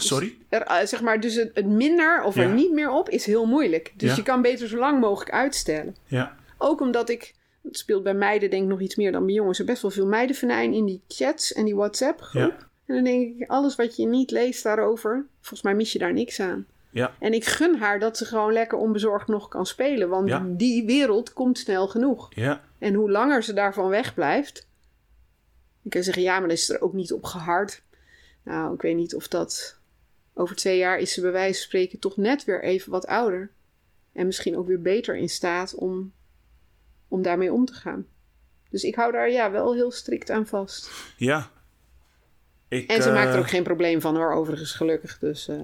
Sorry? 0.00 0.36
Er, 0.48 0.66
uh, 0.70 0.86
zeg 0.86 1.00
maar, 1.02 1.20
dus 1.20 1.34
het, 1.34 1.50
het 1.54 1.66
minder 1.66 2.22
of 2.22 2.36
er 2.36 2.48
niet 2.54 2.72
meer 2.72 2.90
op 2.90 3.08
is 3.08 3.26
heel 3.26 3.46
moeilijk. 3.46 3.92
Dus 3.96 4.10
Ja. 4.10 4.16
je 4.16 4.22
kan 4.22 4.42
beter 4.42 4.68
zo 4.68 4.78
lang 4.78 5.00
mogelijk 5.00 5.30
uitstellen. 5.32 5.96
Ja. 6.06 6.36
Ook 6.58 6.80
omdat 6.80 7.08
ik, 7.08 7.34
het 7.62 7.78
speelt 7.78 8.02
bij 8.02 8.14
meiden 8.14 8.50
denk 8.50 8.62
ik 8.62 8.68
nog 8.68 8.80
iets 8.80 8.96
meer 8.96 9.12
dan 9.12 9.24
bij 9.26 9.34
jongens, 9.34 9.58
er 9.58 9.64
best 9.64 9.82
wel 9.82 9.90
veel 9.90 10.06
meidenvenijn 10.06 10.72
in 10.72 10.84
die 10.86 11.00
chats 11.08 11.52
en 11.52 11.64
die 11.64 11.74
WhatsApp 11.76 12.20
groep. 12.20 12.54
Ja. 12.58 12.66
En 12.86 12.94
dan 12.94 13.04
denk 13.04 13.36
ik, 13.40 13.48
alles 13.50 13.76
wat 13.76 13.96
je 13.96 14.06
niet 14.06 14.30
leest 14.30 14.62
daarover, 14.62 15.26
volgens 15.40 15.62
mij 15.62 15.74
mis 15.74 15.92
je 15.92 15.98
daar 15.98 16.12
niks 16.12 16.40
aan. 16.40 16.66
Ja. 16.90 17.14
En 17.18 17.32
ik 17.32 17.44
gun 17.44 17.76
haar 17.78 17.98
dat 17.98 18.16
ze 18.16 18.24
gewoon 18.24 18.52
lekker 18.52 18.78
onbezorgd 18.78 19.28
nog 19.28 19.48
kan 19.48 19.66
spelen, 19.66 20.08
want 20.08 20.28
Ja. 20.28 20.44
die 20.46 20.84
wereld 20.86 21.32
komt 21.32 21.58
snel 21.58 21.88
genoeg. 21.88 22.28
Ja. 22.34 22.60
En 22.78 22.94
hoe 22.94 23.10
langer 23.10 23.42
ze 23.42 23.52
daarvan 23.52 23.88
wegblijft. 23.88 24.66
Je 25.82 25.90
kan 25.90 26.02
zeggen, 26.02 26.22
ja, 26.22 26.32
maar 26.32 26.40
dan 26.48 26.56
is 26.56 26.68
er 26.68 26.80
ook 26.82 26.92
niet 26.92 27.12
op 27.12 27.24
gehard. 27.24 27.82
Nou, 28.42 28.74
ik 28.74 28.80
weet 28.82 28.96
niet 28.96 29.14
of 29.14 29.28
dat. 29.28 29.75
Over 30.38 30.56
twee 30.56 30.78
jaar 30.78 30.98
is 30.98 31.12
ze 31.12 31.20
bij 31.20 31.32
wijze 31.32 31.58
van 31.58 31.62
spreken 31.62 31.98
toch 31.98 32.16
net 32.16 32.44
weer 32.44 32.62
even 32.62 32.90
wat 32.90 33.06
ouder. 33.06 33.50
En 34.12 34.26
misschien 34.26 34.56
ook 34.56 34.66
weer 34.66 34.80
beter 34.82 35.16
in 35.16 35.28
staat 35.28 35.74
om, 35.74 36.12
om 37.08 37.22
daarmee 37.22 37.52
om 37.52 37.64
te 37.64 37.72
gaan. 37.72 38.06
Dus 38.70 38.82
ik 38.82 38.94
hou 38.94 39.12
daar 39.12 39.30
ja, 39.30 39.50
wel 39.50 39.74
heel 39.74 39.90
strikt 39.90 40.30
aan 40.30 40.46
vast. 40.46 40.90
Ja. 41.16 41.50
Ik, 42.68 42.90
En 42.90 43.02
ze 43.02 43.08
eh, 43.08 43.14
maakt 43.14 43.32
er 43.32 43.38
ook 43.38 43.48
geen 43.48 43.62
probleem 43.62 44.00
van 44.00 44.16
hoor, 44.16 44.32
overigens 44.32 44.72
gelukkig. 44.72 45.18
Dus 45.18 45.48
eh, 45.48 45.60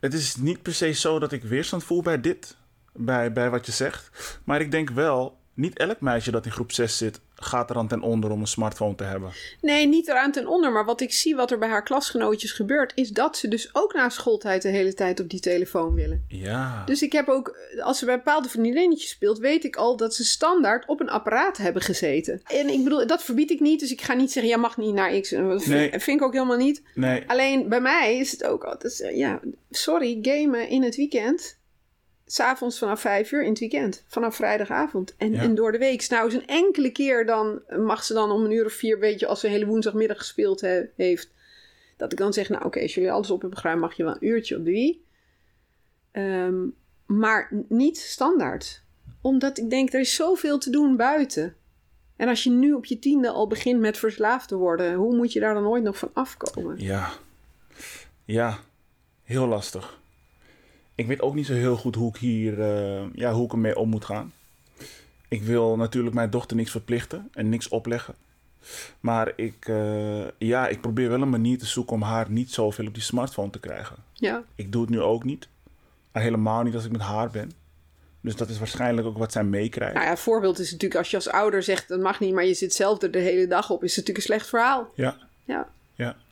Het 0.00 0.14
is 0.14 0.36
niet 0.36 0.62
per 0.62 0.74
se 0.74 0.92
zo 0.92 1.18
dat 1.18 1.32
ik 1.32 1.42
weerstand 1.42 1.84
voel 1.84 2.02
bij 2.02 2.20
dit. 2.20 2.56
Bij, 2.92 3.32
bij 3.32 3.50
wat 3.50 3.66
je 3.66 3.72
zegt. 3.72 4.40
Maar 4.44 4.60
ik 4.60 4.70
denk 4.70 4.90
wel... 4.90 5.40
Niet 5.54 5.78
elk 5.78 6.00
meisje 6.00 6.30
dat 6.30 6.44
in 6.44 6.52
groep 6.52 6.72
6 6.72 6.96
zit... 6.96 7.20
gaat 7.44 7.70
er 7.70 7.76
aan 7.76 7.88
ten 7.88 8.02
onder 8.02 8.30
om 8.30 8.40
een 8.40 8.46
smartphone 8.46 8.94
te 8.94 9.04
hebben. 9.04 9.30
Nee, 9.60 9.86
niet 9.86 10.08
eraan 10.08 10.32
ten 10.32 10.46
onder. 10.46 10.72
Maar 10.72 10.84
wat 10.84 11.00
ik 11.00 11.12
zie 11.12 11.36
wat 11.36 11.50
er 11.50 11.58
bij 11.58 11.68
haar 11.68 11.82
klasgenootjes 11.82 12.52
gebeurt... 12.52 12.92
is 12.94 13.10
dat 13.10 13.36
ze 13.36 13.48
dus 13.48 13.68
ook 13.72 13.94
na 13.94 14.08
schooltijd 14.08 14.62
de 14.62 14.68
hele 14.68 14.94
tijd 14.94 15.20
op 15.20 15.28
die 15.28 15.40
telefoon 15.40 15.94
willen. 15.94 16.24
Ja. 16.28 16.82
Dus 16.84 17.02
ik 17.02 17.12
heb 17.12 17.28
ook, 17.28 17.56
als 17.80 17.98
ze 17.98 18.04
bij 18.04 18.16
bepaalde 18.16 18.48
vriendinnetjes 18.48 19.10
speelt, 19.10 19.38
weet 19.38 19.64
ik 19.64 19.76
al 19.76 19.96
dat 19.96 20.14
ze 20.14 20.24
standaard 20.24 20.86
op 20.86 21.00
een 21.00 21.10
apparaat 21.10 21.56
hebben 21.56 21.82
gezeten. 21.82 22.40
En 22.44 22.68
ik 22.68 22.84
bedoel, 22.84 23.06
dat 23.06 23.22
verbied 23.22 23.50
ik 23.50 23.60
niet, 23.60 23.80
dus 23.80 23.92
ik 23.92 24.00
ga 24.00 24.14
niet 24.14 24.32
zeggen, 24.32 24.52
ja, 24.52 24.58
mag 24.58 24.76
niet 24.76 24.94
naar 24.94 25.20
X. 25.20 25.30
Dat 25.30 25.62
vind, 25.62 25.66
Nee. 25.66 25.90
vind 25.90 26.20
ik 26.20 26.26
ook 26.26 26.32
helemaal 26.32 26.56
niet. 26.56 26.82
Nee. 26.94 27.24
Alleen 27.26 27.68
bij 27.68 27.80
mij 27.80 28.18
is 28.18 28.30
het 28.32 28.44
ook 28.44 28.64
altijd, 28.64 29.10
ja, 29.14 29.40
sorry, 29.70 30.18
gamen 30.22 30.68
in 30.68 30.82
het 30.82 30.96
weekend. 30.96 31.60
S'avonds 32.32 32.78
vanaf 32.78 33.00
vijf 33.00 33.32
uur 33.32 33.42
in 33.42 33.48
het 33.50 33.58
weekend. 33.58 34.04
Vanaf 34.06 34.36
vrijdagavond. 34.36 35.14
En, 35.16 35.32
Ja. 35.32 35.40
en 35.40 35.54
door 35.54 35.72
de 35.72 35.78
week. 35.78 36.08
Nou, 36.08 36.24
eens 36.24 36.34
een 36.34 36.46
enkele 36.46 36.90
keer 36.90 37.26
dan 37.26 37.62
mag 37.78 38.04
ze 38.04 38.12
dan 38.14 38.30
om 38.30 38.44
een 38.44 38.50
uur 38.50 38.64
of 38.64 38.72
vier, 38.72 38.98
weet 38.98 39.20
je, 39.20 39.26
als 39.26 39.40
ze 39.40 39.46
een 39.46 39.52
hele 39.52 39.66
woensdagmiddag 39.66 40.16
gespeeld 40.18 40.60
he- 40.60 40.86
heeft. 40.96 41.30
Dat 41.96 42.12
ik 42.12 42.18
dan 42.18 42.32
zeg, 42.32 42.48
nou 42.48 42.64
oké, 42.64 42.80
als 42.80 42.94
jullie 42.94 43.12
alles 43.12 43.30
op 43.30 43.40
hebben 43.40 43.58
geruimd, 43.58 43.80
mag 43.80 43.94
je 43.96 44.04
wel 44.04 44.12
een 44.12 44.26
uurtje 44.28 44.56
op 44.56 44.64
de 44.64 44.70
Wii. 44.70 45.04
Ehm, 46.12 46.60
maar 47.06 47.50
niet 47.68 47.98
standaard. 47.98 48.82
Omdat 49.20 49.58
ik 49.58 49.70
denk, 49.70 49.92
er 49.92 50.00
is 50.00 50.14
zoveel 50.14 50.58
te 50.58 50.70
doen 50.70 50.96
buiten. 50.96 51.56
En 52.16 52.28
als 52.28 52.42
je 52.42 52.50
nu 52.50 52.72
op 52.72 52.84
je 52.84 52.98
tiende 52.98 53.30
al 53.30 53.46
begint 53.46 53.80
met 53.80 53.98
verslaafd 53.98 54.48
te 54.48 54.56
worden, 54.56 54.94
hoe 54.94 55.16
moet 55.16 55.32
je 55.32 55.40
daar 55.40 55.54
dan 55.54 55.66
ooit 55.66 55.82
nog 55.82 55.98
van 55.98 56.10
afkomen? 56.12 56.78
Ja. 56.78 57.10
Ja. 58.24 58.58
Heel 59.22 59.46
lastig. 59.46 60.00
Ik 60.94 61.06
weet 61.06 61.20
ook 61.20 61.34
niet 61.34 61.46
zo 61.46 61.52
heel 61.52 61.76
goed 61.76 61.94
hoe 61.94 62.08
ik 62.08 62.16
hier... 62.16 62.60
eh, 62.60 63.02
ja, 63.14 63.32
hoe 63.32 63.44
ik 63.44 63.52
ermee 63.52 63.76
om 63.76 63.88
moet 63.88 64.04
gaan. 64.04 64.32
Ik 65.28 65.42
wil 65.42 65.76
natuurlijk 65.76 66.14
mijn 66.14 66.30
dochter 66.30 66.56
niks 66.56 66.70
verplichten 66.70 67.28
en 67.32 67.48
niks 67.48 67.68
opleggen. 67.68 68.14
Maar 69.00 69.32
ik, 69.36 69.68
eh, 69.68 70.28
ja, 70.38 70.68
ik 70.68 70.80
probeer 70.80 71.08
wel 71.08 71.22
een 71.22 71.30
manier 71.30 71.58
te 71.58 71.66
zoeken 71.66 71.94
om 71.94 72.02
haar 72.02 72.30
niet 72.30 72.52
zoveel 72.52 72.86
op 72.86 72.94
die 72.94 73.02
smartphone 73.02 73.50
te 73.50 73.60
krijgen. 73.60 73.96
Ja, 74.12 74.42
Ik 74.54 74.72
doe 74.72 74.80
het 74.80 74.90
nu 74.90 75.00
ook 75.00 75.24
niet. 75.24 75.48
Maar 76.12 76.22
helemaal 76.22 76.62
niet 76.62 76.74
als 76.74 76.84
ik 76.84 76.92
met 76.92 77.00
haar 77.00 77.30
ben. 77.30 77.52
Dus 78.20 78.36
dat 78.36 78.48
is 78.48 78.58
waarschijnlijk 78.58 79.06
ook 79.06 79.18
wat 79.18 79.32
zij 79.32 79.44
meekrijgt. 79.44 79.94
nou 79.94 80.06
ja, 80.06 80.16
voorbeeld 80.16 80.58
is 80.58 80.70
natuurlijk 80.70 81.00
als 81.00 81.10
je 81.10 81.16
als 81.16 81.28
ouder 81.28 81.62
zegt 81.62 81.88
dat 81.88 82.00
mag 82.00 82.20
niet, 82.20 82.34
maar 82.34 82.44
je 82.44 82.54
zit 82.54 82.74
zelf 82.74 83.02
er 83.02 83.10
de 83.10 83.18
hele 83.18 83.46
dag 83.46 83.70
op, 83.70 83.84
is 83.84 83.96
het 83.96 84.06
natuurlijk 84.06 84.16
een 84.16 84.32
slecht 84.34 84.48
verhaal. 84.48 84.90
Ja, 84.94 85.16
Ja. 85.44 85.68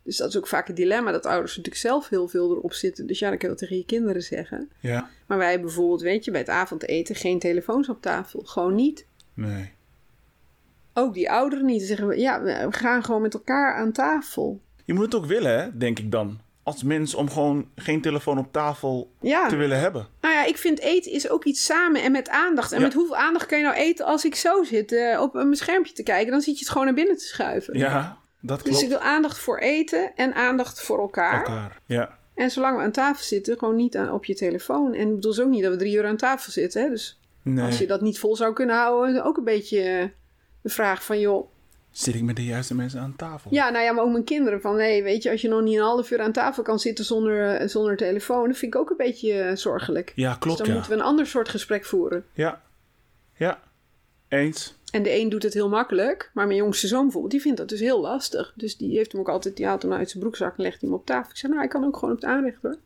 Dus 0.03 0.17
dat 0.17 0.29
is 0.29 0.37
ook 0.37 0.47
vaak 0.47 0.67
het 0.67 0.77
dilemma 0.77 1.13
dat 1.13 1.27
ouders 1.27 1.51
natuurlijk 1.57 1.83
zelf 1.83 2.09
heel 2.09 2.29
veel 2.29 2.51
erop 2.51 2.73
zitten. 2.73 3.07
Dus 3.07 3.19
ja, 3.19 3.31
dat 3.31 3.39
kun 3.39 3.49
je 3.49 3.55
tegen 3.55 3.77
je 3.77 3.85
kinderen 3.85 4.23
zeggen. 4.23 4.71
ja. 4.81 5.09
Maar 5.27 5.39
wij 5.39 5.61
bijvoorbeeld, 5.61 6.01
weet 6.01 6.25
je, 6.25 6.31
bij 6.31 6.41
het 6.41 6.49
avondeten 6.49 7.15
geen 7.15 7.39
telefoons 7.39 7.89
op 7.89 8.03
tafel. 8.03 8.41
Gewoon 8.45 8.75
niet. 8.75 9.07
Nee. 9.35 9.71
Ook 10.95 11.15
die 11.15 11.31
ouderen 11.31 11.65
niet. 11.67 11.79
Dan 11.79 11.87
zeggen 11.87 12.07
we, 12.09 12.19
ja, 12.19 12.43
we 12.43 12.67
gaan 12.71 13.05
gewoon 13.05 13.23
met 13.23 13.35
elkaar 13.35 13.75
aan 13.75 13.93
tafel. 13.93 14.61
Je 14.85 14.95
moet 14.95 15.05
het 15.05 15.15
ook 15.15 15.27
willen, 15.27 15.61
hè, 15.61 15.77
denk 15.79 15.99
ik 15.99 16.11
dan. 16.13 16.41
Als 16.63 16.83
mens 16.83 17.15
om 17.15 17.31
gewoon 17.31 17.69
geen 17.75 18.01
telefoon 18.01 18.39
op 18.39 18.53
tafel 18.53 19.11
Ja. 19.21 19.49
te 19.49 19.57
willen 19.57 19.79
hebben. 19.81 20.07
Nou 20.21 20.35
ja, 20.35 20.45
ik 20.45 20.57
vind 20.57 20.79
eten 20.81 21.13
is 21.13 21.29
ook 21.29 21.45
iets 21.45 21.65
samen 21.65 22.03
en 22.03 22.13
met 22.13 22.29
aandacht. 22.29 22.73
En 22.73 22.79
Ja. 22.79 22.85
met 22.85 22.95
hoeveel 22.95 23.17
aandacht 23.17 23.47
kan 23.47 23.59
je 23.59 23.65
nou 23.65 23.77
eten 23.77 24.07
als 24.07 24.25
ik 24.25 24.35
zo 24.35 24.63
zit 24.65 24.93
eh, 24.93 25.21
op 25.21 25.35
een 25.35 25.55
schermpje 25.55 25.93
te 25.93 26.03
kijken? 26.03 26.31
Dan 26.33 26.41
zit 26.41 26.55
je 26.55 26.61
het 26.61 26.69
gewoon 26.69 26.85
naar 26.87 26.95
binnen 26.95 27.17
te 27.17 27.25
schuiven. 27.25 27.79
Ja, 27.79 28.19
dat 28.41 28.65
Dus 28.65 28.83
ik 28.83 28.89
wil 28.89 28.99
aandacht 28.99 29.39
voor 29.39 29.59
eten 29.59 30.13
en 30.17 30.35
aandacht 30.35 30.83
voor 30.83 30.99
elkaar. 30.99 31.39
Elkaar. 31.39 31.81
Ja, 31.87 32.19
En 32.35 32.51
zolang 32.51 32.77
we 32.77 32.83
aan 32.83 32.91
tafel 32.91 33.25
zitten, 33.25 33.59
gewoon 33.59 33.77
niet 33.77 33.97
aan, 33.97 34.13
op 34.13 34.25
je 34.25 34.35
telefoon. 34.35 34.95
En 34.95 35.09
ik 35.09 35.15
bedoel 35.15 35.31
dus 35.31 35.41
ook 35.41 35.51
niet 35.51 35.63
dat 35.63 35.73
we 35.73 35.79
drie 35.79 35.97
uur 35.97 36.07
aan 36.07 36.17
tafel 36.17 36.53
zitten. 36.53 36.83
Hè? 36.83 36.89
Dus 36.89 37.21
nee. 37.43 37.65
als 37.65 37.79
je 37.79 37.87
dat 37.87 38.01
niet 38.01 38.19
vol 38.19 38.37
zou 38.37 38.53
kunnen 38.53 38.77
houden, 38.77 39.25
ook 39.25 39.37
een 39.37 39.45
beetje 39.45 39.83
eh, 39.83 40.05
de 40.63 40.69
vraag 40.69 41.05
van, 41.05 41.21
joh... 41.21 41.49
Zit 41.91 42.15
ik 42.15 42.23
met 42.23 42.37
de 42.37 42.45
juiste 42.45 42.75
mensen 42.75 43.01
aan 43.01 43.17
tafel? 43.17 43.51
Ja, 43.55 43.71
nou 43.71 43.85
ja, 43.85 43.93
maar 43.93 44.05
ook 44.05 44.13
mijn 44.13 44.25
kinderen. 44.25 44.61
Van, 44.61 44.77
nee, 44.77 45.03
weet 45.03 45.23
je, 45.23 45.31
als 45.31 45.41
je 45.41 45.49
nog 45.49 45.63
niet 45.63 45.77
een 45.77 45.83
half 45.83 46.11
uur 46.11 46.21
aan 46.21 46.33
tafel 46.33 46.63
kan 46.63 46.79
zitten 46.79 47.05
zonder, 47.05 47.57
eh, 47.57 47.69
zonder 47.69 47.97
telefoon... 47.97 48.49
dat 48.49 48.57
vind 48.57 48.75
ik 48.75 48.81
ook 48.81 48.91
een 48.91 48.97
beetje 48.97 49.33
eh, 49.33 49.57
zorgelijk. 49.57 50.13
Ja, 50.15 50.29
Dus 50.29 50.39
klopt, 50.39 50.59
dan 50.59 50.67
ja. 50.67 50.73
moeten 50.73 50.91
we 50.91 50.99
een 50.99 51.05
ander 51.05 51.27
soort 51.27 51.49
gesprek 51.49 51.85
voeren. 51.85 52.25
Ja, 52.33 52.63
ja. 53.35 53.61
Eens. 54.39 54.75
En 54.93 55.03
de 55.03 55.19
een 55.21 55.29
doet 55.29 55.43
het 55.43 55.55
heel 55.55 55.69
makkelijk, 55.69 56.31
maar 56.35 56.47
mijn 56.47 56.59
jongste 56.59 56.87
zoon 56.87 57.03
bijvoorbeeld, 57.03 57.33
die 57.33 57.41
vindt 57.41 57.59
dat 57.59 57.69
dus 57.69 57.81
heel 57.81 58.01
lastig. 58.01 58.53
Dus 58.57 58.77
die 58.77 58.97
heeft 58.97 59.13
hem 59.13 59.21
ook 59.21 59.29
altijd, 59.29 59.57
die 59.57 59.67
haalt 59.67 59.83
hem 59.83 59.93
uit 59.93 60.11
zijn 60.11 60.23
broekzak 60.23 60.57
en 60.57 60.63
legt 60.63 60.81
hem 60.81 60.93
op 60.93 61.07
tafel. 61.07 61.31
Ik 61.31 61.37
zei, 61.37 61.53
nou, 61.53 61.65
hij 61.65 61.73
kan 61.75 61.85
ook 61.85 61.95
gewoon 61.97 62.15
op 62.15 62.21
het 62.21 62.31
aanrecht 62.31 62.59
hoor. 62.63 62.77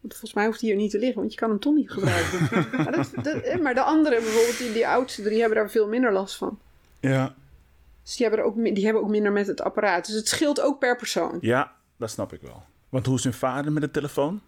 Want 0.00 0.12
volgens 0.14 0.32
mij 0.34 0.46
hoeft 0.46 0.60
hij 0.60 0.68
hier 0.70 0.78
niet 0.78 0.90
te 0.90 0.98
liggen, 0.98 1.18
want 1.20 1.32
je 1.32 1.38
kan 1.38 1.48
hem 1.50 1.58
toch 1.58 1.74
niet 1.74 1.90
gebruiken. 1.90 2.38
maar, 2.84 2.92
dat, 2.92 3.10
dat- 3.22 3.60
maar 3.60 3.74
de 3.74 3.82
anderen 3.82 4.22
bijvoorbeeld, 4.22 4.58
die, 4.58 4.72
die 4.72 4.86
oudste 4.88 5.22
drie, 5.22 5.38
hebben 5.40 5.58
daar 5.58 5.70
veel 5.70 5.88
minder 5.88 6.12
last 6.12 6.36
van. 6.36 6.58
Ja. 7.00 7.34
Dus 8.02 8.16
die 8.16 8.26
hebben, 8.26 8.44
er 8.44 8.50
ook, 8.50 8.74
die 8.74 8.84
hebben 8.84 9.02
ook 9.02 9.08
minder 9.10 9.32
met 9.32 9.46
het 9.46 9.60
apparaat. 9.60 10.06
Dus 10.06 10.14
het 10.14 10.28
scheelt 10.28 10.60
ook 10.60 10.78
per 10.78 10.96
persoon. 10.96 11.38
Ja, 11.40 11.72
dat 11.96 12.10
snap 12.10 12.32
ik 12.32 12.40
wel. 12.40 12.62
Want 12.88 13.06
hoe 13.06 13.16
is 13.16 13.24
hun 13.24 13.32
vader 13.32 13.72
met 13.72 13.82
de 13.82 13.90
telefoon? 13.90 14.40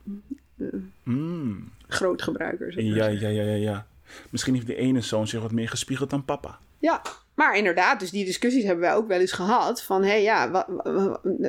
Mm. 1.03 1.71
Groot 1.89 2.23
gebruiker. 2.23 2.73
zeg. 2.73 2.85
Ja, 2.85 3.07
ja, 3.07 3.29
ja, 3.29 3.43
ja, 3.43 3.55
ja. 3.55 3.87
Misschien 4.31 4.55
heeft 4.55 4.67
die 4.67 4.77
ene 4.77 5.01
zoon 5.01 5.27
zich 5.29 5.41
wat 5.41 5.53
meer 5.53 5.69
gespiegeld 5.69 6.11
dan 6.11 6.25
papa. 6.25 6.59
Ja, 6.79 7.03
maar 7.35 7.57
inderdaad, 7.57 8.01
dus 8.01 8.11
die 8.11 8.25
discussies 8.25 8.65
hebben 8.65 8.85
wij 8.85 8.95
ook 8.95 9.09
wel 9.09 9.21
eens 9.21 9.33
gehad. 9.33 9.83
Van, 9.83 10.03
hé, 10.03 10.09
hey, 10.09 10.23
ja, 10.23 10.67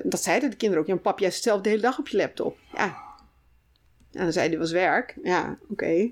dat 0.04 0.24
zeiden 0.24 0.50
de 0.50 0.56
kinderen 0.56 0.84
ook. 0.84 0.90
Ja, 0.90 0.96
pap, 0.96 1.20
jij 1.20 1.32
zit 1.32 1.44
zelf 1.44 1.62
de 1.62 1.70
hele 1.70 1.82
dag 1.82 2.00
op 2.00 2.08
je 2.08 2.18
laptop. 2.18 2.58
Ja. 2.74 2.86
En 4.12 4.24
dan 4.24 4.32
zei 4.34 4.50
hij, 4.50 4.58
was 4.58 4.72
werk. 4.72 5.16
Ja, 5.24 5.58
oké. 5.70 6.10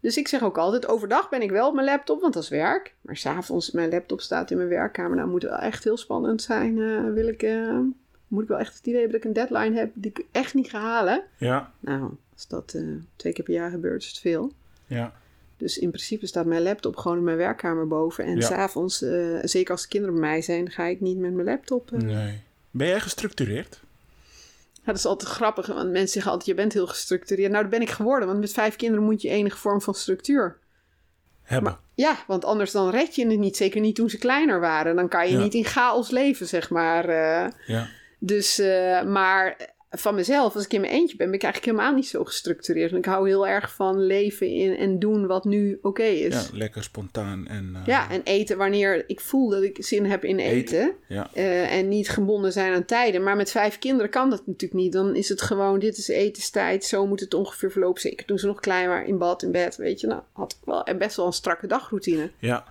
Dus 0.00 0.16
ik 0.16 0.28
zeg 0.28 0.42
ook 0.42 0.58
altijd, 0.58 0.86
overdag 0.88 1.28
ben 1.28 1.42
ik 1.42 1.50
wel 1.50 1.68
op 1.68 1.74
mijn 1.74 1.86
laptop, 1.86 2.20
want 2.20 2.34
dat 2.34 2.42
is 2.42 2.48
werk. 2.48 2.94
Maar 3.00 3.16
s'avonds, 3.16 3.70
mijn 3.70 3.90
laptop 3.90 4.20
staat 4.20 4.50
in 4.50 4.56
mijn 4.56 4.68
werkkamer. 4.68 5.16
Nou, 5.16 5.28
moet 5.28 5.42
wel 5.42 5.56
echt 5.58 5.84
heel 5.84 5.96
spannend 5.96 6.42
zijn. 6.42 6.78
eh, 6.78 7.12
wil 7.12 7.28
ik, 7.28 7.42
eh, 7.42 7.78
moet 8.28 8.42
ik 8.42 8.48
wel 8.48 8.58
echt 8.58 8.76
het 8.76 8.86
idee 8.86 9.00
hebben 9.00 9.20
dat 9.20 9.30
ik 9.30 9.36
een 9.36 9.48
deadline 9.48 9.78
heb 9.78 9.90
die 9.94 10.10
ik 10.10 10.24
echt 10.32 10.54
niet 10.54 10.70
ga 10.70 10.80
halen. 10.80 11.22
Ja, 11.36 11.72
Nou, 11.80 12.10
als 12.34 12.46
dat 12.48 12.72
eh, 12.74 12.82
twee 13.16 13.32
keer 13.32 13.44
per 13.44 13.54
jaar 13.54 13.70
gebeurt, 13.70 14.02
is 14.02 14.08
het 14.08 14.18
veel. 14.18 14.52
ja. 14.86 15.12
Dus 15.58 15.78
in 15.78 15.88
principe 15.90 16.26
staat 16.26 16.46
mijn 16.46 16.62
laptop 16.62 16.96
gewoon 16.96 17.16
in 17.16 17.24
mijn 17.24 17.36
werkkamer 17.36 17.86
boven. 17.88 18.24
En 18.24 18.36
Ja. 18.36 18.40
s'avonds, 18.46 19.02
eh 19.02 19.38
zeker 19.42 19.72
als 19.72 19.82
de 19.82 19.88
kinderen 19.88 20.14
bij 20.20 20.28
mij 20.28 20.42
zijn, 20.42 20.70
ga 20.70 20.84
ik 20.84 21.00
niet 21.00 21.18
met 21.18 21.32
mijn 21.32 21.46
laptop. 21.46 21.92
eh. 21.92 21.98
Nee. 22.00 22.40
Ben 22.70 22.86
jij 22.86 23.00
gestructureerd? 23.00 23.80
Ja, 24.74 24.94
dat 24.94 24.96
is 24.96 25.06
altijd 25.06 25.30
grappig, 25.30 25.66
want 25.66 25.90
mensen 25.90 26.08
zeggen 26.08 26.30
altijd, 26.30 26.48
je 26.50 26.56
bent 26.56 26.72
heel 26.72 26.86
gestructureerd. 26.86 27.50
Nou, 27.50 27.62
dat 27.62 27.70
ben 27.72 27.80
ik 27.82 27.90
geworden, 27.90 28.28
want 28.28 28.40
met 28.40 28.52
vijf 28.52 28.76
kinderen 28.76 29.04
moet 29.04 29.22
je 29.22 29.28
enige 29.28 29.56
vorm 29.56 29.80
van 29.82 29.94
structuur. 29.94 30.56
Hebben. 31.42 31.72
Maar, 31.72 31.80
ja, 31.94 32.16
want 32.26 32.44
anders 32.44 32.70
dan 32.72 32.90
red 32.90 33.14
je 33.14 33.26
het 33.26 33.38
niet. 33.38 33.56
Zeker 33.56 33.80
niet 33.80 33.94
toen 33.94 34.10
ze 34.10 34.18
kleiner 34.18 34.60
waren. 34.60 34.96
Dan 34.96 35.08
kan 35.08 35.28
je 35.28 35.36
Ja. 35.36 35.42
niet 35.42 35.54
in 35.54 35.64
chaos 35.64 36.10
leven, 36.10 36.46
zeg 36.46 36.70
maar. 36.70 37.08
eh. 37.08 37.50
Ja. 37.66 37.88
dus, 38.18 38.58
maar 39.06 39.56
van 39.90 40.14
mezelf, 40.14 40.54
als 40.54 40.64
ik 40.64 40.72
in 40.72 40.80
mijn 40.80 40.92
eentje 40.92 41.16
ben, 41.16 41.26
ben 41.26 41.34
ik 41.36 41.42
eigenlijk 41.42 41.72
helemaal 41.76 41.94
niet 41.96 42.08
zo 42.08 42.24
gestructureerd. 42.24 42.92
Ik 42.92 43.04
hou 43.04 43.28
heel 43.28 43.46
erg 43.46 43.74
van 43.74 44.06
leven 44.06 44.46
in 44.48 44.76
en 44.76 44.98
doen 44.98 45.26
wat 45.26 45.44
nu 45.44 45.78
oké 45.82 46.02
is. 46.02 46.34
ja, 46.34 46.56
lekker 46.56 46.82
spontaan 46.82 47.46
en... 47.46 47.70
eh, 47.76 47.86
Ja, 47.86 48.10
en 48.10 48.20
eten 48.24 48.56
wanneer 48.56 49.04
ik 49.08 49.20
voel 49.20 49.48
dat 49.48 49.62
ik 49.62 49.84
zin 49.84 50.04
heb 50.04 50.24
in 50.24 50.38
eten. 50.38 50.80
Eten, 50.80 50.94
ja. 51.08 51.30
Eh, 51.34 51.74
en 51.76 51.88
niet 51.88 52.08
gebonden 52.08 52.52
zijn 52.52 52.74
aan 52.74 52.84
tijden. 52.84 53.22
Maar 53.22 53.36
met 53.36 53.50
vijf 53.50 53.78
kinderen 53.78 54.10
kan 54.10 54.30
dat 54.30 54.46
natuurlijk 54.46 54.80
niet. 54.80 54.92
Dan 54.92 55.16
is 55.16 55.28
het 55.28 55.42
gewoon, 55.42 55.78
dit 55.78 55.98
is 55.98 56.08
etenstijd. 56.08 56.84
Zo 56.84 57.06
moet 57.06 57.20
het 57.20 57.34
ongeveer 57.34 57.70
verlopen. 57.70 58.00
Zeker 58.00 58.26
toen 58.26 58.38
ze 58.38 58.46
nog 58.46 58.60
klein 58.60 58.88
waren, 58.88 59.06
in 59.08 59.18
bad, 59.18 59.42
in 59.42 59.52
bed. 59.52 59.76
Weet 59.76 60.00
je, 60.00 60.06
nou 60.06 60.22
had 60.32 60.52
ik 60.52 60.64
wel 60.64 60.86
best 60.98 61.16
wel 61.16 61.26
een 61.26 61.32
strakke 61.32 61.66
dagroutine. 61.66 62.30
Ja, 62.38 62.64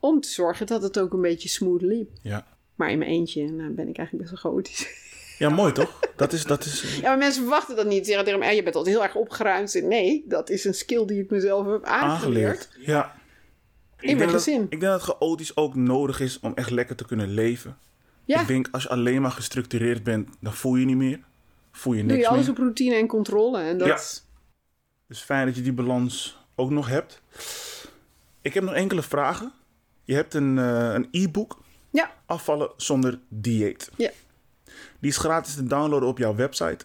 Om 0.00 0.20
te 0.20 0.28
zorgen 0.28 0.66
dat 0.66 0.82
het 0.82 0.98
ook 0.98 1.12
een 1.12 1.20
beetje 1.20 1.48
smooth 1.48 1.82
liep. 1.82 2.10
ja. 2.22 2.52
Maar 2.74 2.90
in 2.90 2.98
mijn 2.98 3.10
eentje 3.10 3.50
nou, 3.50 3.70
ben 3.70 3.88
ik 3.88 3.96
eigenlijk 3.98 4.30
best 4.30 4.42
wel 4.42 4.52
chaotisch. 4.52 4.86
Ja, 5.38 5.48
mooi 5.48 5.72
toch? 5.72 6.00
Dat 6.16 6.32
is... 6.32 6.44
Dat 6.44 6.64
is 6.64 6.96
Ja, 6.96 7.08
maar 7.08 7.18
mensen 7.18 7.42
verwachten 7.42 7.76
dat 7.76 7.86
niet. 7.86 7.98
Ze 7.98 8.12
zeggen 8.12 8.24
tegen 8.24 8.42
"Eh, 8.42 8.54
je 8.54 8.62
bent 8.62 8.76
altijd 8.76 8.94
heel 8.94 9.04
erg 9.04 9.14
opgeruimd. 9.14 9.80
Nee, 9.82 10.24
dat 10.28 10.50
is 10.50 10.64
een 10.64 10.74
skill 10.74 11.06
die 11.06 11.22
ik 11.22 11.30
mezelf 11.30 11.66
heb 11.66 11.84
aangeleerd. 11.84 12.10
aangeleerd. 12.70 12.86
Ja. 12.86 13.14
Ik 13.98 14.04
mijn 14.04 14.16
denk 14.18 14.30
dat- 14.30 14.42
gezin. 14.42 14.62
Ik 14.62 14.80
denk 14.80 14.92
dat 14.92 15.02
chaotisch 15.02 15.56
ook 15.56 15.74
nodig 15.74 16.20
is 16.20 16.40
om 16.40 16.52
echt 16.54 16.70
lekker 16.70 16.96
te 16.96 17.04
kunnen 17.06 17.28
leven. 17.34 17.78
Ja, 18.24 18.40
Ik 18.40 18.46
denk 18.46 18.68
als 18.72 18.82
je 18.82 18.88
alleen 18.88 19.22
maar 19.22 19.30
gestructureerd 19.30 20.02
bent, 20.02 20.28
dan 20.40 20.52
voel 20.54 20.74
je 20.76 20.84
niet 20.86 20.96
meer. 20.96 21.20
Voel 21.72 21.92
je 21.92 22.00
doe 22.02 22.08
niks 22.10 22.22
je 22.22 22.28
alles 22.28 22.42
meer. 22.42 22.50
op 22.50 22.58
routine 22.58 22.94
en 22.94 23.06
controle. 23.06 23.58
En 23.60 23.78
dat... 23.78 23.88
Ja. 23.88 23.98
Dus 25.08 25.20
fijn 25.20 25.46
dat 25.46 25.56
je 25.56 25.62
die 25.62 25.72
balans 25.72 26.38
ook 26.54 26.70
nog 26.70 26.88
hebt. 26.88 27.22
Ik 28.42 28.54
heb 28.54 28.62
nog 28.62 28.74
enkele 28.74 29.02
vragen. 29.02 29.52
Je 30.04 30.14
hebt 30.14 30.34
een 30.34 30.58
eh, 30.58 30.92
een 30.92 31.08
e-book, 31.10 31.58
Ja. 31.90 32.12
Afvallen 32.26 32.70
zonder 32.76 33.18
dieet. 33.28 33.90
Ja. 33.96 34.10
Die 35.04 35.12
is 35.12 35.18
gratis 35.18 35.54
te 35.54 35.66
downloaden 35.66 36.08
op 36.08 36.18
jouw 36.18 36.34
website. 36.34 36.84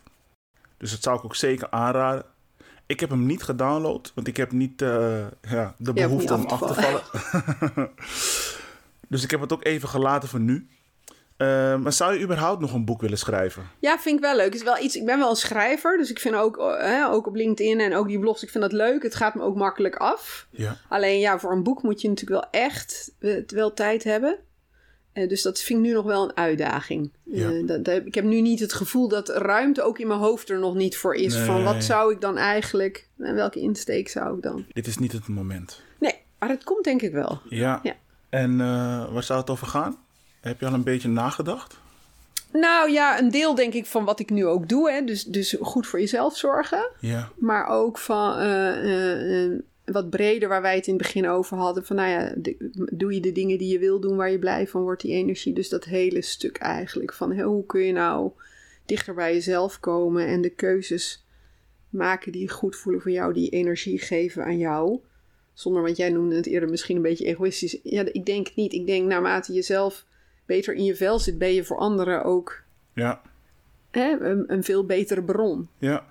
Dus 0.78 0.92
dat 0.92 1.04
zou 1.04 1.18
ik 1.18 1.26
ook 1.26 1.36
zeker 1.36 1.68
aanraden. 1.70 2.26
Ik 2.86 3.00
heb 3.00 3.10
hem 3.10 3.26
niet 3.26 3.44
gedownload, 3.44 4.12
want 4.16 4.28
ik 4.28 4.38
heb 4.38 4.52
niet 4.52 4.82
eh, 4.82 5.26
ja, 5.42 5.76
de 5.78 5.94
behoefte 5.94 6.34
om 6.34 6.46
af 6.46 6.60
te 6.60 6.74
vallen. 6.74 7.90
dus 9.10 9.24
ik 9.24 9.32
heb 9.32 9.42
het 9.42 9.54
ook 9.54 9.66
even 9.66 9.90
gelaten 9.90 10.30
voor 10.30 10.40
nu. 10.40 10.68
Eh, 11.38 11.76
maar 11.76 11.94
zou 11.94 12.14
je 12.14 12.24
überhaupt 12.24 12.62
nog 12.62 12.74
een 12.74 12.86
boek 12.86 13.02
willen 13.02 13.18
schrijven? 13.18 13.70
Ja, 13.80 14.00
vind 14.00 14.16
ik 14.16 14.22
wel 14.22 14.36
leuk. 14.36 14.54
Is 14.54 14.64
wel 14.64 14.80
iets, 14.80 14.96
ik 14.96 15.06
ben 15.06 15.20
wel 15.20 15.30
een 15.30 15.36
schrijver, 15.36 15.98
dus 15.98 16.10
ik 16.10 16.20
vind 16.20 16.36
ook, 16.36 16.58
eh, 16.58 16.78
hè, 16.78 17.08
ook 17.08 17.28
op 17.28 17.36
LinkedIn 17.36 17.80
en 17.80 17.96
ook 17.96 18.08
die 18.08 18.20
blogs, 18.20 18.44
ik 18.44 18.50
vind 18.50 18.64
dat 18.64 18.74
leuk. 18.74 19.04
Het 19.04 19.16
gaat 19.16 19.36
me 19.36 19.42
ook 19.42 19.56
makkelijk 19.56 19.96
af. 19.96 20.48
Ja. 20.50 20.78
Alleen 20.90 21.20
ja, 21.20 21.40
voor 21.40 21.52
een 21.52 21.64
boek 21.64 21.84
moet 21.84 22.02
je 22.02 22.10
natuurlijk 22.10 22.42
wel 22.42 22.62
echt 22.62 23.12
eh, 23.20 23.44
wel 23.48 23.74
tijd 23.74 24.04
hebben. 24.04 24.40
Eh, 25.14 25.30
dus 25.30 25.42
dat 25.42 25.60
vind 25.62 25.80
ik 25.80 25.86
nu 25.86 25.94
nog 25.94 26.06
wel 26.06 26.24
een 26.24 26.38
uitdaging. 26.38 27.10
Eh, 27.34 27.48
dat, 27.66 27.86
dat- 27.86 28.06
ik 28.06 28.16
heb 28.16 28.24
nu 28.24 28.42
niet 28.42 28.60
het 28.60 28.74
gevoel 28.74 29.08
dat 29.08 29.30
ruimte 29.30 29.82
ook 29.82 30.00
in 30.00 30.08
mijn 30.08 30.20
hoofd 30.20 30.50
er 30.50 30.60
nog 30.60 30.76
niet 30.76 30.98
voor 30.98 31.16
is. 31.16 31.36
Van 31.38 31.64
wat 31.64 31.84
zou 31.84 32.14
ik 32.14 32.22
dan 32.22 32.38
eigenlijk, 32.38 33.08
en 33.18 33.36
welke 33.36 33.60
insteek 33.60 34.10
zou 34.10 34.36
ik 34.38 34.44
dan? 34.44 34.66
Dit 34.74 34.88
is 34.88 34.98
niet 34.98 35.12
het 35.12 35.28
moment. 35.28 35.82
Nee, 36.00 36.16
maar 36.40 36.50
het 36.50 36.64
komt 36.64 36.84
denk 36.84 37.02
ik 37.02 37.12
wel. 37.12 37.40
Ja. 37.50 37.80
Ja. 37.84 37.96
En 38.30 38.52
eh, 38.62 39.12
waar 39.14 39.24
zou 39.24 39.40
het 39.40 39.50
over 39.50 39.68
gaan? 39.68 39.98
Heb 40.42 40.60
je 40.60 40.66
al 40.66 40.74
een 40.74 40.84
beetje 40.84 41.10
nagedacht? 41.10 41.78
Nou 42.52 42.92
ja, 42.92 43.20
een 43.20 43.32
deel 43.32 43.56
denk 43.56 43.74
ik 43.74 43.86
van 43.86 44.06
wat 44.06 44.20
ik 44.20 44.30
nu 44.30 44.46
ook 44.46 44.70
doe. 44.70 44.92
Hè. 44.92 45.02
Dus, 45.04 45.24
dus 45.24 45.56
goed 45.62 45.88
voor 45.88 46.00
jezelf 46.00 46.38
zorgen. 46.38 46.90
Ja. 47.00 47.30
Maar 47.36 47.68
ook 47.68 47.98
van 47.98 48.38
eh, 48.38 48.70
eh, 48.70 49.44
eh, 49.46 49.52
wat 49.92 50.10
breder 50.10 50.50
waar 50.50 50.62
wij 50.62 50.76
het 50.76 50.88
in 50.88 50.94
het 50.94 51.02
begin 51.02 51.28
over 51.28 51.58
hadden. 51.58 51.86
Van 51.86 51.96
nou 51.96 52.10
ja, 52.10 52.34
doe 52.74 53.14
je 53.14 53.22
de 53.22 53.32
dingen 53.32 53.58
die 53.58 53.72
je 53.72 53.80
wil 53.80 54.00
doen 54.00 54.16
waar 54.16 54.32
je 54.32 54.40
blij 54.40 54.68
van 54.68 54.82
wordt, 54.82 55.02
die 55.02 55.14
energie. 55.14 55.54
Dus 55.54 55.70
dat 55.70 55.86
hele 55.86 56.22
stuk 56.22 56.58
eigenlijk 56.58 57.14
van 57.14 57.40
hoe 57.40 57.66
kun 57.66 57.82
je 57.82 57.92
nou 57.94 58.32
dichter 58.86 59.14
bij 59.14 59.34
jezelf 59.34 59.80
komen 59.80 60.28
en 60.28 60.42
de 60.42 60.50
keuzes 60.50 61.26
maken 61.90 62.32
die 62.32 62.50
goed 62.50 62.76
voelen 62.76 63.02
voor 63.02 63.12
jou, 63.12 63.34
die 63.34 63.50
energie 63.50 64.00
geven 64.00 64.44
aan 64.44 64.58
jou. 64.58 65.00
Zonder, 65.54 65.82
want 65.82 65.98
jij 65.98 66.10
noemde 66.10 66.36
het 66.36 66.46
eerder 66.46 66.70
misschien 66.70 66.96
een 66.96 67.02
beetje 67.02 67.26
egoïstisch. 67.26 67.80
Ja, 67.84 68.06
ik 68.12 68.26
denk 68.26 68.56
niet. 68.56 68.74
Ik 68.74 68.88
denk 68.88 69.08
naarmate 69.08 69.54
je 69.54 69.62
zelf 69.62 70.06
beter 70.46 70.74
in 70.74 70.84
je 70.84 70.96
vel 70.96 71.20
zit, 71.20 71.38
ben 71.38 71.54
je 71.54 71.64
voor 71.64 71.78
anderen 71.78 72.24
ook 72.24 72.62
Ja. 72.94 73.22
hè, 73.92 74.20
een, 74.20 74.44
een 74.48 74.64
veel 74.64 74.86
betere 74.86 75.24
bron. 75.24 75.68
Ja. 75.78 76.09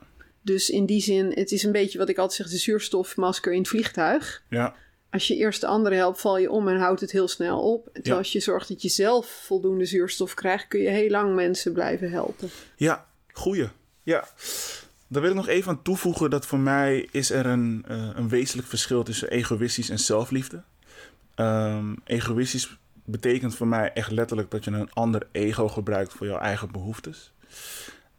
Dus 0.48 0.70
in 0.70 0.86
die 0.86 1.00
zin, 1.00 1.32
het 1.34 1.52
is 1.52 1.62
een 1.62 1.72
beetje 1.72 1.98
wat 1.98 2.08
ik 2.08 2.18
altijd 2.18 2.36
zeg, 2.40 2.48
de 2.48 2.56
zuurstofmasker 2.58 3.52
in 3.52 3.58
het 3.58 3.68
vliegtuig. 3.68 4.42
Ja. 4.48 4.74
Als 5.10 5.26
je 5.26 5.36
eerst 5.36 5.60
de 5.60 5.66
anderen 5.66 5.98
helpt, 5.98 6.20
val 6.20 6.38
je 6.38 6.50
om 6.50 6.68
en 6.68 6.78
houdt 6.78 7.00
het 7.00 7.10
heel 7.12 7.28
snel 7.28 7.72
op. 7.72 7.84
Terwijl 7.84 8.14
Ja. 8.14 8.16
als 8.18 8.32
je 8.32 8.40
zorgt 8.40 8.68
dat 8.68 8.82
je 8.82 8.88
zelf 8.88 9.26
voldoende 9.44 9.84
zuurstof 9.84 10.34
krijgt, 10.34 10.68
kun 10.68 10.80
je 10.80 10.88
heel 10.88 11.10
lang 11.10 11.34
mensen 11.34 11.72
blijven 11.72 12.10
helpen. 12.10 12.50
Ja. 12.76 13.06
Goeie. 13.32 13.68
Ja. 14.02 14.28
Daar 15.08 15.22
wil 15.22 15.30
ik 15.30 15.36
nog 15.36 15.48
even 15.48 15.70
aan 15.70 15.82
toevoegen 15.82 16.30
dat 16.30 16.46
voor 16.46 16.58
mij 16.58 17.08
is 17.10 17.30
er 17.30 17.46
een, 17.46 17.84
eh, 17.88 18.10
een 18.14 18.28
wezenlijk 18.28 18.68
verschil 18.68 19.02
tussen 19.02 19.30
egoïstisch 19.30 19.88
en 19.90 19.98
zelfliefde. 19.98 20.62
Ehm, 21.34 21.94
egoïstisch 22.04 22.76
betekent 23.04 23.54
voor 23.54 23.66
mij 23.66 23.92
echt 23.92 24.10
letterlijk 24.10 24.50
dat 24.50 24.64
je 24.64 24.70
een 24.70 24.92
ander 24.92 25.26
ego 25.32 25.68
gebruikt 25.68 26.12
voor 26.12 26.26
jouw 26.26 26.38
eigen 26.38 26.72
behoeftes. 26.72 27.32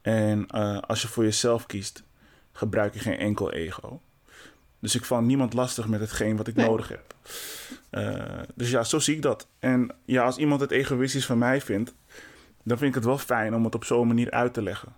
En 0.02 0.48
eh, 0.48 0.80
als 0.80 1.02
je 1.02 1.08
voor 1.08 1.24
jezelf 1.24 1.66
kiest, 1.66 2.04
gebruik 2.60 2.94
je 2.94 3.00
geen 3.00 3.18
enkel 3.18 3.52
ego. 3.52 4.02
Dus 4.80 4.96
ik 4.96 5.06
val 5.06 5.22
niemand 5.22 5.54
lastig 5.54 5.88
met 5.88 6.00
hetgeen 6.00 6.38
wat 6.38 6.48
ik 6.48 6.56
Nee. 6.56 6.66
nodig 6.68 6.88
heb. 6.88 7.14
Eh, 7.90 8.40
dus 8.56 8.70
ja, 8.70 8.84
zo 8.84 9.00
zie 9.00 9.16
ik 9.16 9.22
dat. 9.22 9.48
En 9.60 9.92
ja, 10.06 10.24
als 10.24 10.38
iemand 10.38 10.62
het 10.62 10.72
egoïstisch 10.72 11.26
van 11.26 11.38
mij 11.38 11.62
vindt, 11.62 11.94
dan 12.64 12.78
vind 12.78 12.90
ik 12.90 12.96
het 12.96 13.06
wel 13.06 13.18
fijn 13.18 13.56
om 13.56 13.64
het 13.64 13.76
op 13.76 13.86
zo'n 13.86 14.08
manier 14.08 14.32
uit 14.32 14.54
te 14.54 14.62
leggen. 14.62 14.94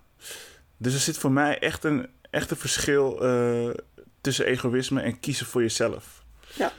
Dus 0.78 0.94
er 0.94 1.00
zit 1.00 1.18
voor 1.18 1.32
mij 1.32 1.60
echt 1.60 1.84
een, 1.84 2.08
echt 2.30 2.52
een 2.52 2.58
verschil 2.58 3.22
eh, 3.24 3.70
tussen 4.22 4.46
egoïsme 4.46 5.02
en 5.02 5.20
kiezen 5.20 5.46
voor 5.46 5.62
jezelf. 5.62 6.24
Ja. 6.54 6.72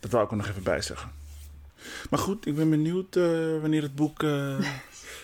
Dat 0.00 0.10
wou 0.10 0.24
ik 0.24 0.30
er 0.30 0.36
nog 0.36 0.48
even 0.48 0.62
bij 0.62 0.82
zeggen. 0.82 1.10
Maar 2.10 2.18
goed, 2.18 2.46
ik 2.46 2.54
ben 2.56 2.70
benieuwd 2.70 3.16
eh, 3.16 3.24
wanneer 3.60 3.82
het 3.82 3.94
boek 3.94 4.22
eh, 4.22 4.30
zal 4.60 4.68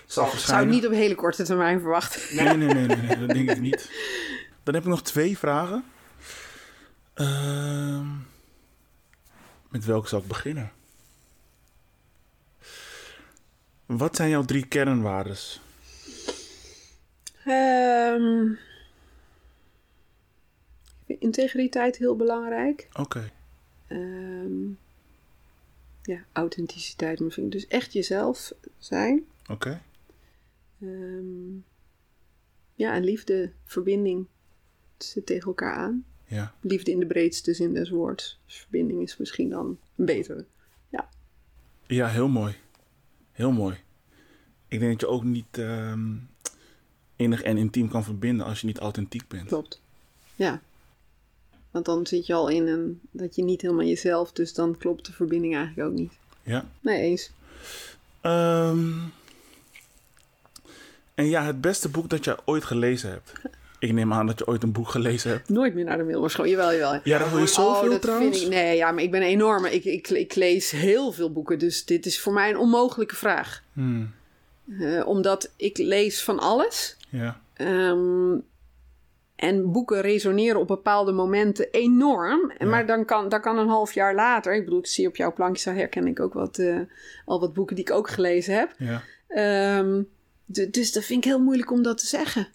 Zou 0.06 0.26
ik 0.26 0.32
verschijnen. 0.32 0.68
niet 0.68 0.86
op 0.86 0.92
hele 0.92 1.14
korte 1.14 1.42
termijn 1.42 1.80
verwachten. 1.80 2.36
Nee, 2.36 2.56
nee, 2.56 2.74
nee, 2.74 2.86
nee, 2.86 2.96
nee, 2.96 3.18
dat 3.18 3.28
denk 3.28 3.50
ik 3.50 3.60
niet. 3.60 3.90
Dan 4.66 4.74
heb 4.74 4.84
ik 4.84 4.90
nog 4.90 5.02
twee 5.02 5.38
vragen. 5.38 5.84
Ehm, 7.14 8.06
met 9.68 9.84
welke 9.84 10.08
zal 10.08 10.20
ik 10.20 10.26
beginnen? 10.26 10.72
Wat 13.86 14.16
zijn 14.16 14.28
jouw 14.28 14.44
drie 14.44 14.66
kernwaardes? 14.66 15.60
Ik 21.04 21.04
vind 21.06 21.20
integriteit 21.20 21.96
heel 21.96 22.16
belangrijk. 22.16 22.88
Oké. 22.92 23.30
Ehm, 23.86 24.68
ja, 26.02 26.24
authenticiteit. 26.32 27.20
Maar 27.20 27.30
vind 27.30 27.46
ik 27.46 27.52
dus 27.52 27.66
echt 27.66 27.92
jezelf 27.92 28.52
zijn. 28.78 29.24
Oké. 29.50 29.82
Ja, 32.74 32.94
en 32.94 33.04
liefde, 33.04 33.52
verbinding. 33.64 34.26
Zit 34.98 35.26
tegen 35.26 35.46
elkaar 35.46 35.74
aan. 35.74 36.04
Ja. 36.24 36.54
Liefde 36.60 36.90
in 36.90 36.98
de 36.98 37.06
breedste 37.06 37.54
zin 37.54 37.74
des 37.74 37.90
woords. 37.90 38.38
Dus 38.46 38.56
verbinding 38.56 39.02
is 39.02 39.16
misschien 39.16 39.48
dan 39.48 39.78
een 39.96 40.04
betere. 40.04 40.44
Ja, 41.86 42.08
heel 42.08 42.28
mooi. 42.28 42.54
Heel 43.32 43.52
mooi. 43.52 43.76
Ik 44.68 44.78
denk 44.78 44.92
dat 44.92 45.00
je 45.00 45.06
ook 45.08 45.24
niet 45.24 45.58
ehm 45.58 46.14
innig 47.16 47.42
en 47.42 47.56
intiem 47.56 47.88
kan 47.88 48.04
verbinden 48.04 48.46
als 48.46 48.60
je 48.60 48.66
niet 48.66 48.78
authentiek 48.78 49.28
bent. 49.28 49.46
Klopt. 49.46 49.80
Ja. 50.34 50.60
Want 51.70 51.84
dan 51.84 52.06
zit 52.06 52.26
je 52.26 52.34
al 52.34 52.48
in 52.48 52.66
een, 52.66 53.00
dat 53.10 53.34
je 53.34 53.42
niet 53.42 53.62
helemaal 53.62 53.84
jezelf, 53.84 54.32
dus 54.32 54.54
dan 54.54 54.76
klopt 54.76 55.06
de 55.06 55.12
verbinding 55.12 55.54
eigenlijk 55.56 55.88
ook 55.88 55.94
niet. 55.94 56.12
Ja. 56.42 56.68
Nee, 56.80 57.00
eens. 57.00 57.30
Ehm, 58.20 58.92
en 61.14 61.26
ja, 61.26 61.44
het 61.44 61.60
beste 61.60 61.88
boek 61.88 62.10
dat 62.10 62.24
je 62.24 62.38
ooit 62.44 62.64
gelezen 62.64 63.10
hebt. 63.10 63.32
Ik 63.78 63.92
neem 63.92 64.12
aan 64.12 64.26
dat 64.26 64.38
je 64.38 64.46
ooit 64.46 64.62
een 64.62 64.72
boek 64.72 64.88
gelezen 64.88 65.30
hebt. 65.30 65.48
Nooit 65.48 65.74
meer 65.74 65.84
naar 65.84 65.96
de 65.96 66.02
middelbare 66.02 66.32
school. 66.32 66.46
Jawel, 66.46 66.72
jawel. 66.72 67.00
Ja, 67.04 67.18
dat 67.18 67.30
wil 67.30 67.38
je 67.38 67.46
zoveel 67.46 67.92
oh, 67.92 67.98
trouwens. 67.98 68.42
Ik, 68.42 68.48
nee, 68.48 68.76
ja, 68.76 68.92
maar 68.92 69.02
ik 69.02 69.10
ben 69.10 69.20
een 69.20 69.26
enorme. 69.28 69.70
Ik, 69.74 69.84
ik, 69.84 70.08
ik 70.08 70.34
lees 70.34 70.70
heel 70.70 71.12
veel 71.12 71.32
boeken, 71.32 71.58
dus 71.58 71.84
dit 71.84 72.06
is 72.06 72.20
voor 72.20 72.32
mij 72.32 72.50
een 72.50 72.58
onmogelijke 72.58 73.16
vraag. 73.16 73.62
Hmm, 73.72 74.14
Eh, 74.80 75.06
omdat 75.06 75.52
ik 75.56 75.78
lees 75.78 76.22
van 76.22 76.38
alles. 76.38 76.96
ja. 77.08 77.40
Ehm, 77.54 78.38
en 79.36 79.72
boeken 79.72 80.00
resoneren 80.00 80.60
op 80.60 80.66
bepaalde 80.66 81.12
momenten 81.12 81.70
enorm. 81.70 82.52
Ja. 82.58 82.66
Maar 82.66 82.86
dan 82.86 83.04
kan, 83.04 83.28
dan 83.28 83.40
kan 83.40 83.58
een 83.58 83.68
half 83.68 83.92
jaar 83.92 84.14
later... 84.14 84.54
Ik 84.54 84.64
bedoel, 84.64 84.78
ik 84.78 84.86
zie 84.86 85.06
op 85.08 85.16
jouw 85.16 85.32
plankje, 85.32 85.64
daar 85.64 85.74
herken 85.78 86.06
ik 86.06 86.20
ook 86.20 86.32
wat, 86.34 86.58
eh, 86.58 86.80
al 87.24 87.40
wat 87.40 87.52
boeken 87.52 87.76
die 87.76 87.84
ik 87.84 87.90
ook 87.90 88.10
gelezen 88.10 88.54
heb. 88.54 88.74
ja. 88.78 89.02
Ehm, 89.28 90.02
dus 90.46 90.92
dat 90.92 91.04
vind 91.04 91.24
ik 91.24 91.30
heel 91.30 91.40
moeilijk 91.42 91.70
om 91.70 91.82
dat 91.82 91.98
te 91.98 92.06
zeggen. 92.06 92.48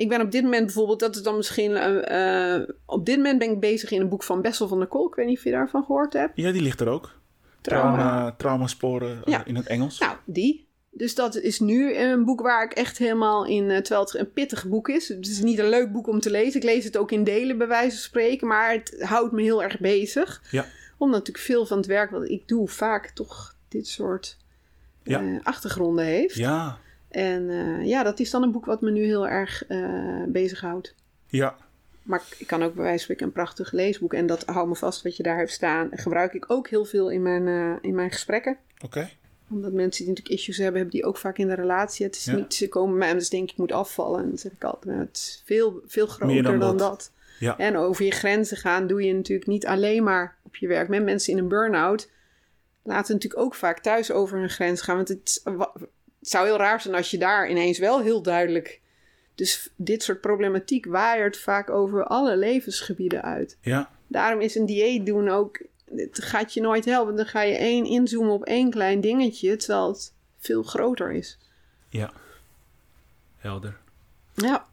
Ik 0.00 0.08
ben 0.08 0.20
op 0.20 0.30
dit 0.30 0.42
moment 0.42 0.64
bijvoorbeeld, 0.64 1.00
dat 1.00 1.16
is 1.16 1.22
dan 1.22 1.36
misschien... 1.36 1.76
eh, 1.76 2.54
eh, 2.56 2.68
op 2.86 3.06
dit 3.06 3.16
moment 3.16 3.38
ben 3.38 3.50
ik 3.50 3.60
bezig 3.60 3.90
in 3.90 4.00
een 4.00 4.08
boek 4.08 4.22
van 4.22 4.42
Bessel 4.42 4.68
van 4.68 4.78
der 4.78 4.86
Kolk. 4.86 5.08
Ik 5.10 5.14
weet 5.14 5.26
niet 5.26 5.38
of 5.38 5.44
je 5.44 5.50
daarvan 5.50 5.84
gehoord 5.84 6.12
hebt. 6.12 6.32
Ja, 6.34 6.52
die 6.52 6.62
ligt 6.62 6.80
er 6.80 6.88
ook. 6.88 7.18
Trauma. 7.60 7.96
Trauma, 7.96 8.34
traumasporen 8.36 9.10
eh, 9.24 9.32
Ja. 9.32 9.44
in 9.44 9.56
het 9.56 9.66
Engels. 9.66 9.98
Nou, 9.98 10.16
die. 10.24 10.68
Dus 10.90 11.14
dat 11.14 11.36
is 11.36 11.60
nu 11.60 11.96
een 11.96 12.24
boek 12.24 12.40
waar 12.40 12.64
ik 12.64 12.72
echt 12.72 12.98
helemaal 12.98 13.46
in... 13.46 13.68
terwijl 13.68 14.00
het 14.00 14.14
een 14.14 14.32
pittig 14.32 14.66
boek 14.68 14.88
is. 14.88 15.08
Het 15.08 15.26
is 15.26 15.40
niet 15.42 15.58
een 15.58 15.68
leuk 15.68 15.92
boek 15.92 16.06
om 16.06 16.20
te 16.20 16.30
lezen. 16.30 16.60
Ik 16.60 16.66
lees 16.66 16.84
het 16.84 16.96
ook 16.96 17.10
in 17.12 17.24
delen, 17.24 17.58
bij 17.58 17.68
wijze 17.68 17.90
van 17.90 17.98
spreken. 18.04 18.46
Maar 18.46 18.72
het 18.72 18.96
houdt 18.98 19.32
me 19.32 19.42
heel 19.42 19.62
erg 19.62 19.78
bezig. 19.78 20.42
Ja. 20.50 20.66
Omdat 20.98 21.18
natuurlijk 21.18 21.46
veel 21.46 21.66
van 21.66 21.76
het 21.76 21.86
werk 21.86 22.10
wat 22.10 22.28
ik 22.28 22.48
doe... 22.48 22.68
vaak 22.68 23.10
toch 23.10 23.54
dit 23.68 23.86
soort 23.88 24.36
Ja. 25.02 25.40
achtergronden 25.42 26.04
heeft. 26.04 26.34
Ja. 26.34 26.78
En 27.10 27.50
eh, 27.50 27.86
ja, 27.86 28.02
dat 28.02 28.18
is 28.20 28.30
dan 28.30 28.42
een 28.42 28.52
boek 28.52 28.64
wat 28.64 28.80
me 28.80 28.90
nu 28.90 29.04
heel 29.04 29.28
erg 29.28 29.66
eh 29.66 30.22
bezighoudt. 30.28 30.94
Ja. 31.26 31.56
Maar 32.02 32.22
ik 32.38 32.46
kan 32.46 32.62
ook 32.62 32.74
bij 32.74 32.84
wijze 32.84 33.06
van 33.06 33.16
een 33.18 33.32
prachtig 33.32 33.72
leesboek. 33.72 34.14
En 34.14 34.26
dat 34.26 34.44
hou 34.44 34.68
me 34.68 34.74
vast 34.76 35.02
wat 35.02 35.16
je 35.16 35.22
daar 35.22 35.36
hebt 35.36 35.50
staan. 35.50 35.88
Gebruik 35.92 36.34
ik 36.34 36.44
ook 36.50 36.68
heel 36.68 36.84
veel 36.84 37.10
in 37.10 37.22
mijn, 37.22 37.48
eh, 37.48 37.88
in 37.88 37.94
mijn 37.94 38.10
gesprekken 38.10 38.56
Oké. 38.84 39.10
omdat 39.50 39.72
mensen 39.72 40.04
die 40.04 40.08
natuurlijk 40.14 40.38
issues 40.38 40.56
hebben, 40.56 40.80
hebben 40.80 40.98
die 41.00 41.06
ook 41.08 41.16
vaak 41.16 41.38
in 41.38 41.48
de 41.48 41.54
relatie. 41.54 42.06
Het 42.06 42.16
is 42.16 42.24
Ja. 42.24 42.34
niet, 42.34 42.54
ze 42.54 42.68
komen 42.68 42.90
bij 42.90 42.98
mij 42.98 43.08
en 43.08 43.18
dus 43.18 43.28
denken 43.28 43.52
ik 43.52 43.58
moet 43.58 43.72
afvallen. 43.72 44.20
En 44.22 44.28
dan 44.28 44.38
zeg 44.38 44.52
ik 44.52 44.64
altijd, 44.64 44.84
nou, 44.84 44.98
het 45.06 45.16
is 45.16 45.42
veel, 45.44 45.80
veel 45.86 46.06
groter 46.06 46.42
dan 46.42 46.58
dan, 46.58 46.76
dat. 46.76 46.78
dat. 46.78 47.12
Ja. 47.38 47.58
En 47.58 47.76
over 47.76 48.04
je 48.04 48.10
grenzen 48.10 48.56
gaan 48.56 48.86
doe 48.86 49.02
je 49.02 49.14
natuurlijk 49.14 49.48
niet 49.48 49.66
alleen 49.66 50.02
maar 50.02 50.36
op 50.42 50.56
je 50.56 50.66
werk. 50.66 50.88
Met 50.88 51.04
mensen 51.04 51.32
in 51.32 51.38
een 51.38 51.48
burn-out 51.48 52.10
laten 52.82 53.14
natuurlijk 53.14 53.42
ook 53.42 53.54
vaak 53.54 53.78
thuis 53.80 54.12
over 54.12 54.38
hun 54.38 54.50
grens 54.50 54.80
gaan. 54.80 54.96
Want 54.96 55.08
het, 55.08 55.42
het 56.30 56.38
zou 56.38 56.46
heel 56.46 56.58
raar 56.58 56.80
zijn 56.80 56.94
als 56.94 57.10
je 57.10 57.18
daar 57.18 57.50
ineens 57.50 57.78
wel 57.78 58.00
heel 58.00 58.22
duidelijk... 58.22 58.80
Dus 59.34 59.68
dit 59.76 60.02
soort 60.02 60.20
problematiek 60.20 60.86
waaiert 60.86 61.38
vaak 61.38 61.70
over 61.70 62.04
alle 62.04 62.36
levensgebieden 62.36 63.22
uit. 63.22 63.56
Ja. 63.60 63.90
Daarom 64.06 64.40
is 64.40 64.54
een 64.54 64.66
dieet 64.66 65.06
doen 65.06 65.28
ook. 65.28 65.62
Het 65.94 66.22
gaat 66.22 66.54
je 66.54 66.60
nooit 66.60 66.84
helpen. 66.84 67.16
Dan 67.16 67.26
ga 67.26 67.42
je 67.42 67.56
één 67.56 67.84
inzoomen 67.84 68.32
op 68.32 68.44
één 68.44 68.70
klein 68.70 69.00
dingetje, 69.00 69.56
terwijl 69.56 69.88
het 69.88 70.12
veel 70.38 70.62
groter 70.62 71.12
is. 71.12 71.38
Ja. 71.88 72.12
Helder. 73.36 73.76
Ja. 74.34 74.66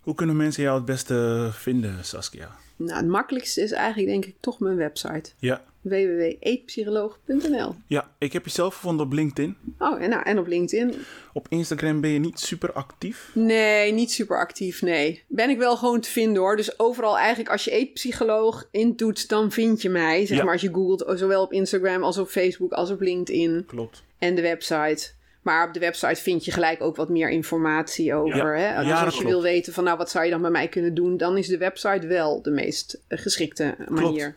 Hoe 0.00 0.14
kunnen 0.14 0.36
mensen 0.36 0.62
jou 0.62 0.76
het 0.76 0.84
beste 0.84 1.48
vinden, 1.52 2.04
Saskia? 2.04 2.56
Nou, 2.78 2.96
het 2.96 3.06
makkelijkste 3.08 3.60
is 3.62 3.72
eigenlijk 3.72 4.08
denk 4.08 4.24
ik 4.24 4.34
toch 4.40 4.60
mijn 4.60 4.76
website. 4.76 5.30
Ja. 5.38 5.62
www.eetpsycholoog.nl 5.80 7.74
Ja, 7.86 8.10
ik 8.18 8.32
heb 8.32 8.44
je 8.44 8.50
zelf 8.50 8.74
gevonden 8.74 9.06
op 9.06 9.12
LinkedIn. 9.12 9.56
Oh, 9.78 10.02
en, 10.02 10.10
nou, 10.10 10.22
en 10.22 10.38
op 10.38 10.46
LinkedIn. 10.46 10.94
Op 11.32 11.46
Instagram 11.48 12.00
ben 12.00 12.10
je 12.10 12.18
niet 12.18 12.40
super 12.40 12.72
actief. 12.72 13.30
Nee, 13.34 13.92
niet 13.92 14.10
super 14.10 14.38
actief, 14.38 14.82
nee. 14.82 15.22
Ben 15.28 15.50
ik 15.50 15.58
wel 15.58 15.76
gewoon 15.76 16.00
te 16.00 16.10
vinden 16.10 16.42
hoor. 16.42 16.56
Dus 16.56 16.78
overal 16.78 17.18
eigenlijk 17.18 17.50
als 17.50 17.64
je 17.64 17.70
eetpsycholoog 17.70 18.68
intoetst, 18.70 19.28
dan 19.28 19.52
vind 19.52 19.82
je 19.82 19.88
mij. 19.88 20.26
Zeg 20.26 20.36
Ja. 20.38 20.44
maar 20.44 20.52
als 20.52 20.62
je 20.62 20.72
googelt, 20.74 21.18
zowel 21.18 21.42
op 21.42 21.52
Instagram 21.52 22.02
als 22.02 22.18
op 22.18 22.28
Facebook 22.28 22.72
als 22.72 22.90
op 22.90 23.00
LinkedIn. 23.00 23.64
Klopt. 23.66 24.02
En 24.18 24.34
de 24.34 24.42
website. 24.42 25.16
Maar 25.48 25.66
op 25.66 25.74
de 25.74 25.80
website 25.80 26.22
vind 26.22 26.44
je 26.44 26.52
gelijk 26.52 26.82
ook 26.82 26.96
wat 26.96 27.08
meer 27.08 27.30
informatie 27.30 28.14
over. 28.14 28.58
Ja. 28.58 28.62
Hè? 28.62 28.78
Dus 28.78 28.86
Ja, 28.86 29.04
als 29.04 29.14
je 29.14 29.20
klopt. 29.20 29.34
wil 29.34 29.42
weten 29.42 29.72
van 29.72 29.84
nou 29.84 29.96
wat 29.96 30.10
zou 30.10 30.24
je 30.24 30.30
dan 30.30 30.40
bij 30.40 30.50
mij 30.50 30.68
kunnen 30.68 30.94
doen, 30.94 31.16
dan 31.16 31.36
is 31.36 31.46
de 31.46 31.58
website 31.58 32.06
wel 32.06 32.42
de 32.42 32.50
meest 32.50 33.00
eh, 33.08 33.18
geschikte 33.18 33.76
manier. 33.88 34.36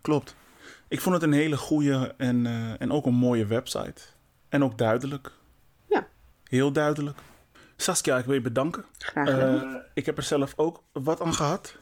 Klopt. 0.00 0.34
Ik 0.88 1.00
vond 1.00 1.14
het 1.14 1.24
een 1.24 1.32
hele 1.32 1.56
goede 1.56 2.14
en, 2.16 2.46
eh, 2.46 2.80
en 2.80 2.92
ook 2.92 3.06
een 3.06 3.14
mooie 3.14 3.46
website. 3.46 4.02
En 4.48 4.64
ook 4.64 4.78
duidelijk. 4.78 5.32
Ja. 5.88 6.08
Heel 6.44 6.72
duidelijk. 6.72 7.18
Saskia, 7.76 8.18
ik 8.18 8.24
wil 8.24 8.34
je 8.34 8.40
bedanken. 8.40 8.84
Graag 8.98 9.30
gedaan. 9.30 9.74
Eh, 9.74 9.80
ik 9.94 10.06
heb 10.06 10.16
er 10.16 10.22
zelf 10.22 10.52
ook 10.56 10.82
wat 10.92 11.20
aan 11.20 11.34
gehad. 11.34 11.76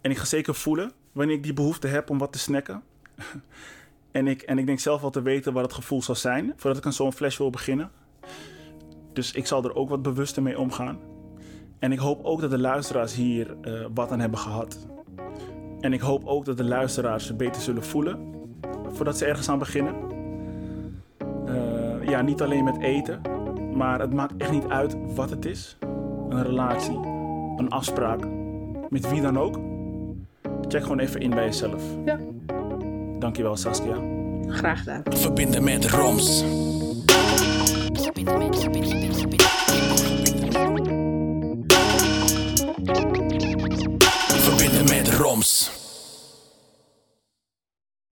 En 0.00 0.10
ik 0.10 0.18
ga 0.18 0.24
zeker 0.24 0.54
voelen 0.54 0.92
wanneer 1.12 1.36
ik 1.36 1.42
die 1.42 1.52
behoefte 1.52 1.86
heb 1.86 2.10
om 2.10 2.18
wat 2.18 2.32
te 2.32 2.38
snacken. 2.38 2.82
en, 4.12 4.26
ik, 4.26 4.42
en 4.42 4.58
ik 4.58 4.66
denk 4.66 4.80
zelf 4.80 5.00
wel 5.00 5.10
te 5.10 5.22
weten 5.22 5.52
wat 5.52 5.62
het 5.62 5.72
gevoel 5.72 6.02
zal 6.02 6.14
zijn 6.14 6.52
voordat 6.56 6.78
ik 6.78 6.86
aan 6.86 6.92
zo'n 6.92 7.12
flash 7.12 7.38
wil 7.38 7.50
beginnen. 7.50 7.90
Dus 9.12 9.32
ik 9.32 9.46
zal 9.46 9.64
er 9.64 9.74
ook 9.74 9.88
wat 9.88 10.02
bewuster 10.02 10.42
mee 10.42 10.58
omgaan. 10.58 10.98
En 11.78 11.92
ik 11.92 11.98
hoop 11.98 12.24
ook 12.24 12.40
dat 12.40 12.50
de 12.50 12.58
luisteraars 12.58 13.14
hier 13.14 13.56
eh, 13.60 13.72
wat 13.94 14.10
aan 14.10 14.20
hebben 14.20 14.38
gehad. 14.38 14.86
En 15.80 15.92
ik 15.92 16.00
hoop 16.00 16.24
ook 16.24 16.44
dat 16.44 16.56
de 16.56 16.64
luisteraars 16.64 17.26
zich 17.26 17.36
beter 17.36 17.62
zullen 17.62 17.84
voelen 17.84 18.32
voordat 18.92 19.18
ze 19.18 19.24
ergens 19.24 19.48
aan 19.48 19.58
beginnen. 19.58 19.94
Eh, 21.46 22.08
ja, 22.08 22.22
niet 22.22 22.42
alleen 22.42 22.64
met 22.64 22.80
eten, 22.80 23.20
maar 23.74 24.00
het 24.00 24.12
maakt 24.12 24.36
echt 24.36 24.50
niet 24.50 24.66
uit 24.68 24.96
wat 25.14 25.30
het 25.30 25.44
is. 25.44 25.76
Een 26.28 26.42
relatie, 26.42 26.96
een 27.56 27.68
afspraak, 27.68 28.26
met 28.88 29.10
wie 29.10 29.20
dan 29.20 29.38
ook. 29.38 29.58
Check 30.68 30.82
gewoon 30.82 30.98
even 30.98 31.20
in 31.20 31.30
bij 31.30 31.44
jezelf. 31.44 31.82
Ja. 32.04 32.18
Dankjewel 33.18 33.56
Saskia. 33.56 33.96
Graag 34.46 34.78
gedaan. 34.78 35.02
Verbinden 35.10 35.64
met 35.64 35.90
Roms. 35.90 36.44
I 38.22 38.24
med 44.90 45.20
roms. 45.20 45.81